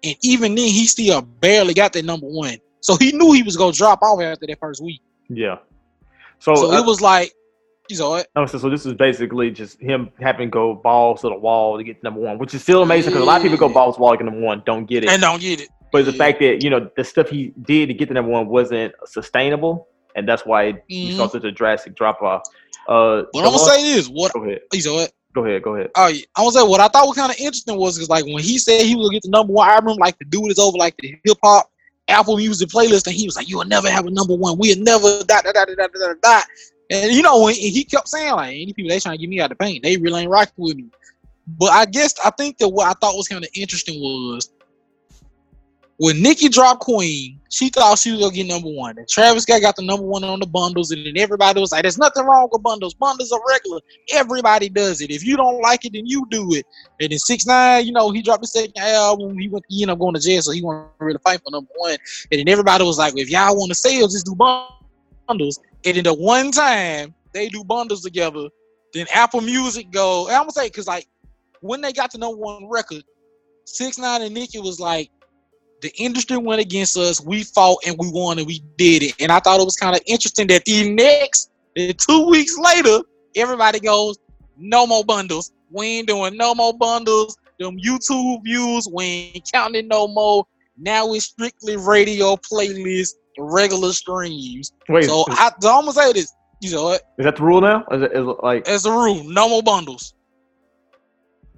And 0.07 0.17
even 0.23 0.55
then, 0.55 0.67
he 0.67 0.87
still 0.87 1.21
barely 1.23 1.75
got 1.75 1.93
that 1.95 2.05
number 2.05 2.27
one. 2.27 2.57
So 2.81 2.97
he 2.97 3.13
knew 3.13 3.33
he 3.33 3.43
was 3.43 3.57
gonna 3.57 3.73
drop 3.73 4.01
off 4.03 4.21
after 4.23 4.47
that 4.47 4.59
first 4.61 4.83
week. 4.83 5.01
Yeah. 5.29 5.57
So, 6.39 6.55
So 6.55 6.73
uh, 6.73 6.79
it 6.81 6.87
was 6.87 7.01
like, 7.01 7.33
you 7.89 7.97
know, 7.99 8.23
oh, 8.37 8.47
so, 8.47 8.59
so 8.59 8.69
this 8.71 8.85
is 8.87 8.95
basically 8.95 9.51
just 9.51 9.81
him 9.81 10.11
having 10.21 10.49
to 10.49 10.51
go 10.51 10.75
balls 10.75 11.21
to 11.23 11.29
the 11.29 11.35
wall 11.37 11.77
to 11.79 11.85
get 11.85 12.03
number 12.03 12.21
one, 12.21 12.39
which 12.39 12.55
is 12.55 12.63
still 12.63 12.83
amazing 12.83 13.11
because 13.11 13.23
a 13.23 13.25
lot 13.27 13.37
of 13.39 13.43
people 13.43 13.59
go 13.59 13.69
balls 13.69 13.95
to 13.95 13.99
the 13.99 14.03
wall 14.03 14.13
to 14.13 14.19
get 14.19 14.25
number 14.25 14.41
one, 14.41 14.63
don't 14.67 14.87
get 14.87 15.05
it. 15.05 15.11
and 15.11 15.21
don't 15.23 15.41
get 15.41 15.61
it. 15.61 15.69
but 15.93 16.05
the 16.05 16.13
fact 16.13 16.41
that 16.41 16.63
you 16.63 16.71
know 16.71 16.91
the 16.97 17.05
stuff 17.05 17.29
he 17.29 17.53
did 17.63 17.87
to 17.87 17.95
get 17.95 18.09
the 18.09 18.15
number 18.15 18.31
one 18.31 18.47
wasn't 18.49 18.93
sustainable, 19.05 19.89
and 20.15 20.29
that's 20.29 20.45
why 20.45 20.81
you 20.89 21.13
saw 21.13 21.27
such 21.29 21.45
a 21.45 21.53
drastic 21.53 21.95
drop 21.95 22.21
off. 22.23 22.43
Uh, 22.89 23.23
But 23.33 23.39
I'm 23.41 23.47
gonna 23.47 23.59
say 23.59 23.83
this: 23.95 24.07
what 24.09 24.33
you 24.35 24.61
know, 24.85 24.95
what? 24.95 25.13
Go 25.37 25.45
ahead. 25.45 25.63
Go 25.63 25.75
ahead. 25.75 25.91
Oh, 25.97 26.07
yeah. 26.07 26.25
I'm 26.35 26.45
gonna 26.45 26.53
say 26.53 26.63
what 26.63 26.81
I 26.81 26.89
thought 26.89 27.07
was 27.07 27.17
kind 27.19 27.31
of 27.31 27.37
interesting 27.37 27.77
was 27.77 27.97
because 27.97 28.09
like 28.09 28.25
when 28.25 28.43
he 28.43 28.57
said 28.57 28.81
he 28.81 28.97
was 28.97 29.09
gonna 29.09 29.17
get 29.17 29.23
the 29.23 29.29
number 29.29 29.53
one, 29.53 29.69
I 29.69 29.77
remember 29.77 30.01
like 30.01 30.19
the 30.19 30.25
dude 30.25 30.51
is 30.51 30.59
over 30.59 30.79
like 30.79 30.97
the 30.97 31.21
hip 31.23 31.37
hop 31.45 31.71
Apple 32.09 32.39
Music 32.39 32.71
playlist, 32.71 33.07
and 33.07 33.15
he 33.15 33.27
was 33.27 33.37
like, 33.37 33.51
"You 33.51 33.59
will 33.59 33.67
never 33.67 33.91
have 33.91 34.07
a 34.07 34.11
number 34.11 34.35
one. 34.35 34.57
We'll 34.57 34.79
never 34.79 35.23
dot 35.25 35.45
dot 35.45 35.55
dot 35.55 35.69
dot 35.77 35.93
dot 35.93 36.21
dot." 36.23 36.45
And 36.89 37.13
you 37.13 37.21
know, 37.21 37.43
when 37.43 37.55
he 37.55 37.85
kept 37.85 38.09
saying 38.09 38.33
like, 38.33 38.55
"Any 38.55 38.73
people 38.73 38.89
they 38.89 38.99
trying 38.99 39.19
to 39.19 39.21
get 39.21 39.29
me 39.29 39.41
out 39.41 39.53
of 39.53 39.59
the 39.59 39.63
paint, 39.63 39.83
they 39.83 39.99
really 39.99 40.23
ain't 40.23 40.31
rocking 40.31 40.55
with 40.57 40.77
me." 40.79 40.87
But 41.47 41.73
I 41.73 41.85
guess 41.85 42.15
I 42.25 42.31
think 42.31 42.57
that 42.59 42.71
what 42.71 42.87
I 42.87 42.95
thought 42.95 43.15
was 43.15 43.29
kind 43.29 43.45
of 43.45 43.51
interesting 43.55 44.01
was 44.01 44.49
when 45.99 46.21
Nicki 46.21 46.49
dropped 46.49 46.81
Queen, 46.81 47.41
she 47.49 47.71
thought 47.71 47.99
she 47.99 48.13
was 48.13 48.21
gonna 48.21 48.35
get 48.35 48.47
number 48.47 48.69
one, 48.69 48.99
and 48.99 49.09
Travis 49.09 49.45
Scott 49.45 49.63
got 49.63 49.77
the 49.77 49.83
number 49.83 50.05
one 50.05 50.25
on 50.25 50.41
the 50.41 50.47
bundles, 50.47 50.91
and 50.91 51.07
then 51.07 51.17
everybody 51.17 51.59
was 51.59 51.73
like, 51.73 51.83
"There's 51.83 51.97
nothing 51.97 52.25
wrong 52.25 52.49
with 52.53 52.63
bundles. 52.63 52.93
Bundles 52.93 53.33
are 53.33 53.41
regular. 53.49 53.81
Everybody 54.13 54.69
does 54.69 55.01
it. 55.01 55.11
If 55.11 55.25
you 55.25 55.37
don't 55.37 55.61
like 55.63 55.87
it, 55.87 55.95
then 55.95 56.07
you 56.07 56.27
do 56.31 56.53
it." 56.53 56.67
And 57.01 57.11
then 57.11 57.19
six 57.19 57.47
nine, 57.47 57.87
you 57.87 57.93
know, 57.93 58.11
he 58.11 58.21
dropped 58.21 58.43
his 58.43 58.53
second 58.53 58.77
album. 58.77 59.39
He 59.39 59.49
went, 59.49 59.65
ended 59.71 59.91
up 59.91 59.99
going 59.99 60.15
to 60.15 60.21
jail, 60.21 60.43
so 60.43 60.51
he 60.51 60.61
wasn't 60.61 60.89
really 60.99 61.19
fight 61.25 61.41
for 61.43 61.51
number 61.51 61.71
one. 61.77 61.97
And 62.31 62.41
then 62.41 62.49
everybody 62.49 62.85
was 62.85 62.99
like, 62.99 63.17
"If 63.17 63.31
y'all 63.31 63.57
want 63.57 63.71
to 63.71 63.75
sell, 63.75 64.07
just 64.09 64.27
do 64.27 64.35
bundles." 64.35 65.59
And 65.85 65.97
then 65.97 66.05
the 66.05 66.15
one 66.15 66.51
time 66.51 67.15
they 67.33 67.49
do 67.49 67.65
bundles 67.65 68.03
together, 68.03 68.49
then 68.93 69.07
Apple 69.15 69.41
Music 69.41 69.91
go. 69.91 70.29
I'm 70.29 70.43
gonna 70.43 70.53
say 70.53 70.67
because 70.67 70.87
like 70.87 71.07
when 71.61 71.81
they 71.81 71.93
got 71.93 72.13
the 72.13 72.19
number 72.19 72.37
one 72.37 72.69
record, 72.69 73.03
six 73.65 73.97
nine 73.99 74.21
and 74.21 74.35
Nicki 74.35 74.59
was 74.59 74.79
like, 74.79 75.11
the 75.83 75.93
industry 75.99 76.37
went 76.37 76.61
against 76.61 76.97
us. 76.97 77.21
We 77.21 77.45
fought 77.45 77.79
and 77.87 77.97
we 77.99 78.11
won 78.11 78.39
and 78.39 78.47
we 78.47 78.63
did 78.77 79.03
it. 79.03 79.15
And 79.21 79.31
I 79.31 79.41
thought 79.41 79.61
it 79.61 79.65
was 79.65 79.77
kind 79.77 79.95
of 79.95 80.03
interesting 80.07 80.47
that 80.49 80.65
the 80.65 80.91
next 80.91 81.51
uh, 81.79 81.93
two 81.99 82.27
weeks 82.29 82.57
later, 82.59 83.01
everybody 83.35 83.81
goes, 83.81 84.19
no 84.57 84.87
more 84.87 85.05
bundles. 85.05 85.53
We 85.71 85.87
ain't 85.99 86.09
doing 86.09 86.37
no 86.37 86.55
more 86.55 86.77
bundles. 86.77 87.37
Them 87.59 87.79
YouTube 87.79 88.45
views, 88.45 88.89
we 88.93 89.33
ain't 89.35 89.51
counting 89.53 89.89
no 89.89 90.09
more. 90.09 90.47
Now 90.79 91.13
it's 91.15 91.27
strictly 91.27 91.77
radio 91.77 92.37
playlists, 92.37 93.15
regular 93.39 93.93
streams. 93.93 94.73
Wait, 94.89 95.05
so 95.05 95.25
is, 95.27 95.37
I, 95.39 95.51
so 95.61 95.71
I'm 95.71 95.83
gonna 95.83 95.93
say 95.93 96.13
this. 96.13 96.33
You 96.61 96.73
know 96.73 96.85
what? 96.85 97.03
is 97.19 97.25
that 97.25 97.37
the 97.37 97.43
rule 97.43 97.61
now? 97.61 97.85
Is 97.91 98.03
it, 98.03 98.13
is 98.13 98.27
it 98.27 98.37
like 98.43 98.65
It's 98.67 98.85
a 98.85 98.91
rule, 98.91 99.25
no 99.25 99.49
more 99.49 99.63
bundles. 99.63 100.15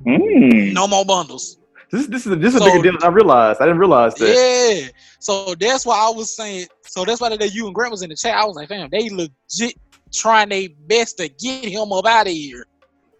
Mm. 0.06 0.72
No 0.72 0.86
more 0.86 1.04
bundles. 1.04 1.58
This? 1.90 2.06
This 2.06 2.26
is 2.26 2.38
this 2.38 2.54
is 2.54 2.60
a 2.60 2.64
bigger 2.64 2.82
deal 2.82 2.92
than 2.92 3.02
I 3.02 3.08
realized. 3.08 3.60
I 3.60 3.64
didn't 3.64 3.78
realize 3.78 4.14
that. 4.16 4.28
Yeah. 4.28 4.88
So 5.20 5.54
that's 5.54 5.86
why 5.86 5.96
I 5.98 6.10
was 6.10 6.34
saying. 6.34 6.66
So 6.82 7.04
that's 7.04 7.20
why 7.20 7.30
the 7.30 7.38
day 7.38 7.46
you 7.46 7.66
and 7.66 7.74
Grant 7.74 7.90
was 7.90 8.02
in 8.02 8.10
the 8.10 8.16
chat. 8.16 8.36
I 8.36 8.44
was 8.44 8.56
like, 8.56 8.68
fam, 8.68 8.88
they 8.90 9.08
legit 9.08 9.74
trying 10.12 10.50
their 10.50 10.68
best 10.86 11.18
to 11.18 11.28
get 11.28 11.64
him 11.64 11.92
up 11.92 12.06
out 12.06 12.26
of 12.26 12.32
here. 12.32 12.66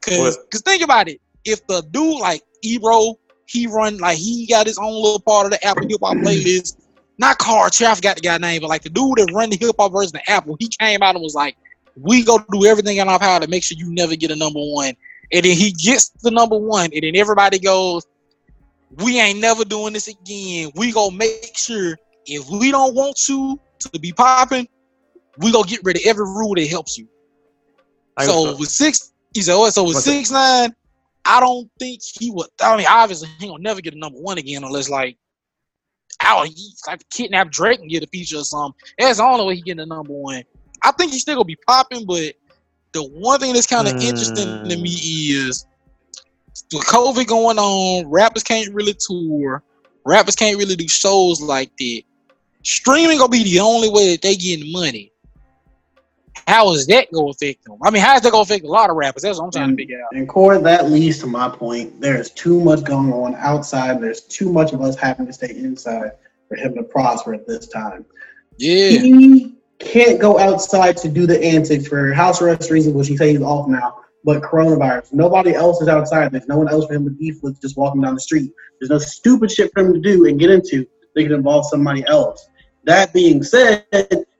Cause, 0.03 0.19
What? 0.19 0.51
cause 0.51 0.63
think 0.63 0.83
about 0.83 1.09
it. 1.09 1.21
If 1.45 1.67
the 1.67 1.83
dude 1.91 2.21
like 2.21 2.43
Ebro, 2.63 3.15
he 3.47 3.67
run 3.67 3.99
like 3.99 4.19
he 4.19 4.47
got 4.47 4.67
his 4.67 4.79
own 4.79 4.93
little 4.93 5.21
part 5.21 5.47
of 5.47 5.53
the 5.53 5.67
Apple 5.67 5.89
hip 5.89 6.01
hop 6.03 6.17
playlist. 6.19 6.77
Not 7.21 7.39
Carl 7.39 7.69
Chery, 7.71 7.91
I 7.91 7.95
forgot 7.97 8.17
the 8.17 8.23
guy 8.23 8.39
name, 8.39 8.61
but 8.61 8.69
like 8.69 8.83
the 8.83 8.91
dude 8.91 9.17
that 9.17 9.33
run 9.35 9.51
the 9.51 9.57
hip 9.57 9.75
hop 9.79 9.93
version 9.93 10.17
of 10.17 10.23
Apple, 10.29 10.57
he 10.61 10.69
came 10.69 11.03
out 11.03 11.15
and 11.17 11.23
was 11.23 11.35
like, 11.35 11.57
"We 11.97 12.23
go 12.23 12.39
do 12.53 12.67
everything 12.67 12.99
in 12.99 13.09
our 13.09 13.19
power 13.19 13.41
to 13.41 13.49
make 13.49 13.65
sure 13.65 13.77
you 13.77 13.93
never 13.93 14.15
get 14.15 14.31
a 14.31 14.37
number 14.37 14.61
one." 14.61 14.95
And 15.33 15.45
then 15.45 15.57
he 15.57 15.73
gets 15.73 16.11
the 16.23 16.31
number 16.31 16.57
one, 16.57 16.91
and 16.95 17.03
then 17.03 17.17
everybody 17.17 17.59
goes, 17.59 18.07
we 18.97 19.21
ain't 19.21 19.41
never 19.41 19.65
doing 19.65 19.93
this 19.93 20.09
again. 20.09 20.71
We 20.75 20.93
gonna 20.93 21.17
make 21.17 21.57
sure 21.57 21.97
if 22.27 22.49
we 22.49 22.71
don't 22.71 22.95
want 22.95 23.29
you 23.29 23.61
to 23.81 23.99
be 23.99 24.13
popping, 24.13 24.69
we 25.39 25.53
gonna 25.53 25.67
get 25.67 25.81
rid 25.85 25.97
of 25.97 26.03
every 26.05 26.25
rule 26.25 26.55
that 26.55 26.67
helps 26.69 26.99
you. 26.99 27.09
I 28.17 28.25
So 28.25 28.57
with 28.57 28.69
six, 28.69 29.13
he 29.35 29.43
said, 29.43 29.55
oh, 29.55 29.69
so 29.71 29.85
with 29.85 29.97
six 29.97 30.31
nine, 30.31 30.75
I 31.25 31.41
don't 31.41 31.71
think 31.79 32.01
he 32.03 32.31
would. 32.31 32.49
I 32.61 32.77
mean, 32.77 32.87
obviously 32.89 33.29
he 33.39 33.47
gonna 33.47 33.63
never 33.63 33.81
get 33.81 33.95
a 33.95 33.99
number 33.99 34.19
one 34.19 34.39
again 34.39 34.65
unless 34.65 34.89
like, 34.89 35.17
oh, 36.25 36.45
he's 36.45 36.83
like 36.87 37.09
kidnap 37.11 37.51
Drake 37.51 37.81
and 37.81 37.91
get 37.91 38.03
a 38.03 38.07
feature 38.07 38.39
or 38.39 38.45
something. 38.45 38.81
That's 38.99 39.19
the 39.19 39.25
only 39.25 39.47
way 39.47 39.57
he 39.57 39.63
getting 39.63 39.81
a 39.83 39.87
number 39.87 40.13
one. 40.13 40.43
I 40.83 40.93
think 40.93 41.13
he's 41.13 41.23
still 41.23 41.37
gonna 41.37 41.45
be 41.45 41.59
popping, 41.67 42.07
but 42.07 42.35
the 42.93 43.03
one 43.05 43.39
thing 43.39 43.53
that's 43.53 43.67
kind 43.67 43.87
of 43.87 43.95
interesting 44.01 44.69
to 44.69 44.77
me 44.77 44.91
is 44.91 45.67
with 46.73 46.85
COVID 46.85 47.27
going 47.27 47.59
on, 47.59 48.09
rappers 48.09 48.43
can't 48.43 48.73
really 48.73 48.95
tour. 48.95 49.63
Rappers 50.05 50.37
can't 50.37 50.59
really 50.59 50.77
do 50.77 50.89
shows 50.89 51.41
like 51.41 51.71
that. 51.77 52.03
Streaming 52.63 53.19
gonna 53.19 53.31
be 53.31 53.45
the 53.45 53.61
only 53.61 53.89
way 53.89 54.13
that 54.13 54.23
they 54.23 54.37
getting 54.37 54.73
money. 54.73 55.13
How 56.47 56.73
is 56.73 56.87
that 56.87 57.13
gonna 57.13 57.29
affect 57.29 57.65
them? 57.65 57.77
I 57.83 57.91
mean, 57.91 58.03
how 58.03 58.17
is 58.17 58.23
that 58.23 58.33
gonna 58.33 58.43
affect 58.43 58.65
a 58.65 58.69
lot 58.69 58.89
of 58.89 58.97
rappers? 58.97 59.23
That's 59.23 59.39
what 59.39 59.47
I'm 59.47 59.51
trying 59.51 59.71
to 59.71 59.77
figure 59.77 60.01
out. 60.01 60.17
And 60.17 60.29
Corey, 60.29 60.61
that 60.63 60.91
leads 60.91 61.19
to 61.21 61.27
my 61.27 61.49
point. 61.49 62.01
There's 62.01 62.31
too 62.31 62.61
much 62.61 62.85
going 62.85 63.13
on 63.13 63.35
outside. 63.35 64.01
There's 64.01 64.23
too 64.23 64.51
much 64.51 64.73
of 64.73 64.81
us 64.81 64.97
having 64.97 65.27
to 65.27 65.33
stay 65.33 65.51
inside 65.51 66.13
for 66.49 66.57
him 66.57 66.75
to 66.75 66.83
prosper 66.83 67.35
at 67.35 67.47
this 67.47 67.67
time. 67.69 68.07
Yeah, 68.57 68.89
He 68.89 69.55
can't 69.79 70.19
go 70.21 70.39
outside 70.39 70.97
to 70.99 71.09
do 71.09 71.27
the 71.27 71.43
antics 71.43 71.87
for 71.87 72.13
house 72.13 72.43
arrest 72.43 72.71
reasons, 72.71 72.95
which 72.95 73.09
he 73.09 73.17
says 73.17 73.31
he's 73.31 73.43
off 73.43 73.69
now. 73.69 74.01
But 74.29 74.43
coronavirus, 74.43 75.15
nobody 75.15 75.55
else 75.55 75.81
is 75.81 75.89
outside. 75.89 76.33
There's 76.33 76.49
no 76.49 76.59
one 76.59 76.69
else 76.69 76.85
for 76.85 76.93
him 76.93 77.07
to 77.07 77.11
beef 77.11 77.43
with 77.43 77.59
just 77.63 77.79
walking 77.79 78.03
down 78.03 78.13
the 78.13 78.21
street. 78.21 78.53
There's 78.79 78.91
no 78.91 78.99
stupid 78.99 79.51
shit 79.51 79.71
for 79.73 79.81
him 79.81 79.95
to 79.95 80.01
do 80.01 80.27
and 80.27 80.39
get 80.39 80.51
into 80.51 80.87
that 81.15 81.23
can 81.23 81.33
involve 81.33 81.65
somebody 81.65 82.07
else. 82.07 82.47
That 82.85 83.15
being 83.15 83.43
said, 83.43 83.87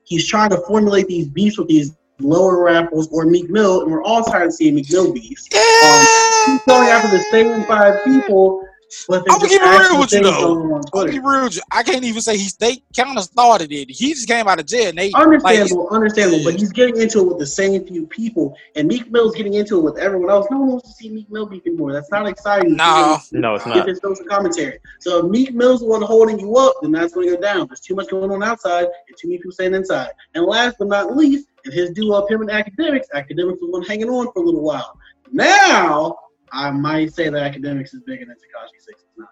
he's 0.03 0.27
trying 0.27 0.51
to 0.51 0.57
formulate 0.67 1.07
these 1.07 1.27
beefs 1.27 1.57
with 1.57 1.69
these 1.69 1.97
lower 2.19 2.63
rappers 2.63 3.07
or 3.11 3.25
Meek 3.25 3.49
Mill, 3.49 3.81
and 3.81 3.91
we're 3.91 4.03
all 4.03 4.23
tired 4.23 4.49
of 4.49 4.53
seeing 4.53 4.75
Meek 4.75 4.91
Mill 4.91 5.11
beefs. 5.11 5.47
Um, 5.55 6.05
he's 6.45 6.61
going 6.67 6.89
after 6.89 7.09
the 7.09 7.23
same 7.31 7.63
five 7.63 8.05
people, 8.05 8.63
but 9.07 9.23
I'ma 9.29 9.39
keep 9.45 9.61
it 9.61 9.79
real 9.89 9.99
with 9.99 10.11
you, 10.11 10.23
though. 10.23 10.31
going 10.55 10.71
on 10.73 10.73
on 10.73 10.81
I'll 10.93 11.05
be 11.05 11.19
real 11.19 11.43
with 11.43 11.55
you. 11.55 11.61
I 11.71 11.83
can't 11.83 12.03
even 12.03 12.21
say 12.21 12.37
he's 12.37 12.55
they 12.55 12.83
kind 12.95 13.17
of 13.17 13.23
started 13.23 13.71
it. 13.71 13.89
He 13.89 14.09
just 14.13 14.27
came 14.27 14.47
out 14.47 14.59
of 14.59 14.65
jail 14.65 14.89
and 14.89 14.97
they 14.97 15.11
Understandable, 15.13 15.89
understandable, 15.89 16.39
Yeah. 16.39 16.51
but 16.51 16.59
he's 16.59 16.71
getting 16.71 16.97
into 16.99 17.19
it 17.19 17.27
with 17.27 17.39
the 17.39 17.45
same 17.45 17.85
few 17.85 18.07
people, 18.07 18.55
and 18.75 18.87
Meek 18.87 19.11
Mill's 19.11 19.35
getting 19.35 19.53
into 19.53 19.77
it 19.77 19.81
with 19.83 19.97
everyone 19.97 20.29
else. 20.29 20.47
No 20.49 20.59
one 20.59 20.69
wants 20.69 20.87
to 20.89 20.93
see 20.95 21.09
Meek 21.09 21.29
Mill 21.31 21.45
beef 21.45 21.63
anymore. 21.65 21.93
That's 21.93 22.11
not 22.11 22.27
exciting. 22.27 22.75
No. 22.75 23.17
No, 23.31 23.55
it's 23.55 23.65
Get 23.65 23.75
not. 23.75 23.85
this 23.85 23.99
social 24.01 24.25
commentary. 24.25 24.79
So 24.99 25.19
if 25.25 25.31
Meek 25.31 25.53
Mill's 25.53 25.79
the 25.81 25.85
one 25.85 26.01
holding 26.01 26.39
you 26.39 26.55
up, 26.57 26.73
then 26.81 26.91
that's 26.91 27.13
going 27.13 27.29
to 27.29 27.35
go 27.35 27.41
down. 27.41 27.67
There's 27.67 27.79
too 27.79 27.95
much 27.95 28.09
going 28.09 28.31
on 28.31 28.43
outside 28.43 28.83
and 28.85 29.17
too 29.17 29.27
many 29.27 29.37
people 29.37 29.51
staying 29.51 29.73
inside. 29.75 30.09
And 30.35 30.45
last 30.45 30.77
but 30.79 30.87
not 30.87 31.15
least, 31.15 31.47
and 31.65 31.73
his 31.73 31.91
duo 31.91 32.15
up 32.17 32.31
him 32.31 32.41
and 32.41 32.49
Akademiks, 32.49 33.05
Akademiks 33.13 33.59
was 33.61 33.69
one 33.69 33.83
hanging 33.83 34.09
on 34.09 34.31
for 34.33 34.41
a 34.41 34.45
little 34.45 34.61
while. 34.63 34.97
Now 35.31 36.17
I 36.51 36.71
might 36.71 37.13
say 37.13 37.29
that 37.29 37.53
Akademiks 37.53 37.93
is 37.93 38.01
bigger 38.05 38.25
than 38.25 38.35
Tekashi 38.35 38.79
Six 38.79 39.03
Nine. 39.17 39.27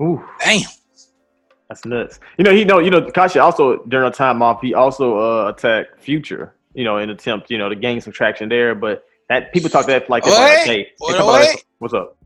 Ooh, 0.00 0.24
damn. 0.40 0.62
that's 1.68 1.84
nuts. 1.84 2.20
You 2.38 2.44
know, 2.44 2.52
he 2.54 2.64
know. 2.64 2.78
You 2.78 2.90
know, 2.90 3.00
Tekashi 3.02 3.42
also 3.42 3.82
during 3.84 4.08
a 4.08 4.12
time 4.12 4.42
off, 4.42 4.60
he 4.60 4.74
also 4.74 5.18
uh, 5.18 5.48
attacked 5.50 6.00
Future. 6.00 6.54
You 6.74 6.84
know, 6.84 6.96
in 6.98 7.10
attempt, 7.10 7.50
you 7.50 7.58
know, 7.58 7.68
to 7.68 7.74
gain 7.76 8.00
some 8.00 8.12
traction 8.12 8.48
there. 8.48 8.74
But 8.74 9.04
that 9.28 9.52
people 9.52 9.68
talk 9.70 9.86
that 9.86 10.08
like 10.08 10.24
that 10.24 10.30
Wait, 10.30 10.58
all 10.60 10.64
day. 10.66 10.66
They 10.66 10.88
wait, 11.00 11.16
talk 11.16 11.20
about 11.22 11.32
that- 11.40 11.54
wait. 11.56 11.64
What's 11.78 11.94
up? 11.94 12.16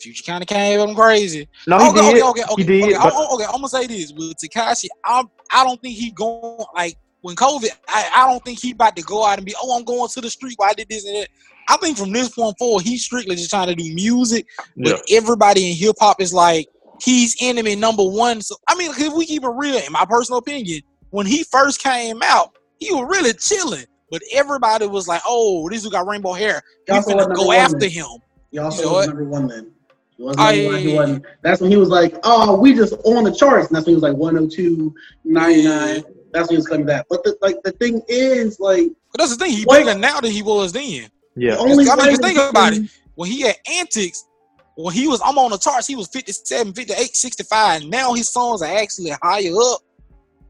Future 0.00 0.24
kind 0.24 0.42
of 0.42 0.48
came 0.48 0.78
at 0.78 0.88
him 0.88 0.94
crazy. 0.94 1.48
No, 1.66 1.78
he 1.78 1.88
okay, 1.88 2.00
did. 2.12 2.22
okay, 2.22 2.22
okay, 2.22 2.42
okay, 2.52 2.62
He 2.62 2.64
did, 2.64 2.84
okay. 2.84 2.92
but- 3.02 3.14
I'm, 3.14 3.34
okay, 3.34 3.44
I'm 3.44 3.52
gonna 3.52 3.68
say 3.68 3.86
this 3.86 4.12
with 4.12 4.36
Takashi. 4.36 4.86
I'm, 5.04 5.26
I 5.50 5.64
don't 5.64 5.80
think 5.80 5.96
he 5.96 6.10
going 6.10 6.64
like 6.74 6.96
when 7.22 7.34
COVID. 7.34 7.68
I, 7.88 8.10
I 8.14 8.30
don't 8.30 8.44
think 8.44 8.60
he 8.60 8.72
about 8.72 8.94
to 8.96 9.02
go 9.02 9.24
out 9.24 9.38
and 9.38 9.46
be. 9.46 9.54
Oh, 9.60 9.76
I'm 9.76 9.84
going 9.84 10.08
to 10.08 10.20
the 10.20 10.28
street. 10.30 10.54
Why 10.58 10.68
I 10.68 10.74
did 10.74 10.88
this 10.88 11.06
and 11.06 11.16
that. 11.16 11.28
I 11.68 11.76
think 11.78 11.96
from 11.96 12.12
this 12.12 12.28
point 12.30 12.56
forward, 12.58 12.84
he's 12.84 13.04
strictly 13.04 13.36
just 13.36 13.50
trying 13.50 13.68
to 13.68 13.74
do 13.74 13.94
music. 13.94 14.46
Yeah. 14.76 14.92
But 14.92 15.02
everybody 15.10 15.70
in 15.70 15.76
hip 15.76 15.96
hop 15.98 16.20
is 16.20 16.32
like 16.32 16.68
he's 17.02 17.36
enemy 17.40 17.76
number 17.76 18.04
one. 18.04 18.40
So 18.40 18.56
I 18.68 18.74
mean, 18.76 18.90
if 18.96 19.12
we 19.14 19.26
keep 19.26 19.42
it 19.44 19.48
real, 19.48 19.76
in 19.78 19.92
my 19.92 20.04
personal 20.08 20.38
opinion, 20.38 20.82
when 21.10 21.26
he 21.26 21.44
first 21.44 21.82
came 21.82 22.22
out, 22.22 22.56
he 22.78 22.92
was 22.92 23.06
really 23.08 23.32
chilling. 23.34 23.86
But 24.10 24.22
everybody 24.32 24.86
was 24.86 25.08
like, 25.08 25.22
"Oh, 25.26 25.68
this 25.68 25.82
dude 25.82 25.92
got 25.92 26.06
rainbow 26.06 26.32
hair. 26.32 26.62
He 26.86 26.92
We 26.92 26.98
also 26.98 27.10
finna 27.16 27.34
go 27.34 27.44
one 27.46 27.56
after 27.56 27.78
then. 27.78 27.90
him." 27.90 28.06
He 28.52 28.58
also 28.58 28.82
You 28.82 28.88
know 28.88 28.94
was 28.94 29.06
number 29.08 29.24
one 29.24 29.46
then. 29.48 29.72
He 30.16 30.22
wasn't 30.22 30.40
number 30.46 30.64
one, 30.72 30.80
he 30.80 30.94
wasn't- 30.94 31.24
That's 31.42 31.60
when 31.60 31.70
he 31.70 31.76
was 31.76 31.90
like, 31.90 32.16
oh, 32.22 32.56
we 32.56 32.72
just 32.72 32.94
on 33.04 33.24
the 33.24 33.32
charts. 33.32 33.66
And 33.68 33.76
that's 33.76 33.84
when 33.84 33.90
he 33.92 33.94
was 33.96 34.02
like 34.02 34.16
102, 34.16 34.94
99. 35.24 36.04
That's 36.32 36.48
when 36.48 36.54
he 36.54 36.56
was 36.56 36.66
coming 36.66 36.86
back. 36.86 37.06
But 37.10 37.22
the, 37.24 37.36
like 37.42 37.56
the 37.64 37.72
thing 37.72 38.00
is, 38.08 38.58
like, 38.60 38.88
But 39.12 39.18
that's 39.18 39.36
the 39.36 39.44
thing. 39.44 39.52
He 39.54 39.64
What? 39.64 39.84
bigger 39.84 39.98
now 39.98 40.20
than 40.20 40.30
he 40.30 40.42
was 40.42 40.72
then. 40.72 41.10
Yeah. 41.36 41.56
only 41.56 41.88
I 41.88 41.96
mean, 41.96 41.98
way 41.98 42.10
just 42.10 42.22
think 42.22 42.38
about 42.38 42.72
it. 42.72 42.90
When 43.14 43.30
he 43.30 43.42
had 43.42 43.56
antics, 43.80 44.24
when 44.76 44.94
he 44.94 45.08
was, 45.08 45.20
I'm 45.24 45.38
on 45.38 45.50
the 45.50 45.58
charts, 45.58 45.86
he 45.86 45.96
was 45.96 46.08
57, 46.08 46.72
58, 46.74 47.16
65. 47.16 47.84
Now 47.84 48.14
his 48.14 48.28
songs 48.28 48.62
are 48.62 48.76
actually 48.76 49.10
higher 49.22 49.52
up 49.72 49.80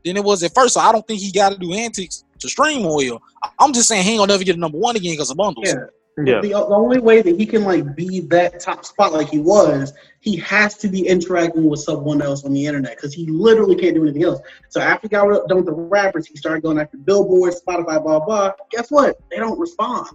than 0.05 0.17
it 0.17 0.25
was 0.25 0.43
at 0.43 0.55
first. 0.55 0.75
So 0.75 0.81
I 0.81 0.93
don't 0.93 1.07
think 1.07 1.21
he 1.21 1.31
got 1.31 1.53
to 1.53 1.59
do 1.59 1.73
antics 1.73 2.25
to 2.41 2.49
stream 2.49 2.85
well. 2.85 3.23
I- 3.43 3.51
I'm 3.61 3.73
just 3.73 3.89
saying 3.89 4.05
he 4.05 4.13
ain't 4.13 4.19
gonna 4.21 4.33
never 4.33 4.45
get 4.45 4.57
a 4.57 4.59
number 4.59 4.79
one 4.79 4.97
again 4.97 5.13
because 5.13 5.31
of 5.31 5.37
bundles. 5.37 5.69
Yeah. 5.69 5.87
Yeah. 6.25 6.41
The, 6.41 6.55
uh, 6.55 6.61
the 6.67 6.75
only 6.75 6.99
way 6.99 7.21
that 7.21 7.39
he 7.39 7.45
can 7.45 7.65
like 7.65 7.95
be 7.95 8.21
that 8.21 8.59
top 8.59 8.87
spot 8.87 9.13
like 9.13 9.29
he 9.29 9.39
was, 9.39 9.93
he 10.21 10.37
has 10.37 10.77
to 10.79 10.89
be 10.89 11.07
interacting 11.07 11.69
with 11.69 11.81
someone 11.81 12.23
else 12.23 12.43
on 12.45 12.55
the 12.55 12.65
internet 12.65 12.97
because 12.97 13.13
he 13.13 13.27
literally 13.27 13.77
can't 13.77 13.95
do 13.95 14.03
anything 14.03 14.25
else. 14.25 14.41
So 14.71 14.81
after 14.81 15.09
he 15.09 15.11
got 15.11 15.47
done 15.47 15.59
with 15.59 15.67
the 15.67 15.73
rappers, 15.73 16.27
he 16.27 16.35
started 16.37 16.63
going 16.63 16.79
after 16.79 16.97
Billboard, 16.97 17.53
Spotify, 17.53 18.03
blah 18.03 18.21
blah. 18.21 18.53
Guess 18.71 18.91
what? 18.91 19.19
They 19.31 19.37
don't 19.37 19.59
respond. 19.59 20.09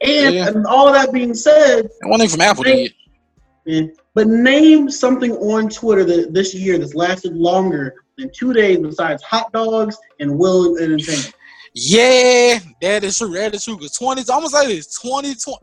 And, 0.00 0.34
Yeah. 0.34 0.48
and 0.48 0.66
all 0.66 0.92
that 0.92 1.12
being 1.12 1.34
said, 1.34 1.88
And 2.02 2.10
one 2.10 2.20
thing 2.20 2.28
from 2.28 2.40
Apple 2.40 2.64
did. 2.64 2.92
eh, 3.68 3.86
but 4.14 4.26
name 4.26 4.90
something 4.90 5.32
on 5.32 5.68
Twitter 5.68 6.04
that 6.04 6.34
this 6.34 6.54
year 6.54 6.78
that's 6.78 6.94
lasted 6.94 7.34
longer 7.34 7.94
than 8.18 8.30
two 8.36 8.52
days 8.52 8.78
besides 8.78 9.22
hot 9.22 9.52
dogs 9.52 9.96
and 10.20 10.38
Will 10.38 10.76
Entertainment. 10.78 11.32
Yeah, 11.74 12.60
that 12.82 13.02
is 13.02 13.18
true. 13.18 13.32
That 13.32 13.54
is 13.54 13.64
true. 13.64 13.76
Because 13.76 13.92
20, 13.96 14.20
I'm 14.32 14.44
gonna 14.44 14.68
this 14.68 14.86
2020, 14.98 15.58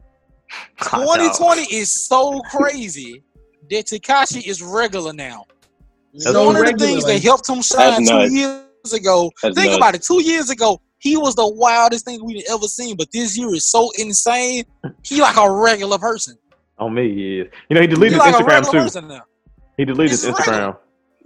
2020 0.80 1.62
is 1.74 1.92
so 1.92 2.42
crazy 2.42 3.24
that 3.70 3.86
Tekashi 3.86 4.46
is 4.46 4.62
regular 4.62 5.14
now. 5.14 5.46
So 6.18 6.46
One 6.46 6.58
of 6.58 6.66
the 6.66 6.74
things 6.74 7.04
like- 7.06 7.16
that 7.16 7.24
helped 7.24 7.48
him 7.48 7.62
shine 7.62 8.06
two 8.06 8.34
years 8.36 8.94
ago. 8.94 9.32
That's 9.42 9.56
think 9.56 9.68
nuts. 9.68 9.78
about 9.78 9.96
it. 9.96 10.02
Two 10.04 10.22
years 10.22 10.50
ago, 10.50 10.82
he 11.02 11.18
was 11.18 11.34
the 11.36 11.48
wildest 11.48 12.06
thing 12.06 12.24
we've 12.24 12.44
ever 12.50 12.68
seen. 12.68 12.96
But 12.96 13.12
this 13.12 13.36
year 13.38 13.50
is 13.54 13.70
so 13.70 13.90
insane. 13.98 14.64
He 15.04 15.20
like 15.20 15.36
a 15.36 15.52
regular 15.52 15.98
person. 15.98 16.38
On 16.78 16.94
me, 16.94 17.14
he 17.14 17.40
is. 17.40 17.48
You 17.70 17.76
know, 17.76 17.82
he 17.82 17.88
He 17.88 17.94
deleted 17.94 18.20
like 18.20 18.36
Instagram 18.36 18.72
too. 18.72 19.24
He 19.78 19.86
deleted 19.86 20.14
It's 20.14 20.26
Instagram. 20.26 20.78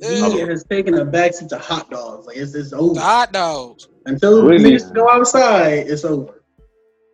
He 0.01 0.38
Yeah. 0.38 0.45
has 0.45 0.63
taken 0.69 0.93
a 0.97 1.05
backseat 1.05 1.49
to 1.49 1.57
hot 1.57 1.89
dogs. 1.89 2.26
Like 2.26 2.38
it's, 2.38 2.55
it's 2.55 2.71
over. 2.73 2.99
Hot 2.99 3.32
dogs. 3.34 3.88
Until 4.05 4.45
Really? 4.45 4.71
niggas 4.71 4.93
go 4.93 5.09
outside, 5.09 5.88
it's 5.88 6.05
over. 6.05 6.41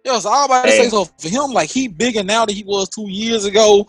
Yo, 0.06 0.20
so 0.20 0.30
all 0.30 0.46
about 0.46 0.66
to 0.66 0.72
Hey. 0.72 0.84
say 0.84 0.90
so 0.90 1.06
for 1.06 1.30
him, 1.30 1.52
like 1.52 1.70
he 1.70 1.88
bigger 1.88 2.24
now 2.24 2.46
than 2.46 2.56
he 2.56 2.64
was 2.64 2.90
two 2.90 3.10
years 3.10 3.46
ago. 3.46 3.88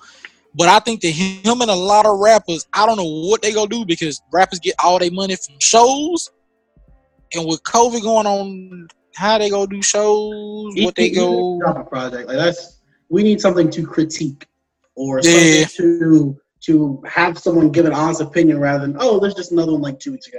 But 0.54 0.68
I 0.68 0.78
think 0.80 1.00
that 1.00 1.08
him 1.10 1.60
and 1.62 1.70
a 1.70 1.74
lot 1.74 2.04
of 2.04 2.18
rappers, 2.18 2.66
I 2.72 2.84
don't 2.86 2.96
know 2.98 3.28
what 3.28 3.40
they 3.42 3.52
gonna 3.52 3.68
do 3.68 3.84
because 3.86 4.20
rappers 4.30 4.58
get 4.60 4.74
all 4.82 4.98
their 4.98 5.10
money 5.10 5.36
from 5.36 5.54
shows, 5.58 6.30
and 7.34 7.46
with 7.46 7.62
COVID 7.64 8.02
going 8.02 8.26
on, 8.26 8.88
how 9.14 9.38
they 9.38 9.50
gonna 9.50 9.66
do 9.66 9.82
shows? 9.82 10.74
What 10.76 10.94
they 10.94 11.04
he- 11.04 11.08
he 11.10 11.14
go? 11.16 11.58
drop 11.60 11.78
a 11.78 11.84
project 11.84 12.28
like 12.28 12.36
that's. 12.36 12.78
We 13.08 13.22
need 13.22 13.40
something 13.42 13.68
to 13.70 13.86
critique 13.86 14.46
or 14.94 15.20
Yeah. 15.22 15.66
something 15.66 15.68
to 15.76 16.36
to 16.62 17.02
have 17.06 17.38
someone 17.38 17.70
give 17.70 17.84
an 17.86 17.92
honest 17.92 18.20
opinion 18.20 18.58
rather 18.60 18.86
than 18.86 18.96
oh, 19.00 19.18
there's 19.20 19.34
just 19.34 19.52
another 19.52 19.72
one 19.72 19.82
like 19.82 19.98
two 19.98 20.12
weeks 20.12 20.28
ago. 20.28 20.38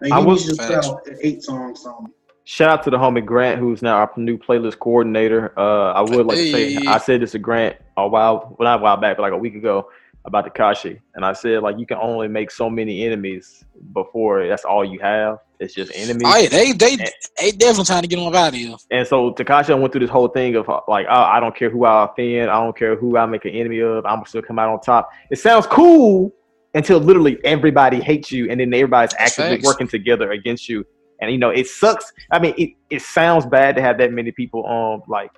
Like, 0.00 0.12
I 0.12 0.18
was- 0.18 0.44
just 0.44 0.60
Facts. 0.60 0.90
eight 1.22 1.42
songs. 1.42 1.82
Something. 1.82 2.12
Shout 2.44 2.70
out 2.70 2.82
to 2.84 2.90
the 2.90 2.96
homie 2.96 3.24
Grant, 3.24 3.58
who's 3.60 3.82
now 3.82 3.96
our 3.96 4.10
new 4.16 4.38
playlist 4.38 4.78
coordinator. 4.78 5.52
Uh, 5.58 5.92
I 5.92 6.00
would 6.00 6.24
like 6.26 6.38
to 6.38 6.50
say 6.52 6.76
I 6.86 6.96
said 6.98 7.20
this 7.20 7.32
to 7.32 7.38
Grant 7.38 7.76
a 7.96 8.06
while, 8.08 8.56
well 8.58 8.66
not 8.66 8.80
a 8.80 8.82
while 8.82 8.96
back, 8.96 9.16
but 9.16 9.22
like 9.22 9.32
a 9.32 9.36
week 9.38 9.54
ago 9.54 9.88
about 10.24 10.52
Tekashi, 10.52 11.00
and 11.14 11.24
I 11.24 11.32
said 11.32 11.62
like 11.62 11.78
you 11.78 11.86
can 11.86 11.98
only 11.98 12.28
make 12.28 12.50
so 12.50 12.68
many 12.68 13.04
enemies 13.04 13.64
before 13.94 14.46
that's 14.46 14.64
all 14.64 14.84
you 14.84 14.98
have. 15.00 15.38
It's 15.60 15.74
just 15.74 15.90
enemies. 15.94 16.22
Oh 16.24 16.36
yeah, 16.36 16.48
they 16.48 16.72
they 16.72 16.96
they 16.96 17.50
definitely 17.52 17.84
trying 17.84 18.02
to 18.02 18.08
get 18.08 18.18
him 18.18 18.34
out 18.34 18.48
of 18.48 18.54
here. 18.54 18.76
And 18.90 19.06
so 19.06 19.32
Tekashi 19.32 19.78
went 19.78 19.92
through 19.92 20.02
this 20.02 20.10
whole 20.10 20.28
thing 20.28 20.54
of 20.54 20.68
uh, 20.68 20.80
like, 20.86 21.06
oh, 21.08 21.22
I 21.22 21.40
don't 21.40 21.56
care 21.56 21.70
who 21.70 21.84
I 21.84 22.04
offend, 22.04 22.50
I 22.50 22.62
don't 22.62 22.76
care 22.76 22.96
who 22.96 23.16
I 23.16 23.26
make 23.26 23.44
an 23.44 23.52
enemy 23.52 23.80
of, 23.80 24.04
I'm 24.06 24.24
still 24.26 24.42
come 24.42 24.58
out 24.58 24.68
on 24.68 24.80
top. 24.80 25.10
It 25.30 25.38
sounds 25.38 25.66
cool 25.66 26.32
until 26.74 26.98
literally 26.98 27.38
everybody 27.44 28.00
hates 28.00 28.30
you, 28.30 28.50
and 28.50 28.60
then 28.60 28.72
everybody's 28.72 29.14
actively 29.18 29.56
facts. 29.56 29.66
working 29.66 29.88
together 29.88 30.30
against 30.32 30.68
you. 30.68 30.84
And 31.20 31.32
you 31.32 31.38
know, 31.38 31.50
it 31.50 31.66
sucks. 31.66 32.12
I 32.30 32.38
mean, 32.38 32.54
it, 32.56 32.70
it 32.90 33.02
sounds 33.02 33.44
bad 33.46 33.74
to 33.76 33.82
have 33.82 33.98
that 33.98 34.12
many 34.12 34.30
people 34.30 34.66
um 34.66 35.02
like 35.08 35.30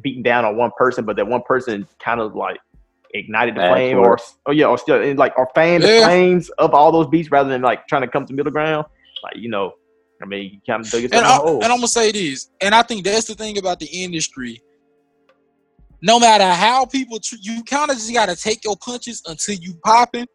beating 0.00 0.22
down 0.22 0.44
on 0.44 0.56
one 0.56 0.70
person, 0.76 1.04
but 1.04 1.16
that 1.16 1.26
one 1.26 1.42
person 1.42 1.86
kind 1.98 2.20
of 2.20 2.34
like 2.34 2.58
ignited 3.14 3.54
the 3.56 3.60
flame, 3.60 3.98
or 3.98 4.18
oh 4.46 4.52
yeah, 4.52 4.66
or 4.66 4.78
still 4.78 5.14
like 5.14 5.36
or 5.38 5.48
fanned 5.54 5.82
the 5.82 6.00
flames 6.02 6.48
of 6.50 6.74
all 6.74 6.92
those 6.92 7.06
beats 7.08 7.30
rather 7.30 7.48
than 7.48 7.62
like 7.62 7.86
trying 7.86 8.02
to 8.02 8.08
come 8.08 8.26
to 8.26 8.32
middle 8.32 8.52
ground. 8.52 8.86
Like 9.22 9.36
you 9.36 9.48
know, 9.48 9.74
I 10.22 10.26
mean, 10.26 10.52
you 10.54 10.60
kind 10.66 10.84
of 10.84 10.90
dug 10.90 11.02
yourself 11.02 11.22
And, 11.22 11.26
I, 11.26 11.52
and 11.52 11.64
I'm 11.64 11.78
gonna 11.78 11.88
say 11.88 12.12
this, 12.12 12.50
and 12.60 12.74
I 12.74 12.82
think 12.82 13.04
that's 13.04 13.26
the 13.26 13.34
thing 13.34 13.58
about 13.58 13.80
the 13.80 13.86
industry. 13.86 14.62
No 16.02 16.18
matter 16.18 16.48
how 16.48 16.86
people, 16.86 17.18
you 17.40 17.62
kind 17.64 17.90
of 17.90 17.96
just 17.96 18.12
gotta 18.12 18.36
take 18.36 18.64
your 18.64 18.76
punches 18.76 19.22
until 19.26 19.56
you 19.56 19.74
popping. 19.84 20.26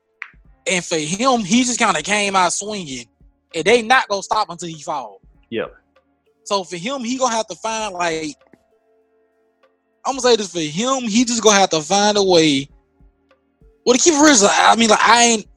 And 0.68 0.84
for 0.84 0.98
him, 0.98 1.42
he 1.42 1.64
just 1.64 1.80
kind 1.80 1.96
of 1.96 2.04
came 2.04 2.36
out 2.36 2.54
swinging, 2.54 3.06
and 3.54 3.64
they 3.64 3.82
not 3.82 4.08
gonna 4.08 4.24
stop 4.24 4.50
until 4.50 4.70
he 4.70 4.82
fall. 4.82 5.22
Yep. 5.50 5.76
So 6.44 6.64
for 6.64 6.78
him, 6.78 7.04
he 7.04 7.18
gonna 7.18 7.36
have 7.36 7.48
to 7.48 7.56
find 7.56 7.94
like, 7.94 8.36
I'm 10.06 10.14
gonna 10.14 10.22
say 10.22 10.36
this 10.36 10.52
for 10.52 10.60
him, 10.60 11.04
he 11.04 11.26
just 11.26 11.42
gonna 11.42 11.58
have 11.58 11.70
to 11.72 11.82
find 11.82 12.18
a 12.18 12.24
way. 12.24 12.70
Well, 13.86 13.96
to 13.96 14.02
keep 14.02 14.14
it 14.14 14.22
real, 14.22 14.50
I 14.52 14.76
mean, 14.76 14.90
like 14.90 15.00
I 15.02 15.24
ain't. 15.24 15.48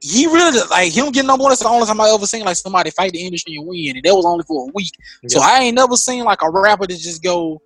He 0.00 0.26
really 0.26 0.60
like 0.70 0.92
him 0.92 1.10
getting 1.10 1.26
number 1.26 1.42
one. 1.42 1.50
That's 1.50 1.62
the 1.62 1.68
only 1.68 1.86
time 1.86 2.00
I 2.00 2.08
ever 2.08 2.24
seen 2.24 2.44
like 2.44 2.56
somebody 2.56 2.90
fight 2.90 3.12
the 3.12 3.20
industry 3.20 3.56
and 3.56 3.66
win, 3.66 3.96
and 3.96 4.04
that 4.04 4.14
was 4.14 4.24
only 4.24 4.44
for 4.44 4.68
a 4.68 4.72
week. 4.72 4.92
So 5.26 5.40
I 5.40 5.58
ain't 5.58 5.74
never 5.74 5.96
seen 5.96 6.22
like 6.24 6.40
a 6.42 6.50
rapper 6.50 6.86
that 6.86 6.98
just 6.98 7.22
go. 7.22 7.60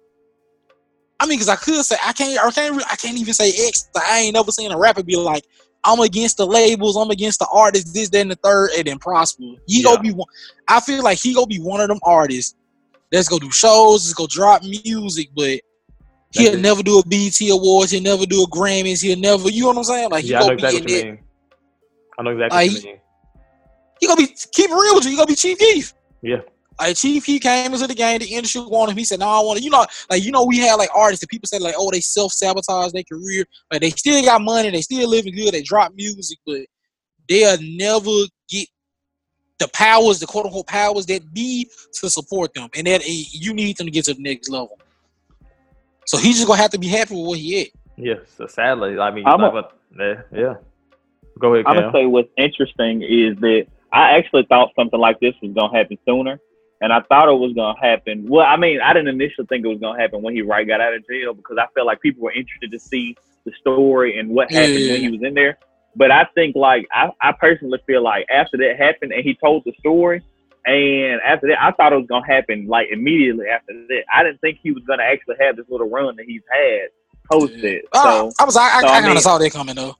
I 1.20 1.26
mean, 1.26 1.38
because 1.38 1.50
I 1.50 1.56
could 1.56 1.84
say 1.84 1.96
I 2.04 2.12
can't, 2.12 2.42
I 2.42 2.50
can't, 2.50 2.82
I 2.90 2.96
can't 2.96 3.18
even 3.18 3.34
say 3.34 3.50
X. 3.68 3.88
but 3.92 4.02
I 4.04 4.20
ain't 4.20 4.34
never 4.34 4.50
seen 4.50 4.72
a 4.72 4.78
rapper 4.78 5.02
be 5.02 5.16
like, 5.16 5.44
"I'm 5.84 6.00
against 6.00 6.38
the 6.38 6.46
labels, 6.46 6.96
I'm 6.96 7.10
against 7.10 7.38
the 7.38 7.46
artists, 7.52 7.92
this, 7.92 8.08
that, 8.08 8.20
and 8.22 8.30
the 8.30 8.36
third, 8.36 8.70
and 8.78 8.86
then 8.86 8.98
prosper." 8.98 9.44
He 9.66 9.82
Yeah. 9.82 9.90
gonna 9.90 10.00
be 10.00 10.12
one. 10.12 10.26
I 10.68 10.80
feel 10.80 11.02
like 11.02 11.18
he 11.18 11.34
gonna 11.34 11.46
be 11.46 11.60
one 11.60 11.82
of 11.82 11.88
them 11.88 12.00
artists 12.02 12.54
that's 13.10 13.28
gonna 13.28 13.40
do 13.40 13.50
shows, 13.50 14.04
that's 14.04 14.14
gonna 14.14 14.28
drop 14.28 14.62
music, 14.62 15.28
but 15.36 15.60
he'll 16.32 16.54
it. 16.54 16.60
never 16.60 16.82
do 16.82 16.98
a 16.98 17.06
BT 17.06 17.50
Awards, 17.50 17.92
he'll 17.92 18.02
never 18.02 18.26
do 18.26 18.42
a 18.42 18.46
Grammys, 18.48 19.02
he'll 19.02 19.18
never, 19.18 19.48
you 19.50 19.62
know 19.62 19.68
what 19.68 19.78
I'm 19.78 19.84
saying? 19.84 20.10
Like 20.10 20.24
he 20.24 20.30
yeah, 20.30 20.40
I 20.40 20.46
know 20.46 20.52
exactly 20.52 20.80
what 20.80 20.90
you 20.90 21.04
mean. 21.04 21.18
I 22.18 22.22
know 22.22 22.30
exactly 22.30 22.56
Like, 22.56 22.70
what 22.70 22.82
you 22.82 22.90
mean. 22.90 23.00
He 24.00 24.06
gonna 24.08 24.16
be 24.20 24.34
keep 24.52 24.70
it 24.70 24.74
real 24.74 24.94
with 24.96 25.04
you. 25.04 25.10
He 25.10 25.16
gonna 25.16 25.26
be 25.26 25.34
Chief 25.36 25.58
Keef. 25.58 25.94
Yeah. 26.22 26.40
Like 26.80 26.96
Chief, 26.96 27.24
he 27.24 27.38
came 27.38 27.72
into 27.72 27.86
the 27.86 27.94
game. 27.94 28.18
The 28.18 28.26
industry 28.26 28.62
wanted 28.62 28.92
him. 28.92 28.98
He 28.98 29.04
said, 29.04 29.20
"No, 29.20 29.28
I 29.28 29.40
want 29.40 29.58
to." 29.58 29.64
You 29.64 29.70
know, 29.70 29.86
like 30.10 30.24
you 30.24 30.32
know, 30.32 30.44
we 30.44 30.58
had 30.58 30.74
like 30.74 30.88
artists 30.94 31.20
that 31.20 31.30
people 31.30 31.46
say 31.46 31.60
like, 31.60 31.74
"Oh, 31.76 31.90
they 31.90 32.00
self 32.00 32.32
sabotage 32.32 32.90
their 32.92 33.04
career." 33.04 33.44
Like 33.70 33.82
they 33.82 33.90
still 33.90 34.20
got 34.24 34.42
money, 34.42 34.70
they 34.70 34.80
still 34.80 35.08
living 35.08 35.34
good, 35.34 35.52
they 35.54 35.62
drop 35.62 35.92
music, 35.94 36.38
but 36.44 36.62
they'll 37.28 37.58
never 37.60 38.10
get 38.48 38.68
the 39.60 39.68
powers, 39.68 40.18
the 40.18 40.26
quote 40.26 40.46
unquote 40.46 40.66
powers 40.66 41.06
that 41.06 41.32
be 41.32 41.70
to 42.00 42.10
support 42.10 42.52
them, 42.54 42.68
and 42.74 42.86
that 42.88 43.02
you 43.06 43.54
need 43.54 43.76
them 43.76 43.86
to 43.86 43.92
get 43.92 44.06
to 44.06 44.14
the 44.14 44.22
next 44.22 44.48
level. 44.48 44.78
So 46.06 46.18
he's 46.18 46.36
just 46.36 46.46
gonna 46.46 46.60
have 46.60 46.70
to 46.72 46.78
be 46.78 46.88
happy 46.88 47.14
with 47.14 47.26
what 47.26 47.38
he 47.38 47.62
at. 47.62 47.68
Yeah, 47.96 48.14
so 48.36 48.46
sadly, 48.46 48.98
I 48.98 49.10
mean, 49.10 49.26
I'm 49.26 49.40
I'm 49.42 49.56
a- 49.56 49.68
yeah, 49.98 50.22
yeah. 50.32 50.54
Go 51.38 51.54
ahead, 51.54 51.66
I'm 51.66 51.76
gonna 51.76 51.92
say 51.92 52.06
what's 52.06 52.30
interesting 52.36 53.02
is 53.02 53.36
that 53.38 53.66
I 53.92 54.16
actually 54.16 54.44
thought 54.48 54.70
something 54.74 54.98
like 54.98 55.20
this 55.20 55.34
was 55.42 55.52
gonna 55.52 55.76
happen 55.76 55.98
sooner, 56.06 56.40
and 56.80 56.92
I 56.92 57.00
thought 57.02 57.28
it 57.28 57.38
was 57.38 57.52
gonna 57.54 57.78
happen. 57.80 58.26
Well, 58.28 58.46
I 58.46 58.56
mean, 58.56 58.80
I 58.80 58.92
didn't 58.92 59.08
initially 59.08 59.46
think 59.46 59.64
it 59.64 59.68
was 59.68 59.78
gonna 59.78 60.00
happen 60.00 60.22
when 60.22 60.34
he 60.34 60.42
right 60.42 60.66
got 60.66 60.80
out 60.80 60.94
of 60.94 61.06
jail 61.06 61.34
because 61.34 61.58
I 61.58 61.66
felt 61.74 61.86
like 61.86 62.00
people 62.00 62.22
were 62.22 62.32
interested 62.32 62.70
to 62.72 62.78
see 62.78 63.16
the 63.44 63.52
story 63.60 64.18
and 64.18 64.30
what 64.30 64.50
happened 64.50 64.78
Yeah. 64.80 64.92
when 64.92 65.00
he 65.02 65.10
was 65.10 65.22
in 65.22 65.34
there. 65.34 65.58
But 65.94 66.10
I 66.10 66.24
think 66.34 66.56
like 66.56 66.86
I, 66.92 67.10
I 67.20 67.32
personally 67.32 67.78
feel 67.86 68.02
like 68.02 68.24
after 68.30 68.56
that 68.58 68.76
happened 68.78 69.12
and 69.12 69.22
he 69.22 69.34
told 69.34 69.64
the 69.64 69.72
story, 69.78 70.22
and 70.66 71.20
after 71.22 71.48
that 71.48 71.62
I 71.62 71.72
thought 71.72 71.92
it 71.92 71.96
was 71.96 72.06
gonna 72.08 72.26
happen 72.26 72.66
like 72.68 72.88
immediately 72.90 73.46
after 73.48 73.72
that. 73.72 74.04
I 74.12 74.22
didn't 74.22 74.40
think 74.40 74.58
he 74.62 74.70
was 74.72 74.84
gonna 74.84 75.02
actually 75.02 75.36
have 75.40 75.56
this 75.56 75.66
little 75.68 75.88
run 75.88 76.16
that 76.16 76.26
he's 76.26 76.42
had 76.52 76.88
post 77.30 77.52
Yeah. 77.56 77.70
it. 77.70 77.84
Uh, 77.92 78.02
So 78.02 78.32
I 78.40 78.44
was 78.44 78.56
I, 78.56 78.62
I, 78.68 78.80
so, 78.80 78.86
I, 78.88 78.96
I 78.96 79.00
kind 79.02 79.16
of 79.16 79.22
saw 79.22 79.38
that 79.38 79.52
coming 79.52 79.74
though. 79.74 79.96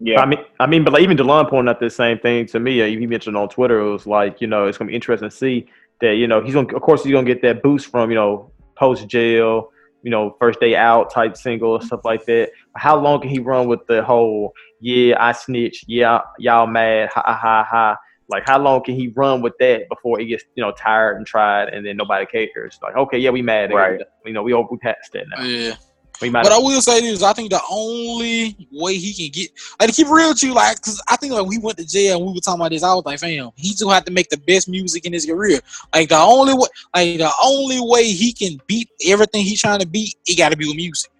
yeah, 0.00 0.20
I 0.20 0.26
mean, 0.26 0.40
I 0.58 0.66
mean, 0.66 0.84
but 0.84 0.92
like 0.92 1.02
even 1.02 1.16
Delon 1.16 1.48
pointed 1.48 1.70
out 1.70 1.80
the 1.80 1.88
same 1.90 2.18
thing 2.18 2.46
to 2.46 2.58
me. 2.60 2.82
Uh, 2.82 2.86
he 2.86 3.06
mentioned 3.06 3.36
on 3.36 3.48
Twitter, 3.48 3.80
it 3.80 3.90
was 3.90 4.06
like, 4.06 4.40
you 4.40 4.46
know, 4.46 4.66
it's 4.66 4.76
gonna 4.78 4.88
be 4.88 4.94
interesting 4.94 5.30
to 5.30 5.34
see 5.34 5.66
that, 6.00 6.14
you 6.16 6.26
know, 6.26 6.42
he's 6.42 6.54
gonna, 6.54 6.74
of 6.74 6.82
course, 6.82 7.04
he's 7.04 7.12
gonna 7.12 7.26
get 7.26 7.42
that 7.42 7.62
boost 7.62 7.86
from, 7.90 8.10
you 8.10 8.16
know, 8.16 8.50
post 8.76 9.06
jail, 9.06 9.70
you 10.02 10.10
know, 10.10 10.36
first 10.40 10.58
day 10.58 10.74
out 10.74 11.12
type 11.12 11.36
single 11.36 11.80
stuff 11.80 12.00
like 12.04 12.24
that. 12.26 12.50
How 12.74 13.00
long 13.00 13.20
can 13.20 13.30
he 13.30 13.38
run 13.38 13.68
with 13.68 13.86
the 13.86 14.02
whole, 14.02 14.52
yeah, 14.80 15.14
I 15.20 15.30
snitch, 15.30 15.84
yeah, 15.86 16.20
y'all 16.38 16.66
mad, 16.66 17.10
ha 17.14 17.22
ha 17.24 17.34
ha 17.34 17.64
ha. 17.70 17.96
Like, 18.32 18.48
how 18.48 18.58
long 18.58 18.82
can 18.82 18.94
he 18.94 19.08
run 19.08 19.42
with 19.42 19.52
that 19.60 19.88
before 19.90 20.18
he 20.18 20.24
gets, 20.26 20.44
you 20.54 20.62
know, 20.62 20.72
tired 20.72 21.18
and 21.18 21.26
tried, 21.26 21.68
and 21.68 21.84
then 21.84 21.98
nobody 21.98 22.24
cares? 22.24 22.80
Like, 22.82 22.96
okay, 22.96 23.18
yeah, 23.18 23.30
we 23.30 23.42
mad, 23.42 23.70
Right. 23.70 24.00
You 24.24 24.32
know, 24.32 24.42
we 24.42 24.54
over, 24.54 24.68
we 24.70 24.78
passed 24.78 25.12
that 25.12 25.26
now. 25.28 25.44
Yeah. 25.44 25.74
We 26.20 26.30
might. 26.30 26.44
But 26.44 26.52
I 26.52 26.58
will 26.58 26.80
say 26.80 27.00
this: 27.00 27.22
I 27.22 27.32
think 27.32 27.50
the 27.50 27.60
only 27.70 28.68
way 28.72 28.94
he 28.96 29.12
can 29.12 29.30
get, 29.32 29.50
like, 29.80 29.90
to 29.90 29.94
keep 29.94 30.06
it 30.06 30.10
real 30.10 30.28
with 30.30 30.42
you, 30.42 30.54
like, 30.54 30.76
because 30.76 31.02
I 31.08 31.16
think 31.16 31.32
like 31.32 31.46
we 31.46 31.58
went 31.58 31.76
to 31.78 31.86
jail 31.86 32.18
and 32.18 32.26
we 32.26 32.32
were 32.32 32.40
talking 32.40 32.60
about 32.60 32.70
this, 32.70 32.82
I 32.82 32.94
was 32.94 33.04
like, 33.04 33.18
fam, 33.18 33.50
he 33.56 33.74
gonna 33.74 34.00
to 34.00 34.10
make 34.10 34.28
the 34.28 34.36
best 34.38 34.68
music 34.68 35.04
in 35.04 35.12
his 35.12 35.26
career. 35.26 35.60
Like 35.92 36.08
the 36.08 36.18
only 36.18 36.54
way, 36.54 36.68
like 36.94 37.18
the 37.18 37.30
only 37.42 37.80
way 37.80 38.04
he 38.12 38.32
can 38.32 38.60
beat 38.66 38.88
everything 39.04 39.42
he's 39.42 39.60
trying 39.60 39.80
to 39.80 39.86
beat, 39.86 40.14
he 40.24 40.36
got 40.36 40.52
to 40.52 40.56
be 40.56 40.66
with 40.66 40.76
music. 40.76 41.10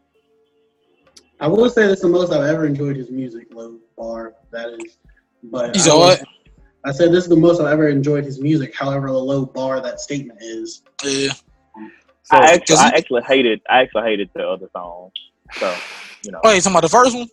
I 1.40 1.48
will 1.48 1.68
say 1.68 1.88
this 1.88 1.96
is 1.96 2.02
the 2.02 2.08
most 2.08 2.32
I've 2.32 2.44
ever 2.44 2.64
enjoyed 2.64 2.96
his 2.96 3.10
music, 3.10 3.48
low 3.52 3.78
bar. 3.98 4.34
That 4.50 4.68
is, 4.68 4.98
but 5.42 5.74
You 5.74 5.80
I 5.80 5.84
said 5.84 5.94
what? 5.94 6.22
I 6.84 6.92
said 6.92 7.12
this 7.12 7.24
is 7.24 7.28
the 7.30 7.36
most 7.36 7.60
I've 7.60 7.68
ever 7.72 7.88
enjoyed 7.88 8.24
his 8.24 8.40
music. 8.40 8.74
However, 8.74 9.06
the 9.08 9.12
low 9.18 9.46
bar 9.46 9.80
that 9.80 10.00
statement 10.00 10.40
is. 10.42 10.82
Yeah. 11.04 11.32
so, 12.24 12.36
I 12.36 12.46
actually, 12.54 12.76
Cause 12.76 12.78
I 12.84 12.88
actually 12.88 13.22
hated, 13.22 13.60
I 13.70 13.82
actually 13.82 14.02
hated 14.02 14.30
the 14.34 14.46
other 14.48 14.68
song. 14.72 15.10
So, 15.52 15.72
you 16.24 16.32
know, 16.32 16.40
Oh, 16.44 16.52
you 16.52 16.60
talking 16.60 16.72
about 16.72 16.82
the 16.82 16.88
first 16.88 17.14
one, 17.16 17.28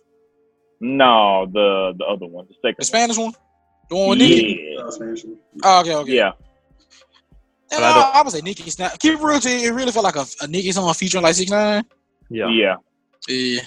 no, 0.80 1.46
the 1.52 1.94
the 1.98 2.04
other 2.04 2.26
one, 2.26 2.46
the 2.48 2.54
second, 2.62 2.76
the 2.78 2.84
Spanish 2.84 3.18
one, 3.18 3.32
the 3.88 3.96
one 3.96 4.08
with 4.10 4.18
Nicki? 4.18 4.74
yeah, 4.76 4.82
Uh, 4.82 4.90
Spanish. 4.90 5.24
Oh, 5.64 5.80
okay, 5.80 5.94
okay. 5.94 6.14
yeah, 6.14 6.32
And 7.72 7.80
But 7.80 7.82
I 7.82 7.90
I, 7.90 7.94
don't- 7.94 8.14
I 8.16 8.22
would 8.22 8.32
say 8.32 8.40
Nicki 8.40 8.70
Snap. 8.70 8.98
Keep 8.98 9.14
it 9.20 9.22
real 9.22 9.40
to 9.40 9.50
you, 9.50 9.68
it 9.68 9.74
really 9.74 9.92
felt 9.92 10.04
like 10.04 10.16
a, 10.16 10.24
a 10.42 10.46
Nicki 10.46 10.70
song 10.72 10.92
featuring 10.94 11.22
like 11.24 11.34
six 11.34 11.50
nine. 11.50 11.84
yeah. 12.30 12.48
yeah. 12.50 12.76
Yeah. 13.28 13.60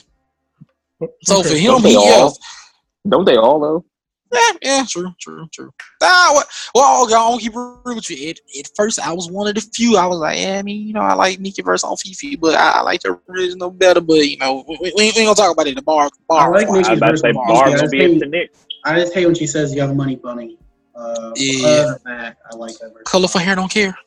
So 1.24 1.44
for 1.44 1.56
him, 1.56 1.68
Don't 1.72 1.84
they 1.84 1.90
he 1.92 1.96
all? 1.98 2.06
yeah, 2.08 3.10
Don't 3.10 3.26
they 3.26 3.36
all 3.38 3.60
though? 3.60 3.86
Yeah, 4.34 4.58
yeah, 4.62 4.84
true, 4.88 5.14
true, 5.20 5.48
true. 5.52 5.72
Ah, 6.02 6.32
what? 6.34 6.48
Well, 6.76 7.04
I'm 7.04 7.10
gonna 7.10 7.40
keep 7.42 7.54
it 7.54 7.58
real 7.58 7.96
with 7.96 8.10
you. 8.10 8.30
At, 8.30 8.40
at 8.60 8.70
first, 8.76 9.00
I 9.00 9.14
was 9.14 9.30
one 9.30 9.48
of 9.48 9.56
the 9.56 9.62
few. 9.62 9.98
I 9.98 10.06
was 10.06 10.18
like, 10.20 10.40
yeah, 10.40 10.58
I 10.60 10.64
mean, 10.64 10.88
you 10.88 10.94
know, 10.94 11.02
I 11.02 11.14
like 11.14 11.40
Nicki 11.40 11.62
verse 11.62 11.84
on 11.84 11.96
FEFE, 11.96 12.40
but 12.40 12.56
I, 12.56 12.80
I 12.80 12.82
like 12.82 13.02
the 13.02 13.20
original 13.30 13.72
better. 13.72 14.02
But 14.02 14.28
you 14.28 14.38
know, 14.38 14.64
we, 14.68 14.78
we, 14.82 14.94
we 14.96 15.04
ain't 15.04 15.16
gonna 15.16 15.36
talk 15.36 15.52
about 15.54 15.68
it. 15.68 15.76
The 15.76 15.82
bar, 15.82 16.10
bar. 16.28 16.48
I 16.48 16.58
like 16.58 16.68
bar. 16.68 16.78
I 16.78 16.82
Nicki's 16.82 17.00
verse 17.00 17.22
say 17.22 17.30
on 17.30 17.34
Bar 17.36 17.68
FEFE. 17.68 17.74
I 17.74 17.78
just 17.78 17.92
be 17.92 17.98
hate- 18.00 18.12
into 18.12 18.26
Nick. 18.28 18.54
I 18.86 19.00
just 19.00 19.14
hate 19.14 19.26
when 19.26 19.36
she 19.36 19.48
says 19.48 19.74
"Young 19.74 19.96
Money 19.96 20.16
Bunny." 20.16 20.58
Uh, 20.96 21.32
Yeah. 21.36 21.68
Other 21.68 22.00
than 22.04 22.18
that, 22.18 22.38
I 22.52 22.56
like 22.56 22.78
that 22.80 22.94
verse. 22.94 23.04
Colorful 23.06 23.42
hair 23.42 23.56
don't 23.56 23.72
care. 23.72 23.98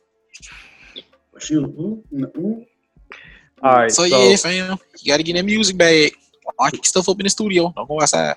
Shoot. 1.38 1.64
mm, 1.76 2.02
mm, 2.12 2.24
mm. 2.32 2.66
All 3.62 3.72
right. 3.74 3.92
So, 3.92 4.04
yeah, 4.04 4.36
fam, 4.36 4.78
you 5.00 5.12
gotta 5.12 5.22
get 5.22 5.34
that 5.34 5.44
music 5.44 5.76
bag. 5.76 6.12
Lock 6.60 6.72
your 6.74 6.84
stuff 6.84 7.08
up 7.08 7.18
in 7.20 7.24
the 7.24 7.30
studio. 7.30 7.72
Don't 7.76 7.88
go 7.88 8.00
outside. 8.00 8.36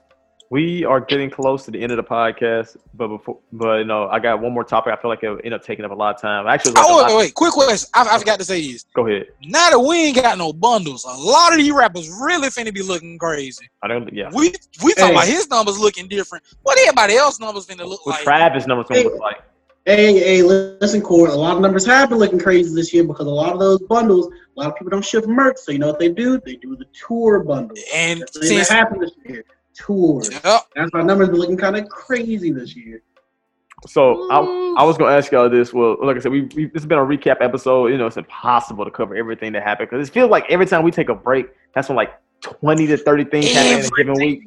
We 0.51 0.83
are 0.83 0.99
getting 0.99 1.29
close 1.29 1.63
to 1.65 1.71
the 1.71 1.79
end 1.79 1.91
of 1.91 1.97
the 1.97 2.03
podcast, 2.03 2.75
but 2.95 3.07
before, 3.09 3.37
but 3.53 3.77
you 3.79 3.85
know, 3.85 4.07
I 4.07 4.17
got 4.17 4.41
one 4.41 4.51
more 4.51 4.63
topic. 4.63 4.91
I 4.91 4.99
feel 4.99 5.09
like 5.11 5.21
it 5.21 5.41
end 5.43 5.53
up 5.53 5.63
taking 5.63 5.85
up 5.85 5.91
a 5.91 5.93
lot 5.93 6.15
of 6.15 6.21
time. 6.21 6.47
Actually, 6.47 6.73
oh, 6.77 6.81
like 6.81 6.85
Oh, 6.89 6.97
wait, 6.97 7.07
wait, 7.07 7.17
wait. 7.25 7.33
Quick 7.35 7.53
question. 7.53 7.87
I, 7.93 8.15
I 8.15 8.17
forgot 8.17 8.39
to 8.39 8.45
say 8.45 8.59
this. 8.59 8.83
go 8.95 9.05
ahead. 9.05 9.27
Now 9.43 9.69
that 9.69 9.79
we 9.79 9.95
ain't 10.07 10.15
got 10.15 10.39
no 10.39 10.51
bundles, 10.51 11.03
a 11.05 11.09
lot 11.09 11.51
of 11.53 11.59
these 11.59 11.71
rappers 11.71 12.09
really 12.19 12.47
finna 12.47 12.73
be 12.73 12.81
looking 12.81 13.19
crazy. 13.19 13.69
I 13.83 13.87
don't. 13.87 14.11
Yeah. 14.11 14.31
We 14.33 14.53
we 14.83 14.93
talking 14.95 15.09
Hey. 15.09 15.11
about 15.11 15.27
his 15.27 15.47
numbers 15.49 15.77
looking 15.77 16.07
different. 16.07 16.43
What 16.63 16.79
everybody 16.79 17.15
else 17.15 17.39
numbers 17.39 17.67
finna 17.67 17.85
look 17.87 18.03
What 18.07 18.15
like? 18.15 18.23
Travis 18.23 18.65
numbers 18.65 18.87
gonna 18.87 19.01
Hey. 19.01 19.05
look 19.05 19.19
like? 19.19 19.37
Hey, 19.85 20.17
hey, 20.19 20.41
listen, 20.41 21.01
Court. 21.01 21.29
A 21.29 21.35
lot 21.35 21.55
of 21.57 21.61
numbers 21.61 21.85
have 21.85 22.09
been 22.09 22.17
looking 22.17 22.39
crazy 22.39 22.73
this 22.73 22.91
year 22.91 23.03
because 23.03 23.27
a 23.27 23.29
lot 23.29 23.53
of 23.53 23.59
those 23.59 23.81
bundles, 23.83 24.27
a 24.57 24.59
lot 24.59 24.69
of 24.71 24.75
people 24.75 24.89
don't 24.89 25.05
ship 25.05 25.25
merch. 25.27 25.57
So 25.57 25.71
you 25.71 25.77
know 25.79 25.87
what 25.87 25.99
they 25.99 26.09
do? 26.09 26.39
They 26.43 26.55
do 26.55 26.75
the 26.75 26.85
tour 27.07 27.43
bundle. 27.43 27.77
And 27.93 28.21
That's 28.21 28.31
the 28.39 28.45
since 28.47 28.69
happened 28.69 29.03
this 29.03 29.11
year. 29.25 29.45
Tours. 29.79 30.29
Yep. 30.29 30.61
That's 30.75 30.91
why 30.91 31.01
numbers 31.01 31.29
been 31.29 31.39
looking 31.39 31.57
kind 31.57 31.77
of 31.77 31.87
crazy 31.89 32.51
this 32.51 32.75
year. 32.75 33.01
So 33.87 34.29
I, 34.29 34.37
I 34.77 34.83
was 34.83 34.97
gonna 34.97 35.15
ask 35.15 35.31
y'all 35.31 35.49
this. 35.49 35.73
Well, 35.73 35.97
like 36.01 36.17
I 36.17 36.19
said, 36.19 36.31
we, 36.31 36.41
we 36.55 36.65
this 36.65 36.81
has 36.81 36.85
been 36.85 36.97
a 36.97 37.05
recap 37.05 37.37
episode. 37.39 37.87
You 37.87 37.97
know, 37.97 38.07
it's 38.07 38.17
impossible 38.17 38.83
to 38.83 38.91
cover 38.91 39.15
everything 39.15 39.53
that 39.53 39.63
happened 39.63 39.89
because 39.89 40.07
it 40.07 40.11
feels 40.11 40.29
like 40.29 40.45
every 40.49 40.65
time 40.65 40.83
we 40.83 40.91
take 40.91 41.09
a 41.09 41.15
break, 41.15 41.47
that's 41.73 41.87
when 41.87 41.95
like 41.95 42.11
twenty 42.41 42.87
to 42.87 42.97
thirty 42.97 43.23
things 43.23 43.51
happen 43.51 43.79
in 43.79 43.85
a 43.85 43.89
given 43.89 44.13
week. 44.15 44.43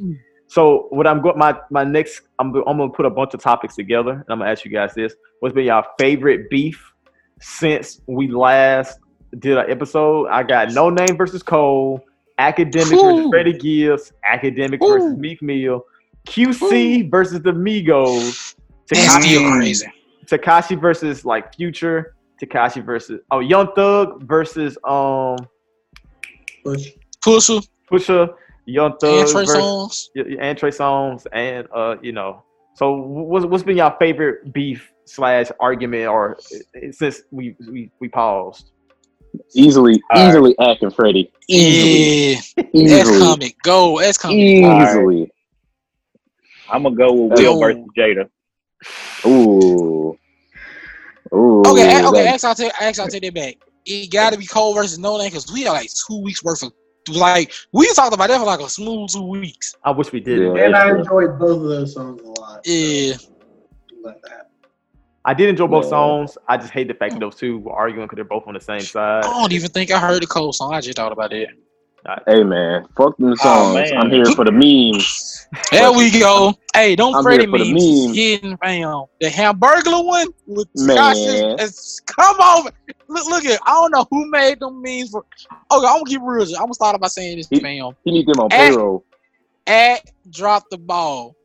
So 0.49 0.89
what 0.91 1.07
I'm 1.07 1.23
going 1.23 1.39
my 1.39 1.59
my 1.71 1.83
next 1.83 2.23
I'm 2.39 2.55
I'm 2.55 2.77
gonna 2.77 2.91
put 2.91 3.07
a 3.07 3.11
bunch 3.11 3.33
of 3.33 3.41
topics 3.41 3.75
together 3.75 4.13
and 4.13 4.25
I'm 4.29 4.39
gonna 4.41 4.51
ask 4.51 4.67
you 4.67 4.71
guys 4.71 4.93
this: 4.93 5.15
What's 5.41 5.55
been 5.55 5.65
your 5.65 5.83
favorite 5.99 6.51
beef 6.51 6.93
since 7.41 8.03
we 8.07 8.29
last 8.29 8.99
did 9.39 9.57
an 9.57 9.71
episode? 9.71 10.29
I 10.29 10.43
got 10.43 10.73
No 10.73 10.91
Name 10.91 11.17
versus 11.17 11.43
Cole, 11.43 12.05
Akademiks 12.39 12.91
versus 12.91 13.27
Ooh. 13.27 13.31
Freddie 13.31 13.53
Gibbs, 13.59 14.13
Akademiks 14.31 14.79
versus 14.81 15.13
Ooh. 15.13 15.17
Meek 15.17 15.43
Mill, 15.43 15.85
QC 16.27 17.11
versus 17.11 17.41
the 17.43 17.53
Migos, 17.53 18.55
That's 18.89 19.09
Tekashi 19.09 19.23
still 19.23 19.53
crazy. 19.53 19.87
Tekashi 20.27 20.81
versus 20.81 21.25
like 21.25 21.55
Future, 21.55 22.15
Tekashi 22.43 22.85
versus 22.85 23.21
oh 23.31 23.41
Young 23.41 23.69
Thug 23.75 24.23
versus 24.25 24.79
um 24.85 25.37
Push. 26.65 26.91
Pusha 27.25 27.67
Pusha, 27.91 28.35
Young 28.67 28.97
Thug 28.99 29.11
and 29.21 29.29
Trey 29.29 29.45
versus 29.45 29.55
Songs. 29.55 30.11
y- 30.15 30.25
y- 30.29 30.37
and 30.41 30.59
Trey 30.59 30.71
Songz 30.71 31.27
and 31.33 31.69
uh 31.75 31.97
you 32.03 32.13
know. 32.13 32.43
So 32.75 32.95
what's 32.95 33.45
what's 33.47 33.63
been 33.63 33.77
your 33.77 33.95
favorite 33.99 34.53
beef 34.53 34.91
slash 35.05 35.49
argument 35.61 36.07
or 36.09 36.37
uh, 36.37 36.91
since 36.93 37.23
we 37.31 37.55
we, 37.71 37.91
we 38.01 38.09
paused? 38.09 38.71
Easily, 39.55 40.03
All 40.11 40.21
right. 40.23 40.29
easily 40.29 40.55
acting 40.61 40.91
Freddie. 40.91 41.31
Easily, 41.49 42.31
Yeah, 42.33 42.35
that's 42.37 43.11
easily, 43.11 43.19
coming. 43.19 43.53
Go. 43.63 43.99
That's 44.01 44.19
coming. 44.19 44.39
easily. 44.39 45.31
I'm 46.71 46.83
gonna 46.85 46.95
go 46.97 47.13
with 47.13 47.39
Will 47.39 47.43
Yo. 47.43 47.59
versus 47.59 47.85
Jada. 47.97 48.29
Ooh, 49.27 50.19
ooh. 51.35 51.61
Okay, 51.67 52.01
a- 52.03 52.09
okay. 52.09 52.25
that- 52.25 52.35
Actually, 52.35 52.49
I'll 52.49 52.55
take. 52.55 52.73
Actually, 52.81 53.03
I'll 53.05 53.09
take 53.11 53.23
that 53.23 53.35
back. 53.35 53.55
It 53.85 54.11
got 54.13 54.33
to 54.33 54.39
be 54.39 54.47
Cole 54.47 54.75
versus 54.75 54.99
No 54.99 55.19
Name 55.19 55.29
because 55.29 55.51
we 55.53 55.67
are 55.67 55.75
like 55.75 55.91
two 56.09 56.23
weeks 56.23 56.43
worth 56.45 56.63
of 56.63 56.73
like 57.11 57.53
we 57.73 57.93
talked 57.95 58.15
about 58.15 58.29
that 58.29 58.39
for 58.39 58.47
like 58.47 58.61
a 58.61 58.69
smooth 58.69 59.11
two 59.11 59.23
weeks. 59.27 59.75
I 59.85 59.91
wish 59.91 60.13
we 60.13 60.21
did. 60.21 60.41
Yeah. 60.57 60.65
And 60.65 60.77
I 60.77 60.91
enjoyed 60.91 61.39
both 61.39 61.63
of 61.63 61.69
those 61.69 61.95
songs 61.95 62.23
a 62.23 62.27
lot. 62.41 62.65
so 62.65 62.73
Yeah. 62.73 63.15
let 64.05 64.23
that. 64.23 64.42
I 65.25 65.35
did 65.35 65.49
enjoy 65.49 65.69
both 65.69 65.85
Yeah. 65.85 65.91
songs. 65.91 66.39
I 66.49 66.57
just 66.57 66.73
hate 66.73 66.89
the 66.89 66.95
fact 66.95 67.13
that 67.15 67.21
those 67.21 67.37
two 67.37 67.59
were 67.59 67.73
arguing 67.73 68.07
because 68.07 68.17
they're 68.17 68.25
both 68.25 68.45
on 68.47 68.55
the 68.55 68.61
same 68.61 68.81
side. 68.81 69.25
I 69.25 69.29
don't 69.31 69.53
even 69.53 69.71
think 69.71 69.91
I 69.93 69.99
heard 69.99 70.23
the 70.23 70.27
Cole 70.27 70.53
song. 70.53 70.75
I 70.75 70.81
just 70.81 70.97
thought 70.97 71.13
about 71.13 71.33
it. 71.33 71.49
Hey 72.27 72.43
man, 72.43 72.85
fuck 72.97 73.17
them 73.17 73.31
Oh, 73.31 73.35
songs. 73.37 73.75
man. 73.75 73.97
I'm 73.97 74.11
here 74.11 74.25
for 74.27 74.45
the 74.45 74.51
memes. 74.51 75.39
There 75.71 75.93
we 75.93 76.11
go. 76.19 76.55
Hey, 76.75 76.97
don't 76.97 77.15
I'm 77.15 77.23
Freddie 77.23 77.43
here 77.45 77.51
for 77.53 77.59
the 77.59 77.73
memes. 77.73 78.07
memes. 78.07 78.17
Getting 78.17 78.57
fam. 78.57 79.05
The 79.21 79.29
hamburglar 79.29 80.05
one 80.05 80.27
with 80.47 80.67
Man. 80.75 80.97
Scott 80.97 81.17
is- 81.17 81.61
is- 81.61 82.01
come 82.07 82.37
on. 82.41 82.71
Look, 83.09 83.27
look 83.27 83.45
at. 83.45 83.61
I 83.67 83.71
don't 83.75 83.93
know 83.93 84.07
who 84.11 84.29
made 84.31 84.59
them 84.59 84.83
memes 84.83 85.11
for. 85.11 85.21
Okay, 85.71 85.87
I'm 85.87 85.99
gonna 85.99 86.05
keep 86.07 86.21
it 86.21 86.25
real. 86.25 86.43
I'm 86.57 86.63
gonna 86.63 86.75
start 86.75 87.01
by 87.01 87.07
saying 87.07 87.37
this, 87.37 87.49
He- 87.49 87.61
fam. 87.61 87.93
He 88.05 88.11
need 88.11 88.27
them 88.27 88.41
on 88.41 88.51
Hey. 88.51 88.71
payroll. 88.71 89.05
At 89.69 90.01
drop 90.31 90.65
the 90.71 90.79
ball. 90.79 91.37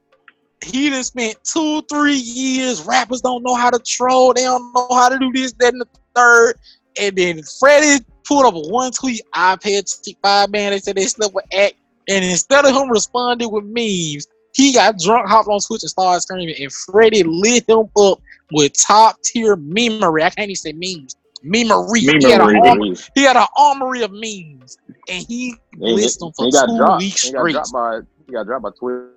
He 0.63 0.89
done 0.89 1.03
spent 1.03 1.37
two, 1.43 1.81
three 1.83 2.15
years. 2.15 2.83
Rappers 2.83 3.21
don't 3.21 3.43
know 3.43 3.55
how 3.55 3.69
to 3.69 3.79
troll. 3.79 4.33
They 4.33 4.41
don't 4.43 4.73
know 4.73 4.87
how 4.91 5.09
to 5.09 5.17
do 5.19 5.31
this, 5.31 5.53
that, 5.59 5.73
and 5.73 5.81
the 5.81 5.87
third. 6.15 6.55
And 6.99 7.15
then 7.15 7.41
Freddie 7.59 8.03
put 8.27 8.45
up 8.47 8.55
a 8.55 8.59
one 8.59 8.91
tweet. 8.91 9.21
I 9.33 9.55
paid 9.55 9.85
five 10.23 10.49
man. 10.49 10.71
They 10.71 10.79
said 10.79 10.95
they 10.95 11.05
slept 11.05 11.33
with 11.33 11.45
Act. 11.53 11.75
And 12.09 12.23
instead 12.23 12.65
of 12.65 12.73
him 12.73 12.89
responding 12.89 13.51
with 13.51 13.65
memes, 13.65 14.27
he 14.53 14.73
got 14.73 14.97
drunk, 14.97 15.27
hopped 15.27 15.47
on 15.47 15.59
Twitch, 15.59 15.83
and 15.83 15.89
started 15.89 16.21
screaming. 16.21 16.55
And 16.59 16.71
Freddie 16.73 17.23
lit 17.23 17.69
him 17.69 17.89
up 17.97 18.19
with 18.51 18.73
top 18.73 19.21
tier 19.21 19.55
memory. 19.57 20.23
I 20.23 20.29
can't 20.31 20.49
even 20.49 20.55
say 20.55 20.73
memes. 20.73 21.15
Memory. 21.43 21.99
He 21.99 22.07
had, 22.31 22.41
an 22.41 22.95
he 23.15 23.23
had 23.23 23.37
an 23.37 23.45
armory 23.55 24.01
of 24.01 24.11
memes. 24.11 24.77
And 25.09 25.23
he 25.27 25.53
And 25.73 25.83
he, 25.83 25.93
List 25.93 26.19
them 26.19 26.31
for 26.35 26.49
two 26.49 26.77
dropped. 26.77 26.99
weeks 26.99 27.21
He 27.23 27.31
got 27.31 27.39
straight. 27.39 27.51
dropped 27.51 27.71
by. 27.73 27.99
He 28.25 28.31
got 28.33 28.45
dropped 28.47 28.63
by 28.63 28.69
Twitter. 28.71 29.11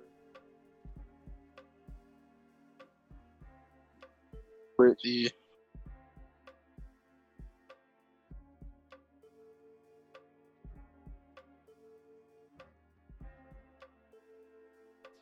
Yeah. 5.03 5.29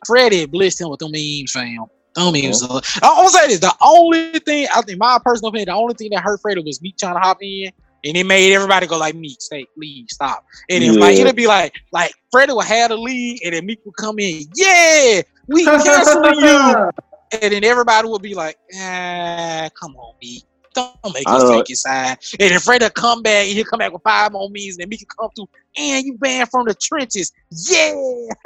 Freddie 0.05 0.45
blessed 0.45 0.81
him 0.81 0.89
with 0.89 0.99
them 0.99 1.11
memes, 1.11 1.51
fam. 1.51 1.85
Them 2.15 2.33
memes. 2.33 2.63
uh, 2.63 2.81
I 3.03 3.07
want 3.17 3.31
to 3.33 3.37
say 3.37 3.47
this: 3.47 3.59
the 3.59 3.73
only 3.81 4.39
thing 4.39 4.67
I 4.75 4.81
think, 4.81 4.97
my 4.99 5.19
personal 5.23 5.49
opinion, 5.49 5.67
the 5.67 5.73
only 5.75 5.93
thing 5.93 6.09
that 6.11 6.21
hurt 6.23 6.41
Freddie 6.41 6.63
was 6.63 6.81
me 6.81 6.93
trying 6.97 7.15
to 7.15 7.19
hop 7.19 7.37
in. 7.41 7.69
and 8.05 8.15
it 8.15 8.25
made 8.25 8.53
everybody 8.53 8.87
go 8.87 8.97
like 8.97 9.13
Meek, 9.15 9.41
say, 9.41 9.65
leave, 9.75 10.05
stop. 10.09 10.45
And 10.69 10.83
it's 10.83 10.97
like 10.97 11.15
Yeah. 11.17 11.23
it'd 11.23 11.35
be 11.35 11.47
like 11.47 11.73
like 11.91 12.13
Freddie 12.31 12.53
would 12.53 12.65
have 12.65 12.89
the 12.89 12.97
lead, 12.97 13.41
and 13.43 13.53
then 13.53 13.65
Meek 13.65 13.79
would 13.85 13.95
come 13.97 14.19
in, 14.19 14.43
yeah, 14.55 15.21
we 15.47 15.65
canceling 15.65 16.39
you. 16.39 16.89
And 17.31 17.53
then 17.53 17.63
everybody 17.63 18.07
would 18.07 18.21
be 18.21 18.33
like, 18.33 18.57
ah, 18.75 19.69
come 19.79 19.95
on, 19.95 20.15
Meek. 20.21 20.43
Don't 20.73 21.13
make 21.13 21.27
us 21.27 21.49
take 21.49 21.69
your 21.69 21.75
side. 21.75 22.17
And 22.39 22.61
Freddie 22.61 22.85
would 22.85 22.93
come 22.93 23.21
back, 23.21 23.45
he'll 23.47 23.65
come 23.65 23.79
back 23.79 23.91
with 23.91 24.03
five 24.03 24.31
more 24.31 24.49
means, 24.49 24.75
and 24.75 24.83
then 24.83 24.89
Meek 24.89 25.01
would 25.01 25.17
come 25.17 25.29
through, 25.35 25.49
and 25.77 26.05
you 26.05 26.17
banned 26.17 26.49
from 26.49 26.67
the 26.67 26.73
trenches. 26.75 27.31
Yeah. 27.51 27.93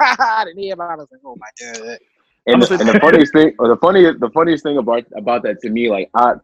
and 0.00 0.48
everybody 0.58 0.76
was 0.76 1.08
like, 1.12 1.20
oh 1.24 1.36
my 1.36 1.46
God. 1.60 1.98
And, 2.46 2.62
the, 2.62 2.76
and 2.78 2.88
the 2.88 3.00
funniest 3.00 3.32
thing, 3.32 3.54
or 3.58 3.68
the 3.68 3.76
funniest, 3.76 4.20
the 4.20 4.30
funniest 4.30 4.64
thing 4.64 4.76
about 4.76 5.04
about 5.16 5.42
that 5.44 5.60
to 5.62 5.70
me, 5.70 5.90
like 5.90 6.10
I, 6.14 6.34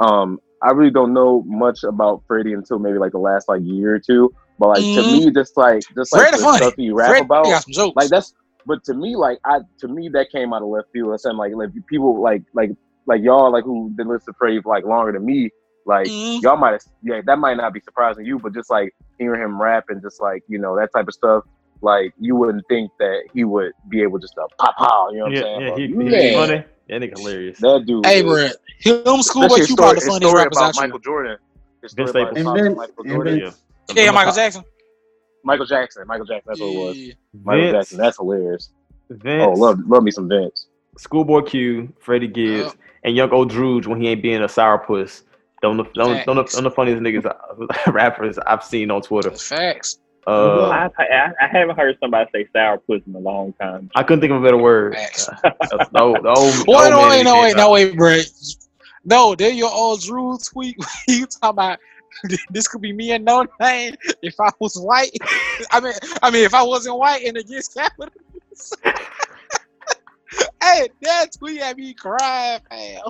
um, 0.00 0.38
I 0.62 0.72
really 0.72 0.90
don't 0.90 1.14
know 1.14 1.42
much 1.46 1.82
about 1.84 2.22
Freddie 2.26 2.52
until 2.52 2.78
maybe 2.78 2.98
like 2.98 3.12
the 3.12 3.18
last 3.18 3.48
like 3.48 3.62
year 3.62 3.94
or 3.94 3.98
two. 3.98 4.34
But 4.58 4.68
like 4.68 4.78
to 4.94 5.02
Mhm. 5.02 5.24
me, 5.24 5.30
just 5.30 5.56
like 5.56 5.82
just 5.94 6.12
like 6.12 6.22
Freddie 6.22 6.36
the 6.38 6.42
funny. 6.42 6.56
stuff 6.58 6.74
he 6.76 6.90
rap 6.90 7.08
Freddie 7.08 7.24
about, 7.24 7.44
got 7.44 7.62
some 7.64 7.72
jokes. 7.72 7.96
like 7.96 8.08
that's. 8.10 8.34
But 8.66 8.82
to 8.84 8.94
me, 8.94 9.16
like 9.16 9.38
I, 9.44 9.60
to 9.80 9.88
me, 9.88 10.08
that 10.10 10.30
came 10.30 10.52
out 10.52 10.62
of 10.62 10.68
left 10.68 10.88
field. 10.92 11.10
I'm 11.12 11.18
saying 11.18 11.36
like, 11.36 11.52
like 11.54 11.70
people 11.88 12.20
like 12.20 12.42
like 12.54 12.70
like 13.06 13.22
y'all 13.22 13.52
like 13.52 13.64
who 13.64 13.90
been 13.90 14.08
listening 14.08 14.34
to 14.34 14.38
Freddie 14.38 14.60
for 14.60 14.74
like 14.74 14.84
longer 14.84 15.12
than 15.12 15.24
me, 15.24 15.50
like 15.86 16.08
Mhm. 16.08 16.42
y'all 16.42 16.56
might 16.56 16.72
have, 16.72 16.82
yeah, 17.02 17.20
that 17.26 17.38
might 17.38 17.56
not 17.56 17.72
be 17.72 17.80
surprising 17.80 18.26
you, 18.26 18.38
but 18.40 18.52
just 18.54 18.68
like 18.70 18.92
hearing 19.18 19.40
him 19.40 19.60
rap 19.62 19.84
and 19.88 20.02
just 20.02 20.20
like 20.20 20.42
you 20.48 20.58
know 20.58 20.74
that 20.76 20.90
type 20.94 21.06
of 21.06 21.14
stuff, 21.14 21.44
like 21.80 22.12
you 22.18 22.34
wouldn't 22.34 22.64
think 22.68 22.90
that 22.98 23.22
he 23.32 23.44
would 23.44 23.72
be 23.88 24.02
able 24.02 24.18
just 24.18 24.34
to 24.34 24.46
pop 24.58 24.74
out. 24.80 25.10
You 25.12 25.18
know 25.18 25.24
what 25.26 25.32
Yeah, 25.32 25.38
I'm 25.38 25.44
saying? 25.44 25.60
yeah, 25.60 25.70
But 25.70 25.78
he, 25.78 25.86
he, 26.28 26.34
funny. 26.34 26.64
That 26.88 27.00
nigga 27.02 27.18
hilarious. 27.18 27.58
that 27.58 27.84
dude. 27.86 28.06
Hey, 28.06 28.18
is- 28.18 28.22
bro, 28.24 29.12
him 29.14 29.22
schoolboy 29.22 29.46
Especially 29.46 29.66
Q 29.66 29.76
probably 29.76 29.94
the 29.94 30.00
his 30.00 30.08
funniest 30.08 30.30
story 30.30 30.42
rappers 30.44 30.56
about 30.58 30.68
out. 30.68 30.76
Michael 30.76 30.98
Jordan. 31.00 31.36
His 31.82 31.92
story 31.92 32.06
Vince 32.06 32.10
about 32.16 32.26
Staples. 32.32 32.36
his 32.36 32.38
And 32.38 32.46
father, 32.46 32.62
Vince- 32.62 32.76
Michael 32.76 33.04
Jordan. 33.04 33.38
Yeah. 33.38 33.50
Yeah, 34.04 34.10
Michael 34.10 34.32
Jackson. 34.34 34.64
Michael 35.46 35.66
Jackson. 35.66 36.06
Michael 36.06 36.26
Jackson. 36.26 36.44
That's 36.48 36.60
what 36.60 36.66
it 36.72 36.78
was. 36.78 36.96
Yeah. 36.96 37.14
Michael 37.44 37.62
Vince, 37.62 37.72
Jackson. 37.74 37.98
That's 37.98 38.16
hilarious. 38.16 38.70
Vince, 39.10 39.44
Oh, 39.46 39.52
love 39.52 39.78
love 39.86 40.02
me 40.02 40.10
some 40.10 40.28
Vince. 40.28 40.66
Schoolboy 40.98 41.42
Q, 41.42 41.92
Freddie 42.00 42.26
Gibbs, 42.28 42.74
and 43.04 43.14
Young 43.14 43.30
Old 43.30 43.50
Druge 43.50 43.86
when 43.86 44.00
he 44.00 44.08
ain't 44.08 44.22
being 44.22 44.42
a 44.42 44.46
sourpuss. 44.46 45.22
Them 45.62 45.76
the, 45.78 45.84
them, 45.94 46.22
them, 46.26 46.36
the, 46.36 46.42
them 46.42 46.64
the 46.64 46.70
funniest 46.70 47.02
niggas 47.02 47.24
uh, 47.26 47.90
rappers 47.92 48.38
I've 48.46 48.62
seen 48.64 48.90
on 48.90 49.00
Twitter. 49.02 49.30
That's 49.30 49.46
facts. 49.48 49.98
Uh, 50.26 50.68
I, 50.70 50.90
I 50.98 51.30
I 51.40 51.46
haven't 51.46 51.78
heard 51.78 51.96
somebody 52.00 52.28
say 52.34 52.48
sour 52.52 52.78
puss 52.78 53.00
in 53.06 53.14
a 53.14 53.18
long 53.18 53.52
time. 53.60 53.88
I 53.94 54.02
couldn't 54.02 54.20
think 54.22 54.32
of 54.32 54.42
a 54.42 54.44
better 54.44 54.56
word. 54.56 54.94
Facts. 54.94 55.28
Uh, 55.28 55.50
the, 55.60 55.88
the 55.92 56.02
old, 56.02 56.16
the 56.24 56.28
old, 56.28 56.52
the 56.54 56.64
Wait, 56.66 56.76
old 56.76 56.90
no, 56.90 57.00
man 57.02 57.10
wait, 57.10 57.20
in 57.20 57.24
no, 57.24 57.34
the 57.36 57.40
wait, 57.42 57.48
game. 57.48 57.56
no, 57.56 57.70
wait, 57.70 57.96
bro. 57.96 58.20
No, 59.04 59.34
they're 59.36 59.50
your 59.52 59.70
old 59.72 60.02
Drew 60.02 60.36
tweet. 60.38 60.76
you 61.08 61.26
talking 61.26 61.50
about 61.50 61.78
this 62.50 62.68
could 62.68 62.80
be 62.80 62.92
me 62.92 63.12
and 63.12 63.24
no 63.24 63.46
name 63.60 63.94
if 64.22 64.34
I 64.40 64.50
was 64.58 64.76
white. 64.78 65.10
I 65.70 65.80
mean, 65.80 65.92
I 66.22 66.30
mean, 66.30 66.44
if 66.44 66.54
I 66.54 66.62
wasn't 66.62 66.98
white 66.98 67.24
and 67.24 67.36
against 67.36 67.74
capitalism. 67.74 68.12
hey, 70.62 70.88
that 71.02 71.26
tweet 71.36 71.60
had 71.60 71.76
me 71.76 71.94
crying, 71.94 72.60
fam. 72.70 73.02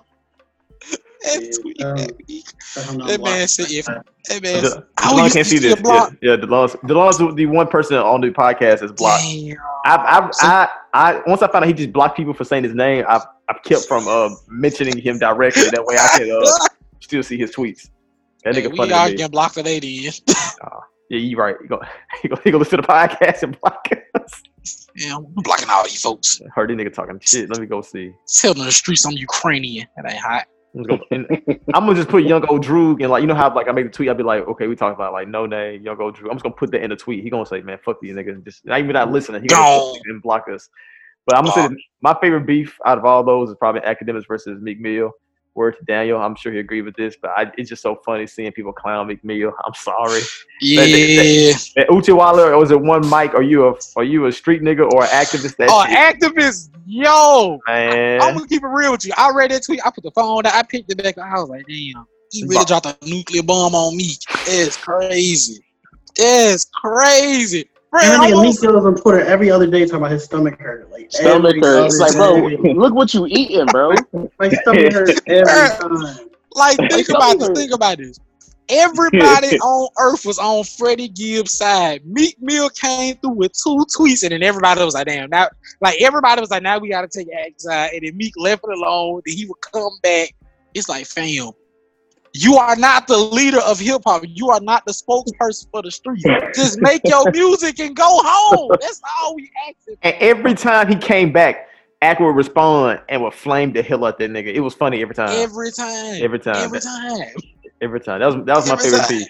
That 1.23 1.59
tweet 1.61 1.83
um, 1.83 1.97
had 1.97 2.13
me. 2.29 2.45
I 2.77 2.85
don't 2.85 2.99
know 2.99 3.07
That 3.07 3.23
man 3.23 3.49
said, 3.49 3.67
if 3.71 3.87
that 3.87 4.43
man, 4.43 4.63
The, 4.63 4.87
I 4.99 5.13
Delon 5.13 5.23
used 5.25 5.35
can't 5.35 5.45
to 5.47 5.51
see 5.51 5.57
see 5.59 5.69
this. 5.69 5.79
a 5.79 5.83
block. 5.83 6.13
Yeah, 6.21 6.33
yeah 6.33 6.37
Delon's, 6.37 6.73
Delon's 6.87 7.35
the 7.37 7.47
one 7.47 7.67
person 7.69 7.97
on 7.97 8.21
the 8.21 8.31
podcast 8.31 8.83
is 8.83 8.93
blocked. 8.93 9.23
Damn. 9.25 9.57
I've, 9.85 10.01
I've, 10.25 10.35
So- 10.35 10.47
I, 10.47 10.69
I, 10.93 11.23
once 11.27 11.43
I 11.43 11.49
found 11.51 11.65
out 11.65 11.69
he 11.69 11.75
just 11.75 11.93
blocked 11.93 12.17
people 12.17 12.35
for 12.35 12.45
saying 12.45 12.65
his 12.65 12.75
name, 12.75 13.05
I've, 13.09 13.23
I've 13.49 13.63
kept 13.63 13.87
from 13.87 14.07
uh, 14.09 14.31
mentioning 14.49 14.99
him 14.99 15.19
directly. 15.19 15.65
That 15.71 15.85
way 15.85 15.97
I 15.99 16.19
can 16.19 16.31
uh, 16.31 16.67
still 17.01 17.23
see 17.23 17.39
his 17.39 17.55
tweets. 17.55 17.89
That 18.47 18.55
nigga 18.55 18.71
we 18.71 18.77
funny 18.77 19.11
me. 19.11 19.17
getting 19.17 19.31
blocked 19.33 19.57
that 19.57 19.65
then. 19.65 20.71
Yeah, 21.11 21.19
you 21.19 21.37
right. 21.37 21.57
You 21.61 21.67
go, 21.67 21.81
you 22.23 22.31
go, 22.31 22.39
you 22.45 22.53
go 22.53 22.59
listen 22.59 22.81
to 22.81 22.83
the 22.83 22.89
podcast 22.89 23.43
and 23.43 23.59
block 23.61 23.89
us. 24.15 24.43
Yeah, 24.95 25.17
I'm 25.17 25.25
blocking 25.35 25.69
all 25.69 25.83
you 25.83 25.99
folks. 25.99 26.41
Heard 26.55 26.71
these 26.71 26.77
nigga 26.77 26.95
talking 26.95 27.19
shit. 27.21 27.51
Let 27.51 27.59
me 27.59 27.67
go 27.67 27.83
see. 27.83 28.13
Telling 28.41 28.65
the 28.65 28.71
streets 28.71 29.05
I'm 29.05 29.13
Ukrainian. 29.15 29.89
That 29.97 30.13
ain't 30.13 30.21
hot. 30.21 30.47
I'm, 30.77 30.83
gonna, 30.85 31.03
I'm 31.75 31.87
gonna 31.87 31.95
just 31.95 32.09
put 32.09 32.23
young 32.23 32.47
old 32.47 32.63
Drew 32.63 32.97
and 33.01 33.11
like 33.11 33.23
you 33.23 33.27
know 33.27 33.35
how 33.35 33.53
like 33.53 33.67
I 33.67 33.73
make 33.73 33.87
the 33.87 33.91
tweet. 33.91 34.11
I'll 34.11 34.15
be 34.15 34.23
like, 34.23 34.47
okay, 34.47 34.69
we 34.69 34.77
talking 34.77 34.95
about 34.95 35.13
like 35.13 35.27
no 35.27 35.47
name, 35.47 35.83
young 35.83 36.01
old 36.01 36.15
Drew. 36.15 36.31
I'm 36.31 36.37
just 36.37 36.45
gonna 36.45 36.55
put 36.55 36.71
that 36.71 36.83
in 36.85 36.91
the 36.91 36.97
tweet. 36.97 37.25
He 37.25 37.31
gonna 37.31 37.47
say, 37.47 37.63
man, 37.63 37.79
fuck 37.85 38.01
these 38.01 38.15
niggas. 38.15 38.45
Just 38.45 38.65
not 38.65 38.79
even 38.79 38.93
not 38.93 39.11
listening. 39.11 39.43
He 39.43 39.49
gonna 39.49 39.93
and 40.05 40.23
block 40.23 40.45
us. 40.53 40.69
But 41.27 41.37
I'm 41.37 41.47
gonna 41.47 41.69
say 41.69 41.77
my 42.01 42.17
favorite 42.21 42.47
beef 42.47 42.79
out 42.87 42.97
of 42.97 43.05
all 43.05 43.25
those 43.25 43.51
is 43.51 43.57
probably 43.59 43.81
Akademiks 43.81 44.29
versus 44.29 44.63
Meek 44.63 44.79
Mill. 44.81 45.11
Word 45.57 45.77
to 45.79 45.85
Daniel, 45.87 46.21
I'm 46.21 46.37
sure 46.37 46.53
he 46.53 46.59
agree 46.59 46.83
with 46.83 46.95
this, 46.97 47.17
but 47.21 47.31
I, 47.31 47.51
it's 47.57 47.71
just 47.71 47.83
so 47.83 47.97
funny 48.05 48.27
seeing 48.27 48.53
people 48.53 48.73
clown 48.73 49.19
Mill. 49.23 49.53
I'm 49.67 49.75
sorry. 49.75 50.21
Yeah. 50.61 51.53
Uchiwala, 51.91 52.51
or 52.53 52.59
was 52.59 52.71
it 52.71 52.81
one 52.81 53.07
Mike? 53.09 53.35
Are 53.35 53.43
you 53.43 53.69
a 53.69 53.75
are 53.97 54.05
you 54.05 54.25
a 54.27 54.33
street 54.33 54.63
nigga 54.63 54.91
or 54.91 55.03
an 55.03 55.09
activist? 55.11 55.57
That 55.57 55.69
Oh, 55.71 55.85
shit, 55.87 55.97
activists, 56.21 56.71
yo. 56.87 57.59
man. 57.67 58.23
I'm 58.23 58.35
gonna 58.35 58.47
keep 58.47 58.63
it 58.63 58.67
real 58.69 58.93
with 58.93 59.05
you. 59.05 59.13
I 59.19 59.31
read 59.33 59.51
that 59.51 59.65
tweet. 59.65 59.81
I 59.85 59.91
put 59.91 60.05
the 60.05 60.11
phone 60.13 60.45
down. 60.45 60.55
I 60.55 60.63
picked 60.63 60.91
it 60.91 61.03
back. 61.03 61.19
I 61.19 61.39
was 61.41 61.51
like, 61.51 61.67
damn, 61.67 62.07
he 62.31 62.45
really 62.45 62.65
dropped 62.65 62.87
a 62.87 62.97
nuclear 63.07 63.43
bomb 63.43 63.75
on 63.75 63.97
me. 63.97 64.13
It's 64.47 64.77
crazy. 64.79 65.63
It's 66.17 66.65
crazy. 66.75 67.69
Bro, 67.91 68.01
And 68.03 68.11
that 68.13 68.21
I'm 68.21 68.31
nigga 68.31 68.37
on- 68.37 68.43
Meek 68.47 68.61
goes 68.61 68.85
on 68.85 68.95
Twitter 68.97 69.21
every 69.21 69.51
other 69.51 69.67
day 69.67 69.85
talking 69.85 69.97
about 69.99 70.11
his 70.11 70.25
stomach 70.25 70.61
hurt. 70.61 70.91
Like 70.91 71.11
Stomach 71.13 71.57
every 71.57 71.61
hurt. 71.61 71.87
It's 71.87 71.99
like, 71.99 72.13
bro, 72.15 72.35
look 72.75 72.95
what 72.95 73.15
you 73.15 73.27
eating, 73.29 73.67
bro. 73.67 73.91
My 74.39 74.49
stomach 74.49 74.93
hurt 74.93 75.11
every 75.27 75.45
time. 75.79 76.29
like, 76.53 76.77
think 76.91 77.09
about 77.09 77.39
this. 77.39 77.49
Think 77.51 77.73
about 77.75 77.99
this. 77.99 78.19
Everybody 78.69 79.59
on 79.61 79.89
Earth 79.99 80.27
was 80.27 80.41
on 80.41 80.65
Freddie 80.65 81.07
Gibbs' 81.09 81.57
side. 81.57 82.05
Meek 82.05 82.37
Mill 82.41 82.69
came 82.71 83.17
through 83.19 83.31
with 83.35 83.53
two 83.53 83.87
tweets, 83.97 84.25
and 84.25 84.33
then 84.33 84.43
everybody 84.43 84.85
was 84.85 84.95
like, 84.95 85.07
"Damn!" 85.07 85.31
Now, 85.31 85.49
like 85.81 86.03
everybody 86.03 86.41
was 86.41 86.51
like, 86.51 86.65
"Now 86.65 86.79
we 86.79 86.89
got 86.89 87.03
to 87.03 87.19
take 87.19 87.29
Axe 87.33 87.63
side," 87.63 87.91
and 87.93 88.03
then 88.05 88.17
Meek 88.17 88.33
left 88.37 88.65
it 88.65 88.77
alone. 88.77 89.23
Then 89.25 89.37
he 89.37 89.47
would 89.47 89.61
come 89.61 89.93
back. 90.03 90.35
It's 90.75 90.89
like, 90.89 91.07
fam, 91.07 91.53
you 92.39 92.57
are 92.57 92.77
not 92.77 93.07
the 93.07 93.17
leader 93.17 93.61
of 93.61 93.79
hip 93.79 94.03
hop. 94.05 94.23
You 94.27 94.51
are 94.51 94.61
not 94.61 94.85
the 94.85 94.93
spokesperson 94.93 95.71
for 95.71 95.83
the 95.83 95.91
streets. 95.91 96.25
Just 96.55 96.81
make 96.81 97.03
your 97.07 97.31
music 97.33 97.79
and 97.81 97.97
go 97.97 98.21
home. 98.23 98.71
That's 98.81 99.01
all 99.21 99.35
we 99.35 99.51
asking. 99.69 99.97
And 100.03 100.15
every 100.21 100.55
time 100.55 100.89
he 100.89 100.97
came 100.97 101.33
back, 101.33 101.69
Ak 102.03 102.21
would 102.21 102.37
respond 102.37 103.01
and 103.09 103.23
would 103.23 103.35
flame 103.35 103.73
the 103.73 103.83
hell 103.83 104.05
out 104.05 104.19
that 104.19 104.31
nigga. 104.31 104.53
It 104.53 104.61
was 104.61 104.75
funny 104.75 105.01
every 105.01 105.15
time. 105.15 105.31
Every 105.31 105.73
time. 105.73 106.23
Every 106.23 106.39
time. 106.39 106.57
Every 106.57 106.81
time. 106.81 107.29
Every 107.81 108.01
time. 108.01 108.21
That 108.21 108.27
was 108.27 108.45
that 108.47 108.57
was 108.57 108.69
my 108.69 108.77
favorite 108.77 109.01
time. 109.01 109.09
beef. 109.09 109.29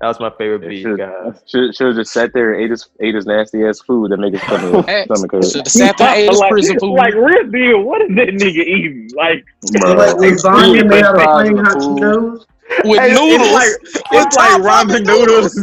That 0.00 0.06
was 0.08 0.18
my 0.18 0.30
favorite 0.38 0.66
beef, 0.66 0.82
Should 0.82 0.96
guys. 0.98 1.42
should 1.46 1.74
should 1.76 1.88
have 1.88 1.96
just 1.96 2.12
sat 2.12 2.32
there 2.32 2.54
and 2.54 2.62
ate 2.64 2.70
his 2.70 2.88
ate 3.00 3.14
his 3.14 3.26
nasty 3.26 3.64
ass 3.66 3.80
food 3.80 4.10
that 4.10 4.16
make 4.16 4.32
his 4.32 4.40
stomach 4.42 4.86
Hey, 4.88 5.04
stomach 5.04 5.30
hurt. 5.32 5.44
Should 5.44 5.56
have 5.58 5.68
sat 5.68 5.98
there 5.98 6.08
and 6.08 6.16
ate 6.20 6.30
his 6.30 6.38
like, 6.38 6.50
prison 6.50 6.78
food. 6.80 6.94
like 6.94 7.14
real 7.14 7.50
deal. 7.50 7.82
What 7.82 8.00
is 8.02 8.08
that 8.16 8.28
nigga 8.28 8.64
eating? 8.64 9.10
Like 9.14 9.44
Bro. 9.78 9.92
Like 9.92 10.16
lasagna 10.16 10.88
made 10.88 11.04
out 11.04 11.16
of 11.16 11.22
Fries 11.22 11.48
flaming 11.48 11.58
and 11.58 11.66
hot 11.66 11.82
food. 11.82 11.98
Cheetos. 12.00 12.46
with 12.84 12.98
Hey, 13.00 13.12
noodles. 13.12 13.50
It's 13.52 13.94
like, 13.96 14.04
it's 14.26 14.36
like 14.36 14.62
ramen 14.62 15.00
it, 15.00 15.06
noodles 15.06 15.56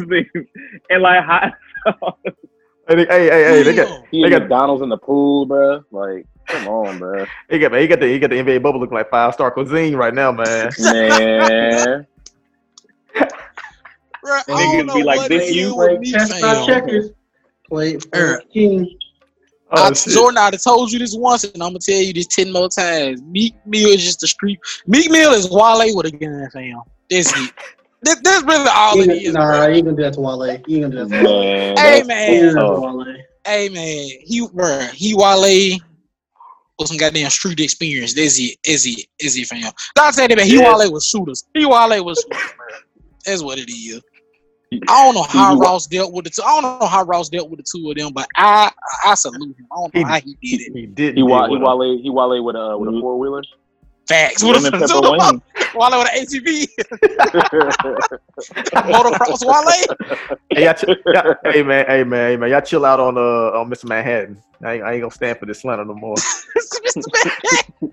and 0.91 1.01
like 1.01 1.23
hot. 1.23 1.53
Hey, 2.87 2.95
they- 2.95 3.05
hey, 3.05 3.29
hey, 3.29 3.43
hey, 3.43 3.63
they 3.63 3.75
got 3.75 3.87
Damn. 3.87 4.03
He 4.11 4.23
They 4.23 4.29
got- 4.29 4.41
McDonald's 4.43 4.83
in 4.83 4.89
the 4.89 4.97
pool, 4.97 5.45
bro. 5.47 5.83
Like, 5.91 6.25
come 6.47 6.67
on, 6.67 6.99
bro. 6.99 7.25
he 7.49 7.57
got 7.59 7.73
he 7.73 7.87
got 7.87 7.99
the 7.99 8.07
he 8.07 8.19
got 8.19 8.29
the 8.29 8.35
NBA 8.35 8.61
bubble 8.61 8.79
looking 8.79 8.95
like 8.95 9.09
five 9.09 9.33
star 9.33 9.49
cuisine 9.51 9.95
right 9.95 10.13
now, 10.13 10.31
man. 10.31 10.69
Man, 10.79 12.05
Bruh, 14.25 14.41
I 14.47 14.51
Niggas 14.51 14.87
don't 14.87 14.97
be 14.97 15.03
like, 15.03 15.17
what 15.17 15.29
this 15.29 15.53
you? 15.53 15.69
do 15.69 15.75
with 15.75 15.87
Like 15.91 15.99
me, 15.99 16.11
checkers. 16.65 17.09
Played 17.69 18.05
Er. 18.15 18.41
King. 18.53 18.97
Oh, 19.71 19.83
I, 19.83 19.93
shit. 19.93 20.13
Jordan, 20.13 20.37
I'd 20.37 20.57
told 20.61 20.91
you 20.91 20.99
this 20.99 21.13
once, 21.15 21.43
and 21.43 21.61
I'm 21.61 21.69
gonna 21.69 21.79
tell 21.79 21.95
you 22.01 22.13
this 22.13 22.27
ten 22.27 22.51
more 22.53 22.69
times. 22.69 23.21
Meek 23.23 23.53
Mill 23.65 23.89
is 23.89 24.03
just 24.03 24.21
the 24.21 24.27
street. 24.27 24.59
Meek 24.87 25.11
Mill 25.11 25.33
is 25.33 25.49
Wale 25.51 25.93
with 25.95 26.05
a 26.05 26.11
gun, 26.11 26.47
fam. 26.53 26.81
That's 27.09 27.31
it. 27.37 27.51
This, 28.03 28.15
that's 28.21 28.43
really 28.43 28.69
all 28.71 28.99
it 29.01 29.09
He 29.09 29.11
is. 29.25 29.25
ain't- 29.29 29.33
Nah, 29.33 29.51
bruh. 29.53 29.75
you 29.75 29.81
gonna 29.81 29.95
do 29.97 30.03
that 30.03 30.13
to 30.13 30.21
Wale. 30.21 30.61
You 30.67 30.81
gonna 30.81 30.95
do 31.03 31.05
that 31.09 31.17
to 31.17 31.23
Wale. 31.25 31.43
man. 31.43 31.77
Hey 31.77 32.03
man, 32.03 32.31
You 32.31 32.39
gonna 32.39 32.49
do 32.51 32.53
that 32.53 32.63
Oh. 32.63 32.75
to 32.75 32.97
Wale. 32.97 33.17
hey 33.43 33.69
man, 33.69 34.09
he 34.23 34.41
bruh, 34.47 34.89
he 34.91 35.15
Wale 35.15 35.79
with 36.77 36.87
some 36.89 36.97
goddamn 36.97 37.31
street 37.31 37.59
experience. 37.59 38.13
That's 38.13 38.37
it. 38.39 38.55
Is 38.65 38.85
it? 38.85 39.07
Is 39.19 39.35
it, 39.35 39.47
fam? 39.47 39.71
Not 39.97 40.13
saying 40.13 40.29
that, 40.29 40.37
man. 40.37 40.45
He 40.45 40.57
Yeah. 40.59 40.77
Wale 40.77 40.91
was 40.93 41.07
shooters. 41.07 41.43
He 41.55 41.65
Wale 41.65 42.05
was 42.05 42.19
shooters, 42.21 42.51
bruh. 42.51 42.66
That's 43.27 43.43
what 43.43 43.59
it 43.59 43.69
is. 43.69 44.01
I 44.89 45.05
don't 45.05 45.13
know 45.15 45.23
how 45.23 45.53
He 45.55 45.61
Ross 45.61 45.85
dealt 45.85 46.11
with 46.13 46.25
the 46.25 46.31
two. 46.31 46.41
I 46.43 46.59
don't 46.61 46.79
know 46.79 46.87
how 46.87 47.03
Ross 47.03 47.29
dealt 47.29 47.49
with 47.49 47.59
the 47.59 47.65
two 47.69 47.89
of 47.91 47.97
them, 47.97 48.11
but 48.13 48.27
I 48.35 48.71
I 49.05 49.15
salute 49.15 49.55
him. 49.57 49.67
I 49.71 49.75
don't 49.75 49.93
know 49.93 49.99
He- 49.99 50.05
how 50.05 50.19
he 50.19 50.37
did 50.41 50.61
it. 50.61 50.73
He 50.73 50.85
did. 50.87 51.09
He 51.15 51.21
deal 51.21 51.25
wa- 51.27 51.45
he 51.47 51.51
with 51.53 51.61
wale 51.61 51.99
he 52.01 52.09
wale 52.09 52.43
with 52.43 52.55
a 52.55 52.77
with 52.77 52.89
a 52.89 52.91
Mhm. 52.93 53.01
four 53.01 53.19
wheeler. 53.19 53.43
Facts. 54.07 54.41
With 54.43 54.55
a 54.55 54.59
Lemon 54.61 54.79
pepper 54.79 55.01
wing. 55.11 55.41
Wale 55.75 55.99
with 55.99 56.07
an 56.13 56.19
ATV. 56.23 56.67
Motocross 58.87 59.45
Wale. 59.45 60.37
Hey, 60.49 60.63
y'all 60.65 60.73
ch- 60.73 60.85
y'all- 61.05 61.35
hey 61.43 61.61
man, 61.63 61.85
hey 61.87 62.03
man, 62.05 62.29
hey 62.31 62.37
man, 62.37 62.49
y'all 62.49 62.61
chill 62.61 62.85
out 62.85 62.99
on 63.01 63.17
uh 63.17 63.59
on 63.59 63.69
Mr. 63.69 63.85
Manhattan. 63.85 64.41
I 64.63 64.75
ain't, 64.75 64.83
I 64.83 64.93
ain't 64.93 65.01
gonna 65.01 65.11
stand 65.11 65.37
for 65.39 65.45
this 65.45 65.59
slander 65.61 65.83
no 65.85 65.93
more. 65.93 66.15
Mr. 66.57 67.03
Man. 67.13 67.91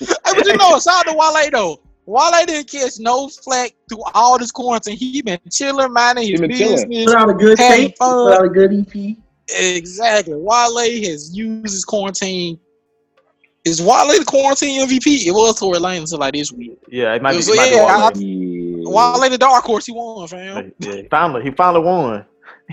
hey, 0.00 0.32
but 0.34 0.46
you 0.46 0.56
know, 0.58 0.78
shout 0.78 0.88
out 0.88 1.06
to 1.06 1.14
Wale 1.14 1.50
though. 1.50 1.80
Wale 2.06 2.46
didn't 2.46 2.70
catch 2.70 2.92
no 3.00 3.28
flack 3.28 3.72
through 3.88 4.02
all 4.14 4.38
this 4.38 4.52
quarantine. 4.52 4.96
He 4.96 5.20
been 5.22 5.38
chilling, 5.50 5.92
minding 5.92 6.28
his 6.30 6.40
He 6.40 6.46
been 6.46 6.56
chilling. 6.56 6.88
business. 6.88 7.04
Put 7.06 7.14
out 7.16 7.30
a 7.30 7.34
good 7.34 7.58
Having 7.58 7.86
tape. 7.88 7.98
fun. 7.98 8.28
Put 8.30 8.38
out 8.38 8.44
a 8.44 8.48
good 8.48 8.72
EP. 8.94 9.16
Exactly. 9.48 10.34
Wale 10.34 10.78
has 11.08 11.36
used 11.36 11.72
his 11.72 11.84
quarantine. 11.84 12.58
Is 13.64 13.82
Wale 13.82 14.16
the 14.18 14.24
quarantine 14.24 14.86
MVP? 14.86 15.26
It 15.26 15.32
was 15.32 15.58
Tory 15.58 15.78
Lanez 15.78 15.98
until 16.02 16.18
like 16.18 16.34
this 16.34 16.52
week. 16.52 16.78
Yeah, 16.88 17.14
it 17.14 17.22
might 17.22 17.32
be. 17.32 17.42
So, 17.42 17.52
it 17.52 17.56
might 17.56 17.70
be 17.70 17.74
yeah, 17.76 17.84
Wale. 17.84 18.04
I- 18.04 18.12
Yeah. 18.14 19.16
Wale 19.20 19.30
the 19.30 19.38
dark 19.38 19.64
horse, 19.64 19.86
he 19.86 19.92
won, 19.92 20.28
fam. 20.28 20.72
yeah, 20.78 21.02
finally, 21.10 21.42
he 21.42 21.50
finally 21.50 21.84
won. 21.84 22.24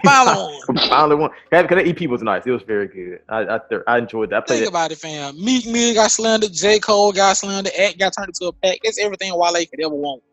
Finally 0.03 0.35
won. 0.35 0.59
He 0.81 0.89
finally 0.89 1.15
won. 1.15 1.29
That, 1.51 1.67
'cause 1.69 1.77
that 1.77 1.87
EP 1.87 2.07
was 2.09 2.21
nice. 2.23 2.45
It 2.45 2.51
was 2.51 2.63
very 2.63 2.87
good. 2.87 3.19
I 3.29 3.41
I, 3.43 3.59
I 3.87 3.97
enjoyed 3.99 4.29
that. 4.31 4.43
I 4.43 4.45
Think 4.47 4.63
it. 4.63 4.69
about 4.69 4.91
it, 4.91 4.97
fam. 4.97 5.43
Meek 5.43 5.65
Mill 5.67 5.93
got 5.93 6.11
slandered, 6.11 6.51
J. 6.53 6.79
Cole 6.79 7.11
got 7.11 7.37
slandered, 7.37 7.73
Act 7.79 7.99
got 7.99 8.13
turned 8.17 8.29
into 8.29 8.45
a 8.47 8.53
pack. 8.53 8.79
That's 8.83 8.99
everything 8.99 9.31
Wale 9.35 9.53
could 9.53 9.79
ever 9.83 9.93
want. 9.95 10.23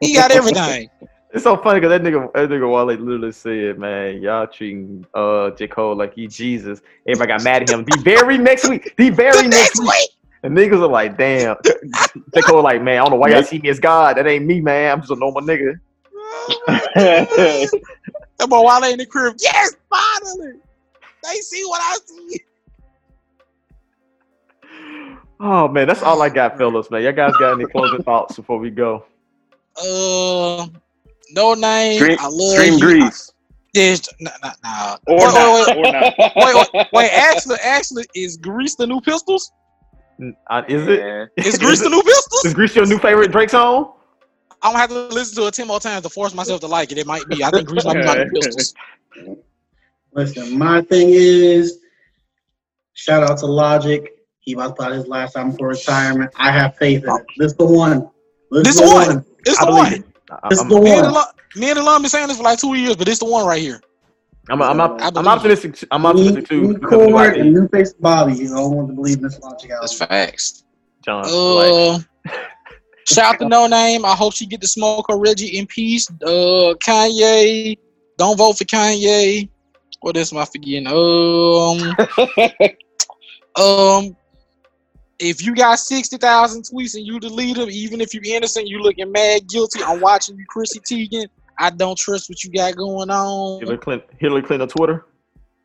he 0.00 0.14
got 0.14 0.30
everything. 0.30 0.88
It's 1.30 1.44
so 1.44 1.58
funny 1.58 1.78
because 1.78 1.90
that 1.90 2.02
nigga, 2.02 2.32
that 2.32 2.48
nigga 2.48 2.72
Wale 2.72 2.86
literally 2.86 3.32
said, 3.32 3.78
"Man, 3.78 4.22
y'all 4.22 4.46
treating 4.46 5.04
uh 5.12 5.50
J 5.50 5.68
Cole 5.68 5.94
like 5.94 6.14
he 6.14 6.26
Jesus." 6.26 6.80
Everybody 7.06 7.28
got 7.28 7.42
mad 7.42 7.62
at 7.62 7.68
him. 7.68 7.84
The 7.84 7.98
very 7.98 8.38
next 8.38 8.66
week, 8.66 8.94
the 8.96 9.10
very 9.10 9.42
The 9.42 9.48
next 9.48 9.76
next 9.76 9.80
week, 9.80 9.90
week. 9.90 10.10
and 10.42 10.56
niggas 10.56 10.80
are 10.80 10.88
like, 10.88 11.18
"Damn." 11.18 11.56
J 12.34 12.40
Cole 12.40 12.62
like, 12.62 12.82
"Man, 12.82 12.94
I 12.98 13.02
don't 13.02 13.10
know 13.10 13.16
why 13.18 13.28
y'all 13.28 13.42
see 13.42 13.58
me 13.58 13.68
as 13.68 13.78
God. 13.78 14.16
That 14.16 14.26
ain't 14.26 14.46
me, 14.46 14.62
man. 14.62 14.90
I'm 14.90 15.00
just 15.00 15.10
a 15.12 15.16
normal 15.16 15.42
nigga." 15.42 15.78
That 18.38 18.48
boy 18.48 18.62
Wale 18.62 18.92
in 18.92 18.98
the 18.98 19.06
crib. 19.06 19.34
Yes, 19.40 19.74
finally. 19.90 20.52
They 21.24 21.34
see 21.40 21.64
what 21.64 21.80
I 21.82 21.98
see. 22.06 22.40
Oh 25.40 25.68
man, 25.68 25.86
that's 25.88 26.02
all 26.02 26.20
I 26.22 26.28
got, 26.28 26.56
fellas. 26.58 26.90
Man, 26.90 27.02
y'all 27.02 27.12
guys 27.12 27.32
got 27.38 27.54
any 27.54 27.66
closing 27.66 28.02
thoughts 28.02 28.36
before 28.36 28.58
we 28.58 28.70
go? 28.70 29.04
Uh, 29.76 30.66
no 31.32 31.54
name. 31.54 32.00
Stream, 32.00 32.16
I 32.20 32.28
love 32.28 32.52
stream 32.52 32.74
you. 32.74 32.80
Greece. 32.80 33.32
There's 33.74 34.08
nah, 34.20 34.30
nah, 34.42 34.52
nah. 34.64 34.96
Or 35.06 35.16
Wait, 35.16 35.34
not. 35.34 35.76
wait, 35.76 35.76
Or 35.76 35.92
not. 35.92 36.14
wait, 36.36 36.68
wait, 36.74 36.86
wait. 36.92 37.10
Actually, 37.12 37.58
actually, 37.62 38.04
is 38.14 38.36
Greece 38.36 38.74
the 38.76 38.86
new 38.86 39.00
Pistols? 39.00 39.52
Uh, 40.48 40.62
is 40.68 40.86
it? 40.88 41.00
Yeah. 41.00 41.26
Is 41.36 41.54
Is 41.54 41.58
Greece 41.58 41.80
it- 41.80 41.84
the 41.84 41.90
new 41.90 42.02
Pistols? 42.02 42.44
Is 42.44 42.54
Greece 42.54 42.74
your 42.74 42.86
new 42.86 42.98
favorite 42.98 43.30
Drake 43.30 43.50
song? 43.50 43.92
I'm 44.62 44.72
gonna 44.72 44.78
have 44.78 44.90
to 44.90 45.08
listen 45.14 45.36
to 45.42 45.48
it 45.48 45.54
ten 45.54 45.66
more 45.66 45.80
times 45.80 46.02
to 46.02 46.08
force 46.08 46.34
myself 46.34 46.60
to 46.60 46.66
like 46.66 46.92
it. 46.92 46.98
It 46.98 47.06
might 47.06 47.28
be. 47.28 47.44
I 47.44 47.50
think 47.50 47.68
Greece 47.68 47.84
might 47.84 47.94
be 47.94 48.04
my 48.04 48.24
new 48.24 48.30
Pistols. 48.30 48.74
Listen, 50.12 50.58
my 50.58 50.82
thing 50.82 51.08
is, 51.10 51.78
shout 52.94 53.22
out 53.22 53.38
to 53.38 53.46
Logic. 53.46 54.04
He 54.40 54.54
about 54.54 54.68
to 54.68 54.74
put 54.74 54.86
out 54.86 54.92
his 54.92 55.06
last 55.06 55.36
album 55.36 55.56
for 55.56 55.68
retirement. 55.68 56.32
I 56.36 56.50
have 56.50 56.76
faith 56.76 57.04
in 57.04 57.10
it. 57.14 57.22
This 57.36 57.52
the 57.54 57.66
one. 57.66 58.10
This 58.50 58.80
the 58.80 58.86
one. 58.86 59.24
It's 59.44 59.60
I 59.60 59.66
the 59.66 59.72
one. 59.72 59.92
it. 59.92 60.04
This 60.48 60.60
I'm, 60.60 60.68
the 60.68 60.80
Me 60.80 60.90
and 60.96 61.12
one. 61.12 61.24
Me 61.56 61.70
and 61.70 61.78
Alon 61.78 62.02
been 62.02 62.08
saying 62.08 62.28
this 62.28 62.38
for 62.38 62.42
like 62.42 62.58
two 62.58 62.74
years, 62.74 62.96
but 62.96 63.08
it's 63.08 63.18
the 63.18 63.26
one 63.26 63.46
right 63.46 63.60
here. 63.60 63.80
I'm, 64.50 64.62
I'm, 64.62 64.80
I'm, 64.80 64.92
I 65.00 65.06
I'm 65.06 65.12
believe 65.12 65.26
optimistic. 65.28 65.74
t- 65.76 65.86
I'm 65.90 66.06
optimistic 66.06 66.48
too. 66.48 66.62
new 66.62 66.74
because 66.74 66.92
of 66.92 66.98
chord 67.00 67.12
like 67.12 67.36
and 67.36 67.52
new 67.52 67.68
face 67.68 67.92
Bobby. 67.92 68.34
You 68.34 68.48
know, 68.50 68.64
I 68.64 68.66
want 68.68 68.88
to 68.88 68.94
believe 68.94 69.20
this 69.20 69.38
Logic 69.40 69.70
out. 69.70 69.82
That's 69.82 69.92
facts. 69.98 70.64
John. 71.04 71.22
like, 71.22 71.30
Uh, 71.34 71.98
shout 73.08 73.34
out 73.34 73.40
to 73.40 73.48
No 73.48 73.66
Name. 73.66 74.04
I 74.04 74.14
hope 74.14 74.34
she 74.34 74.46
get 74.46 74.60
to 74.60 74.68
smoke 74.68 75.06
her 75.08 75.18
Reggie 75.18 75.58
in 75.58 75.66
peace. 75.66 76.08
Uh, 76.22 76.74
Kanye, 76.80 77.78
don't 78.16 78.36
vote 78.36 78.58
for 78.58 78.64
Kanye. 78.64 79.48
What 80.00 80.16
else 80.16 80.32
am 80.32 80.38
I 80.38 80.44
forgetting? 80.44 80.86
Um, 80.86 81.96
um, 83.64 84.16
if 85.18 85.44
you 85.44 85.54
got 85.54 85.78
sixty 85.78 86.16
thousand 86.16 86.62
tweets 86.62 86.94
and 86.94 87.04
you 87.04 87.18
delete 87.18 87.56
them, 87.56 87.68
even 87.70 88.00
if 88.00 88.14
you're 88.14 88.22
innocent, 88.24 88.68
you 88.68 88.80
looking 88.80 89.10
mad 89.10 89.48
guilty. 89.48 89.82
I'm 89.82 90.00
watching 90.00 90.38
you, 90.38 90.44
Chrissy 90.48 90.80
Teigen. 90.80 91.26
I 91.58 91.70
don't 91.70 91.98
trust 91.98 92.28
what 92.28 92.44
you 92.44 92.52
got 92.52 92.76
going 92.76 93.10
on. 93.10 93.60
Hillary 93.60 93.78
Clinton, 93.78 94.08
Hillary 94.18 94.42
Clinton 94.42 94.68
Twitter. 94.68 95.06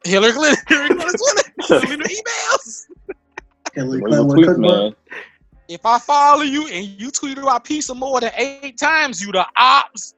Hillary 0.04 0.32
Clinton, 0.34 0.64
Hillary 0.68 0.88
Clinton, 0.88 1.16
Twitter, 1.20 1.52
delete 1.86 2.00
her 2.00 2.08
emails. 2.08 2.86
Hillary 3.74 4.02
Well, 4.02 4.26
Clinton 4.26 4.38
you 4.40 4.46
tweet, 4.46 4.58
man. 4.58 4.96
If 5.68 5.86
I 5.86 5.98
follow 6.00 6.42
you 6.44 6.68
and 6.68 6.86
you 6.86 7.10
tweet 7.12 7.38
about 7.38 7.64
pizza 7.64 7.94
more 7.96 8.20
than 8.20 8.32
eight 8.38 8.78
times, 8.78 9.22
you 9.22 9.32
the 9.32 9.46
ops. 9.58 10.14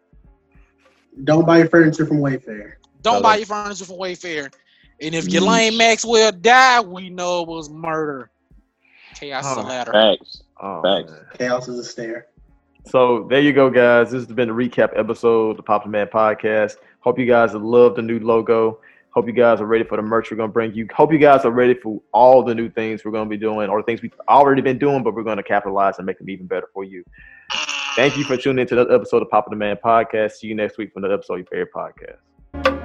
Don't 1.23 1.45
buy 1.45 1.59
your 1.59 1.69
furniture 1.69 2.05
from 2.05 2.17
Wayfair. 2.17 2.73
Don't 3.01 3.21
Brother. 3.21 3.23
buy 3.23 3.35
your 3.37 3.45
furniture 3.45 3.85
from 3.85 3.95
Wayfair. 3.97 4.51
And 5.01 5.13
if 5.15 5.25
Yeesh. 5.25 5.31
Ghislaine 5.31 5.77
Maxwell 5.77 6.31
died, 6.31 6.85
we 6.87 7.09
know 7.09 7.43
it 7.43 7.47
was 7.47 7.69
murder. 7.69 8.31
Chaos 9.15 9.45
is 9.45 9.57
a 9.57 9.59
Oh. 9.61 9.63
ladder. 9.63 9.91
Facts. 9.91 10.43
Oh, 10.61 10.81
Thanks. 10.81 11.11
man. 11.11 11.25
Chaos 11.37 11.67
is 11.67 11.79
a 11.79 11.83
stare. 11.83 12.27
So 12.87 13.25
there 13.29 13.39
you 13.41 13.53
go, 13.53 13.69
guys. 13.69 14.11
This 14.11 14.25
has 14.25 14.35
been 14.35 14.49
a 14.49 14.53
recap 14.53 14.97
episode 14.97 15.51
of 15.51 15.57
the 15.57 15.63
Popular 15.63 15.91
Demand 15.91 16.11
Podcast. 16.11 16.77
Hope 16.99 17.17
you 17.19 17.25
guys 17.25 17.53
have 17.53 17.61
loved 17.63 17.97
the 17.97 18.01
new 18.01 18.19
logo. 18.19 18.79
Hope 19.15 19.27
you 19.27 19.33
guys 19.33 19.61
are 19.61 19.65
ready 19.65 19.85
for 19.85 19.95
the 19.95 20.01
merch 20.01 20.29
we're 20.29 20.35
gonna 20.35 20.51
bring 20.51 20.73
you. 20.73 20.85
Hope 20.93 21.13
you 21.13 21.17
guys 21.17 21.45
are 21.45 21.51
ready 21.51 21.73
for 21.73 22.01
all 22.11 22.43
the 22.43 22.53
new 22.53 22.69
things 22.69 23.05
we're 23.05 23.13
gonna 23.13 23.29
be 23.29 23.37
doing, 23.37 23.69
or 23.69 23.81
things 23.81 24.01
we've 24.01 24.11
already 24.27 24.61
been 24.61 24.77
doing, 24.77 25.03
but 25.03 25.15
we're 25.15 25.23
gonna 25.23 25.41
capitalize 25.41 25.99
and 25.99 26.05
make 26.05 26.17
them 26.17 26.29
even 26.29 26.47
better 26.47 26.67
for 26.73 26.83
you. 26.83 27.01
Thank 27.95 28.17
you 28.17 28.25
for 28.25 28.35
tuning 28.35 28.63
into 28.63 28.73
another 28.73 28.93
episode 28.93 29.21
of 29.21 29.29
Popular 29.29 29.55
Demand 29.55 29.79
Podcast. 29.81 30.33
See 30.33 30.47
you 30.47 30.55
next 30.55 30.77
week 30.77 30.91
for 30.91 30.99
another 30.99 31.13
episode 31.13 31.39
of 31.39 31.47
your 31.49 31.65
favorite 31.65 32.19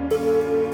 podcast. 0.09 0.70